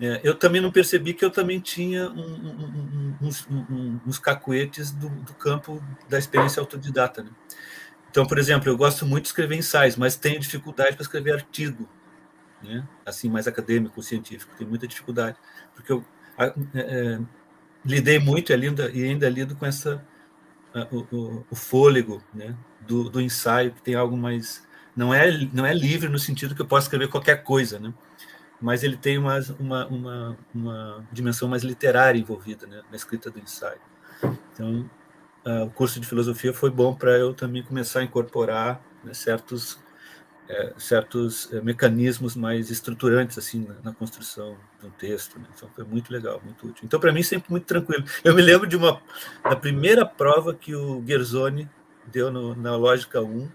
é, 0.00 0.20
eu 0.24 0.34
também 0.34 0.60
não 0.60 0.72
percebi 0.72 1.14
que 1.14 1.24
eu 1.24 1.30
também 1.30 1.60
tinha 1.60 2.10
um, 2.10 2.18
um, 2.18 3.16
uns, 3.20 3.46
uns, 4.04 4.18
cacuetes 4.18 4.90
do, 4.90 5.08
do, 5.08 5.34
campo 5.34 5.80
da 6.08 6.18
experiência 6.18 6.58
autodidata. 6.58 7.22
Né? 7.22 7.30
Então, 8.10 8.26
por 8.26 8.40
exemplo, 8.40 8.68
eu 8.68 8.76
gosto 8.76 9.06
muito 9.06 9.22
de 9.22 9.28
escrever 9.28 9.54
ensaios, 9.54 9.94
mas 9.94 10.16
tenho 10.16 10.40
dificuldade 10.40 10.96
para 10.96 11.02
escrever 11.02 11.34
artigo, 11.34 11.88
né? 12.60 12.84
assim 13.06 13.30
mais 13.30 13.46
acadêmico, 13.46 14.02
científico, 14.02 14.52
tenho 14.58 14.68
muita 14.68 14.88
dificuldade, 14.88 15.36
porque 15.76 15.92
eu 15.92 16.04
é, 16.74 17.20
lidei 17.84 18.18
muito 18.18 18.52
ainda, 18.52 18.90
e 18.90 19.04
ainda 19.04 19.30
lido 19.30 19.54
com 19.54 19.64
essa 19.64 20.04
o, 20.90 21.06
o, 21.14 21.46
o 21.50 21.54
fôlego 21.54 22.22
né, 22.32 22.54
do, 22.80 23.08
do, 23.08 23.20
ensaio, 23.20 23.72
que 23.72 23.82
tem 23.82 23.94
algo 23.94 24.16
mais. 24.16 24.66
Não 24.96 25.12
é, 25.12 25.30
não 25.52 25.66
é 25.66 25.74
livre 25.74 26.08
no 26.08 26.18
sentido 26.18 26.54
que 26.54 26.62
eu 26.62 26.66
posso 26.66 26.86
escrever 26.86 27.08
qualquer 27.08 27.42
coisa, 27.42 27.78
né? 27.78 27.92
mas 28.60 28.82
ele 28.82 28.96
tem 28.96 29.18
uma, 29.18 29.38
uma, 29.58 29.86
uma, 29.88 30.38
uma 30.54 31.04
dimensão 31.12 31.46
mais 31.46 31.62
literária 31.62 32.18
envolvida 32.18 32.66
né, 32.66 32.80
na 32.90 32.96
escrita 32.96 33.30
do 33.30 33.38
ensaio. 33.38 33.80
Então, 34.52 34.88
uh, 35.44 35.64
o 35.64 35.70
curso 35.70 36.00
de 36.00 36.06
filosofia 36.06 36.52
foi 36.52 36.70
bom 36.70 36.94
para 36.94 37.10
eu 37.18 37.34
também 37.34 37.62
começar 37.62 38.00
a 38.00 38.04
incorporar 38.04 38.80
né, 39.02 39.12
certos 39.12 39.78
é, 40.48 40.72
certos 40.76 41.52
é, 41.52 41.60
mecanismos 41.60 42.36
mais 42.36 42.70
estruturantes 42.70 43.38
assim 43.38 43.66
na, 43.66 43.74
na 43.84 43.92
construção 43.94 44.56
do 44.80 44.90
texto. 44.90 45.38
Né? 45.38 45.46
Então 45.54 45.68
foi 45.74 45.84
muito 45.84 46.12
legal, 46.12 46.40
muito 46.44 46.66
útil. 46.66 46.84
Então 46.84 47.00
para 47.00 47.12
mim 47.12 47.22
sempre 47.22 47.50
muito 47.50 47.66
tranquilo. 47.66 48.04
Eu 48.22 48.34
me 48.34 48.42
lembro 48.42 48.66
de 48.66 48.76
uma 48.76 49.00
da 49.42 49.56
primeira 49.56 50.04
prova 50.04 50.54
que 50.54 50.74
o 50.74 51.02
Gerzoni 51.06 51.68
deu 52.06 52.30
no, 52.30 52.54
na 52.54 52.76
lógica 52.76 53.20
1, 53.20 53.48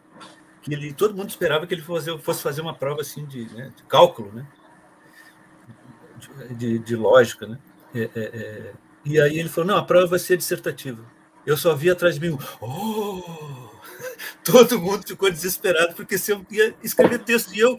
que 0.61 0.73
ele 0.73 0.93
todo 0.93 1.15
mundo 1.15 1.29
esperava 1.29 1.67
que 1.67 1.73
ele 1.73 1.81
fosse, 1.81 2.17
fosse 2.19 2.41
fazer 2.41 2.61
uma 2.61 2.73
prova 2.73 3.01
assim 3.01 3.25
de, 3.25 3.45
né, 3.53 3.71
de 3.75 3.83
cálculo, 3.83 4.31
né? 4.33 4.47
de, 6.51 6.79
de 6.79 6.95
lógica, 6.95 7.47
né? 7.47 7.57
É, 7.93 8.01
é, 8.01 8.09
é, 8.15 8.73
e 9.05 9.19
aí 9.19 9.39
ele 9.39 9.49
falou: 9.49 9.69
não, 9.71 9.77
a 9.77 9.83
prova 9.83 10.07
vai 10.07 10.19
ser 10.19 10.37
dissertativa. 10.37 11.03
Eu 11.45 11.57
só 11.57 11.73
vi 11.75 11.89
atrás 11.89 12.15
de 12.15 12.21
mim, 12.21 12.37
oh! 12.61 13.68
todo 14.43 14.79
mundo 14.79 15.07
ficou 15.07 15.29
desesperado 15.29 15.93
porque 15.95 16.17
se 16.17 16.31
eu 16.31 16.45
ia 16.51 16.75
escrever 16.83 17.19
texto 17.19 17.53
e 17.53 17.59
eu, 17.59 17.77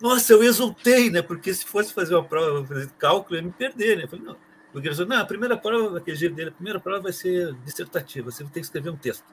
nossa, 0.00 0.32
eu 0.32 0.42
exultei, 0.42 1.10
né? 1.10 1.22
Porque 1.22 1.52
se 1.54 1.64
fosse 1.64 1.92
fazer 1.92 2.14
uma 2.14 2.24
prova, 2.24 2.66
fazer 2.66 2.90
cálculo, 2.98 3.36
eu 3.36 3.42
ia 3.42 3.46
me 3.46 3.52
perder, 3.52 3.96
né? 3.96 4.04
Eu 4.04 4.08
falei, 4.08 4.24
não. 4.24 4.36
O 4.74 4.80
professor, 4.80 5.06
não, 5.06 5.18
a 5.18 5.24
primeira 5.24 5.56
prova, 5.56 5.98
aquele 5.98 6.16
jeito 6.16 6.34
dele, 6.34 6.48
a 6.48 6.52
primeira 6.52 6.80
prova 6.80 7.02
vai 7.02 7.12
ser 7.12 7.54
dissertativa, 7.64 8.30
você 8.30 8.42
ter 8.44 8.52
que 8.52 8.60
escrever 8.60 8.90
um 8.90 8.96
texto. 8.96 9.24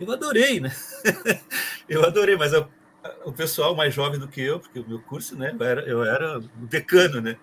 Eu 0.00 0.10
adorei, 0.10 0.60
né? 0.60 0.74
eu 1.88 2.04
adorei, 2.04 2.36
mas 2.36 2.54
a, 2.54 2.66
o 3.24 3.32
pessoal 3.32 3.76
mais 3.76 3.92
jovem 3.92 4.18
do 4.18 4.26
que 4.26 4.40
eu, 4.40 4.58
porque 4.58 4.80
o 4.80 4.88
meu 4.88 5.00
curso, 5.00 5.36
né, 5.36 5.54
eu 5.58 5.66
era, 5.66 5.80
eu 5.82 6.04
era 6.04 6.38
o 6.38 6.66
decano, 6.66 7.20
né? 7.20 7.36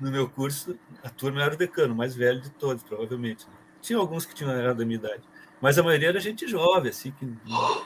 No 0.00 0.10
meu 0.10 0.28
curso, 0.28 0.76
a 1.02 1.08
turma 1.08 1.42
era 1.42 1.54
o 1.54 1.58
decano, 1.58 1.94
mais 1.94 2.14
velho 2.14 2.40
de 2.40 2.50
todos, 2.50 2.82
provavelmente. 2.82 3.46
Né? 3.46 3.52
Tinha 3.80 3.98
alguns 3.98 4.26
que 4.26 4.34
tinham 4.34 4.50
era 4.50 4.74
da 4.74 4.84
minha 4.84 4.98
idade, 4.98 5.22
mas 5.60 5.78
a 5.78 5.82
maioria 5.82 6.08
era 6.08 6.20
gente 6.20 6.46
jovem, 6.46 6.90
assim, 6.90 7.10
que 7.12 7.26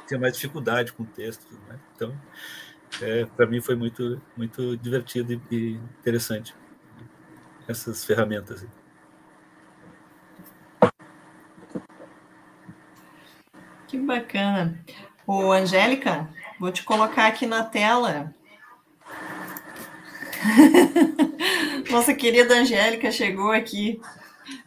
tinha 0.06 0.20
mais 0.20 0.34
dificuldade 0.34 0.92
com 0.92 1.02
o 1.02 1.06
texto, 1.06 1.46
né? 1.68 1.78
Então, 1.94 2.14
é, 3.00 3.24
para 3.24 3.46
mim 3.46 3.60
foi 3.60 3.74
muito, 3.74 4.20
muito 4.36 4.76
divertido 4.76 5.40
e, 5.50 5.80
interessante 6.00 6.54
essas 7.66 8.04
ferramentas. 8.04 8.66
Que 13.86 13.98
bacana. 13.98 14.78
Ô, 15.26 15.52
Angélica, 15.52 16.28
Vou 16.62 16.70
te 16.70 16.84
colocar 16.84 17.26
aqui 17.26 17.44
na 17.44 17.64
tela. 17.64 18.32
Nossa 21.90 22.14
querida 22.14 22.54
Angélica 22.54 23.10
chegou 23.10 23.50
aqui 23.50 24.00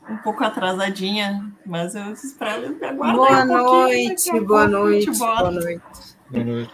um 0.10 0.18
pouco 0.18 0.44
atrasadinha, 0.44 1.52
mas 1.66 1.96
eu 1.96 2.12
espero 2.14 2.78
aguardar 2.86 3.16
boa 3.16 3.42
um 3.42 3.46
noite, 3.46 4.40
boa 4.40 4.68
noite, 4.68 5.12
boa 5.12 5.52
noite. 5.52 5.82
Boa 6.30 6.44
noite. 6.44 6.74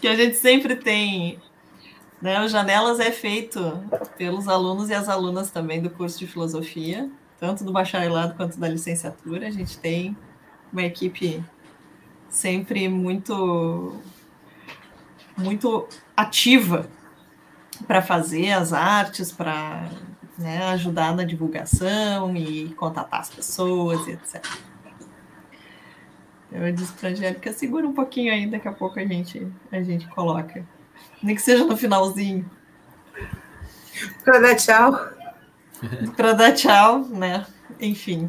Que 0.00 0.08
a 0.08 0.14
gente 0.14 0.36
sempre 0.36 0.76
tem, 0.76 1.38
né? 2.20 2.42
O 2.42 2.48
Janelas 2.48 3.00
é 3.00 3.10
feito 3.10 3.60
pelos 4.16 4.48
alunos 4.48 4.90
e 4.90 4.94
as 4.94 5.08
alunas 5.08 5.50
também 5.50 5.80
do 5.80 5.90
curso 5.90 6.18
de 6.18 6.26
filosofia, 6.26 7.10
tanto 7.38 7.64
do 7.64 7.72
bacharelado 7.72 8.34
quanto 8.34 8.58
da 8.58 8.68
licenciatura. 8.68 9.46
A 9.48 9.50
gente 9.50 9.78
tem 9.78 10.16
uma 10.72 10.82
equipe 10.82 11.42
sempre 12.28 12.88
muito 12.88 13.96
muito 15.36 15.88
ativa 16.16 16.86
para 17.86 18.02
fazer 18.02 18.52
as 18.52 18.72
artes, 18.74 19.32
para 19.32 19.88
né, 20.40 20.64
ajudar 20.70 21.14
na 21.14 21.24
divulgação 21.24 22.36
e 22.36 22.70
contatar 22.74 23.20
as 23.20 23.30
pessoas, 23.30 24.06
etc. 24.08 24.44
Eu 26.52 26.72
disse 26.72 26.92
para 26.94 27.10
a 27.10 27.12
Angélica, 27.12 27.52
segura 27.52 27.86
um 27.86 27.92
pouquinho 27.92 28.32
aí, 28.32 28.46
daqui 28.46 28.66
a 28.66 28.72
pouco 28.72 28.98
a 28.98 29.04
gente, 29.04 29.46
a 29.70 29.80
gente 29.82 30.08
coloca. 30.08 30.66
Nem 31.22 31.36
que 31.36 31.42
seja 31.42 31.64
no 31.64 31.76
finalzinho. 31.76 32.50
Para 34.24 34.40
dar 34.40 34.56
tchau. 34.56 34.98
para 36.16 36.32
dar 36.32 36.52
tchau, 36.52 37.04
né? 37.06 37.46
Enfim. 37.78 38.28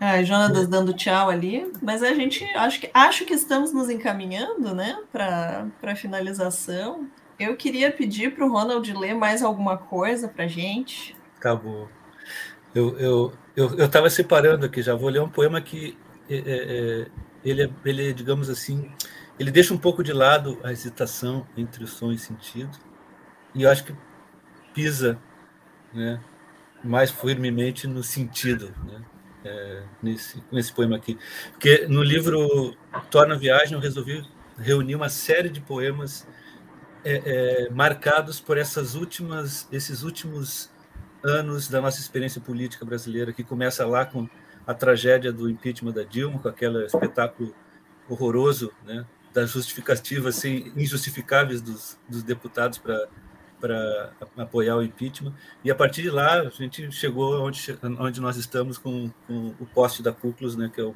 Ah, 0.00 0.22
Jonatas 0.22 0.68
dando 0.68 0.92
tchau 0.92 1.28
ali, 1.28 1.72
mas 1.82 2.02
a 2.02 2.14
gente 2.14 2.44
acho 2.56 2.80
que, 2.80 2.90
acho 2.94 3.24
que 3.24 3.34
estamos 3.34 3.72
nos 3.72 3.90
encaminhando 3.90 4.74
né, 4.74 4.96
para 5.10 5.66
a 5.82 5.96
finalização. 5.96 7.08
Eu 7.38 7.56
queria 7.56 7.92
pedir 7.92 8.34
para 8.34 8.44
o 8.44 8.50
Ronald 8.50 8.92
ler 8.92 9.14
mais 9.14 9.42
alguma 9.42 9.76
coisa 9.76 10.28
para 10.28 10.46
gente. 10.46 11.16
Acabou. 11.36 11.88
Eu 12.74 12.88
estava 12.90 13.32
eu, 13.56 13.78
eu, 13.78 14.04
eu 14.04 14.10
separando 14.10 14.66
aqui, 14.66 14.82
já 14.82 14.94
vou 14.94 15.08
ler 15.08 15.20
um 15.20 15.28
poema 15.28 15.60
que 15.60 15.96
é, 16.28 16.36
é, 16.36 16.42
é, 16.46 17.06
ele, 17.44 17.62
é, 17.62 17.70
ele, 17.84 18.12
digamos 18.12 18.50
assim, 18.50 18.90
ele 19.38 19.50
deixa 19.50 19.72
um 19.72 19.78
pouco 19.78 20.02
de 20.02 20.12
lado 20.12 20.58
a 20.62 20.72
hesitação 20.72 21.46
entre 21.56 21.82
o 21.84 21.86
som 21.86 22.12
e 22.12 22.18
sentido, 22.18 22.76
e 23.54 23.62
eu 23.62 23.70
acho 23.70 23.84
que 23.84 23.94
pisa 24.74 25.18
né, 25.92 26.20
mais 26.84 27.10
firmemente 27.10 27.86
no 27.86 28.02
sentido. 28.02 28.74
Né? 28.84 29.02
é, 29.44 29.82
nesse, 30.02 30.42
nesse 30.50 30.72
poema 30.72 30.96
aqui. 30.96 31.18
Porque 31.52 31.86
no 31.88 32.02
livro 32.02 32.76
Torna 33.10 33.36
Viagem 33.36 33.74
eu 33.74 33.80
resolvi 33.80 34.24
reunir 34.58 34.94
uma 34.94 35.08
série 35.08 35.48
de 35.48 35.60
poemas 35.60 36.26
é, 37.10 37.22
é, 37.66 37.70
marcados 37.70 38.40
por 38.40 38.58
essas 38.58 38.94
últimas, 38.94 39.66
esses 39.72 40.02
últimos 40.02 40.70
anos 41.22 41.68
da 41.68 41.80
nossa 41.80 42.00
experiência 42.00 42.40
política 42.40 42.84
brasileira, 42.84 43.32
que 43.32 43.42
começa 43.42 43.86
lá 43.86 44.04
com 44.04 44.28
a 44.66 44.74
tragédia 44.74 45.32
do 45.32 45.48
impeachment 45.48 45.92
da 45.92 46.02
Dilma, 46.02 46.38
com 46.38 46.48
aquele 46.48 46.84
espetáculo 46.84 47.54
horroroso, 48.08 48.72
né, 48.84 49.06
das 49.32 49.50
justificativas 49.50 50.38
assim, 50.38 50.72
injustificáveis 50.76 51.60
dos, 51.60 51.98
dos 52.08 52.22
deputados 52.22 52.78
para 52.78 53.08
para 53.60 54.12
apoiar 54.36 54.76
o 54.76 54.82
impeachment. 54.82 55.34
E 55.64 55.70
a 55.70 55.74
partir 55.74 56.02
de 56.02 56.10
lá, 56.10 56.42
a 56.42 56.48
gente 56.50 56.90
chegou 56.92 57.42
onde, 57.42 57.78
onde 57.98 58.20
nós 58.20 58.36
estamos 58.36 58.78
com, 58.78 59.10
com 59.26 59.48
o 59.58 59.66
poste 59.66 60.02
da 60.02 60.12
Cúculos, 60.12 60.56
né, 60.56 60.70
que 60.72 60.80
eu, 60.80 60.94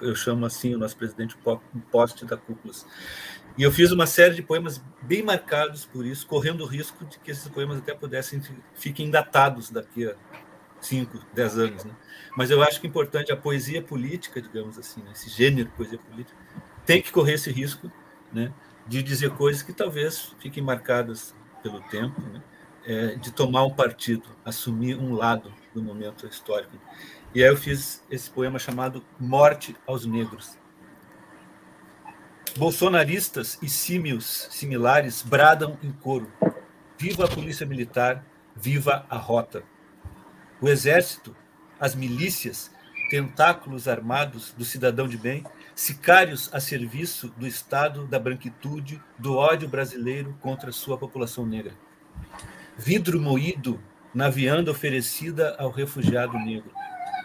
eu 0.00 0.14
chamo 0.14 0.46
assim 0.46 0.74
o 0.74 0.78
nosso 0.78 0.96
presidente, 0.96 1.36
o 1.44 1.80
poste 1.90 2.24
da 2.24 2.36
Cúculos. 2.36 2.86
E 3.56 3.62
eu 3.62 3.72
fiz 3.72 3.90
uma 3.90 4.06
série 4.06 4.34
de 4.34 4.42
poemas 4.42 4.82
bem 5.02 5.22
marcados 5.22 5.84
por 5.84 6.04
isso, 6.04 6.26
correndo 6.26 6.62
o 6.62 6.66
risco 6.66 7.04
de 7.06 7.18
que 7.18 7.30
esses 7.30 7.48
poemas 7.48 7.78
até 7.78 7.94
pudessem 7.94 8.40
fiquem 8.74 9.10
datados 9.10 9.70
daqui 9.70 10.06
a 10.06 10.14
5, 10.80 11.18
10 11.34 11.58
anos. 11.58 11.84
Né? 11.84 11.92
Mas 12.36 12.50
eu 12.50 12.62
acho 12.62 12.80
que 12.80 12.86
é 12.86 12.90
importante 12.90 13.32
a 13.32 13.36
poesia 13.36 13.80
política, 13.80 14.42
digamos 14.42 14.78
assim, 14.78 15.02
né? 15.02 15.12
esse 15.12 15.30
gênero 15.30 15.70
poesia 15.76 15.98
política, 15.98 16.36
tem 16.84 17.00
que 17.00 17.10
correr 17.10 17.34
esse 17.34 17.50
risco 17.50 17.90
né? 18.32 18.52
de 18.86 19.02
dizer 19.02 19.30
coisas 19.30 19.62
que 19.62 19.72
talvez 19.72 20.34
fiquem 20.38 20.62
marcadas 20.62 21.34
pelo 21.62 21.80
tempo, 21.82 22.20
né? 22.20 22.42
é, 22.86 23.14
de 23.16 23.32
tomar 23.32 23.64
um 23.64 23.70
partido, 23.70 24.28
assumir 24.44 24.96
um 24.96 25.14
lado 25.14 25.52
do 25.74 25.82
momento 25.82 26.26
histórico. 26.26 26.76
E 27.34 27.42
aí 27.42 27.48
eu 27.48 27.56
fiz 27.56 28.02
esse 28.10 28.30
poema 28.30 28.58
chamado 28.58 29.04
Morte 29.18 29.76
aos 29.86 30.06
Negros. 30.06 30.56
Bolsonaristas 32.54 33.58
e 33.62 33.68
símios 33.68 34.48
similares 34.50 35.22
bradam 35.22 35.78
em 35.82 35.90
coro: 35.92 36.30
Viva 36.98 37.24
a 37.24 37.28
polícia 37.28 37.66
militar, 37.66 38.24
viva 38.54 39.04
a 39.10 39.16
rota. 39.16 39.62
O 40.60 40.68
exército, 40.68 41.36
as 41.78 41.94
milícias, 41.94 42.70
tentáculos 43.10 43.86
armados 43.86 44.52
do 44.52 44.64
cidadão 44.64 45.06
de 45.06 45.18
bem, 45.18 45.44
sicários 45.74 46.48
a 46.52 46.60
serviço 46.60 47.28
do 47.36 47.46
Estado 47.46 48.06
da 48.06 48.18
branquitude, 48.18 49.02
do 49.18 49.36
ódio 49.36 49.68
brasileiro 49.68 50.36
contra 50.40 50.72
sua 50.72 50.96
população 50.96 51.44
negra. 51.44 51.74
Vidro 52.78 53.20
moído 53.20 53.80
na 54.14 54.30
vianda 54.30 54.70
oferecida 54.70 55.54
ao 55.58 55.70
refugiado 55.70 56.38
negro. 56.38 56.70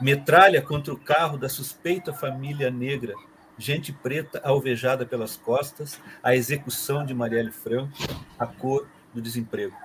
Metralha 0.01 0.61
contra 0.61 0.93
o 0.93 0.99
carro 0.99 1.37
da 1.37 1.47
suspeita 1.47 2.11
família 2.13 2.69
negra. 2.69 3.13
Gente 3.61 3.93
preta 3.93 4.41
alvejada 4.43 5.05
pelas 5.05 5.37
costas, 5.37 6.01
a 6.23 6.35
execução 6.35 7.05
de 7.05 7.13
Marielle 7.13 7.51
Franco, 7.51 7.95
a 8.39 8.47
cor 8.47 8.87
do 9.13 9.21
desemprego. 9.21 9.75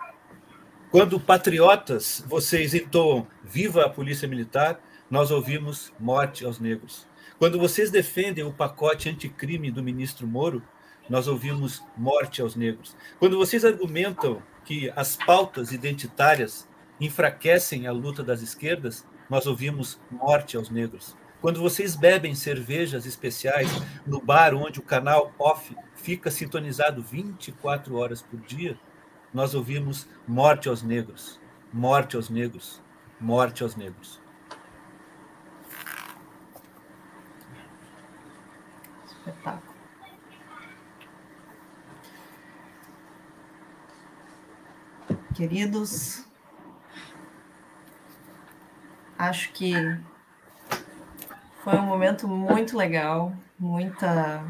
Quando 0.90 1.20
patriotas, 1.20 2.24
vocês 2.26 2.72
entoam 2.72 3.26
Viva 3.44 3.84
a 3.84 3.90
Polícia 3.90 4.26
Militar, 4.26 4.80
nós 5.10 5.30
ouvimos 5.30 5.92
morte 6.00 6.42
aos 6.42 6.58
negros. 6.58 7.06
Quando 7.38 7.58
vocês 7.58 7.90
defendem 7.90 8.44
o 8.44 8.50
pacote 8.50 9.10
anticrime 9.10 9.70
do 9.70 9.82
ministro 9.82 10.26
Moro, 10.26 10.62
nós 11.06 11.28
ouvimos 11.28 11.82
morte 11.98 12.40
aos 12.40 12.56
negros. 12.56 12.96
Quando 13.18 13.36
vocês 13.36 13.62
argumentam 13.62 14.42
que 14.64 14.90
as 14.96 15.16
pautas 15.16 15.70
identitárias 15.70 16.66
enfraquecem 16.98 17.86
a 17.86 17.92
luta 17.92 18.24
das 18.24 18.40
esquerdas, 18.40 19.06
nós 19.28 19.46
ouvimos 19.46 20.00
morte 20.10 20.56
aos 20.56 20.70
negros. 20.70 21.14
Quando 21.40 21.60
vocês 21.60 21.94
bebem 21.94 22.34
cervejas 22.34 23.06
especiais 23.06 23.70
no 24.06 24.20
bar 24.20 24.54
onde 24.54 24.80
o 24.80 24.82
canal 24.82 25.32
off 25.38 25.76
fica 25.94 26.30
sintonizado 26.30 27.02
24 27.02 27.96
horas 27.96 28.22
por 28.22 28.40
dia, 28.40 28.78
nós 29.32 29.54
ouvimos 29.54 30.08
morte 30.26 30.68
aos 30.68 30.82
negros, 30.82 31.40
morte 31.72 32.16
aos 32.16 32.30
negros, 32.30 32.82
morte 33.20 33.62
aos 33.62 33.76
negros. 33.76 34.20
espetáculo. 39.26 39.76
Queridos, 45.34 46.24
acho 49.18 49.52
que 49.52 49.74
foi 51.66 51.74
um 51.80 51.82
momento 51.82 52.28
muito 52.28 52.76
legal, 52.76 53.32
muita, 53.58 54.40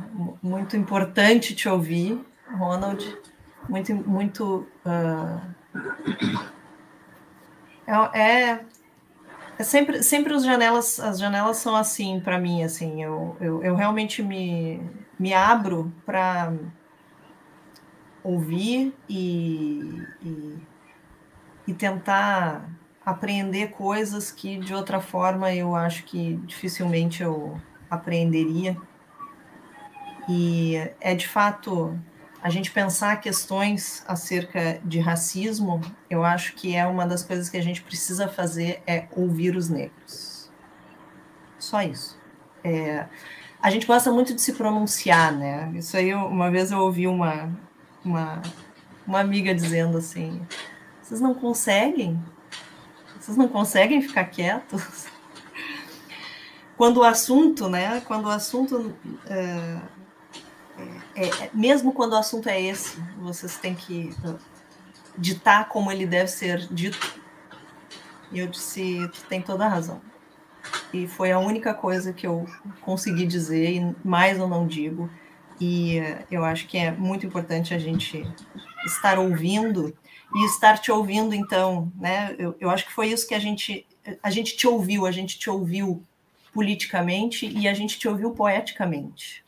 muito 0.42 0.76
importante 0.76 1.54
te 1.54 1.66
ouvir, 1.66 2.22
Ronald, 2.58 3.16
muito, 3.70 3.94
muito 3.94 4.66
uh, 4.84 5.40
É, 8.12 8.60
é, 9.58 9.64
sempre, 9.64 10.02
sempre 10.02 10.38
janelas, 10.42 11.00
as 11.00 11.18
janelas 11.18 11.56
são 11.56 11.74
assim 11.74 12.20
para 12.20 12.38
mim, 12.38 12.62
assim, 12.62 13.02
eu, 13.02 13.34
eu, 13.40 13.64
eu, 13.64 13.74
realmente 13.74 14.22
me, 14.22 14.82
me 15.18 15.32
abro 15.32 15.90
para 16.04 16.52
ouvir 18.22 18.94
e, 19.08 20.02
e, 20.22 20.58
e 21.66 21.72
tentar 21.72 22.75
aprender 23.06 23.68
coisas 23.68 24.32
que 24.32 24.58
de 24.58 24.74
outra 24.74 25.00
forma 25.00 25.54
eu 25.54 25.76
acho 25.76 26.02
que 26.02 26.34
dificilmente 26.44 27.22
eu 27.22 27.56
aprenderia. 27.88 28.76
E 30.28 30.74
é 31.00 31.14
de 31.14 31.28
fato 31.28 31.96
a 32.42 32.50
gente 32.50 32.72
pensar 32.72 33.20
questões 33.20 34.04
acerca 34.08 34.80
de 34.84 34.98
racismo, 34.98 35.80
eu 36.10 36.24
acho 36.24 36.54
que 36.54 36.74
é 36.74 36.84
uma 36.84 37.06
das 37.06 37.22
coisas 37.22 37.48
que 37.48 37.56
a 37.56 37.62
gente 37.62 37.80
precisa 37.80 38.28
fazer 38.28 38.82
é 38.86 39.06
ouvir 39.12 39.56
os 39.56 39.68
negros. 39.68 40.50
Só 41.58 41.82
isso. 41.82 42.18
É, 42.62 43.06
a 43.62 43.70
gente 43.70 43.86
gosta 43.86 44.10
muito 44.12 44.34
de 44.34 44.40
se 44.40 44.52
pronunciar, 44.52 45.32
né? 45.32 45.72
Isso 45.76 45.96
aí, 45.96 46.12
uma 46.12 46.50
vez 46.50 46.72
eu 46.72 46.78
ouvi 46.78 47.06
uma, 47.06 47.50
uma, 48.04 48.42
uma 49.06 49.20
amiga 49.20 49.54
dizendo 49.54 49.98
assim: 49.98 50.40
vocês 51.02 51.20
não 51.20 51.34
conseguem? 51.34 52.20
Vocês 53.26 53.36
não 53.36 53.48
conseguem 53.48 54.00
ficar 54.00 54.24
quietos? 54.26 55.06
Quando 56.76 56.98
o 56.98 57.02
assunto, 57.02 57.68
né? 57.68 58.00
Quando 58.02 58.26
o 58.26 58.30
assunto. 58.30 58.94
É, 59.26 59.80
é, 61.16 61.26
é, 61.26 61.50
mesmo 61.52 61.92
quando 61.92 62.12
o 62.12 62.16
assunto 62.16 62.48
é 62.48 62.62
esse, 62.62 63.02
vocês 63.18 63.56
têm 63.56 63.74
que 63.74 64.14
ditar 65.18 65.68
como 65.68 65.90
ele 65.90 66.06
deve 66.06 66.28
ser 66.28 66.68
dito. 66.72 67.20
E 68.30 68.38
eu 68.38 68.46
disse: 68.46 69.10
tu 69.12 69.24
tem 69.24 69.42
toda 69.42 69.66
a 69.66 69.68
razão. 69.68 70.00
E 70.92 71.08
foi 71.08 71.32
a 71.32 71.40
única 71.40 71.74
coisa 71.74 72.12
que 72.12 72.28
eu 72.28 72.46
consegui 72.80 73.26
dizer, 73.26 73.72
e 73.72 73.96
mais 74.04 74.38
eu 74.38 74.46
não 74.46 74.68
digo. 74.68 75.10
E 75.60 75.96
eu 76.30 76.44
acho 76.44 76.66
que 76.66 76.76
é 76.76 76.90
muito 76.90 77.26
importante 77.26 77.72
a 77.72 77.78
gente 77.78 78.26
estar 78.84 79.18
ouvindo 79.18 79.96
e 80.34 80.44
estar 80.46 80.78
te 80.78 80.92
ouvindo, 80.92 81.34
então, 81.34 81.90
né? 81.96 82.34
Eu, 82.38 82.54
eu 82.60 82.70
acho 82.70 82.86
que 82.86 82.92
foi 82.92 83.08
isso 83.08 83.26
que 83.26 83.34
a 83.34 83.38
gente 83.38 83.86
a 84.22 84.30
gente 84.30 84.56
te 84.56 84.66
ouviu, 84.66 85.06
a 85.06 85.10
gente 85.10 85.38
te 85.38 85.50
ouviu 85.50 86.02
politicamente 86.52 87.46
e 87.46 87.66
a 87.66 87.74
gente 87.74 87.98
te 87.98 88.08
ouviu 88.08 88.30
poeticamente. 88.30 89.44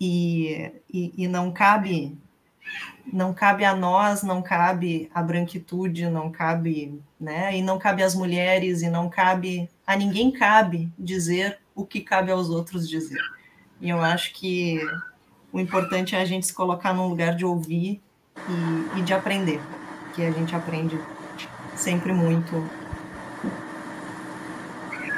E, 0.00 0.72
e, 0.92 1.12
e 1.16 1.28
não 1.28 1.52
cabe 1.52 2.16
não 3.12 3.32
cabe 3.32 3.64
a 3.64 3.74
nós, 3.74 4.24
não 4.24 4.42
cabe 4.42 5.08
a 5.14 5.22
branquitude, 5.22 6.10
não 6.10 6.30
cabe, 6.30 7.00
né? 7.18 7.56
E 7.56 7.62
não 7.62 7.78
cabe 7.78 8.02
às 8.02 8.14
mulheres 8.14 8.82
e 8.82 8.90
não 8.90 9.08
cabe 9.08 9.70
a 9.86 9.96
ninguém 9.96 10.32
cabe 10.32 10.92
dizer 10.98 11.60
o 11.74 11.86
que 11.86 12.00
cabe 12.00 12.32
aos 12.32 12.50
outros 12.50 12.88
dizer. 12.88 13.20
E 13.80 13.88
eu 13.88 14.00
acho 14.00 14.32
que 14.32 14.80
o 15.56 15.60
importante 15.60 16.14
é 16.14 16.20
a 16.20 16.24
gente 16.26 16.44
se 16.44 16.52
colocar 16.52 16.92
num 16.92 17.08
lugar 17.08 17.34
de 17.34 17.42
ouvir 17.42 17.98
e, 18.94 18.98
e 18.98 19.02
de 19.02 19.14
aprender 19.14 19.58
que 20.14 20.22
a 20.22 20.30
gente 20.30 20.54
aprende 20.54 21.00
sempre 21.74 22.12
muito 22.12 22.62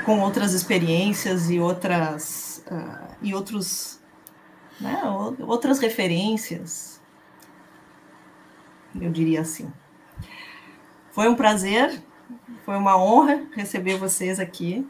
com 0.05 0.21
outras 0.21 0.53
experiências 0.53 1.51
e 1.51 1.59
outras 1.59 2.65
uh, 2.71 3.17
e 3.21 3.35
outros 3.35 3.99
né, 4.81 5.03
outras 5.41 5.81
referências. 5.81 7.01
Eu 8.95 9.11
diria 9.11 9.41
assim. 9.41 9.73
Foi 11.11 11.29
um 11.29 11.35
prazer 11.35 12.01
foi 12.65 12.77
uma 12.77 12.97
honra 12.97 13.43
receber 13.57 13.97
vocês 13.97 14.39
aqui. 14.39 14.87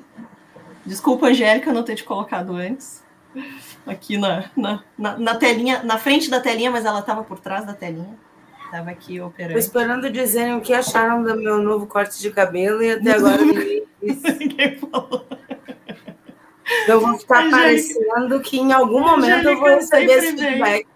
Desculpa 0.84 1.28
Angélica 1.28 1.72
não 1.72 1.82
ter 1.82 1.94
te 1.94 2.04
colocado 2.04 2.54
antes 2.54 3.07
aqui 3.86 4.16
na, 4.16 4.50
na, 4.56 4.82
na, 4.96 5.18
na 5.18 5.34
telinha 5.34 5.82
na 5.82 5.98
frente 5.98 6.30
da 6.30 6.40
telinha 6.40 6.70
mas 6.70 6.84
ela 6.84 7.00
estava 7.00 7.24
por 7.24 7.38
trás 7.38 7.64
da 7.64 7.72
telinha 7.72 8.18
Estava 8.68 8.90
aqui 8.90 9.18
operando. 9.18 9.54
Tô 9.54 9.58
esperando 9.58 10.10
dizerem 10.10 10.54
o 10.54 10.60
que 10.60 10.74
acharam 10.74 11.22
do 11.22 11.34
meu 11.34 11.56
novo 11.62 11.86
corte 11.86 12.20
de 12.20 12.30
cabelo 12.30 12.82
e 12.82 12.90
até 12.90 13.12
agora 13.12 13.40
ninguém 13.42 13.86
ninguém 14.02 14.76
falou. 14.76 15.26
Eu 16.86 17.00
vou 17.00 17.18
ficar 17.18 17.50
parecendo 17.50 18.40
que 18.40 18.58
em 18.58 18.72
algum 18.72 19.00
momento 19.00 19.48
eu 19.48 19.58
vou 19.58 19.70
receber 19.70 20.12
esse 20.12 20.36
feedback. 20.36 20.86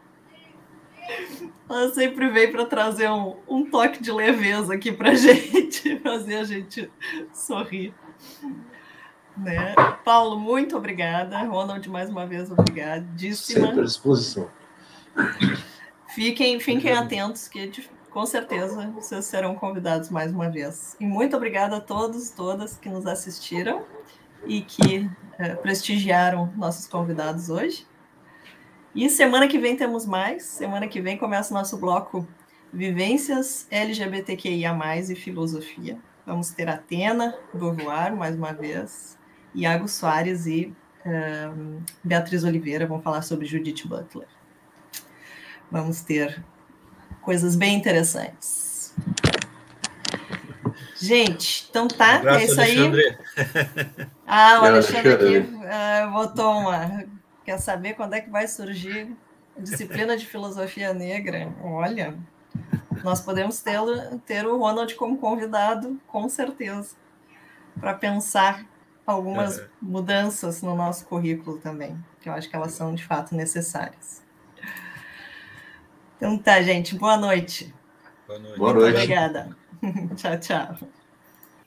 Ela 1.68 1.88
sempre 1.94 2.28
vem 2.28 2.52
para 2.52 2.66
trazer 2.66 3.08
um, 3.08 3.36
um 3.48 3.64
toque 3.64 4.02
de 4.02 4.12
leveza 4.12 4.74
aqui 4.74 4.92
para 4.92 5.14
gente, 5.16 5.98
fazer 6.00 6.36
a 6.36 6.44
gente 6.44 6.90
sorrir. 7.32 7.94
Né? 9.36 9.74
Paulo, 10.04 10.38
muito 10.38 10.76
obrigada. 10.76 11.38
Ronald, 11.42 11.88
mais 11.88 12.10
uma 12.10 12.26
vez, 12.26 12.50
obrigadíssima. 12.50 13.66
Sempre 13.66 13.80
à 13.80 13.84
disposição. 13.84 14.50
Fiquem, 16.14 16.60
fiquem 16.60 16.92
atentos, 16.92 17.48
que 17.48 17.72
com 18.10 18.26
certeza 18.26 18.90
vocês 18.90 19.24
serão 19.24 19.54
convidados 19.54 20.10
mais 20.10 20.32
uma 20.32 20.50
vez. 20.50 20.96
E 21.00 21.06
muito 21.06 21.36
obrigada 21.36 21.76
a 21.76 21.80
todos, 21.80 22.30
todas 22.30 22.76
que 22.76 22.88
nos 22.88 23.06
assistiram 23.06 23.84
e 24.46 24.60
que 24.60 25.10
é, 25.38 25.54
prestigiaram 25.54 26.52
nossos 26.56 26.86
convidados 26.86 27.48
hoje. 27.48 27.86
E 28.94 29.08
semana 29.08 29.48
que 29.48 29.58
vem 29.58 29.76
temos 29.76 30.04
mais. 30.04 30.44
Semana 30.44 30.86
que 30.86 31.00
vem 31.00 31.16
começa 31.16 31.54
o 31.54 31.56
nosso 31.56 31.78
bloco 31.78 32.28
Vivências 32.72 33.66
LGBTQIA, 33.70 34.76
e 35.10 35.14
Filosofia. 35.14 35.98
Vamos 36.26 36.50
ter 36.50 36.68
Atena 36.68 37.36
Beauvoir, 37.52 38.14
mais 38.14 38.36
uma 38.36 38.52
vez, 38.52 39.18
Iago 39.54 39.88
Soares 39.88 40.46
e 40.46 40.72
um, 41.04 41.80
Beatriz 42.02 42.44
Oliveira 42.44 42.86
vão 42.86 43.00
falar 43.00 43.22
sobre 43.22 43.46
Judith 43.46 43.86
Butler. 43.86 44.28
Vamos 45.70 46.02
ter 46.02 46.42
coisas 47.20 47.56
bem 47.56 47.76
interessantes. 47.76 48.94
Gente, 50.96 51.66
então 51.68 51.88
tá, 51.88 52.22
um 52.22 52.28
é 52.28 52.44
isso 52.44 52.60
aí. 52.60 52.78
Alexandre. 52.78 53.18
Ah, 54.34 54.60
o 54.62 54.64
Alexandre 54.64 55.12
aqui 55.12 55.48
ah, 55.66 56.06
botou 56.10 56.60
uma. 56.60 57.04
Quer 57.44 57.58
saber 57.58 57.92
quando 57.94 58.14
é 58.14 58.20
que 58.20 58.30
vai 58.30 58.48
surgir 58.48 59.14
a 59.58 59.60
disciplina 59.60 60.16
de 60.16 60.24
filosofia 60.24 60.94
negra? 60.94 61.52
Olha, 61.62 62.16
nós 63.04 63.20
podemos 63.20 63.60
ter, 63.60 63.78
ter 64.24 64.46
o 64.46 64.56
Ronald 64.56 64.94
como 64.94 65.18
convidado, 65.18 66.00
com 66.06 66.26
certeza, 66.30 66.94
para 67.78 67.92
pensar 67.92 68.64
algumas 69.06 69.58
é. 69.58 69.66
mudanças 69.80 70.62
no 70.62 70.74
nosso 70.74 71.06
currículo 71.06 71.58
também, 71.58 71.96
que 72.20 72.28
eu 72.28 72.32
acho 72.32 72.48
que 72.48 72.56
elas 72.56 72.72
são 72.72 72.94
de 72.94 73.04
fato 73.04 73.34
necessárias. 73.34 74.22
Então 76.16 76.38
tá, 76.38 76.62
gente. 76.62 76.96
Boa 76.96 77.16
noite. 77.16 77.74
Boa 78.26 78.38
noite. 78.38 78.58
Boa 78.58 78.74
noite. 78.74 78.96
Obrigada. 78.96 79.56
tchau, 80.16 80.38
tchau. 80.38 80.88